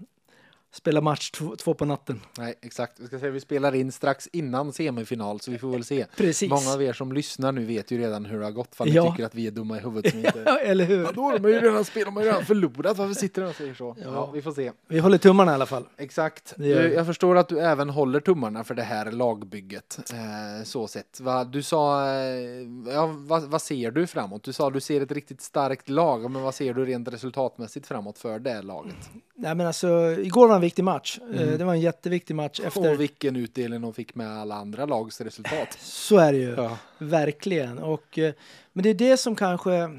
spela 0.76 1.01
match 1.01 1.32
två, 1.32 1.73
på 1.73 1.86
natten. 1.86 2.21
Nej, 2.38 2.55
exakt. 2.61 2.99
Vi 2.99 3.07
ska 3.07 3.19
säga 3.19 3.32
vi 3.32 3.39
spelar 3.39 3.76
in 3.76 3.91
strax 3.91 4.28
innan 4.32 4.73
semifinal 4.73 5.39
så 5.39 5.51
vi 5.51 5.57
får 5.57 5.69
väl 5.69 5.84
se. 5.84 6.05
Precis. 6.17 6.49
Många 6.49 6.73
av 6.73 6.84
er 6.84 6.93
som 6.93 7.11
lyssnar 7.13 7.51
nu 7.51 7.65
vet 7.65 7.91
ju 7.91 7.97
redan 7.97 8.26
hur 8.26 8.39
det 8.39 8.45
har 8.45 8.51
gått 8.51 8.76
för 8.76 8.86
ni 8.86 8.91
Ja. 8.91 9.11
tycker 9.11 9.26
att 9.26 9.36
vi 9.36 9.47
är 9.47 9.51
dumma 9.51 9.78
i 9.78 9.80
huvudet 9.80 10.11
som 10.11 10.19
inte... 10.19 10.43
Ja, 10.45 10.57
eller 10.59 10.86
hur? 10.86 11.03
Ja, 11.03 11.11
då 11.15 11.21
har 11.21 11.39
de 11.39 11.49
ju 11.51 11.59
redan 11.59 11.86
spelat, 11.86 12.07
de 12.07 12.15
har 12.15 12.23
ju 12.23 12.30
redan 12.30 12.45
förlorat. 12.45 12.97
Varför 12.97 13.13
sitter 13.13 13.41
de 13.41 13.47
och 13.49 13.55
säger 13.55 13.73
så? 13.73 13.95
Ja. 13.99 14.05
Ja. 14.13 14.32
vi 14.34 14.41
får 14.41 14.51
se. 14.51 14.71
Vi 14.88 14.99
håller 14.99 15.17
tummarna 15.17 15.51
i 15.51 15.55
alla 15.55 15.65
fall. 15.65 15.86
Exakt. 15.97 16.53
Du, 16.57 16.69
jag 16.93 17.05
förstår 17.05 17.38
att 17.38 17.47
du 17.49 17.59
även 17.59 17.89
håller 17.89 18.19
tummarna 18.19 18.63
för 18.63 18.76
det 18.76 18.84
här 18.84 19.11
lagbygget. 19.11 19.99
Eh, 20.13 20.63
så 20.63 20.88
sett. 20.88 21.19
Va, 21.19 21.43
du 21.43 21.63
sa, 21.63 22.07
eh, 22.07 22.93
ja, 22.93 23.13
vad, 23.17 23.43
vad 23.43 23.61
ser 23.61 23.91
du 23.91 24.07
framåt? 24.07 24.43
Du 24.43 24.53
sa 24.53 24.69
du 24.69 24.80
ser 24.82 25.01
ett 25.01 25.11
riktigt 25.11 25.41
starkt 25.41 25.89
lag, 25.89 26.32
men 26.32 26.41
vad 26.41 26.55
ser 26.55 26.73
du 26.73 26.86
rent 26.86 27.07
resultatmässigt 27.07 27.88
framåt 27.88 28.17
för 28.17 28.39
det 28.39 28.61
laget? 28.61 29.09
Nej, 29.36 29.55
men 29.55 29.67
alltså, 29.67 29.88
igår 30.19 30.47
vann 30.47 30.61
viktig 30.66 30.84
match. 30.84 31.20
Eh, 31.22 31.41
Mm. 31.41 31.57
Det 31.57 31.66
var 31.66 31.74
en 31.74 31.82
jätteviktig 31.82 32.36
match 32.36 32.59
efter. 32.59 32.91
Och 32.93 32.99
vilken 33.01 33.36
utdelning 33.36 33.82
de 33.82 33.93
fick 33.93 34.16
med 34.16 34.38
alla 34.41 34.55
andra 34.55 34.86
lags 34.86 35.22
resultat. 35.22 35.78
Så 35.80 36.18
är 36.18 36.32
det 36.34 36.39
ju. 36.39 36.53
Ja. 36.55 36.78
Verkligen. 36.97 37.78
Och, 37.80 38.18
eh, 38.20 38.34
men 38.74 38.84
det 38.84 38.89
är 38.89 38.93
det 38.93 39.18
som 39.18 39.36
kanske, 39.36 39.74
eh, 39.74 39.89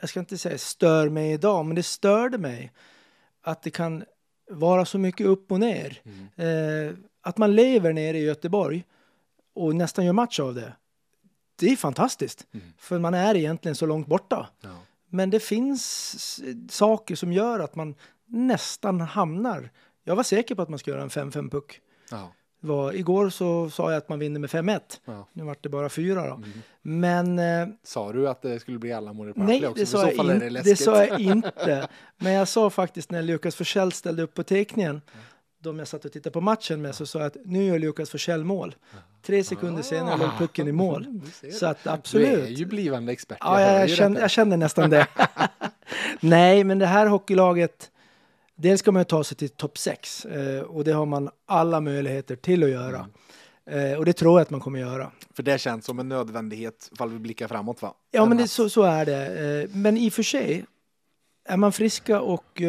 jag 0.00 0.08
ska 0.10 0.20
inte 0.20 0.38
säga 0.38 0.58
stör 0.58 1.08
mig 1.08 1.32
idag, 1.32 1.64
men 1.66 1.74
det 1.76 1.82
störde 1.82 2.38
mig 2.38 2.72
att 3.42 3.62
det 3.62 3.70
kan 3.70 4.04
vara 4.50 4.84
så 4.84 4.98
mycket 4.98 5.26
upp 5.26 5.52
och 5.52 5.60
ner. 5.60 6.00
Mm. 6.36 6.96
Att 7.22 7.38
man 7.38 7.54
lever 7.54 7.92
nere 7.92 8.18
i 8.18 8.24
Göteborg 8.24 8.84
och 9.54 9.74
nästan 9.76 10.04
gör 10.04 10.12
match 10.12 10.40
av 10.40 10.54
det. 10.54 10.72
Det 11.56 11.66
är 11.72 11.76
fantastiskt, 11.76 12.46
Mm. 12.54 12.66
för 12.78 12.98
man 12.98 13.14
är 13.14 13.34
egentligen 13.36 13.74
så 13.74 13.86
långt 13.86 14.06
borta. 14.06 14.48
Ja. 14.60 14.68
Men 15.08 15.30
det 15.30 15.40
finns 15.40 16.40
saker 16.70 17.14
som 17.16 17.32
gör 17.32 17.60
att 17.60 17.74
man 17.74 17.94
nästan 18.32 19.00
hamnar. 19.00 19.70
Jag 20.04 20.16
var 20.16 20.22
säker 20.22 20.54
på 20.54 20.62
att 20.62 20.68
man 20.68 20.78
skulle 20.78 20.96
göra 20.96 21.02
en 21.04 21.10
5-5 21.10 21.50
puck. 21.50 21.80
Ja. 22.10 22.32
Det 22.60 22.68
Var, 22.68 22.92
igår 22.92 23.30
så 23.30 23.70
sa 23.70 23.90
jag 23.90 23.98
att 23.98 24.08
man 24.08 24.18
vinner 24.18 24.40
med 24.40 24.50
5-1. 24.50 24.80
Ja. 25.04 25.28
Nu 25.32 25.44
vart 25.44 25.62
det 25.62 25.68
bara 25.68 25.88
fyra 25.88 26.26
då. 26.28 26.34
Mm. 26.34 26.50
Men 26.82 27.38
eh, 27.38 27.68
Sa 27.82 28.12
du 28.12 28.28
att 28.28 28.42
det 28.42 28.60
skulle 28.60 28.78
bli 28.78 28.92
alla 28.92 29.12
mål 29.12 29.28
i 29.28 29.32
nej, 29.36 29.66
också? 29.66 29.80
det 29.80 29.86
sa, 29.86 30.10
jag 30.10 30.26
det 30.26 30.46
in, 30.46 30.52
läskigt. 30.52 30.78
det 30.78 30.84
sa 30.84 31.04
jag 31.04 31.20
inte. 31.20 31.88
Men 32.16 32.32
jag 32.32 32.48
sa 32.48 32.70
faktiskt 32.70 33.10
när 33.10 33.22
Lukas 33.22 33.56
Forsell 33.56 33.92
ställde 33.92 34.22
upp 34.22 34.34
på 34.34 34.42
teckningen, 34.42 35.00
de 35.58 35.78
jag 35.78 35.88
satt 35.88 36.04
och 36.04 36.12
tittade 36.12 36.32
på 36.32 36.40
matchen 36.40 36.82
med, 36.82 36.94
så 36.94 37.06
sa 37.06 37.18
jag 37.18 37.26
att 37.26 37.36
nu 37.44 37.64
gör 37.64 37.78
Lukas 37.78 38.10
Forsell 38.10 38.44
mål. 38.44 38.74
Tre 39.22 39.44
sekunder 39.44 39.82
senare 39.82 40.16
låg 40.16 40.30
pucken 40.38 40.68
i 40.68 40.72
mål. 40.72 41.20
Så 41.52 41.66
att 41.66 41.84
Du 41.84 41.90
är 41.90 41.94
absolut. 41.94 42.58
ju 42.58 42.64
blivande 42.66 43.12
expert. 43.12 43.38
Ja, 43.40 43.60
jag, 43.60 43.72
ju 43.74 43.78
jag, 43.80 43.90
kände, 43.90 44.14
detta. 44.16 44.24
jag 44.24 44.30
kände 44.30 44.56
nästan 44.56 44.90
det. 44.90 45.06
Nej, 46.20 46.64
men 46.64 46.78
det 46.78 46.86
här 46.86 47.06
hockeylaget, 47.06 47.90
dels 48.62 48.80
ska 48.80 48.92
man 48.92 49.04
ta 49.04 49.24
sig 49.24 49.36
till 49.36 49.48
topp 49.48 49.78
6 49.78 50.24
eh, 50.24 50.62
och 50.62 50.84
det 50.84 50.92
har 50.92 51.06
man 51.06 51.30
alla 51.46 51.80
möjligheter 51.80 52.36
till 52.36 52.62
att 52.62 52.70
göra. 52.70 53.08
Mm. 53.66 53.92
Eh, 53.92 53.98
och 53.98 54.04
det 54.04 54.12
tror 54.12 54.38
jag 54.38 54.42
att 54.42 54.50
man 54.50 54.60
kommer 54.60 54.78
göra. 54.80 55.10
För 55.34 55.42
det 55.42 55.58
känns 55.58 55.84
som 55.84 55.98
en 55.98 56.08
nödvändighet 56.08 56.90
ifall 56.92 57.10
vi 57.10 57.18
blickar 57.18 57.48
framåt 57.48 57.82
va? 57.82 57.94
Ja, 58.10 58.24
men 58.24 58.32
En 58.32 58.38
det, 58.38 58.48
så, 58.48 58.68
så 58.68 58.82
är 58.82 59.06
det. 59.06 59.62
Eh, 59.62 59.76
Men 59.76 59.96
i 59.96 60.08
och 60.08 60.12
för 60.12 60.22
sig, 60.22 60.64
är 61.44 61.56
man 61.56 61.72
friska 61.72 62.20
och 62.20 62.62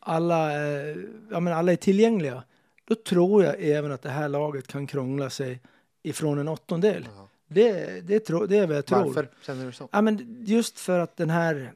alla, 0.00 0.52
ja, 1.30 1.40
men 1.40 1.52
alla 1.52 1.72
är 1.72 1.76
tillgängliga, 1.76 2.42
då 2.84 2.94
tror 2.94 3.44
jag 3.44 3.54
även 3.62 3.92
att 3.92 4.02
det 4.02 4.10
här 4.10 4.28
laget 4.28 4.66
kan 4.66 4.86
krångla 4.86 5.30
sig 5.30 5.60
ifrån 6.02 6.38
en 6.38 6.48
åttondel. 6.48 7.08
Ja. 7.16 7.28
Det, 7.48 8.00
det, 8.00 8.20
tro, 8.20 8.46
det 8.46 8.56
är 8.56 8.66
vad 8.66 8.76
jag 8.76 8.86
tror. 8.86 9.04
Varför 9.04 9.28
känner 9.42 9.66
du 9.66 9.72
så? 9.72 9.88
Ja, 9.92 10.02
men 10.02 10.44
just 10.46 10.78
för 10.78 10.98
att 10.98 11.16
den 11.16 11.30
här 11.30 11.72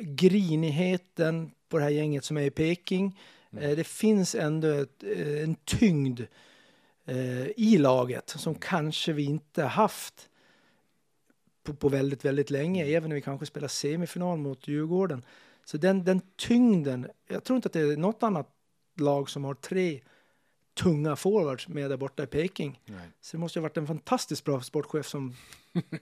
grinigheten 0.00 1.50
på 1.72 1.78
det 1.78 1.84
här 1.84 1.90
gänget 1.90 2.24
som 2.24 2.36
är 2.36 2.42
i 2.42 2.50
Peking, 2.50 3.18
Mm. 3.50 3.64
eh, 3.64 3.76
det 3.76 3.84
finns 3.84 4.34
ändå 4.34 4.68
ett, 4.68 5.02
eh, 5.02 5.42
en 5.42 5.54
tyngd 5.54 6.20
eh, 7.04 7.46
i 7.46 7.78
laget 7.78 8.28
som 8.30 8.54
kanske 8.54 9.12
vi 9.12 9.24
inte 9.24 9.62
haft 9.64 10.28
på, 11.64 11.74
på 11.74 11.88
väldigt, 11.88 12.24
väldigt 12.24 12.50
länge, 12.50 12.82
Mm. 12.82 12.96
även 12.96 13.08
när 13.08 13.14
vi 13.14 13.20
kanske 13.22 13.46
spelar 13.46 13.68
semifinal 13.68 14.38
mot 14.38 14.68
Djurgården. 14.68 15.24
Så 15.64 15.76
den, 15.76 16.04
den 16.04 16.20
tyngden, 16.36 17.06
jag 17.28 17.44
tror 17.44 17.56
inte 17.56 17.66
att 17.66 17.72
det 17.72 17.80
är 17.80 17.96
något 17.96 18.22
annat 18.22 18.48
lag 18.98 19.30
som 19.30 19.44
har 19.44 19.54
tre 19.54 20.00
tunga 20.74 21.16
forwards 21.16 21.68
med 21.68 21.90
där 21.90 21.96
borta 21.96 22.22
i 22.22 22.26
Peking. 22.26 22.80
Nej. 22.86 22.98
Så 23.20 23.36
det 23.36 23.40
måste 23.40 23.58
ha 23.58 23.62
varit 23.62 23.76
en 23.76 23.86
fantastiskt 23.86 24.44
bra 24.44 24.60
sportchef 24.60 25.06
som 25.06 25.34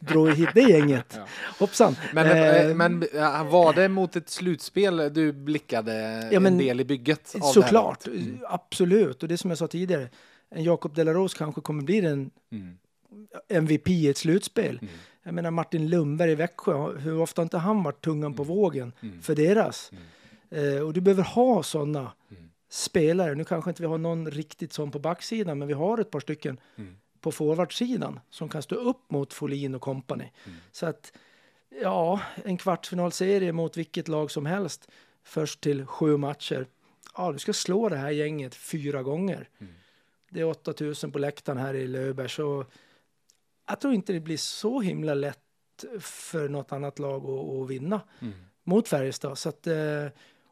drog 0.01 0.31
hit 0.31 0.49
det 0.55 0.61
gänget. 0.61 1.13
Ja. 1.17 1.27
Hoppsan. 1.59 1.97
Men, 2.15 2.27
Eh, 2.27 2.57
eh, 2.57 2.75
men 2.77 3.03
eh, 3.03 3.51
var 3.51 3.73
det 3.73 3.89
mot 3.89 4.17
ett 4.17 4.29
slutspel 4.29 4.97
du 5.15 5.33
blickade 5.33 6.29
Ja, 6.33 6.41
men 6.41 6.53
en 6.53 6.59
del 6.59 6.81
i 6.81 6.85
bygget? 6.85 7.35
Av 7.41 7.53
Såklart, 7.53 8.07
laget? 8.07 8.41
absolut. 8.49 9.23
Och 9.23 9.29
det 9.29 9.39
som 9.39 9.51
jag 9.51 9.59
sa 9.59 9.67
tidigare, 9.67 10.09
en 10.51 10.65
Jakob 10.65 10.95
Delarose 10.95 11.39
kanske 11.39 11.61
kommer 11.61 11.83
bli 11.83 12.01
den 12.01 12.31
Mm. 12.53 12.77
MVP 13.49 13.89
i 13.89 14.09
ett 14.09 14.17
slutspel. 14.17 14.79
Mm. 14.83 14.95
Jag 15.23 15.35
menar 15.35 15.51
Martin 15.51 15.89
Lundberg 15.89 16.31
i 16.31 16.35
Växjö, 16.35 16.99
hur 16.99 17.21
ofta 17.21 17.41
har 17.41 17.45
inte 17.45 17.59
han 17.59 17.83
varit 17.83 18.01
tungan 18.05 18.35
på 18.35 18.45
vågen 18.45 18.93
Mm. 19.03 19.23
för 19.23 19.35
deras? 19.35 19.91
Mm. 20.51 20.77
Eh, 20.77 20.83
och 20.83 20.93
du 20.93 21.01
behöver 21.01 21.23
ha 21.23 21.63
sådana 21.63 22.13
Mm. 22.31 22.50
Spelare. 22.71 23.35
Nu 23.35 23.45
kanske 23.45 23.71
inte 23.71 23.83
vi 23.83 23.89
har 23.89 23.99
någon 23.99 24.31
riktigt 24.31 24.73
sån 24.73 24.91
på 24.91 24.99
backsidan, 24.99 25.59
men 25.59 25.69
vi 25.69 25.75
har 25.75 25.99
ett 25.99 26.11
par 26.11 26.21
stycken 26.21 26.61
Mm. 26.77 26.97
på 27.21 27.33
forwardsidan 27.33 28.21
som 28.31 28.49
kan 28.49 28.63
stå 28.63 28.75
upp 28.75 29.11
mot 29.11 29.33
Folin 29.33 29.75
och 29.75 29.83
company. 29.83 30.31
Mm. 30.47 30.59
Så 30.73 30.87
att, 30.87 31.13
ja, 31.83 32.21
en 32.45 32.57
kvartsfinalserie 32.59 33.53
mot 33.53 33.77
vilket 33.77 34.09
lag 34.09 34.31
som 34.31 34.47
helst, 34.47 34.89
först 35.23 35.61
till 35.61 35.87
sju 35.87 36.17
matcher. 36.17 36.67
Ja, 37.17 37.33
du 37.33 37.39
ska 37.39 37.53
slå 37.53 37.89
det 37.89 37.97
här 37.97 38.11
gänget 38.11 38.55
fyra 38.55 39.03
gånger. 39.03 39.49
Mm. 39.59 39.73
Det 40.31 40.41
är 40.41 40.45
8000 40.45 41.13
på 41.13 41.19
läktaren 41.19 41.59
här 41.59 41.75
i 41.75 41.87
Löfberg, 41.87 42.29
så 42.29 42.65
jag 43.69 43.81
tror 43.81 43.95
inte 43.95 44.13
det 44.13 44.21
blir 44.21 44.37
så 44.37 44.81
himla 44.81 45.15
lätt 45.15 45.39
för 46.01 46.49
något 46.49 46.73
annat 46.73 46.99
lag 46.99 47.25
att, 47.27 47.49
att 47.63 47.71
vinna 47.71 48.01
Mm. 48.21 48.33
mot 48.65 48.89
Färjestad. 48.89 49.39
Så 49.39 49.49
att, 49.49 49.67
eh, 49.67 50.07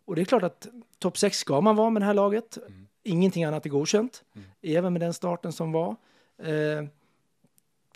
och 0.09 0.15
det 0.17 0.21
är 0.21 0.25
klart 0.25 0.43
att 0.43 0.67
topp 0.99 1.19
6 1.19 1.39
ska 1.39 1.61
man 1.61 1.77
vara 1.77 1.91
med 1.91 2.03
det 2.03 2.07
här 2.07 2.15
laget. 2.15 2.57
Mm. 2.57 2.87
Ingenting 3.03 3.45
annat 3.45 3.67
är 3.67 3.71
godkänt, 3.71 4.25
Mm. 4.35 4.49
även 4.63 4.93
med 4.93 5.03
den 5.03 5.15
starten 5.15 5.53
som 5.53 5.73
var. 5.73 5.97
Eh, 6.43 6.85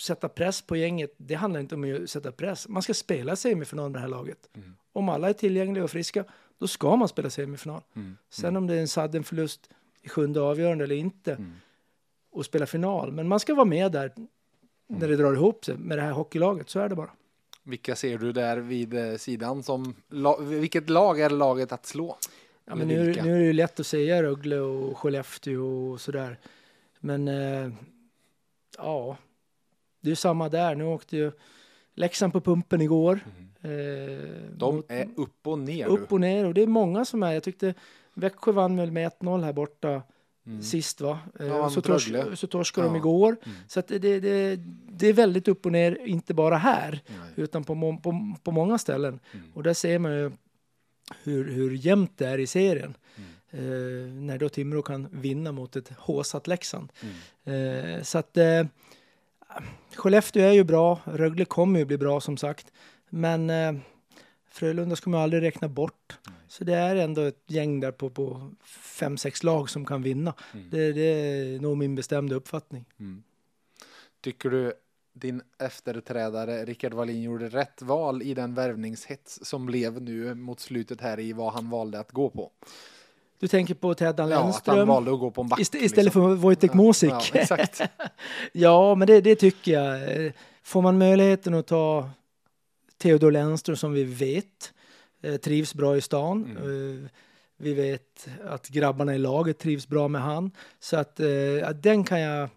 sätta 0.01 0.29
press 0.29 0.63
på 0.63 0.77
gänget, 0.77 1.15
det 1.17 1.35
handlar 1.35 1.61
inte 1.61 1.75
om 1.75 2.03
att 2.03 2.11
sätta 2.11 2.33
press. 2.33 2.69
Man 2.69 2.83
ska 2.83 2.95
spela 2.95 3.37
semifinal 3.37 3.91
med 3.91 3.99
det 3.99 4.03
här 4.03 4.09
laget. 4.09 4.49
Mm. 4.55 4.77
Om 4.93 5.09
alla 5.09 5.29
är 5.29 5.33
tillgängliga 5.33 5.85
och 5.85 5.91
friska, 5.91 6.25
då 6.59 6.67
ska 6.69 6.97
man 6.97 7.09
spela 7.09 7.31
semifinal. 7.31 7.81
Mm. 7.97 8.17
Sen 8.31 8.57
om 8.57 8.67
det 8.67 8.75
är 8.75 8.81
en 8.81 8.89
sudden 8.89 9.25
förlust 9.25 9.71
i 10.03 10.09
sjunde 10.09 10.41
avgörande 10.41 10.85
eller 10.85 10.95
inte 10.97 11.33
Mm. 11.35 11.53
och 12.33 12.45
spela 12.45 12.67
final. 12.67 13.13
Men 13.13 13.29
man 13.29 13.41
ska 13.41 13.55
vara 13.55 13.65
med 13.65 13.93
där 13.93 14.13
när 14.89 15.09
det 15.09 15.17
drar 15.17 15.33
ihop 15.33 15.65
sig 15.65 15.77
med 15.77 15.99
det 15.99 16.03
här 16.03 16.13
hockeylaget, 16.13 16.71
så 16.71 16.79
är 16.81 16.89
det 16.89 16.95
bara. 16.95 17.11
Vilka 17.63 17.97
ser 17.97 18.19
du 18.19 18.33
där 18.33 18.57
vid 18.57 18.95
eh, 18.95 19.17
sidan 19.17 19.63
som 19.63 19.95
vilket 20.41 20.91
lag 20.91 21.21
är 21.21 21.31
laget 21.31 21.73
att 21.73 21.87
slå? 21.87 22.17
Ja, 22.65 22.75
men 22.75 22.89
nu, 22.89 22.95
nu 23.23 23.35
är 23.35 23.39
det 23.39 23.45
ju 23.45 23.53
lätt 23.53 23.81
att 23.81 23.87
säga 23.87 24.23
Rögle 24.23 24.59
och 24.59 24.99
Skellefteå 24.99 25.91
och 25.93 26.01
sådär. 26.01 26.39
Men 27.01 27.29
eh, 27.29 27.71
ja, 28.79 29.17
det 30.01 30.11
är 30.11 30.15
samma 30.15 30.49
där. 30.49 30.75
Nu 30.75 30.85
åkte 30.85 31.17
ju 31.17 31.33
Leksand 31.95 32.33
på 32.33 32.41
pumpen 32.41 32.81
igår. 32.81 33.21
Eh, 33.61 33.71
Mm. 33.71 34.59
De 34.59 34.77
mot- 34.77 34.91
är 34.91 35.09
upp 35.17 35.47
och 35.47 35.59
ner 35.59 35.87
upp 35.87 36.13
och 36.13 36.21
ner 36.21 36.45
och 36.47 36.55
det 36.55 36.63
är 36.63 36.67
många 36.67 37.05
som 37.05 37.23
är. 37.23 37.33
Jag 37.33 37.43
tyckte 37.43 37.75
Växjö 38.15 38.53
vann 38.53 38.77
väl 38.77 38.91
med 38.93 39.13
1-0 39.21 39.43
här 39.45 39.53
borta 39.53 40.03
Mm. 40.47 40.63
sist 40.63 41.01
va? 41.01 41.19
Eh, 41.41 41.47
Ja, 41.47 41.71
så, 41.71 41.77
mot 41.77 41.85
tors, 41.85 42.13
så 42.35 42.47
torskade 42.47 42.87
de 42.87 42.95
Ja. 42.95 42.99
igår. 42.99 43.37
Mm. 43.45 43.57
Så 43.69 43.81
att 43.81 43.89
det, 43.89 43.99
det, 43.99 44.57
det 44.89 45.07
är 45.09 45.13
väldigt 45.13 45.49
upp 45.49 45.67
och 45.67 45.73
ner, 45.73 45.99
inte 46.07 46.35
bara 46.35 46.57
här 46.57 47.01
Nej. 47.07 47.29
utan 47.37 47.65
på, 47.65 47.75
må, 47.75 47.97
på, 47.97 48.37
på 48.43 48.51
många 48.51 48.79
ställen. 48.79 49.21
Mm. 49.33 49.53
Och 49.55 49.63
där 49.63 49.75
ser 49.75 49.99
man 49.99 50.13
ju 50.13 50.31
hur, 51.23 51.53
hur 51.53 51.71
jämnt 51.71 52.19
det 52.19 52.27
är 52.27 52.39
i 52.39 52.47
serien. 52.47 52.97
Mm. 53.17 53.29
Eh, 53.51 54.13
när 54.23 54.39
då 54.39 54.49
Timrå 54.49 54.83
kan 54.83 55.09
vinna 55.11 55.53
mot 55.53 55.77
ett 55.77 55.93
håsat 55.99 56.47
Leksand. 56.47 56.93
Mm. 57.45 57.97
Eh, 57.97 58.03
så 58.03 58.19
att 58.19 58.37
eh, 58.37 58.65
Skellefteå 59.97 60.43
är 60.43 60.53
ju 60.53 60.65
bra, 60.65 61.01
Rögle 61.05 61.45
kommer 61.45 61.79
ju 61.79 61.85
bli 61.85 61.99
bra 61.99 62.21
som 62.21 62.37
sagt. 62.37 62.73
Men 63.11 63.51
eh, 63.51 63.73
Frölunda 64.53 64.97
ska 64.97 65.11
man 65.11 65.21
aldrig 65.21 65.43
räkna 65.43 65.69
bort. 65.69 66.19
Så 66.49 66.65
det 66.65 66.75
är 66.75 66.97
ändå 66.97 67.21
ett 67.21 67.45
gäng 67.47 67.81
där 67.81 67.93
på, 67.93 68.11
på 68.11 68.51
fem, 68.65 69.17
sex 69.17 69.43
lag 69.43 69.71
som 69.71 69.85
kan 69.85 70.03
vinna. 70.03 70.35
Mm. 70.55 70.71
Det, 70.71 70.93
det 70.93 71.01
är 71.03 71.61
nog 71.61 71.77
min 71.79 71.95
bestämda 71.95 72.35
uppfattning. 72.35 72.85
Mm. 73.01 73.23
Tycker 74.21 74.51
du 74.51 74.73
din 75.15 75.43
efterträdare 75.59 76.65
Rickard 76.65 76.95
Wallin 76.95 77.23
gjorde 77.23 77.49
rätt 77.49 77.83
val 77.83 78.23
i 78.23 78.35
den 78.35 78.55
värvningshets 78.55 79.39
som 79.43 79.67
blev 79.67 80.03
nu 80.03 80.35
mot 80.35 80.61
slutet 80.61 81.01
här 81.01 81.21
i 81.21 81.33
vad 81.33 81.53
han 81.53 81.71
valde 81.71 82.01
att 82.01 82.13
gå 82.13 82.31
på? 82.31 82.51
Du 83.39 83.49
tänker 83.49 83.75
på 83.75 83.95
Teddan 83.95 84.31
Ja, 84.31 84.37
att 84.37 84.43
han 84.43 84.47
Lennström 84.47 84.89
valde 84.89 85.13
att 85.13 85.21
gå 85.21 85.31
på 85.31 85.41
en 85.41 85.49
back. 85.49 85.61
ist 85.61 85.75
istället 85.75 86.05
liksom. 86.05 86.23
för 86.23 86.35
Wojtek 86.35 86.75
Mosik. 86.75 87.11
Ja, 87.11 87.23
exakt. 87.33 87.83
Ja, 88.53 88.95
men 88.95 89.07
det, 89.07 89.21
det 89.21 89.37
tycker 89.37 89.73
jag. 89.73 90.25
Eh, 90.25 90.33
Får 90.63 90.83
man 90.83 90.99
möjligheten 90.99 91.55
att 91.55 91.67
ta 91.67 92.11
Theodor 93.03 93.31
Lennström 93.31 93.77
som 93.77 93.93
vi 93.93 94.05
vet 94.05 94.73
eh, 95.23 95.37
trivs 95.37 95.75
bra 95.75 95.97
i 95.97 96.01
stan. 96.01 96.57
Mm. 96.59 97.05
Eh, 97.05 97.11
Vi 97.57 97.75
vet 97.75 98.29
att 98.45 98.69
grabbarna 98.69 99.15
i 99.15 99.19
laget 99.19 99.59
trivs 99.59 99.89
bra 99.89 100.09
med 100.09 100.23
han. 100.23 100.51
Så 100.81 100.97
att 100.97 101.21
eh, 101.21 101.71
den 101.75 102.05
kan 102.05 102.21
jag 102.21 102.49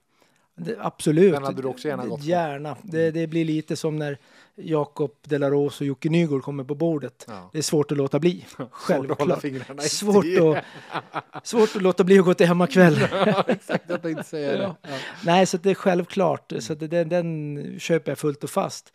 absolut. 0.79 1.33
Den 1.33 1.43
hade 1.43 1.61
du 1.61 1.67
också 1.67 1.87
gärna 1.87 2.05
gått. 2.05 2.23
Gärna. 2.23 2.77
Det, 2.83 3.11
det 3.11 3.27
blir 3.27 3.45
lite 3.45 3.75
som 3.75 3.95
när 3.95 4.17
Jakob 4.55 5.11
Delaros 5.23 5.81
och 5.81 5.87
Jocke 5.87 6.09
Nygård 6.09 6.43
kommer 6.43 6.63
på 6.63 6.75
bordet. 6.75 7.25
Ja. 7.27 7.49
Det 7.51 7.57
är 7.57 7.61
svårt 7.61 7.91
att 7.91 7.97
låta 7.97 8.19
bli. 8.19 8.45
Svårt 8.87 9.11
att 9.11 9.19
hålla 9.19 9.39
Självklart. 9.39 9.81
Svårt 9.81 10.25
att, 10.25 11.43
svårt 11.47 11.75
att 11.75 11.81
låta 11.81 12.03
bli 12.03 12.19
att 12.19 12.25
gå 12.25 12.33
till 12.33 12.47
hemmakväll. 12.47 13.07
Ja, 13.11 13.43
exakt, 13.47 13.83
jag 13.87 14.01
tänkte 14.01 14.23
säga 14.23 14.51
det. 14.57 14.63
Ja. 14.81 14.97
Nej, 15.25 15.45
så 15.45 15.57
det 15.57 15.69
är 15.69 15.75
självklart. 15.75 16.53
Så 16.59 16.73
att 16.73 16.79
det, 16.79 16.87
den, 16.87 17.09
den 17.09 17.79
köper 17.79 18.11
jag 18.11 18.17
fullt 18.19 18.43
och 18.43 18.49
fast. 18.49 18.93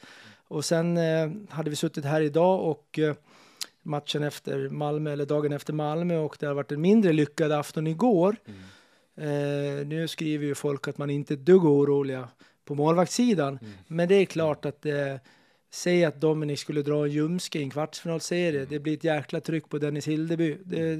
Och 0.50 0.64
sen 0.64 0.96
eh, 0.96 1.30
hade 1.48 1.70
vi 1.70 1.76
suttit 1.76 2.04
här 2.04 2.20
idag 2.20 2.70
och 2.70 2.98
eh, 2.98 3.14
matchen 3.82 4.22
efter 4.22 4.68
Malmö 4.68 5.12
eller 5.12 5.26
dagen 5.26 5.52
efter 5.52 5.72
Malmö 5.72 6.18
och 6.18 6.36
det 6.40 6.46
har 6.46 6.54
varit 6.54 6.72
en 6.72 6.80
mindre 6.80 7.12
lyckad 7.12 7.52
afton 7.52 7.86
igår. 7.86 8.36
Mm. 8.46 8.60
Eh, 9.16 9.86
nu 9.86 10.08
skriver 10.08 10.46
ju 10.46 10.54
folk 10.54 10.88
att 10.88 10.98
man 10.98 11.10
inte 11.10 11.34
är 11.34 11.36
dugg 11.36 11.64
oroliga 11.64 12.28
på 12.64 12.74
målvaktssidan. 12.74 13.58
Mm. 13.62 13.72
Men 13.86 14.08
det 14.08 14.14
är 14.14 14.24
klart 14.24 14.64
att 14.64 14.86
eh, 14.86 15.16
säg 15.70 16.04
att 16.04 16.20
Dominic 16.20 16.60
skulle 16.60 16.82
dra 16.82 17.04
en 17.04 17.10
ljumske 17.10 17.58
i 17.58 17.62
en 17.62 17.70
kvartsfinalserie. 17.70 18.64
Det 18.64 18.78
blir 18.78 18.94
ett 18.96 19.04
jäkla 19.04 19.40
tryck 19.40 19.68
på 19.68 19.78
Dennis 19.78 20.08
Hildeby. 20.08 20.58
Det, 20.64 20.96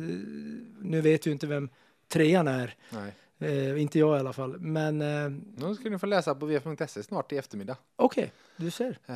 nu 0.80 1.00
vet 1.00 1.26
vi 1.26 1.30
inte 1.30 1.46
vem 1.46 1.68
trean 2.08 2.48
är. 2.48 2.74
Nej. 2.90 3.12
Eh, 3.42 3.82
inte 3.82 3.98
jag 3.98 4.16
i 4.16 4.20
alla 4.20 4.32
fall. 4.32 4.56
Men 4.60 5.02
eh, 5.02 5.30
Nu 5.56 5.74
ska 5.74 5.90
ni 5.90 5.98
få 5.98 6.06
läsa 6.06 6.34
på 6.34 6.46
v.se 6.46 7.02
snart 7.02 7.32
i 7.32 7.36
eftermiddag. 7.36 7.76
okej, 7.96 8.32
du 8.56 8.70
ser. 8.70 8.98
Eh, 9.06 9.14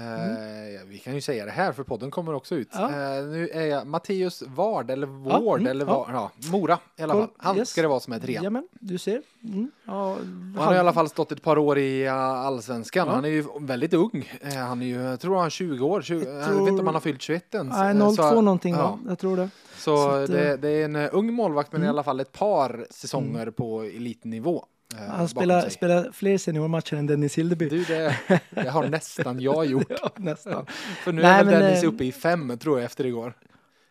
ja, 0.74 0.80
vi 0.86 0.98
kan 0.98 1.14
ju 1.14 1.20
säga 1.20 1.44
det 1.44 1.50
här 1.50 1.72
för 1.72 1.82
podden 1.82 2.10
kommer 2.10 2.34
också 2.34 2.54
ut. 2.54 2.68
Ja. 2.72 2.84
Eh, 2.90 3.24
nu 3.24 3.48
är 3.48 3.66
jag 3.66 3.86
Matteus 3.86 4.42
Vard 4.46 4.90
eller 4.90 5.06
Vård 5.06 5.60
mm, 5.60 5.70
eller 5.70 5.86
ja. 5.86 5.94
Vard, 5.98 6.14
ja. 6.14 6.30
Mora 6.50 6.78
i 6.96 7.02
alla 7.02 7.14
fall. 7.14 7.28
Han 7.36 7.56
yes. 7.56 7.68
ska 7.68 7.82
det 7.82 7.88
vara 7.88 8.00
som 8.00 8.12
är 8.12 8.20
trean. 8.20 8.44
Jamen, 8.44 8.68
du 8.72 8.98
ser. 8.98 9.22
Mm, 9.42 9.70
ja, 9.84 10.16
han 10.56 10.66
har 10.66 10.74
i 10.74 10.78
alla 10.78 10.92
fall 10.92 11.08
stått 11.08 11.32
ett 11.32 11.42
par 11.42 11.58
år 11.58 11.78
i 11.78 12.06
uh, 12.08 12.14
allsvenskan. 12.14 13.06
Ja. 13.08 13.14
Han 13.14 13.24
är 13.24 13.28
ju 13.28 13.44
väldigt 13.60 13.94
ung. 13.94 14.30
Eh, 14.40 14.54
han 14.54 14.82
är 14.82 14.86
ju, 14.86 15.02
jag 15.02 15.20
tror 15.20 15.36
han 15.36 15.46
är 15.46 15.50
20 15.50 15.86
år. 15.86 16.02
20, 16.02 16.24
Jag, 16.24 16.44
tror- 16.46 16.58
vet 16.60 16.68
inte 16.68 16.80
om 16.80 16.86
han 16.86 16.94
har 16.94 17.00
fyllt 17.00 17.22
21 17.22 17.54
ens. 17.54 17.72
Nej, 17.76 17.90
Eh, 17.96 17.98
02 17.98 18.22
så- 18.22 18.40
någonting 18.40 18.74
ja. 18.74 18.82
va? 18.82 18.98
Jag 19.08 19.18
tror 19.18 19.36
det. 19.36 19.50
Så, 19.76 19.96
Så 19.96 20.08
att, 20.10 20.30
det, 20.30 20.50
eh, 20.52 20.58
det 20.58 20.68
är 20.68 20.84
en 20.84 20.96
eh, 20.96 21.08
ung 21.12 21.32
målvakt 21.34 21.72
men 21.72 21.80
i 21.80 21.84
mm. 21.84 21.94
alla 21.94 22.02
fall 22.02 22.20
ett 22.20 22.32
par 22.32 22.86
säsonger 22.90 23.50
på 23.50 23.82
elitnivå. 23.82 24.64
eh, 24.94 24.98
Han 25.14 25.28
spelar, 25.28 25.68
spelar 25.68 26.10
fler 26.12 26.38
seniormatcher 26.38 26.94
än 26.96 27.06
Dennis 27.06 27.38
Hildeby. 27.38 27.68
Du, 27.68 27.84
det, 27.84 28.16
det 28.50 28.68
har 28.70 28.88
nästan 28.88 29.40
jag 29.40 29.66
gjort. 29.70 29.86
Ja, 30.02 30.10
nästan. 30.16 30.66
För 31.04 31.12
nu 31.12 31.22
Nej, 31.22 31.40
är 31.40 31.44
väl 31.44 31.60
Dennis 31.62 31.82
eh, 31.82 31.88
uppe 31.88 32.04
i 32.04 32.12
fem 32.12 32.58
tror 32.58 32.78
jag 32.78 32.84
efter 32.84 33.06
igår. 33.06 33.34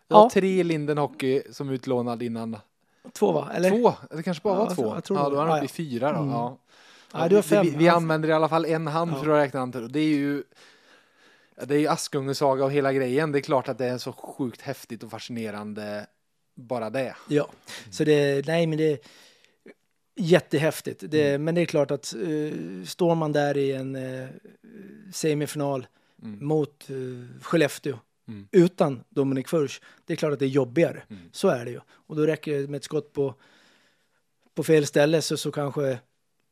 Det 0.07 0.15
Ja. 0.15 0.21
var 0.21 0.29
tre 0.29 0.59
i 0.59 0.63
Linden 0.63 0.97
Hockey 0.97 1.41
som 1.51 1.69
utlånad 1.69 2.21
innan. 2.23 2.57
Två 3.13 3.31
va? 3.31 3.47
Eller? 3.53 3.69
Två, 3.69 3.93
det 4.11 4.23
kanske 4.23 4.43
bara 4.43 4.53
Ja, 4.59 4.65
var 4.65 4.75
två. 4.75 4.93
jag 4.95 5.03
tror 5.03 5.19
ja, 5.19 5.29
då 5.29 5.35
var 5.35 5.41
han 5.45 5.49
Ja, 5.49 5.55
uppe 5.57 5.65
i 5.65 5.67
ja. 5.67 5.73
fyra 5.99 6.11
då. 6.11 6.19
Mm. 6.19 6.31
Ja. 6.31 6.57
Ja, 7.13 7.27
du 7.27 7.35
har 7.35 7.41
fem. 7.43 7.65
Vi, 7.65 7.69
vi 7.69 7.89
använder 7.89 8.29
i 8.29 8.31
alla 8.33 8.49
fall 8.49 8.65
en 8.65 8.87
hand 8.87 9.11
Ja. 9.11 9.15
för 9.23 9.29
att 9.29 9.37
räkna 9.45 9.59
antal. 9.59 9.91
Det 9.91 9.99
är 9.99 10.03
ju 10.15 10.43
ja, 11.55 11.65
det 11.65 11.75
är 11.75 11.79
ju 11.79 11.87
Askungesaga 11.87 12.65
och 12.65 12.71
hela 12.71 12.93
grejen. 12.93 13.31
Det 13.31 13.39
är 13.39 13.41
klart 13.41 13.69
att 13.69 13.77
det 13.77 13.85
är 13.85 13.97
så 13.97 14.13
sjukt 14.13 14.61
häftigt 14.61 15.03
och 15.03 15.11
fascinerande 15.11 16.07
bara 16.55 16.89
det. 16.89 17.15
Ja, 17.29 17.49
så 17.91 18.03
det, 18.03 18.47
nej 18.47 18.67
men 18.67 18.77
det 18.77 18.91
är 18.91 18.99
jättehäftigt. 20.15 21.03
Det, 21.07 21.37
Men 21.37 21.55
det 21.55 21.61
är 21.61 21.65
klart 21.65 21.91
att 21.91 22.13
eh, 22.13 22.85
står 22.85 23.15
man 23.15 23.31
där 23.31 23.57
i 23.57 23.71
en 23.71 23.95
eh, 23.95 24.27
semifinal 25.13 25.87
Mm. 26.23 26.45
mot 26.47 26.89
uh, 26.89 27.25
Skellefteå 27.41 27.99
Mm. 28.27 28.47
utan 28.51 29.03
Dominik 29.09 29.47
Furch, 29.47 29.81
det 30.05 30.13
är 30.13 30.17
klart 30.17 30.33
att 30.33 30.39
det 30.39 30.45
är 30.45 30.49
jobbigare. 30.49 31.03
Mm. 31.09 31.21
Så 31.31 31.47
är 31.47 31.65
det 31.65 31.71
ju. 31.71 31.79
Och 31.89 32.15
då 32.15 32.25
räcker 32.25 32.61
det 32.61 32.67
med 32.67 32.77
ett 32.77 32.83
skott 32.83 33.13
på, 33.13 33.35
på 34.55 34.63
fel 34.63 34.85
ställe 34.85 35.21
så, 35.21 35.37
så 35.37 35.51
kanske 35.51 35.99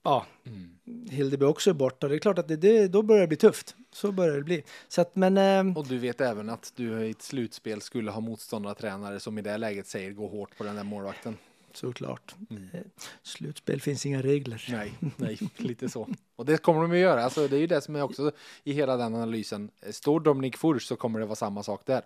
ja, 0.03 0.25
Mm. 0.45 0.77
Hildeby 1.09 1.45
också 1.45 1.69
är 1.69 1.73
borta. 1.73 2.07
Det 2.07 2.15
är 2.15 2.19
klart 2.19 2.37
att 2.37 2.47
det, 2.47 2.55
det, 2.55 2.87
då 2.87 3.01
börjar 3.01 3.21
det 3.21 3.27
bli 3.27 3.37
tufft. 3.37 3.75
Så 3.91 4.11
börjar 4.11 4.35
det 4.35 4.43
bli. 4.43 4.63
Så 4.87 5.01
att, 5.01 5.15
men 5.15 5.37
eh, 5.37 5.77
Och 5.77 5.87
du 5.87 5.97
vet 5.97 6.21
även 6.21 6.49
att 6.49 6.73
du 6.75 7.05
i 7.05 7.09
ett 7.09 7.21
slutspel 7.21 7.81
skulle 7.81 8.11
ha 8.11 8.21
motståndartränare 8.21 9.19
som 9.19 9.37
i 9.37 9.41
det 9.41 9.57
läget 9.57 9.87
säger 9.87 10.11
gå 10.11 10.27
hårt 10.27 10.57
på 10.57 10.63
den 10.63 10.75
där 10.75 10.83
målvakten. 10.83 11.37
såklart. 11.73 12.35
Mm. 12.49 12.69
Eh, 12.73 12.79
slutspel 13.23 13.81
finns 13.81 14.05
inga 14.05 14.21
regler. 14.21 14.67
Nej, 14.69 14.93
nej, 15.17 15.39
lite 15.57 15.89
så. 15.89 16.07
Och 16.35 16.45
det 16.45 16.57
kommer 16.57 16.81
de 16.81 16.91
att 16.91 16.97
göra. 16.97 17.23
Alltså, 17.23 17.47
det 17.47 17.55
är 17.55 17.61
ju 17.61 17.67
det 17.67 17.81
som 17.81 17.95
är 17.95 18.01
också 18.01 18.31
i 18.63 18.73
hela 18.73 18.97
den 18.97 19.15
analysen. 19.15 19.69
Står 19.89 20.19
Dominik 20.19 20.57
Furch 20.57 20.83
så 20.83 20.95
kommer 20.95 21.19
det 21.19 21.25
vara 21.25 21.35
samma 21.35 21.63
sak 21.63 21.81
där. 21.85 22.01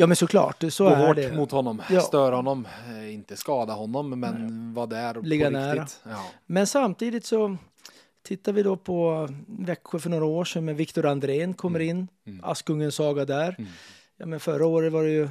Ja 0.00 0.06
men 0.06 0.16
såklart, 0.16 0.64
så 0.72 0.84
Gå 0.84 0.90
är 0.90 1.06
hårt 1.06 1.16
det. 1.16 1.32
mot 1.36 1.50
honom, 1.50 1.82
Ja. 1.90 2.00
störa 2.00 2.36
honom, 2.36 2.66
eh, 2.88 3.14
inte 3.14 3.36
skada 3.36 3.72
honom, 3.72 4.20
men 4.20 4.74
vara 4.74 4.86
där 4.86 5.14
på 5.14 5.20
Ligga 5.20 5.44
riktigt. 5.46 5.52
nära. 5.52 5.86
Ja. 6.08 6.24
Men 6.46 6.66
samtidigt 6.66 7.24
så 7.26 7.56
tittar 8.22 8.52
vi 8.52 8.62
då 8.62 8.76
på 8.76 9.28
Växjö 9.46 9.98
för 9.98 10.10
några 10.10 10.24
år 10.24 10.44
sedan 10.44 10.64
med 10.64 10.76
Viktor 10.76 11.06
Andrén 11.06 11.54
kommer 11.54 11.80
in, 11.80 12.08
Mm. 12.26 12.40
Askungens 12.44 12.94
saga 12.94 13.24
där. 13.24 13.54
Mm. 13.58 13.70
Ja, 14.16 14.26
men 14.26 14.40
förra 14.40 14.66
året 14.66 14.92
var 14.92 15.02
det 15.04 15.10
ju 15.10 15.28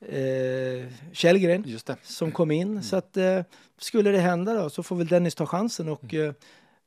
eh, 0.00 0.86
Källgren 1.12 1.64
som 2.02 2.32
kom 2.32 2.50
in. 2.50 2.70
Mm. 2.70 2.82
Så 2.82 2.96
att 2.96 3.16
eh, 3.16 3.40
skulle 3.78 4.10
det 4.10 4.18
hända 4.18 4.54
då 4.54 4.70
så 4.70 4.82
får 4.82 4.96
väl 4.96 5.06
Dennis 5.06 5.34
ta 5.34 5.46
chansen 5.46 5.88
och 5.88 6.14
Mm. 6.14 6.28
eh, 6.28 6.34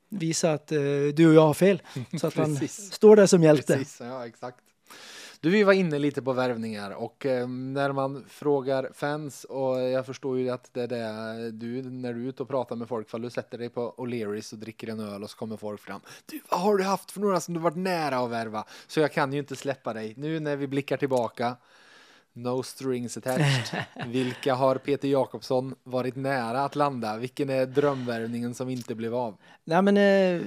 visa 0.10 0.52
att 0.54 0.72
eh, 0.72 0.78
du 1.14 1.28
och 1.28 1.34
jag 1.34 1.42
har 1.48 1.54
fel. 1.54 1.82
Så 2.22 2.28
att 2.28 2.34
han 2.36 2.68
står 2.68 3.16
där 3.16 3.26
som 3.26 3.44
hjälte. 3.44 3.78
Precis, 3.78 4.00
ja 4.04 4.28
exakt. 4.28 4.58
Du, 5.46 5.52
vi 5.52 5.64
var 5.64 5.74
inne 5.74 6.00
lite 6.00 6.22
på 6.22 6.34
värvningar 6.34 6.92
och 6.92 7.26
eh, 7.26 7.48
när 7.48 7.92
man 7.92 8.26
frågar 8.30 8.90
fans 8.94 9.44
och 9.44 9.82
jag 9.82 10.06
förstår 10.06 10.40
ju 10.40 10.50
att 10.50 10.70
det 10.74 10.82
är 10.82 10.88
det 10.88 11.52
du, 11.52 11.82
när 11.84 12.14
du 12.14 12.24
är 12.24 12.30
ute 12.30 12.44
och 12.44 12.50
pratar 12.50 12.76
med 12.76 12.88
folk, 12.88 13.10
fall 13.10 13.22
du 13.22 13.30
sätter 13.30 13.58
dig 13.58 13.70
på 13.70 13.94
O'Learys 13.98 14.54
och 14.54 14.60
dricker 14.60 14.88
en 14.88 15.00
öl 15.00 15.24
och 15.24 15.30
så 15.30 15.38
kommer 15.38 15.58
folk 15.58 15.82
fram. 15.82 16.02
Du, 16.26 16.42
vad 16.50 16.60
har 16.60 16.78
du 16.78 16.84
haft 16.84 17.12
för 17.12 17.20
några 17.20 17.40
som 17.40 17.54
du 17.54 17.60
varit 17.60 17.78
nära 17.78 18.18
att 18.18 18.30
värva? 18.30 18.64
Så 18.88 19.00
jag 19.00 19.12
kan 19.12 19.34
ju 19.34 19.40
inte 19.40 19.56
släppa 19.56 19.94
dig. 19.94 20.14
Nu 20.18 20.40
när 20.40 20.56
vi 20.56 20.68
blickar 20.68 20.98
tillbaka, 20.98 21.56
no 22.34 22.64
strings 22.64 23.18
attached. 23.18 23.86
Vilka 24.08 24.56
har 24.56 24.76
Peter 24.76 25.08
Jakobsson 25.08 25.76
varit 25.84 26.16
nära 26.16 26.62
att 26.62 26.76
landa? 26.76 27.18
Vilken 27.18 27.50
är 27.50 27.66
drömvärvningen 27.66 28.54
som 28.54 28.70
inte 28.70 28.96
blev 28.96 29.16
av? 29.16 29.38
Nej 29.64 29.82
men 29.82 29.98
eh, 29.98 30.42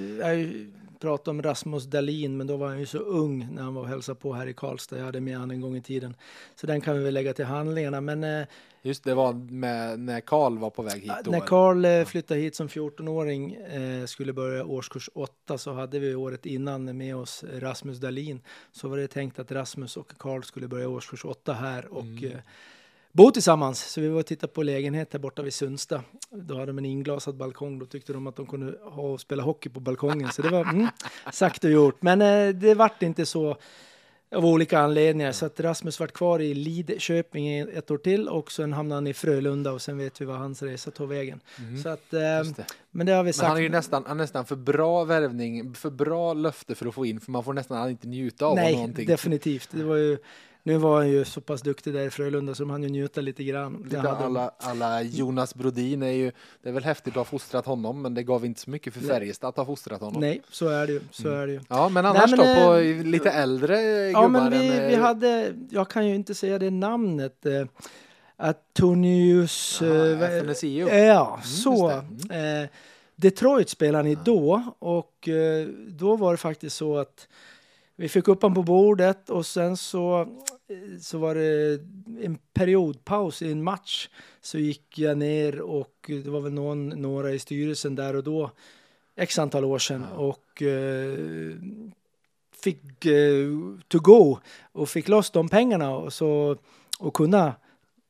pratat 1.01 1.29
om 1.29 1.43
Rasmus 1.43 1.85
Dahlin 1.85 2.37
men 2.37 2.47
då 2.47 2.57
var 2.57 2.69
han 2.69 2.79
ju 2.79 2.87
så 2.87 2.99
ung 2.99 3.49
när 3.53 3.63
han 3.63 3.75
var 3.75 3.83
och 3.83 3.89
hälsade 3.89 4.21
på 4.21 4.33
här 4.33 4.47
i 4.47 4.55
Karlstad. 4.55 4.99
Jag 4.99 5.05
hade 5.05 5.21
med 5.21 5.39
han 5.39 5.51
en 5.51 5.61
gång 5.61 5.77
i 5.77 5.83
tiden. 5.83 6.17
Så 6.55 6.67
den 6.67 6.81
kan 6.81 6.99
vi 6.99 7.05
väl 7.05 7.15
lägga 7.15 7.33
till 7.33 7.45
handlingarna. 7.45 8.01
Men 8.01 8.25
eh, 8.25 8.47
Just 8.83 9.05
det 9.05 9.15
var 9.15 9.33
med, 9.33 10.01
när 10.01 10.21
Karl 10.21 10.59
var 10.59 10.71
på 10.71 10.83
väg 10.83 11.03
hit. 11.03 11.13
Då, 11.25 11.31
när? 11.31 11.41
Karl 11.41 11.85
eh, 11.85 12.05
flyttade 12.05 12.41
hit 12.41 12.55
som 12.55 12.69
14-åring 12.69 13.55
eh, 13.55 14.05
skulle 14.05 14.33
börja 14.33 14.65
årskurs 14.65 15.11
8 15.15 15.59
så 15.59 15.73
hade 15.73 15.99
vi 15.99 16.15
året 16.15 16.47
innan 16.47 16.97
med 16.97 17.17
oss 17.17 17.45
Rasmus 17.59 17.99
Dahlin. 17.99 18.41
Så 18.73 18.89
var 18.89 18.97
det 18.97 19.09
tänkt 19.09 19.39
att 19.39 19.53
Rasmus 19.53 19.97
och 19.97 20.13
Karl 20.19 20.43
skulle 20.43 20.69
börja 20.69 20.89
årskurs 20.89 21.25
8 21.25 21.53
här 21.53 21.87
och 21.87 22.05
Mm. 22.05 22.39
Bo 23.19 23.31
tillsammans. 23.31 23.81
Så 23.93 24.01
vi 24.01 24.09
var 24.09 24.21
och 24.21 24.27
tittade 24.27 24.53
på 24.53 24.63
lägenhet 24.63 25.11
där 25.11 25.19
borta 25.19 25.43
vid 25.43 25.55
Sundsta. 25.55 26.03
Då 26.31 26.55
hade 26.55 26.67
de 26.67 26.79
en 26.79 26.85
inglasad 26.85 27.37
balkong. 27.37 27.79
Då 27.79 27.87
tyckte 27.87 28.13
de 28.13 28.27
att 28.27 28.37
de 28.37 28.47
kunde 28.47 28.79
ha 28.83 29.03
och 29.03 29.21
spela 29.21 29.43
hockey 29.43 29.69
på 29.69 29.81
balkongen. 29.81 30.33
Så 30.33 30.43
det 30.43 30.49
var 30.49 30.61
mm, 30.65 30.87
sagt 31.33 31.65
och 31.65 31.71
gjort. 31.71 32.03
Men 32.03 32.23
eh, 32.23 32.49
det 32.55 32.75
vart 32.75 33.03
inte 33.03 33.27
så 33.27 33.57
av 34.35 34.47
olika 34.47 34.79
anledningar. 34.79 35.33
Så 35.33 35.47
att 35.47 35.61
Rasmus 35.61 36.01
vart 36.01 36.13
kvar 36.13 36.41
i 36.41 36.55
Lidköping 36.55 37.59
ett 37.59 37.91
år 37.91 37.99
till 37.99 38.29
och 38.29 38.53
sen 38.53 38.73
hamnade 38.73 38.97
han 38.97 39.07
i 39.07 39.15
Frölunda 39.15 39.73
och 39.73 39.83
sen 39.83 39.99
vet 39.99 40.21
vi 40.21 40.25
vad 40.25 40.37
hans 40.39 40.63
resa 40.63 40.91
tog 40.91 41.09
vägen. 41.09 41.41
Så 41.83 41.89
att, 41.89 42.13
eh, 42.15 42.21
Mm. 42.21 42.53
Det. 42.53 42.65
men 42.91 43.07
det 43.07 43.13
har 43.13 43.23
vi 43.23 43.27
Men 43.27 43.33
sagt. 43.35 43.49
han 43.49 43.57
är 43.57 43.61
ju 43.63 43.69
nästan, 43.69 44.05
han 44.07 44.17
är 44.21 44.23
nästan 44.25 44.47
för 44.47 44.57
bra 44.57 45.05
värvning, 45.05 45.75
för 45.75 45.91
bra 45.91 46.33
löfte 46.35 46.75
för 46.75 46.87
att 46.87 46.95
få 46.95 47.07
in, 47.07 47.21
för 47.21 47.31
man 47.33 47.45
får 47.45 47.53
nästan 47.53 47.91
inte 47.91 48.09
njuta 48.09 48.47
av 48.47 48.55
Nej, 48.57 48.75
någonting. 48.75 49.07
definitivt. 49.07 49.69
Det 49.73 49.85
var 49.85 49.97
ju, 49.97 50.19
nu 50.63 50.79
var 50.79 50.97
han 50.97 51.09
ju 51.09 51.25
så 51.25 51.41
pass 51.41 51.63
duktig 51.63 51.95
där 51.95 52.07
i 52.07 52.11
Frölunda 52.11 52.55
så 52.55 52.63
de 52.63 52.71
hann 52.71 52.83
ju 52.83 52.89
njuta 52.89 53.21
lite 53.21 53.45
grann. 53.45 53.87
De. 53.91 54.07
alla, 54.07 54.51
alla 54.59 55.03
Jonas 55.03 55.55
Brodin 55.55 56.03
är 56.03 56.11
ju, 56.11 56.33
det 56.63 56.69
är 56.69 56.73
väl 56.73 56.85
häftigt 56.85 57.13
att 57.13 57.17
ha 57.17 57.25
fostrat 57.25 57.67
honom, 57.67 58.03
men 58.03 58.15
det 58.15 58.23
gav 58.23 58.45
inte 58.45 58.61
så 58.61 58.71
mycket 58.71 58.95
för 58.95 59.01
Nej. 59.01 59.11
Färjestad 59.11 59.49
att 59.49 59.57
ha 59.57 59.65
fostrat 59.65 60.01
honom. 60.01 60.21
Nej, 60.21 60.43
så 60.51 60.69
är 60.69 60.87
det 60.87 60.93
ju. 60.93 61.01
Så 61.11 61.29
är 61.29 61.47
det 61.47 61.53
ju. 61.53 61.61
Ja, 61.69 61.89
men 61.89 62.07
annars 62.07 62.31
men, 62.31 62.39
då, 62.39 62.45
eh, 62.45 62.65
på 62.65 63.09
lite 63.09 63.31
äldre 63.31 63.81
Ja, 64.11 64.23
gubbar 64.23 64.41
men 64.41 64.51
vi, 64.51 64.69
än, 64.69 64.87
vi 64.89 64.95
eh, 64.95 65.01
hade, 65.01 65.55
jag 65.71 65.91
kan 65.91 66.07
ju 66.07 66.15
inte 66.15 66.35
säga 66.35 66.59
det 66.59 66.71
namnet, 66.71 67.47
eh, 67.47 67.65
Antonius... 68.37 69.79
ja, 69.83 69.87
eh, 69.87 70.41
FNSIO. 70.41 70.89
Ja, 70.89 71.39
just 71.43 71.63
så. 71.63 72.03
det. 72.29 72.63
Eh, 72.63 72.69
Detroit 73.17 73.69
spelade 73.69 73.99
han 73.99 74.07
i 74.07 74.19
då 74.25 74.63
och 74.79 75.29
eh, 75.29 75.67
då 75.89 76.17
var 76.17 76.33
det 76.33 76.37
faktiskt 76.37 76.77
så 76.77 76.99
att 76.99 77.29
vi 78.01 78.09
fick 78.09 78.29
upp 78.29 78.43
honom 78.43 78.55
på 78.55 78.63
bordet 78.63 79.31
och 79.31 79.47
sen 79.47 79.77
så, 79.77 80.21
eh, 80.21 80.99
så 81.01 81.19
var 81.19 81.35
det 81.35 81.81
en 82.25 82.39
periodpaus 82.53 83.43
i 83.43 83.53
en 83.53 83.63
match. 83.63 84.09
Så 84.41 84.59
gick 84.59 84.99
jag 84.99 85.19
ner 85.19 85.61
och 85.61 85.95
det 86.07 86.29
var 86.29 86.41
väl 86.41 86.53
någon, 86.53 86.89
några 86.89 87.31
i 87.33 87.39
styrelsen 87.39 87.95
där 87.95 88.17
och 88.17 88.25
då, 88.25 88.51
x 89.17 89.39
antal 89.39 89.65
år 89.65 89.79
sedan 89.79 90.05
Ja. 90.15 90.17
och 90.19 90.63
eh, 90.63 91.19
fick 92.63 93.05
eh, 93.07 93.47
to 93.89 93.99
go 93.99 94.39
och 94.73 94.89
fick 94.89 95.09
loss 95.09 95.31
de 95.31 95.49
pengarna 95.49 95.97
och, 95.97 96.13
så, 96.13 96.57
och 96.99 97.15
kunna 97.15 97.53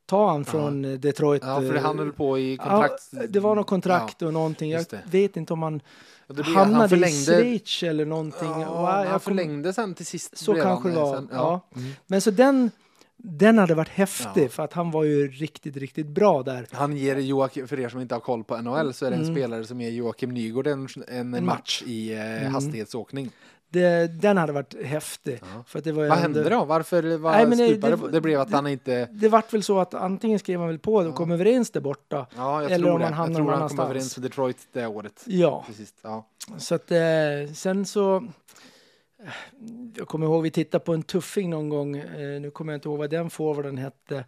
ta 0.06 0.30
han 0.30 0.44
från 0.44 0.84
eh, 0.84 0.92
Detroit. 0.92 1.42
Ja, 1.46 1.60
för 1.60 1.72
det 1.72 1.78
eh, 1.78 1.84
han 1.84 1.98
höll 1.98 2.12
på 2.12 2.38
i 2.38 2.56
kontrakt. 2.56 3.08
Ja, 3.12 3.26
det 3.28 3.40
var 3.40 3.54
något 3.54 3.66
kontrakt 3.66 4.22
och 4.22 4.32
någonting. 4.32 4.70
Jag 4.70 4.86
vet 5.10 5.36
inte 5.36 5.52
om 5.52 5.62
han 5.62 5.80
Ja, 6.28 6.34
blir- 6.34 6.44
hamnade 6.44 6.96
han 6.96 7.04
i 7.08 7.12
Schweiz 7.24 7.82
eller 7.82 8.04
någonting. 8.04 8.48
Ja, 8.48 8.68
Och, 8.68 8.82
ja, 8.88 8.90
han 8.90 9.02
jag 9.02 9.10
kom- 9.10 9.20
förlängde 9.20 9.72
sen 9.72 9.94
till 9.94 10.06
sist. 10.06 10.38
Så 10.38 10.52
blev 10.52 10.62
kanske 10.64 10.88
det 10.88 10.94
eh, 10.94 11.00
var, 11.02 11.16
sen- 11.16 11.28
ja. 11.32 11.68
Mm. 11.76 11.90
Men 12.06 12.20
så 12.20 12.30
den, 12.30 12.70
den 13.16 13.58
hade 13.58 13.74
varit 13.74 13.88
häftig 13.88 14.44
Ja. 14.44 14.48
för 14.48 14.62
att 14.62 14.72
han 14.72 14.90
var 14.90 15.04
ju 15.04 15.28
riktigt, 15.28 15.76
riktigt 15.76 16.06
bra 16.06 16.42
där. 16.42 16.66
Han 16.72 16.96
ger 16.96 17.16
Joakim, 17.16 17.68
för 17.68 17.80
er 17.80 17.88
som 17.88 18.00
inte 18.00 18.14
har 18.14 18.20
koll 18.20 18.44
på 18.44 18.56
NHL 18.62 18.92
så 18.94 19.06
är 19.06 19.10
det 19.10 19.16
en 19.16 19.22
Mm. 19.22 19.34
spelare 19.34 19.64
som 19.64 19.80
ger 19.80 19.90
Joakim 19.90 20.30
Nygård 20.30 20.66
en, 20.66 20.88
en, 21.08 21.34
En 21.34 21.44
match 21.44 21.82
i 21.86 22.12
eh, 22.14 22.40
Mm. 22.40 22.54
hastighetsåkning. 22.54 23.30
Det, 23.70 24.06
den 24.22 24.36
hade 24.36 24.52
varit 24.52 24.82
häftig. 24.84 25.38
Ja. 25.42 25.64
För 25.66 25.78
att 25.78 25.84
det 25.84 25.92
var 25.92 26.02
Vad 26.08 26.18
ändå- 26.18 26.22
hände 26.40 26.50
då? 26.56 26.64
Varför 26.64 27.16
var 27.18 27.32
Nej, 27.32 27.46
men 27.46 27.58
det- 27.58 27.74
det- 27.76 27.96
det, 27.96 28.10
det 28.10 28.20
blev 28.20 28.40
att 28.40 28.52
han 28.52 28.66
inte... 28.66 29.08
Det 29.12 29.28
vart 29.28 29.52
väl 29.54 29.62
så 29.62 29.78
att 29.80 29.94
antingen 29.94 30.38
skrev 30.38 30.58
han 30.60 30.68
väl 30.68 30.78
på 30.78 30.94
och 30.94 31.14
kom 31.14 31.30
överens 31.30 31.70
där 31.70 31.80
borta. 31.80 32.26
Ja, 32.36 32.62
jag 32.62 32.70
Eller 32.72 32.84
tror 32.84 32.94
om 32.94 33.00
det. 33.00 33.06
han 33.06 33.32
jag 33.32 33.36
tror 33.36 33.52
han 33.52 33.68
kom 33.68 33.78
överens 33.80 34.16
med 34.16 34.30
Detroit 34.30 34.68
det 34.72 34.86
året. 34.86 35.22
Ja, 35.26 35.64
Precis. 35.66 35.94
Ja. 36.02 36.26
så 36.58 36.74
att 36.74 36.90
eh, 36.90 36.98
sen 37.54 37.86
så... 37.86 38.24
Jag 39.96 40.08
kommer 40.08 40.26
ihåg 40.26 40.42
vi 40.42 40.50
tittade 40.50 40.84
på 40.84 40.94
en 40.94 41.02
tuffing 41.02 41.50
någon 41.50 41.68
gång. 41.68 41.96
Eh, 41.96 42.40
nu 42.40 42.50
kommer 42.50 42.72
jag 42.72 42.76
inte 42.76 42.88
ihåg 42.88 42.98
vad 42.98 43.10
den 43.10 43.30
forwarden 43.30 43.78
hette 43.78 44.24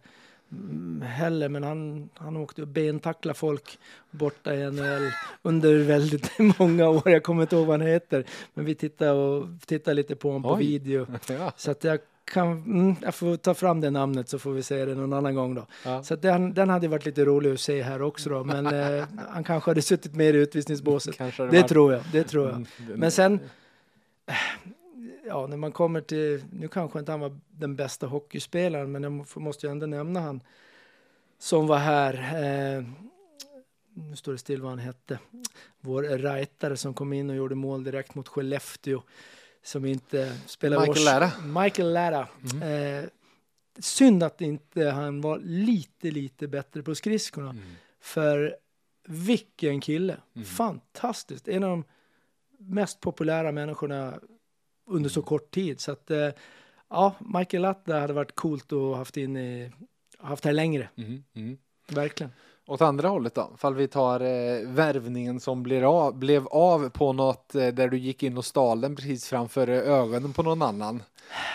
heller, 1.03 1.49
men 1.49 1.63
han, 1.63 2.09
han 2.15 2.37
åkte 2.37 2.61
och 2.61 2.67
bentacklade 2.67 3.37
folk 3.39 3.79
borta 4.11 4.55
i 4.55 4.71
NHL 4.71 5.11
under 5.41 5.77
väldigt 5.83 6.31
många 6.59 6.89
år. 6.89 7.09
Jag 7.09 7.23
kommer 7.23 7.41
inte 7.41 7.55
ihåg 7.55 7.65
vad 7.67 7.79
han 7.79 7.87
heter, 7.87 8.25
men 8.53 8.65
vi 8.65 8.75
tittade, 8.75 9.11
och, 9.11 9.47
tittade 9.65 9.93
lite 9.95 10.15
på 10.15 10.27
honom 10.27 10.43
på 10.43 10.53
Oj. 10.53 10.59
video. 10.59 11.07
Ja. 11.29 11.53
Så 11.57 11.71
att 11.71 11.83
jag 11.83 11.99
kan, 12.25 12.47
mm, 12.51 12.95
jag 13.01 13.15
får 13.15 13.37
ta 13.37 13.53
fram 13.53 13.81
det 13.81 13.89
namnet 13.91 14.29
så 14.29 14.39
får 14.39 14.51
vi 14.51 14.63
säga 14.63 14.85
det 14.85 14.95
någon 14.95 15.13
annan 15.13 15.35
gång 15.35 15.55
då. 15.55 15.65
Ja. 15.85 16.03
Så 16.03 16.15
den, 16.15 16.53
den 16.53 16.69
hade 16.69 16.87
varit 16.87 17.05
lite 17.05 17.25
rolig 17.25 17.53
att 17.53 17.59
se 17.59 17.81
här 17.81 18.01
också 18.01 18.29
då, 18.29 18.43
men 18.43 18.65
eh, 18.65 19.05
han 19.29 19.43
kanske 19.43 19.69
hade 19.71 19.81
suttit 19.81 20.15
med 20.15 20.35
i 20.35 20.37
utvisningsbåset. 20.37 21.17
Kanske 21.17 21.43
Det 21.43 21.61
var- 21.61 21.67
tror 21.67 21.93
jag, 21.93 22.01
det 22.11 22.23
tror 22.23 22.45
jag. 22.47 22.53
Mm, 22.55 22.65
Men 22.99 23.11
sen, 23.11 23.39
ja, 25.31 25.47
när 25.47 25.57
man 25.57 25.71
kommer 25.71 26.01
till, 26.01 26.43
nu 26.53 26.67
kanske 26.67 26.99
inte 26.99 27.11
han 27.11 27.19
var 27.21 27.39
den 27.51 27.75
bästa 27.75 28.07
hockeyspelaren, 28.07 28.91
men 28.91 29.03
jag 29.03 29.11
må- 29.11 29.25
måste 29.35 29.65
ju 29.67 29.71
ändå 29.71 29.85
nämna 29.85 30.19
han 30.19 30.41
som 31.37 31.67
var 31.67 31.77
här. 31.77 32.13
Eh, 32.13 32.83
nu 33.93 34.15
står 34.15 34.31
det 34.31 34.37
still 34.37 34.61
vad 34.61 34.71
han 34.71 34.79
hette. 34.79 35.19
Vår 35.79 36.03
rightare 36.03 36.77
som 36.77 36.93
kom 36.93 37.13
in 37.13 37.29
och 37.29 37.35
gjorde 37.35 37.55
mål 37.55 37.83
direkt 37.83 38.15
mot 38.15 38.27
Skellefteå. 38.27 39.01
Som 39.63 39.85
inte 39.85 40.37
spelar 40.45 40.79
Michael 40.79 40.97
års- 40.97 41.05
Lara. 41.05 41.31
Michael 41.63 41.93
Lara. 41.93 42.27
Eh, 42.69 43.05
synd 43.79 44.23
att 44.23 44.41
inte 44.41 44.83
han 44.85 45.21
var 45.21 45.39
lite, 45.39 46.11
lite 46.11 46.47
bättre 46.47 46.83
på 46.83 46.95
skridskorna. 46.95 47.49
Mm. 47.49 47.63
För 47.99 48.55
vilken 49.07 49.81
kille! 49.81 50.17
Mm. 50.35 50.45
Fantastiskt! 50.45 51.47
En 51.47 51.63
av 51.63 51.69
de 51.69 51.83
mest 52.57 52.99
populära 52.99 53.51
människorna 53.51 54.19
under 54.91 55.09
så 55.09 55.21
kort 55.21 55.51
tid. 55.51 55.79
Så 55.79 55.91
att, 55.91 56.11
eh, 56.11 56.29
ja, 56.89 57.15
Michael 57.19 57.61
Latta 57.61 57.99
hade 57.99 58.13
varit 58.13 58.35
coolt 58.35 58.71
att 58.71 58.79
ha 58.79 58.95
haft 58.95 59.17
in 59.17 59.37
i, 59.37 59.71
haft 60.19 60.45
här 60.45 60.53
längre. 60.53 60.89
Mm, 60.97 61.23
mm. 61.33 61.57
Verkligen. 61.87 62.31
Åt 62.67 62.81
andra 62.81 63.07
hållet 63.07 63.35
då? 63.35 63.51
Fall 63.57 63.75
vi 63.75 63.87
tar 63.87 64.19
eh, 64.19 64.67
värvningen 64.67 65.39
som 65.39 65.63
blir 65.63 65.83
av, 66.05 66.15
blev 66.19 66.47
av 66.47 66.89
på 66.89 67.13
något 67.13 67.55
eh, 67.55 67.67
där 67.67 67.87
du 67.87 67.97
gick 67.97 68.23
in 68.23 68.37
och 68.37 68.45
stal 68.45 68.81
den 68.81 68.95
precis 68.95 69.25
framför 69.27 69.67
eh, 69.67 69.77
ögonen 69.77 70.33
på 70.33 70.43
någon 70.43 70.61
annan. 70.61 71.03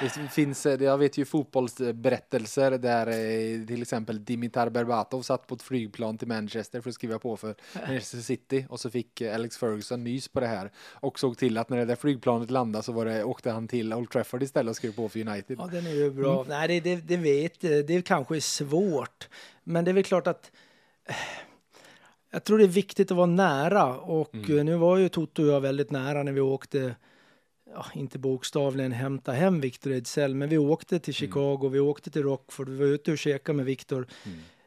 Det 0.03 0.09
finns, 0.33 0.67
eh, 0.67 0.79
det- 0.79 0.85
jag 0.85 0.99
vet 0.99 1.19
ju 1.19 1.25
fotbollsberättelser 1.25 2.71
där 2.71 3.07
eh, 3.07 3.67
till 3.67 3.83
exempel 3.83 4.25
Dimitar 4.25 4.69
Berbatov 4.71 5.23
satt 5.23 5.47
på 5.47 5.55
ett 5.55 5.63
flygplan 5.63 6.19
till 6.19 6.29
Manchester 6.29 6.81
för 6.81 6.89
att 6.91 6.95
skriva 6.95 7.19
på 7.19 7.37
för 7.37 7.55
Manchester 7.75 8.19
City 8.19 8.67
och 8.69 8.81
så 8.81 8.91
fick 8.91 9.21
eh, 9.21 9.35
Alex 9.35 9.57
Ferguson 9.57 10.05
nys 10.05 10.29
på 10.29 10.41
det 10.41 10.47
här 10.47 10.71
och 10.93 11.19
såg 11.19 11.39
till 11.39 11.59
att 11.59 11.71
när 11.71 11.77
det 11.77 11.85
där 11.85 11.97
flygplanet 11.97 12.51
landade 12.51 12.83
så 12.83 12.93
var 12.93 13.05
det, 13.05 13.25
åkte 13.25 13.51
han 13.51 13.69
till 13.69 13.95
Old 13.95 14.11
Trafford 14.11 14.43
istället 14.43 14.71
och 14.71 14.77
skrev 14.77 14.95
på 14.97 15.09
för 15.09 15.29
United. 15.29 15.57
Ja, 15.61 15.67
den 15.73 15.87
är 15.87 15.91
ju 15.95 16.11
bra. 16.11 16.45
Nej, 16.49 16.69
det, 16.69 16.81
det, 16.81 16.97
det 16.97 17.17
vet 17.17 17.63
jag. 17.63 17.87
Det 17.87 18.03
kanske 18.07 18.37
är 18.37 18.41
svårt. 18.41 19.29
Men 19.65 19.85
det 19.85 19.91
är 19.91 19.93
väl 19.93 20.05
klart 20.05 20.27
att 20.27 20.45
eh, 20.45 20.51
jag 22.31 22.45
tror 22.45 22.59
det 22.59 22.65
är 22.65 22.69
viktigt 22.69 23.11
att 23.11 23.17
vara 23.17 23.27
nära 23.27 23.97
och 23.97 24.51
eh, 24.51 24.65
nu 24.65 24.77
var 24.77 24.97
ju 24.97 25.09
Toto 25.09 25.43
och 25.43 25.49
jag 25.49 25.61
väldigt 25.61 25.91
nära 25.91 26.23
när 26.23 26.33
vi 26.33 26.41
åkte 26.41 26.95
Ja, 27.75 27.87
inte 27.95 28.19
bokstavligen 28.19 28.93
hämta 28.93 29.33
hem 29.33 29.61
Victor 29.61 29.93
Ejdsell, 29.93 30.35
men 30.35 30.49
vi 30.49 30.59
åkte 30.59 30.99
till 30.99 31.15
Chicago, 31.15 31.69
vi 31.69 31.81
åkte 31.81 32.11
till 32.11 32.23
Rockford, 32.23 32.69
vi 32.69 32.77
var 32.77 32.87
ute 32.87 33.13
och 33.13 33.19
käkade 33.19 33.57
med 33.57 33.65
Victor. 33.65 34.07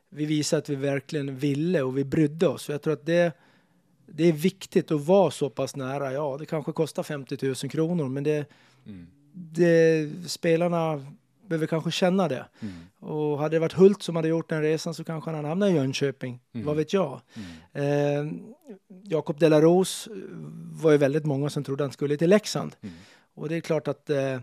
Vi 0.09 0.25
visade 0.25 0.57
att 0.57 0.69
vi 0.69 0.75
verkligen 0.75 1.35
ville 1.35 1.81
och 1.81 1.97
vi 1.97 2.03
brydde 2.03 2.47
oss. 2.47 2.63
Så 2.63 2.71
jag 2.71 2.81
tror 2.81 2.93
att 2.93 3.05
det, 3.05 3.33
det 4.05 4.23
är 4.23 4.33
viktigt 4.33 4.91
att 4.91 5.01
vara 5.01 5.31
så 5.31 5.49
pass 5.49 5.75
nära. 5.75 6.13
Ja, 6.13 6.37
det 6.39 6.45
kanske 6.45 6.71
kostar 6.71 7.03
50 7.03 7.45
000 7.45 7.55
kronor, 7.55 8.09
men 8.09 8.23
det, 8.23 8.45
det, 9.33 10.09
spelarna 10.27 11.05
behöver 11.49 11.67
kanske 11.67 11.91
känna 11.91 12.27
det. 12.27 12.45
Och 12.99 13.37
hade 13.39 13.55
det 13.55 13.59
varit 13.59 13.73
Hult 13.73 14.03
som 14.03 14.15
hade 14.15 14.27
gjort 14.27 14.49
den 14.49 14.61
resan 14.61 14.93
så 14.93 15.03
kanske 15.03 15.29
han 15.29 15.35
hade 15.35 15.47
hamnat 15.47 15.69
i 15.69 15.73
Jönköping. 15.73 16.39
Vad 16.65 16.75
vet 16.75 16.93
jag? 16.93 17.21
Eh, 17.73 18.25
Jakob 19.03 19.39
Delaros 19.39 20.07
var 20.81 20.91
ju 20.91 20.97
väldigt 20.97 21.25
många 21.25 21.49
som 21.49 21.63
trodde 21.63 21.83
han 21.83 21.91
skulle 21.91 22.17
till 22.17 22.29
Leksand. 22.29 22.75
Och 23.35 23.49
det 23.49 23.55
är 23.55 23.61
klart 23.61 23.87
att 23.87 24.09
eh, 24.09 24.39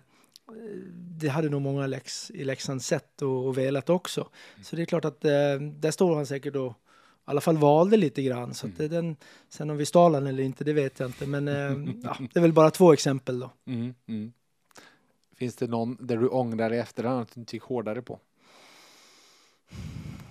det 1.18 1.28
hade 1.28 1.48
nog 1.48 1.62
många 1.62 1.86
Lex, 1.86 2.30
i 2.30 2.44
Leksand 2.44 2.82
sett 2.82 3.22
och, 3.22 3.46
och 3.46 3.58
velat 3.58 3.90
också. 3.90 4.28
Så 4.62 4.76
det 4.76 4.82
är 4.82 4.86
klart 4.86 5.04
att 5.04 5.24
eh, 5.24 5.30
där 5.60 5.90
står 5.90 6.16
han 6.16 6.26
säkert 6.26 6.56
och 6.56 6.72
i 6.72 7.30
alla 7.30 7.40
fall 7.40 7.56
valde 7.56 7.96
lite 7.96 8.22
grann. 8.22 8.54
Så 8.54 8.66
att 8.66 8.78
det, 8.78 8.88
den, 8.88 9.16
sen 9.48 9.70
om 9.70 9.76
vi 9.76 9.86
stal 9.86 10.14
han 10.14 10.26
eller 10.26 10.42
inte, 10.42 10.64
det 10.64 10.72
vet 10.72 11.00
jag 11.00 11.08
inte. 11.08 11.26
Men 11.26 11.48
eh, 11.48 11.54
ja, 12.04 12.16
det 12.32 12.38
är 12.38 12.42
väl 12.42 12.52
bara 12.52 12.70
två 12.70 12.92
exempel 12.92 13.40
då. 13.40 13.50
Finns 15.36 15.56
det 15.56 15.66
någon 15.66 15.96
där 16.00 16.16
du 16.16 16.28
ångrar 16.28 16.72
i 16.72 16.78
efterhand 16.78 17.20
att 17.22 17.34
du 17.34 17.40
inte 17.40 17.56
gick 17.56 17.62
hårdare 17.62 18.02
på? 18.02 18.18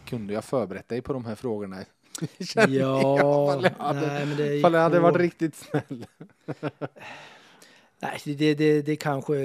Kunde 0.05 0.33
jag 0.33 0.43
förberett 0.43 0.87
dig 0.89 1.01
på 1.01 1.13
de 1.13 1.25
här 1.25 1.35
frågorna? 1.35 1.77
Jag, 2.55 2.69
Ja, 2.69 3.59
jag 3.63 3.69
hade, 3.69 4.07
nej, 4.07 4.25
men 4.25 4.71
det 4.71 4.79
hade 4.79 4.97
på- 4.97 5.03
varit 5.03 5.17
riktigt 5.17 5.55
snäll. 5.55 6.05
Nej, 7.99 8.19
det, 8.25 8.55
det, 8.55 8.81
det 8.81 8.91
är 8.91 8.95
kanske 8.95 9.35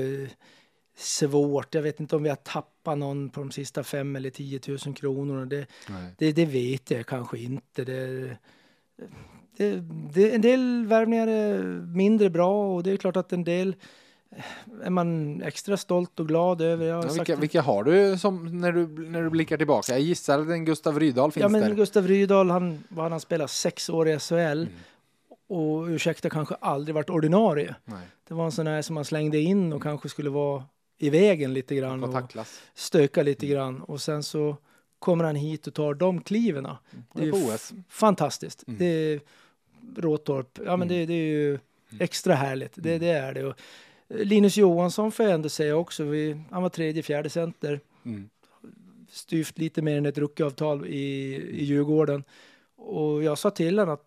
svårt. 0.96 1.74
Jag 1.74 1.82
vet 1.82 2.00
inte 2.00 2.16
om 2.16 2.22
vi 2.22 2.28
har 2.28 2.36
tappat 2.36 2.98
någon 2.98 3.30
på 3.30 3.40
de 3.40 3.50
sista 3.50 3.84
fem 3.84 4.16
eller 4.16 4.30
10 4.30 4.60
000 4.86 4.94
kronorna. 4.94 5.44
Det, 5.46 5.66
det, 6.18 6.32
det 6.32 6.46
vet 6.46 6.90
jag 6.90 7.06
kanske 7.06 7.38
inte. 7.38 7.84
Det, 7.84 8.36
det, 9.56 9.80
det, 10.12 10.34
en 10.34 10.40
del 10.40 10.86
värvningar 10.86 11.26
är 11.26 11.62
mindre 11.96 12.30
bra 12.30 12.74
och 12.74 12.82
det 12.82 12.90
är 12.92 12.96
klart 12.96 13.16
att 13.16 13.32
en 13.32 13.44
del 13.44 13.74
är 14.84 14.90
man 14.90 15.42
extra 15.42 15.76
stolt 15.76 16.20
och 16.20 16.28
glad 16.28 16.60
över. 16.60 16.86
Jag 16.86 16.96
har 16.96 17.04
Ja, 17.04 17.12
vilka, 17.12 17.34
det. 17.34 17.40
vilka 17.40 17.62
har 17.62 17.84
du 17.84 18.18
som 18.18 18.60
när 18.60 18.72
du, 18.72 18.86
när 19.08 19.22
du 19.22 19.30
blickar 19.30 19.56
tillbaka? 19.56 19.92
Jag 19.92 20.00
gissar 20.00 20.38
att 20.40 20.48
en 20.48 20.64
Gustav 20.64 21.00
Rydahl 21.00 21.32
finns 21.32 21.42
Ja, 21.42 21.48
men 21.48 21.60
där. 21.60 21.74
Gustav 21.74 22.08
Rydahl, 22.08 22.50
han, 22.50 22.84
hade 22.96 23.10
han 23.10 23.20
spelat? 23.20 23.50
Sex 23.50 23.88
år 23.90 24.08
i 24.08 24.18
SHL. 24.18 24.34
Mm. 24.36 24.68
Och 25.48 25.82
ursäkta, 25.86 26.30
kanske 26.30 26.54
aldrig 26.54 26.94
varit 26.94 27.10
ordinarie. 27.10 27.74
Nej, 27.84 28.06
Det 28.28 28.34
var 28.34 28.44
en 28.44 28.52
sån 28.52 28.66
här 28.66 28.82
som 28.82 28.94
man 28.94 29.04
slängde 29.04 29.38
in 29.38 29.72
och 29.72 29.82
kanske 29.82 30.08
skulle 30.08 30.30
vara 30.30 30.64
i 30.98 31.10
vägen 31.10 31.54
lite 31.54 31.74
grann. 31.74 32.04
Och, 32.04 32.12
tacklas. 32.12 32.60
stöka 32.74 33.22
lite 33.22 33.46
Mm. 33.46 33.56
grann 33.56 33.80
och 33.82 34.00
sen 34.00 34.22
så 34.22 34.56
kommer 34.98 35.24
han 35.24 35.36
hit 35.36 35.66
och 35.66 35.74
tar 35.74 35.94
de 35.94 36.20
kliven. 36.20 36.68
Det 37.12 37.22
är 37.24 37.28
f- 37.28 37.44
OS. 37.54 37.72
fantastiskt. 37.88 38.64
Mm. 38.68 38.78
Det 38.78 38.84
är 38.86 39.20
Råtorp, 39.96 40.58
ja 40.66 40.76
men 40.76 40.88
det, 40.88 41.06
det 41.06 41.12
är 41.14 41.26
ju 41.28 41.58
extra 41.98 42.34
härligt. 42.34 42.72
Det, 42.74 42.98
det 42.98 43.08
är 43.10 43.34
det. 43.34 43.44
Och 43.44 43.54
Linus 44.10 44.56
Johansson 44.56 45.12
får 45.12 45.24
jag 45.24 45.34
ändå 45.34 45.48
säga 45.48 45.76
också. 45.76 46.04
Vi, 46.04 46.40
han 46.50 46.62
var 46.62 46.68
tredje, 46.68 47.02
fjärde 47.02 47.30
center. 47.30 47.80
Mm. 48.04 48.30
Styvt 49.08 49.58
lite 49.58 49.82
mer 49.82 49.98
än 49.98 50.06
ett 50.06 50.18
rookieavtal 50.18 50.86
i, 50.86 51.34
i 51.50 51.64
Djurgården. 51.64 52.24
Och 52.76 53.22
jag 53.22 53.38
sa 53.38 53.50
till 53.50 53.78
honom 53.78 53.94
att 53.94 54.04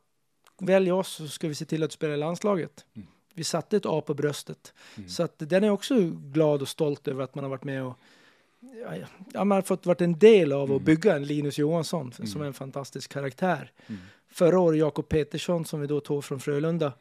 välj 0.60 0.92
oss 0.92 1.10
så 1.10 1.28
ska 1.28 1.48
vi 1.48 1.56
se 1.56 1.66
till 1.66 1.84
att 1.84 1.92
spela 1.92 2.14
i 2.14 2.18
landslaget. 2.18 2.86
Mm. 2.96 3.08
Vi 3.34 3.44
satte 3.44 3.78
ett 3.78 3.86
A 3.86 4.02
på 4.02 4.14
bröstet. 4.14 4.74
Mm. 4.98 5.10
Så 5.10 5.24
att 5.24 5.34
den 5.38 5.64
är 5.64 5.70
också 5.70 5.96
glad 6.12 6.62
och 6.62 6.68
stolt 6.68 7.08
över 7.08 7.24
att 7.24 7.36
man 7.36 7.44
har 7.44 7.50
varit 7.50 7.64
med 7.64 7.84
och 7.84 8.00
ja, 9.34 9.44
man 9.44 9.56
har 9.56 9.62
fått 9.62 9.86
varit 9.86 10.02
en 10.02 10.20
del 10.20 10.52
av 10.52 10.72
att 10.72 10.82
bygga 10.82 11.16
en 11.16 11.26
Linus 11.26 11.58
Johansson 11.58 12.12
som 12.12 12.42
är 12.42 12.46
en 12.46 12.54
fantastisk 12.54 13.14
karaktär. 13.14 13.72
Mm. 13.88 14.02
Förra 14.30 14.60
året 14.60 14.80
Jakob 14.80 15.10
Petersson 15.10 15.66
som 15.66 15.82
vi 15.82 15.88
då 15.88 16.00
tog 16.00 16.24
från 16.24 16.40
Frölunda 16.40 16.94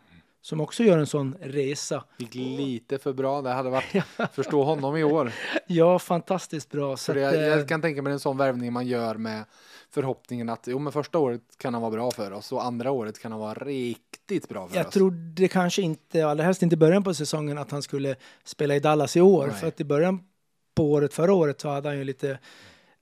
som 0.43 0.61
också 0.61 0.83
gör 0.85 0.99
en 0.99 1.07
sån 1.07 1.37
resa. 1.41 2.05
Gick 2.17 2.35
lite 2.35 2.99
för 2.99 3.13
bra. 3.13 3.43
Det 3.43 3.51
hade 3.51 3.71
varit 3.71 4.05
förstå 4.33 4.63
honom 4.65 4.97
i 4.97 5.05
år. 5.05 5.33
Ja, 5.67 5.99
fantastiskt 5.99 6.71
bra. 6.71 6.97
Så 6.97 7.13
jag, 7.13 7.29
att, 7.29 7.35
eh, 7.35 7.41
jag 7.41 7.69
kan 7.69 7.83
tänka 7.83 8.03
mig 8.03 8.13
en 8.13 8.21
sån 8.21 8.37
värvning 8.37 8.73
man 8.73 8.87
gör 8.87 9.15
med 9.15 9.45
förhoppningen 9.91 10.49
att 10.49 10.67
jo, 10.67 10.79
men 10.79 10.93
första 10.93 11.19
året 11.19 11.41
kan 11.59 11.75
han 11.75 11.83
vara 11.83 11.93
bra 11.93 12.11
för 12.11 12.31
oss 12.33 12.53
och 12.53 12.65
andra 12.65 12.91
året 12.91 13.19
kan 13.19 13.33
han 13.33 13.41
vara 13.41 13.55
riktigt 13.55 14.49
bra 14.49 14.69
för 14.69 14.77
Jag 14.77 14.87
oss. 14.87 14.93
trodde 14.95 15.49
kanske 15.49 15.83
inte, 15.83 16.27
allra 16.27 16.45
helst 16.45 16.63
inte 16.63 16.75
i 16.75 16.77
början 16.77 17.05
på 17.05 17.15
säsongen, 17.15 17.59
att 17.59 17.71
han 17.71 17.83
skulle 17.83 18.17
spela 18.45 18.77
i 18.77 18.81
Dallas 18.81 19.17
i 19.17 19.21
år. 19.21 19.47
Nej. 19.47 19.57
För 19.57 19.67
att 19.69 19.81
i 19.81 19.85
början 19.85 20.21
på 20.75 20.93
året, 20.93 21.15
förra 21.15 21.33
året, 21.33 21.61
så 21.61 21.69
hade 21.69 21.89
han 21.89 21.99
ju 21.99 22.05
lite, 22.05 22.39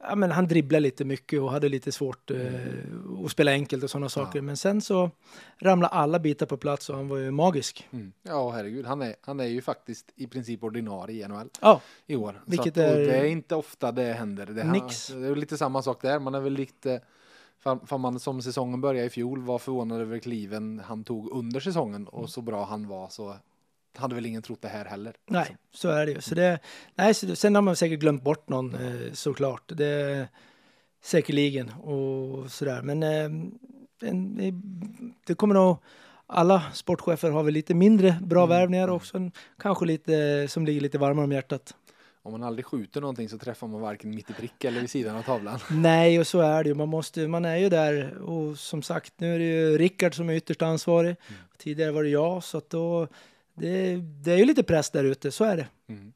ja 0.02 0.14
men 0.14 0.30
han 0.30 0.46
dribblade 0.48 0.80
lite 0.80 1.04
mycket 1.04 1.40
och 1.40 1.50
hade 1.50 1.68
lite 1.68 1.92
svårt 1.92 2.30
eh, 2.30 2.38
att 3.24 3.30
spela 3.30 3.50
enkelt 3.50 3.84
och 3.84 3.90
sådana 3.90 4.08
saker. 4.08 4.40
Men 4.40 4.56
sen 4.56 4.80
så 4.80 5.10
ramlade 5.58 5.94
alla 5.94 6.18
bitar 6.18 6.46
på 6.46 6.56
plats 6.56 6.90
och 6.90 6.96
han 6.96 7.08
var 7.08 7.16
ju 7.16 7.30
magisk. 7.30 7.88
Mm. 7.90 8.12
Ja, 8.22 8.50
herregud. 8.50 8.86
Han 8.86 9.02
är, 9.02 9.16
han 9.20 9.40
är 9.40 9.44
ju 9.44 9.62
faktiskt 9.62 10.12
i 10.16 10.26
princip 10.26 10.64
ordinarie 10.64 11.24
i 11.24 11.28
NHL 11.28 11.48
Ja, 11.60 11.80
i 12.06 12.16
år. 12.16 12.42
Vilket 12.46 12.74
så 12.74 12.80
att, 12.80 12.86
är- 12.86 12.96
det 12.96 13.16
är 13.16 13.24
inte 13.24 13.54
ofta 13.54 13.92
det 13.92 14.12
händer. 14.12 14.46
Det, 14.46 14.64
Nix. 14.64 15.08
det 15.08 15.26
är 15.26 15.36
lite 15.36 15.56
samma 15.58 15.82
sak 15.82 16.02
där. 16.02 16.18
Man 16.18 16.34
är 16.34 16.40
väl 16.40 16.52
lite, 16.52 17.00
för, 17.58 17.78
för 17.86 17.98
man 17.98 18.20
som 18.20 18.42
säsongen 18.42 18.80
började 18.80 19.06
i 19.06 19.10
fjol 19.10 19.42
var 19.42 19.58
förvånad 19.58 20.00
över 20.00 20.18
kliven 20.18 20.82
han 20.84 21.04
tog 21.04 21.30
under 21.32 21.60
säsongen 21.60 22.06
och 22.08 22.30
så 22.30 22.42
bra 22.42 22.64
han 22.64 22.88
var 22.88 23.08
så 23.08 23.34
hade 23.96 24.14
väl 24.14 24.26
ingen 24.26 24.42
trott 24.42 24.62
det 24.62 24.68
här 24.68 24.84
heller. 24.84 25.14
Nej, 25.26 25.56
så 25.72 25.88
är 25.88 26.06
det 26.06 26.12
ju. 26.12 26.20
Så 26.20 26.34
det, 26.34 26.58
nej, 26.94 27.14
så, 27.14 27.36
sen 27.36 27.54
har 27.54 27.62
man 27.62 27.76
säkert 27.76 28.00
glömt 28.00 28.22
bort 28.22 28.48
någon 28.48 28.74
eh, 28.74 29.12
såklart. 29.12 29.62
Det, 29.66 30.28
säkerligen 31.02 31.70
och 31.70 32.50
sådär. 32.50 32.82
Men 32.82 33.02
eh, 33.02 33.24
en, 34.10 34.36
det 35.26 35.34
kommer 35.34 35.54
nog 35.54 35.76
alla 36.32 36.62
sportchefer 36.72 37.30
har 37.30 37.42
väl 37.42 37.54
lite 37.54 37.74
mindre 37.74 38.16
bra 38.22 38.44
mm. 38.44 38.58
värvningar 38.58 38.88
och 38.88 39.06
sen 39.06 39.32
kanske 39.58 39.84
lite 39.84 40.46
som 40.48 40.66
ligger 40.66 40.80
lite 40.80 40.98
varmare 40.98 41.24
om 41.24 41.32
hjärtat. 41.32 41.74
Om 42.22 42.32
man 42.32 42.42
aldrig 42.42 42.66
skjuter 42.66 43.00
någonting 43.00 43.28
så 43.28 43.38
träffar 43.38 43.66
man 43.66 43.80
varken 43.80 44.10
mitt 44.10 44.30
i 44.30 44.32
prick 44.32 44.64
eller 44.64 44.80
vid 44.80 44.90
sidan 44.90 45.16
av 45.16 45.22
tavlan. 45.22 45.58
Nej, 45.70 46.20
och 46.20 46.26
så 46.26 46.40
är 46.40 46.64
det 46.64 46.68
ju. 46.68 46.74
Man, 46.74 46.88
måste, 46.88 47.28
man 47.28 47.44
är 47.44 47.56
ju 47.56 47.68
där 47.68 48.18
och 48.18 48.58
som 48.58 48.82
sagt, 48.82 49.12
nu 49.16 49.34
är 49.34 49.38
det 49.38 49.44
ju 49.44 49.78
Rickard 49.78 50.14
som 50.14 50.28
är 50.28 50.34
ytterst 50.34 50.62
ansvarig. 50.62 51.16
Mm. 51.28 51.40
Tidigare 51.58 51.92
var 51.92 52.02
det 52.02 52.08
jag, 52.08 52.44
så 52.44 52.58
att 52.58 52.70
då 52.70 53.08
det, 53.60 53.96
det 53.96 54.32
är 54.32 54.36
ju 54.36 54.44
lite 54.44 54.62
press 54.62 54.90
där 54.90 55.04
ute, 55.04 55.30
så 55.30 55.44
är 55.44 55.56
det. 55.56 55.68
Mm. 55.86 56.12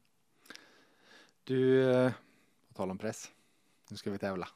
Du, 1.43 1.91
eh, 1.91 2.11
på 2.67 2.73
tal 2.73 2.91
om 2.91 2.97
press, 2.97 3.29
nu 3.89 3.97
ska 3.97 4.11
vi 4.11 4.17
tävla. 4.17 4.47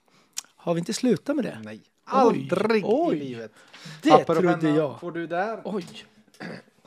Har 0.55 0.73
vi 0.73 0.79
inte 0.79 0.93
slutat 0.93 1.35
med 1.35 1.45
det? 1.45 1.61
Nej, 1.63 1.81
aldrig 2.03 2.83
oj, 2.85 3.15
i 3.15 3.19
livet. 3.19 3.51
Det 4.01 4.09
Papper 4.09 4.35
trodde 4.35 4.69
jag. 4.69 4.99
får 4.99 5.11
du 5.11 5.27
där. 5.27 5.61
Oj. 5.65 5.85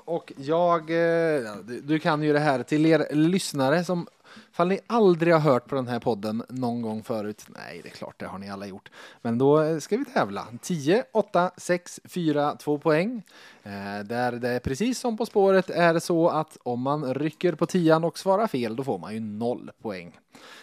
Och 0.05 0.33
jag, 0.37 0.81
eh, 0.91 1.55
du 1.83 1.99
kan 1.99 2.23
ju 2.23 2.33
det 2.33 2.39
här 2.39 2.62
till 2.62 2.87
er 2.87 3.15
lyssnare 3.15 3.85
som 3.85 4.07
Fall 4.52 4.68
ni 4.68 4.80
aldrig 4.86 5.32
har 5.32 5.40
hört 5.40 5.68
på 5.68 5.74
den 5.74 5.88
här 5.88 6.00
podden 6.00 6.42
någon 6.48 6.82
gång 6.82 7.02
förut, 7.02 7.44
nej 7.48 7.80
det 7.82 7.88
är 7.88 7.92
klart 7.92 8.14
det 8.18 8.26
har 8.26 8.38
ni 8.38 8.50
alla 8.50 8.66
gjort. 8.66 8.90
Men 9.22 9.38
då 9.38 9.62
eh, 9.62 9.78
ska 9.78 9.96
vi 9.96 10.04
tävla. 10.04 10.46
10, 10.62 11.04
8, 11.12 11.50
6, 11.56 12.00
4, 12.04 12.56
2 12.56 12.78
poäng. 12.78 13.22
Eh, 13.62 14.04
där 14.04 14.32
det 14.32 14.60
precis 14.60 14.98
som 14.98 15.16
På 15.16 15.26
spåret 15.26 15.70
är 15.70 15.98
så 15.98 16.28
att 16.28 16.56
om 16.62 16.80
man 16.80 17.14
rycker 17.14 17.52
på 17.52 17.66
tian 17.66 18.04
och 18.04 18.18
svarar 18.18 18.46
fel 18.46 18.76
då 18.76 18.84
får 18.84 18.98
man 18.98 19.14
ju 19.14 19.20
noll 19.20 19.70
poäng. 19.82 20.18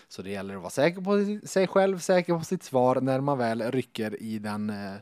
Så 0.08 0.22
det 0.22 0.30
gäller 0.30 0.56
att 0.56 0.62
vara 0.62 0.70
säker 0.70 1.02
på 1.02 1.48
sig 1.48 1.68
själv, 1.68 2.00
säker 2.00 2.34
på 2.38 2.46
sitt 2.46 2.64
svar 2.64 3.02
när 3.02 3.22
man 3.22 3.38
väl 3.38 3.62
rycker 3.62 4.22
i 4.22 4.40
den 4.40 4.70
eh, 4.70 4.94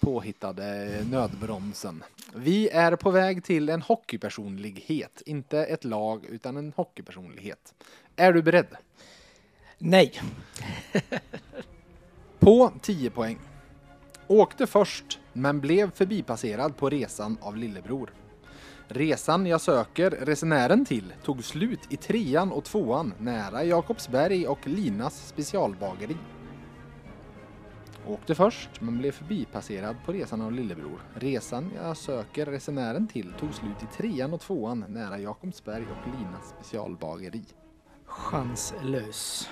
påhittade 0.00 0.98
nödbromsen. 1.10 2.02
Vi 2.34 2.68
är 2.68 2.96
på 2.96 3.10
väg 3.10 3.44
till 3.44 3.68
en 3.68 3.82
hockeypersonlighet, 3.82 5.22
inte 5.26 5.64
ett 5.64 5.84
lag 5.84 6.24
utan 6.24 6.56
en 6.56 6.72
hockeypersonlighet. 6.76 7.74
Är 8.16 8.32
du 8.32 8.42
beredd? 8.42 8.76
Nej. 9.78 10.20
på 12.38 12.72
10 12.82 13.10
poäng. 13.10 13.38
Åkte 14.26 14.66
först 14.66 15.18
men 15.32 15.60
blev 15.60 15.90
förbipasserad 15.90 16.76
på 16.76 16.90
resan 16.90 17.38
av 17.40 17.56
lillebror. 17.56 18.12
Resan 18.88 19.46
jag 19.46 19.60
söker 19.60 20.10
resenären 20.10 20.84
till 20.84 21.12
tog 21.22 21.44
slut 21.44 21.80
i 21.90 21.96
trean 21.96 22.52
och 22.52 22.64
tvåan 22.64 23.14
nära 23.18 23.64
Jakobsberg 23.64 24.46
och 24.46 24.66
Linas 24.66 25.28
specialbageri. 25.28 26.16
Åkte 28.08 28.34
först, 28.34 28.80
men 28.80 28.98
blev 28.98 29.12
förbipasserad 29.12 29.96
på 30.04 30.12
resan 30.12 30.40
av 30.42 30.52
lillebror. 30.52 31.00
Resan 31.14 31.70
jag 31.76 31.96
söker 31.96 32.46
resenären 32.46 33.08
till 33.08 33.32
tog 33.40 33.54
slut 33.54 33.82
i 33.82 33.96
trean 33.96 34.32
och 34.32 34.40
tvåan 34.40 34.84
nära 34.88 35.18
Jakobsberg 35.18 35.82
och 35.82 36.18
Linas 36.18 36.48
specialbageri. 36.48 37.44
Chanslös. 38.04 39.48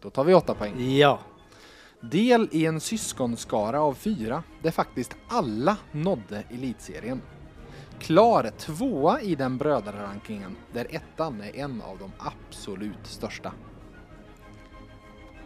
Då 0.00 0.10
tar 0.10 0.24
vi 0.24 0.34
åtta 0.34 0.54
poäng. 0.54 0.96
Ja. 0.96 1.20
Del 2.00 2.48
i 2.52 2.66
en 2.66 2.80
syskonskara 2.80 3.80
av 3.80 3.94
fyra 3.94 4.42
där 4.62 4.70
faktiskt 4.70 5.16
alla 5.28 5.76
nådde 5.92 6.44
elitserien. 6.50 7.22
Klar 7.98 8.50
tvåa 8.58 9.20
i 9.20 9.34
den 9.34 9.58
brödrarankingen 9.58 10.56
där 10.72 10.86
ettan 10.90 11.40
är 11.40 11.56
en 11.56 11.82
av 11.82 11.98
de 11.98 12.12
absolut 12.18 13.06
största. 13.06 13.52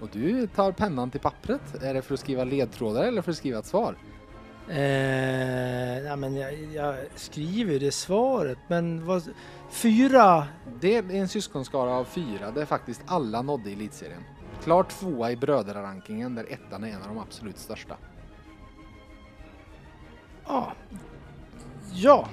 Och 0.00 0.08
du 0.12 0.46
tar 0.46 0.72
pennan 0.72 1.10
till 1.10 1.20
pappret. 1.20 1.82
Är 1.82 1.94
det 1.94 2.02
för 2.02 2.14
att 2.14 2.20
skriva 2.20 2.44
ledtrådar 2.44 3.04
eller 3.04 3.22
för 3.22 3.30
att 3.30 3.36
skriva 3.36 3.58
ett 3.58 3.66
svar? 3.66 3.96
Eh, 4.68 5.98
ja, 5.98 6.16
men 6.16 6.36
jag, 6.36 6.54
jag 6.74 6.96
skriver 7.14 7.80
det 7.80 7.92
svaret, 7.92 8.58
men 8.68 9.06
vad, 9.06 9.22
fyra? 9.70 10.46
Det 10.80 10.96
är 10.96 11.10
en 11.10 11.28
syskonskara 11.28 11.90
av 11.90 12.04
fyra 12.04 12.50
där 12.50 12.64
faktiskt 12.64 13.02
alla 13.06 13.42
nådde 13.42 13.70
elitserien. 13.70 14.24
Klart 14.62 14.88
tvåa 14.88 15.32
i 15.32 15.36
brödrarankingen 15.36 16.34
där 16.34 16.46
ettan 16.52 16.84
är 16.84 16.88
en 16.88 17.02
av 17.02 17.08
de 17.08 17.18
absolut 17.18 17.58
största. 17.58 17.96
Ja. 20.46 20.72
Ja. 21.92 22.28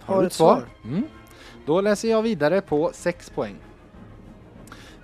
Har, 0.00 0.14
har 0.14 0.22
du 0.22 0.26
ett 0.26 0.32
svar? 0.32 0.56
svar? 0.56 0.68
Mm. 0.84 1.04
Då 1.66 1.80
läser 1.80 2.10
jag 2.10 2.22
vidare 2.22 2.60
på 2.60 2.90
sex 2.94 3.30
poäng. 3.30 3.56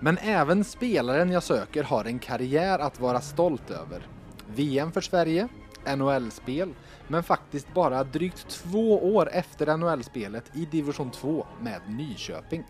Men 0.04 0.18
även 0.18 0.64
spelaren 0.64 1.30
jag 1.30 1.42
söker 1.42 1.82
har 1.82 2.04
en 2.04 2.18
karriär 2.18 2.78
att 2.78 3.00
vara 3.00 3.20
stolt 3.20 3.70
över. 3.70 4.06
VM 4.46 4.92
för 4.92 5.00
Sverige, 5.00 5.48
NHL-spel, 5.96 6.74
men 7.08 7.22
faktiskt 7.22 7.74
bara 7.74 8.04
drygt 8.04 8.48
två 8.48 9.14
år 9.14 9.30
efter 9.32 9.76
NHL-spelet 9.76 10.44
i 10.54 10.64
division 10.64 11.10
2 11.10 11.46
med 11.60 11.80
Nyköping. 11.88 12.64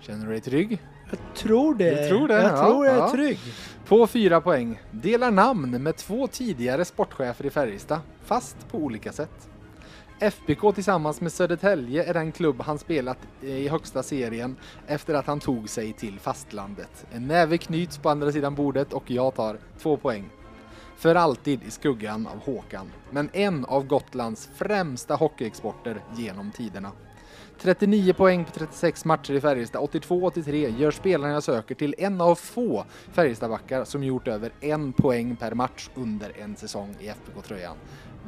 Känner 0.00 0.26
du 0.26 0.32
dig 0.32 0.40
trygg? 0.40 0.78
Jag 1.10 1.36
tror 1.36 1.74
det. 1.74 2.02
Du 2.02 2.08
tror 2.08 2.28
det? 2.28 2.42
Jag 2.42 2.52
ja, 2.52 2.66
tror 2.66 2.86
jag 2.86 2.94
är 2.94 2.98
ja. 2.98 3.10
trygg. 3.10 3.38
På 3.86 4.06
fyra 4.06 4.40
poäng. 4.40 4.80
Delar 4.90 5.30
namn 5.30 5.82
med 5.82 5.96
två 5.96 6.26
tidigare 6.26 6.84
sportchefer 6.84 7.46
i 7.46 7.50
Färjestad, 7.50 8.00
fast 8.24 8.68
på 8.70 8.78
olika 8.78 9.12
sätt. 9.12 9.49
FBK 10.20 10.74
tillsammans 10.74 11.20
med 11.20 11.32
Södertälje 11.32 12.04
är 12.04 12.14
den 12.14 12.32
klubb 12.32 12.60
han 12.60 12.78
spelat 12.78 13.18
i 13.40 13.68
högsta 13.68 14.02
serien 14.02 14.56
efter 14.86 15.14
att 15.14 15.26
han 15.26 15.40
tog 15.40 15.68
sig 15.68 15.92
till 15.92 16.18
fastlandet. 16.18 17.06
En 17.12 17.26
näve 17.26 17.58
knyts 17.58 17.98
på 17.98 18.08
andra 18.08 18.32
sidan 18.32 18.54
bordet 18.54 18.92
och 18.92 19.10
jag 19.10 19.34
tar 19.34 19.58
två 19.78 19.96
poäng. 19.96 20.30
För 21.00 21.14
alltid 21.14 21.62
i 21.62 21.70
skuggan 21.70 22.26
av 22.26 22.38
Håkan, 22.38 22.92
men 23.10 23.30
en 23.32 23.64
av 23.64 23.86
Gotlands 23.86 24.50
främsta 24.54 25.14
hockeyexporter 25.14 26.04
genom 26.16 26.50
tiderna. 26.50 26.92
39 27.60 28.12
poäng 28.12 28.44
på 28.44 28.50
36 28.50 29.04
matcher 29.04 29.32
i 29.32 29.40
Färjestad, 29.40 29.82
82-83 29.82 30.78
gör 30.78 30.90
spelaren 30.90 31.34
jag 31.34 31.42
söker 31.42 31.74
till 31.74 31.94
en 31.98 32.20
av 32.20 32.34
få 32.34 32.84
Färjestadbackar 33.12 33.84
som 33.84 34.04
gjort 34.04 34.28
över 34.28 34.52
en 34.60 34.92
poäng 34.92 35.36
per 35.36 35.54
match 35.54 35.88
under 35.94 36.32
en 36.38 36.56
säsong 36.56 36.96
i 37.00 37.08
FBK-tröjan. 37.08 37.76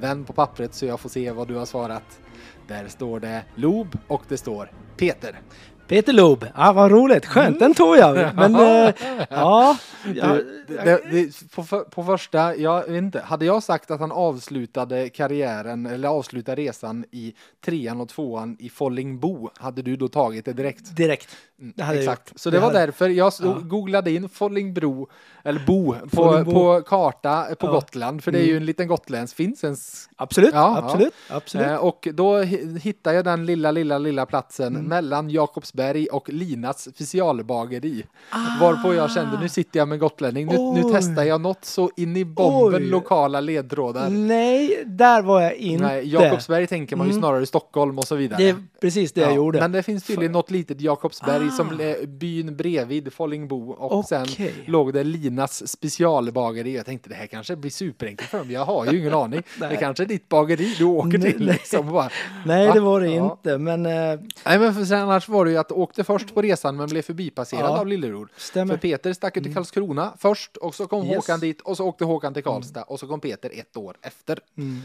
Vänd 0.00 0.26
på 0.26 0.32
pappret 0.32 0.74
så 0.74 0.86
jag 0.86 1.00
får 1.00 1.08
se 1.08 1.30
vad 1.30 1.48
du 1.48 1.54
har 1.54 1.66
svarat. 1.66 2.20
Där 2.68 2.88
står 2.88 3.20
det 3.20 3.44
Lob 3.54 3.98
och 4.06 4.22
det 4.28 4.36
står 4.36 4.70
Peter. 4.96 5.40
Peter 5.88 6.12
Loob, 6.12 6.46
ah, 6.54 6.72
vad 6.72 6.90
roligt, 6.90 7.26
skönt, 7.26 7.46
mm. 7.48 7.58
den 7.58 7.74
tog 7.74 7.96
jag. 7.96 8.34
Men 8.34 8.54
äh, 8.54 8.94
ja. 9.30 9.76
Du, 10.04 10.64
det, 10.66 11.00
det, 11.10 11.50
på, 11.54 11.84
på, 11.90 12.04
första, 12.04 12.56
jag 12.56 12.80
vet 12.86 13.02
inte, 13.02 13.20
hade 13.20 13.44
jag 13.44 13.62
sagt 13.62 13.90
att 13.90 14.00
han 14.00 14.12
avslutade 14.12 15.08
karriären 15.08 15.86
eller 15.86 16.08
avslutade 16.08 16.62
resan 16.62 17.04
i 17.10 17.34
trean 17.64 18.00
och 18.00 18.08
tvåan 18.08 18.56
i 18.60 18.68
Follingbo, 18.68 19.50
hade 19.56 19.82
du 19.82 19.96
då 19.96 20.08
tagit 20.08 20.44
det 20.44 20.52
direkt? 20.52 20.96
Direkt. 20.96 21.36
Mm, 21.60 21.72
det 21.76 21.82
hade 21.82 21.98
Exakt, 21.98 22.28
jag 22.32 22.40
så 22.40 22.50
det, 22.50 22.56
det 22.56 22.60
var 22.60 22.68
hade... 22.68 22.78
därför 22.78 23.08
jag 23.08 23.32
ja. 23.42 23.58
googlade 23.62 24.10
in 24.10 24.28
Follingbro, 24.28 25.08
eller 25.44 25.66
Bo, 25.66 25.94
på, 26.12 26.44
på 26.44 26.82
karta 26.86 27.46
på 27.58 27.66
ja. 27.66 27.70
Gotland, 27.72 28.24
för 28.24 28.32
det 28.32 28.38
är 28.38 28.44
ju 28.44 28.50
mm. 28.50 28.62
en 28.62 28.66
liten 28.66 28.88
gotländsk, 28.88 29.36
finns 29.36 29.64
en... 29.64 29.76
Absolut, 30.16 30.54
ja, 30.54 30.78
absolut, 30.78 31.14
absolut. 31.28 31.66
Eh, 31.66 31.76
och 31.76 32.08
då 32.12 32.38
hittade 32.82 33.16
jag 33.16 33.24
den 33.24 33.46
lilla, 33.46 33.70
lilla, 33.70 33.98
lilla 33.98 34.26
platsen 34.26 34.76
mm. 34.76 34.86
mellan 34.86 35.30
Jakobsberg 35.72 36.06
och 36.06 36.28
Linas 36.28 36.94
specialbageri. 36.94 38.04
Ah. 38.30 38.38
Varpå 38.60 38.94
jag 38.94 39.10
kände, 39.10 39.40
nu 39.40 39.48
sitter 39.48 39.78
jag 39.78 39.88
med 39.88 39.98
gotlänning, 39.98 40.46
nu, 40.46 40.58
nu 40.58 40.82
testar 40.92 41.22
jag 41.22 41.40
något 41.40 41.64
så 41.64 41.90
in 41.96 42.16
i 42.16 42.24
bomben 42.24 42.82
Oj. 42.82 42.88
lokala 42.88 43.40
ledtrådar. 43.40 44.10
Nej, 44.10 44.82
där 44.86 45.22
var 45.22 45.40
jag 45.40 45.54
inte. 45.54 45.84
Nej, 45.84 46.08
Jakobsberg 46.08 46.66
tänker 46.66 46.96
man 46.96 47.06
ju 47.06 47.10
mm. 47.10 47.22
snarare 47.22 47.46
Stockholm 47.46 47.98
och 47.98 48.04
så 48.04 48.14
vidare. 48.14 48.42
Det 48.42 48.48
är 48.48 48.56
precis 48.80 49.12
det 49.12 49.20
jag 49.20 49.34
gjorde. 49.34 49.60
Men 49.60 49.72
det 49.72 49.82
finns 49.82 50.04
tydligen 50.04 50.32
något 50.32 50.50
litet 50.50 50.80
Jakobsberg 50.80 51.48
ah. 51.48 51.50
som 51.50 51.94
byn 52.06 52.56
bredvid 52.56 53.12
Follingbo 53.12 53.70
och 53.70 53.98
okay. 53.98 54.26
sen 54.26 54.48
låg 54.66 54.92
det 54.92 55.04
Linas 55.04 55.68
specialbageri. 55.68 56.76
Jag 56.76 56.86
tänkte 56.86 57.08
det 57.08 57.14
här 57.14 57.26
kanske 57.26 57.56
blir 57.56 57.70
superenkelt 57.70 58.30
för 58.30 58.38
dem. 58.38 58.50
Jag 58.50 58.64
har 58.64 58.86
ju 58.86 58.98
ingen 58.98 59.14
aning. 59.22 59.42
det 59.58 59.76
kanske 59.76 60.02
är 60.02 60.06
ditt 60.06 60.28
bageri 60.28 60.74
du 60.78 60.84
åker 60.84 61.18
till. 61.18 61.46
Nej, 61.46 61.54
liksom, 61.54 61.92
bara, 61.92 62.10
nej 62.46 62.70
det 62.72 62.80
var 62.80 63.00
det 63.00 63.10
ja. 63.10 63.32
inte. 63.32 63.58
Men, 63.58 63.86
äh... 63.86 64.20
Nej, 64.46 64.58
men 64.58 64.74
för 64.74 64.84
sen 64.84 65.00
annars 65.00 65.28
var 65.28 65.44
det 65.44 65.50
ju 65.50 65.61
att 65.66 65.72
åkte 65.72 66.04
först 66.04 66.34
på 66.34 66.42
resan 66.42 66.76
men 66.76 66.88
blev 66.88 67.02
förbipasserad 67.02 67.70
ja. 67.70 67.78
av 67.80 67.86
Lillebror. 67.86 68.28
För 68.36 68.76
Peter 68.76 69.12
stack 69.12 69.36
ut 69.36 69.42
till 69.42 69.52
mm. 69.52 69.54
Karlskrona 69.54 70.12
först 70.18 70.56
och 70.56 70.74
så 70.74 70.86
kom 70.86 71.06
yes. 71.06 71.16
Håkan 71.16 71.40
dit 71.40 71.60
och 71.60 71.76
så 71.76 71.86
åkte 71.86 72.04
Håkan 72.04 72.34
till 72.34 72.44
Karlstad 72.44 72.80
mm. 72.80 72.88
och 72.88 73.00
så 73.00 73.06
kom 73.06 73.20
Peter 73.20 73.50
ett 73.54 73.76
år 73.76 73.96
efter. 74.02 74.38
Mm. 74.56 74.82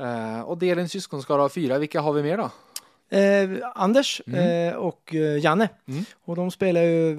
Uh, 0.00 0.40
och 0.40 0.58
delens 0.58 0.92
syskonskara 0.92 1.42
av 1.42 1.48
fyra, 1.48 1.78
vilka 1.78 2.00
har 2.00 2.12
vi 2.12 2.22
mer 2.22 2.36
då? 2.36 2.50
Eh, 3.10 3.50
Anders 3.74 4.22
mm. 4.26 4.68
eh, 4.68 4.74
och 4.74 5.14
eh, 5.14 5.44
Janne. 5.44 5.68
Mm. 5.88 6.04
Och 6.24 6.36
de 6.36 6.50
spelar 6.50 6.82
ju 6.82 7.16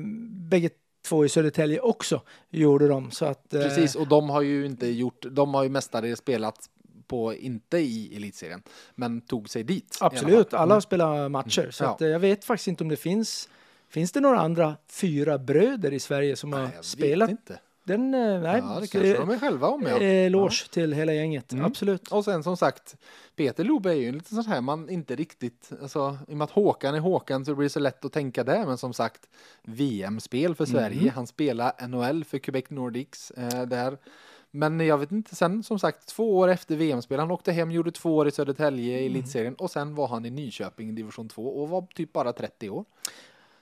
bägge 0.49 0.69
två 1.07 1.25
i 1.25 1.29
Södertälje 1.29 1.79
också, 1.79 2.21
gjorde 2.49 2.87
de. 2.87 3.11
Så 3.11 3.25
att, 3.25 3.53
eh, 3.53 3.61
Precis, 3.61 3.95
och 3.95 4.07
de 4.07 4.29
har 4.29 4.41
ju 4.41 4.65
inte 4.65 4.87
gjort, 4.87 5.25
de 5.31 5.53
har 5.53 5.63
ju 5.63 5.69
mestadels 5.69 6.19
spelat 6.19 6.69
på, 7.09 7.33
inte 7.35 7.77
i 7.77 8.15
elitserien, 8.15 8.61
men 8.95 9.21
tog 9.21 9.49
sig 9.49 9.63
dit. 9.63 9.97
Absolut, 10.01 10.53
alla 10.53 10.61
har 10.61 10.75
Mm. 10.75 10.81
spelat 10.81 11.31
matcher. 11.31 11.71
Så 11.71 11.83
Ja. 11.83 11.89
att, 11.89 12.01
eh, 12.01 12.07
jag 12.07 12.19
vet 12.19 12.45
faktiskt 12.45 12.67
inte 12.67 12.83
om 12.83 12.89
det 12.89 12.95
finns 12.97 13.49
Finns 13.91 14.11
det 14.11 14.19
några 14.21 14.39
andra 14.39 14.75
fyra 14.91 15.37
bröder 15.37 15.93
i 15.93 15.99
Sverige 15.99 16.35
som 16.35 16.53
har 16.53 16.59
Nej, 16.61 16.71
vet 16.75 16.85
spelat 16.85 17.29
inte. 17.29 17.59
den? 17.83 18.13
eh, 18.13 18.19
Nej, 18.41 18.61
Ja, 18.65 18.77
det 18.81 18.87
kanske 18.87 19.13
eh, 19.13 19.19
de 19.19 19.29
är 19.29 19.39
själva 19.39 19.67
om. 19.67 19.81
Ja. 19.83 19.97
Eloge 19.99 20.69
till 20.71 20.93
hela 20.93 21.13
gänget, 21.13 21.51
Mm. 21.53 21.65
absolut. 21.65 22.07
Och 22.11 22.25
sen 22.25 22.43
som 22.43 22.57
sagt, 22.57 22.95
Peter 23.35 23.63
Lobe 23.63 23.89
är 23.91 23.95
ju 23.95 24.07
en 24.09 24.13
liten 24.15 24.43
sån 24.43 24.51
här 24.53 24.61
man 24.61 24.89
inte 24.89 25.15
riktigt, 25.15 25.69
alltså 25.81 26.17
i 26.27 26.33
och 26.33 26.37
med 26.37 26.45
att 26.45 26.51
Håkan 26.51 26.95
är 26.95 26.99
Håkan 26.99 27.45
så 27.45 27.55
blir 27.55 27.65
det 27.65 27.69
så 27.69 27.79
lätt 27.79 28.05
att 28.05 28.13
tänka 28.13 28.43
där, 28.43 28.65
men 28.65 28.77
som 28.77 28.93
sagt 28.93 29.27
VM-spel 29.63 30.55
för 30.55 30.65
Sverige. 30.65 30.99
Mm. 31.01 31.09
Han 31.15 31.27
spelar 31.27 31.87
NHL 31.87 32.23
för 32.23 32.37
Quebec 32.37 32.65
Nordics 32.69 33.31
eh, 33.31 33.61
där. 33.65 33.97
Men 34.51 34.79
jag 34.79 34.97
vet 34.97 35.11
inte, 35.11 35.35
sen 35.35 35.63
som 35.63 35.79
sagt 35.79 36.07
två 36.07 36.37
år 36.37 36.47
efter 36.47 36.75
VM-spel, 36.75 37.19
han 37.19 37.31
åkte 37.31 37.51
hem, 37.51 37.71
gjorde 37.71 37.91
två 37.91 38.15
år 38.15 38.27
i 38.27 38.31
Södertälje 38.31 38.93
Mm. 38.93 39.03
i 39.03 39.05
elitserien 39.05 39.55
och 39.55 39.71
sen 39.71 39.95
var 39.95 40.07
han 40.07 40.25
i 40.25 40.29
Nyköping 40.29 40.89
i 40.89 40.91
division 40.91 41.29
2 41.29 41.43
och 41.61 41.69
var 41.69 41.81
typ 41.95 42.13
bara 42.13 42.33
30 42.33 42.69
år. 42.69 42.85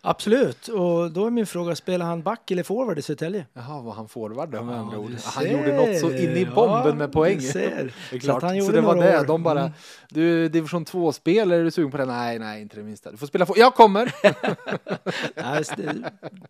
Absolut, 0.02 0.68
och 0.68 1.12
då 1.12 1.26
är 1.26 1.30
min 1.30 1.46
fråga, 1.46 1.76
spelar 1.76 2.06
han 2.06 2.22
back 2.22 2.52
eller 2.52 2.64
forward 2.64 3.00
i 3.00 3.02
Södertälje? 3.02 3.46
Jaha, 3.54 3.82
var 3.82 3.94
han 3.94 4.08
forward 4.08 4.50
då 4.50 4.64
med 4.64 4.76
Ja, 4.76 4.80
andra 4.80 4.98
ord? 5.00 5.12
Han 5.24 5.52
gjorde 5.52 5.76
något 5.76 6.00
så 6.00 6.12
in 6.12 6.30
i 6.38 6.46
bomben 6.46 6.88
Ja, 6.88 6.94
med 6.94 7.12
poäng. 7.12 7.42
ser. 7.42 7.94
Det 8.12 8.16
är 8.16 8.20
Så 8.20 8.26
klart. 8.26 8.42
Så, 8.42 8.54
gjorde 8.54 8.72
det 8.72 8.82
var 8.82 8.96
det. 8.96 9.20
år. 9.20 9.26
De 9.26 9.44
bara, 9.44 9.60
Mm. 9.60 9.72
du 10.10 10.50
division 10.50 10.86
2-spel, 10.86 11.52
är 11.52 11.64
du 11.64 11.72
sugen 11.72 11.92
på 11.92 11.98
det? 11.98 12.06
Nej, 12.06 12.40
nej, 12.40 12.62
inte 12.62 12.76
det 12.78 12.84
minsta. 12.84 13.12
Du 13.12 13.18
får 13.18 13.28
spela. 13.28 13.48
Jag 13.56 13.76
kommer! 13.76 14.14
Nej, 15.36 15.64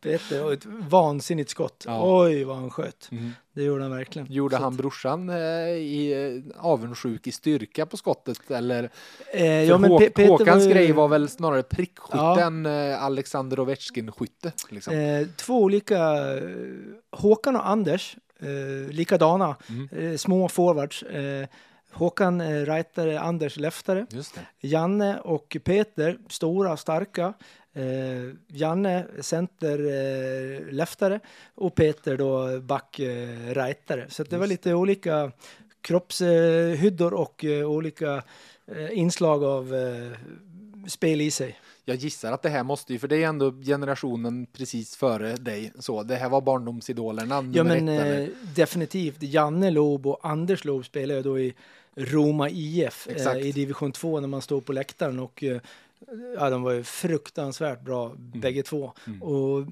det- 0.01 0.53
ett 0.53 0.65
vansinnigt 0.65 1.49
skott. 1.49 1.83
Ja. 1.87 2.21
Oj, 2.23 2.43
vad 2.43 2.55
han 2.57 2.69
sköt. 2.69 3.09
Det 3.57 3.63
gjorde 3.65 3.83
han 3.83 3.91
verkligen. 3.91 4.27
Gjorde 4.31 4.55
Så 4.57 4.61
han 4.63 4.75
brorsan 4.77 5.29
eh, 5.29 5.69
i, 5.81 6.01
eh, 6.13 6.61
avundsjuk 6.61 7.27
i 7.27 7.31
styrka 7.31 7.85
på 7.89 7.97
skottet? 7.97 8.51
Eller? 8.51 8.89
Eh, 9.33 9.63
ja, 9.63 9.77
men 9.77 9.91
Pe- 9.91 10.09
Peter 10.09 10.27
Håkans 10.29 10.47
var 10.65 10.69
ju- 10.69 10.73
grej 10.73 10.91
var 10.91 11.07
väl 11.07 11.25
snarare 11.29 11.63
prickskytte 11.63 12.17
Ja. 12.17 12.39
än 12.45 12.65
eh, 12.65 13.03
Alexander 13.03 13.59
Ovechkin-skytte. 13.59 14.51
Liksom. 14.69 14.93
Eh, 14.93 15.27
två 15.35 15.61
olika, 15.63 15.97
eh, 16.37 16.41
Håkan 17.11 17.55
och 17.55 17.67
Anders, 17.69 18.15
eh, 18.39 18.93
likadana, 18.93 19.55
Mm. 19.69 19.89
eh, 20.11 20.17
små 20.17 20.49
forwards. 20.49 21.03
Eh, 21.97 21.99
Håkan 21.99 22.41
eh, 22.41 22.65
rightare, 22.65 23.19
Anders 23.19 23.57
leftare. 23.57 24.05
Janne 24.61 25.19
och 25.19 25.57
Peter, 25.63 26.17
stora 26.29 26.71
och 26.71 26.79
starka. 26.79 27.33
Eh, 27.73 27.83
Janne 28.47 29.05
center 29.21 29.79
eh, 29.79 30.73
leftare 30.73 31.19
och 31.55 31.75
Peter 31.75 32.17
då 32.17 32.59
back 32.59 32.99
eh, 32.99 33.53
rightare. 33.53 34.05
Så 34.09 34.23
det 34.23 34.37
var 34.37 34.47
lite 34.47 34.73
olika 34.73 35.31
kroppshyddor 35.81 37.13
och 37.13 37.45
eh, 37.45 37.69
olika 37.69 38.23
eh, 38.67 38.97
inslag 38.97 39.43
av 39.43 39.75
eh, 39.75 40.17
spel 40.87 41.21
i 41.21 41.31
sig. 41.31 41.59
Jag 41.85 41.95
gissar 41.95 42.31
att 42.31 42.41
det 42.41 42.49
här 42.49 42.63
måste 42.63 42.93
ju, 42.93 42.99
för 42.99 43.07
det 43.07 43.23
är 43.23 43.27
ändå 43.27 43.51
generationen 43.51 44.45
precis 44.53 44.95
före 44.95 45.35
dig. 45.35 45.73
Så 45.79 46.03
det 46.03 46.15
här 46.15 46.29
var 46.29 46.41
barndomsidolerna 46.41 47.51
Ja 47.53 47.63
men 47.63 47.89
eh, 47.89 48.27
definitivt. 48.55 49.23
Janne 49.23 49.71
Lob 49.71 50.07
och 50.07 50.19
Anders 50.23 50.65
Lob 50.65 50.85
spelade 50.85 51.19
ju 51.19 51.23
då 51.23 51.39
i 51.39 51.53
Roma 51.97 52.49
IF 52.49 53.07
eh, 53.07 53.37
i 53.37 53.51
division 53.51 53.91
2 53.91 54.19
när 54.19 54.27
man 54.27 54.41
stod 54.41 54.65
på 54.65 54.73
läktaren 54.73 55.19
och 55.19 55.43
eh, 55.43 55.61
ja, 56.39 56.49
de 56.49 56.63
var 56.63 56.71
ju 56.71 56.83
fruktansvärt 56.83 57.81
bra 57.81 58.11
bägge 58.17 58.63
två. 58.63 58.93
Mm. 59.07 59.21
Och 59.23 59.65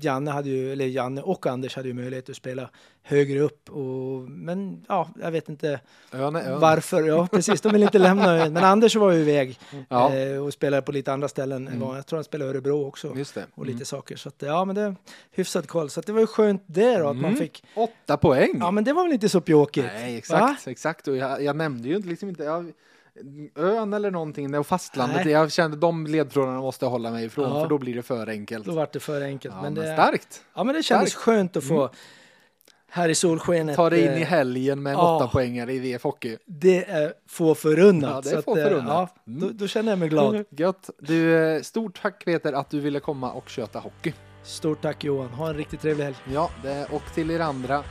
Janne 0.00 0.30
hade 0.30 0.48
ju, 0.50 0.72
eller 0.72 0.86
Janne 0.86 1.22
och 1.22 1.46
Anders 1.46 1.76
hade 1.76 1.88
ju 1.88 1.94
möjlighet 1.94 2.30
att 2.30 2.36
spela 2.36 2.70
högre 3.02 3.40
upp 3.40 3.70
och 3.70 4.30
men 4.30 4.84
ja, 4.88 5.08
jag 5.22 5.30
vet 5.30 5.48
inte 5.48 5.80
Ön 6.12 6.36
är 6.36 6.50
ön. 6.52 6.60
varför. 6.60 7.02
Ja, 7.02 7.26
precis, 7.32 7.60
de 7.60 7.72
vill 7.72 7.82
inte 7.82 7.98
lämna 7.98 8.36
ön. 8.36 8.52
Men 8.52 8.64
Anders 8.64 8.96
var 8.96 9.12
ju 9.12 9.20
iväg 9.20 9.58
Ja. 9.88 10.14
eh, 10.14 10.44
och 10.44 10.52
spelade 10.52 10.82
på 10.82 10.92
lite 10.92 11.12
andra 11.12 11.28
ställen. 11.28 11.68
än 11.68 11.74
Mm. 11.82 11.94
Jag 11.96 12.06
tror 12.06 12.16
han 12.16 12.24
spelade 12.24 12.50
Örebro 12.50 12.86
också 12.86 13.16
Just 13.16 13.34
det. 13.34 13.44
och 13.54 13.66
lite 13.66 13.74
Mm. 13.76 13.84
saker. 13.84 14.16
Så 14.16 14.28
att, 14.28 14.42
ja, 14.42 14.64
men 14.64 14.74
det 14.76 14.82
är 14.82 14.96
hyfsad 15.30 15.68
koll. 15.68 15.90
Så 15.90 16.00
att 16.00 16.06
det 16.06 16.12
var 16.12 16.20
ju 16.20 16.26
skönt 16.26 16.62
det 16.66 16.98
då, 16.98 17.08
att 17.08 17.16
man 17.16 17.24
Mm. 17.24 17.36
fick 17.36 17.64
Åtta 17.74 18.16
poäng! 18.16 18.56
Ja, 18.60 18.70
men 18.70 18.84
det 18.84 18.92
var 18.92 19.02
väl 19.04 19.12
inte 19.12 19.28
så 19.28 19.40
pjåkigt? 19.40 19.86
Nej, 19.94 20.16
exakt, 20.16 20.66
exakt. 20.66 21.08
Och 21.08 21.16
jag, 21.16 21.42
jag 21.42 21.56
nämnde 21.56 21.88
ju 21.88 21.96
inte 21.96 22.08
liksom 22.08 22.28
inte 22.28 22.44
jag, 22.44 22.72
ön 23.54 23.92
eller 23.92 24.10
någonting, 24.10 24.58
och 24.58 24.66
fastlandet. 24.66 25.24
Nej. 25.24 25.32
Jag 25.32 25.52
kände 25.52 25.76
de 25.76 26.06
ledtrådarna 26.06 26.60
måste 26.60 26.84
jag 26.84 26.90
hålla 26.90 27.10
mig 27.10 27.24
ifrån, 27.24 27.54
Ja. 27.54 27.62
för 27.62 27.68
då 27.68 27.78
blir 27.78 27.94
det 27.94 28.02
för 28.02 28.26
enkelt. 28.28 28.64
Då 28.64 28.72
var 28.72 28.88
det 28.92 29.00
för 29.00 29.22
enkelt. 29.22 29.54
ja, 29.54 29.62
men, 29.62 29.74
men 29.74 29.84
det, 29.84 29.92
starkt! 29.92 30.42
ja, 30.54 30.64
men 30.64 30.74
det 30.74 30.82
kändes 30.82 31.10
Starkt. 31.10 31.24
skönt 31.24 31.56
att 31.56 31.64
få 31.64 31.90
här 32.88 33.08
i 33.08 33.14
solskenet. 33.14 33.76
Ta 33.76 33.90
dig 33.90 34.04
in 34.04 34.12
i 34.12 34.20
eh, 34.20 34.26
helgen 34.26 34.82
med 34.82 34.92
en 34.92 34.98
ja. 34.98 35.16
åtta 35.16 35.28
poängare 35.28 35.72
i 35.72 35.78
VF 35.78 36.02
Hockey. 36.02 36.36
Det 36.46 36.90
är 36.90 37.12
få 37.28 37.54
förunnat. 37.54 38.10
Ja, 38.10 38.20
det 38.20 38.28
är 38.28 38.32
så 38.32 38.38
att, 38.38 38.44
få 38.44 38.56
eh, 38.56 38.64
förunnat. 38.64 39.14
Ja, 39.14 39.22
då, 39.24 39.48
då 39.52 39.66
känner 39.66 39.92
jag 39.92 39.98
mig 39.98 40.08
glad. 40.08 40.44
Gött! 40.50 40.90
Du, 40.98 41.36
eh, 41.36 41.62
stort 41.62 42.02
tack 42.02 42.24
Peter 42.24 42.52
att 42.52 42.70
du 42.70 42.80
ville 42.80 43.00
komma 43.00 43.32
och 43.32 43.48
köta 43.48 43.78
hockey. 43.78 44.12
Stort 44.42 44.82
tack 44.82 45.04
Johan. 45.04 45.28
Ha 45.28 45.48
en 45.48 45.56
riktigt 45.56 45.80
trevlig 45.80 46.04
helg. 46.04 46.16
Ja, 46.32 46.50
det, 46.62 46.86
och 46.90 47.02
till 47.14 47.30
er 47.30 47.40
andra. 47.40 47.84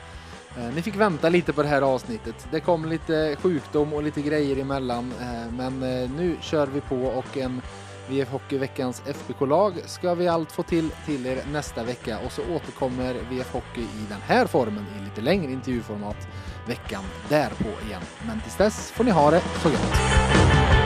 Eh, 0.58 0.74
ni 0.74 0.82
fick 0.82 0.96
vänta 0.96 1.28
lite 1.28 1.52
på 1.52 1.62
det 1.62 1.68
här 1.68 1.82
avsnittet. 1.82 2.46
Det 2.50 2.60
kom 2.60 2.84
lite 2.84 3.36
sjukdom 3.42 3.92
och 3.92 4.02
lite 4.02 4.22
grejer 4.22 4.56
emellan, 4.56 5.12
eh, 5.20 5.52
men 5.52 5.82
eh, 5.82 6.10
nu 6.10 6.36
kör 6.40 6.66
vi 6.66 6.80
på 6.80 6.96
och 6.96 7.36
en 7.36 7.62
VF 8.08 8.28
Hockey 8.28 8.58
veckans 8.58 9.02
FBK-lag 9.06 9.74
ska 9.86 10.14
vi 10.14 10.28
allt 10.28 10.52
få 10.52 10.62
till 10.62 10.90
till 11.06 11.26
er 11.26 11.38
nästa 11.52 11.84
vecka 11.84 12.18
och 12.26 12.32
så 12.32 12.42
återkommer 12.54 13.14
VF 13.30 13.52
Hockey 13.52 13.80
i 13.80 14.06
den 14.08 14.20
här 14.26 14.46
formen 14.46 14.86
i 14.98 15.04
lite 15.04 15.20
längre 15.20 15.52
intervjuformat 15.52 16.28
veckan 16.66 17.02
därpå 17.28 17.68
igen. 17.86 18.02
Men 18.26 18.40
tills 18.40 18.56
dess 18.56 18.90
får 18.90 19.04
ni 19.04 19.10
ha 19.10 19.30
det 19.30 19.42
så 19.62 19.68
gött. 19.68 20.85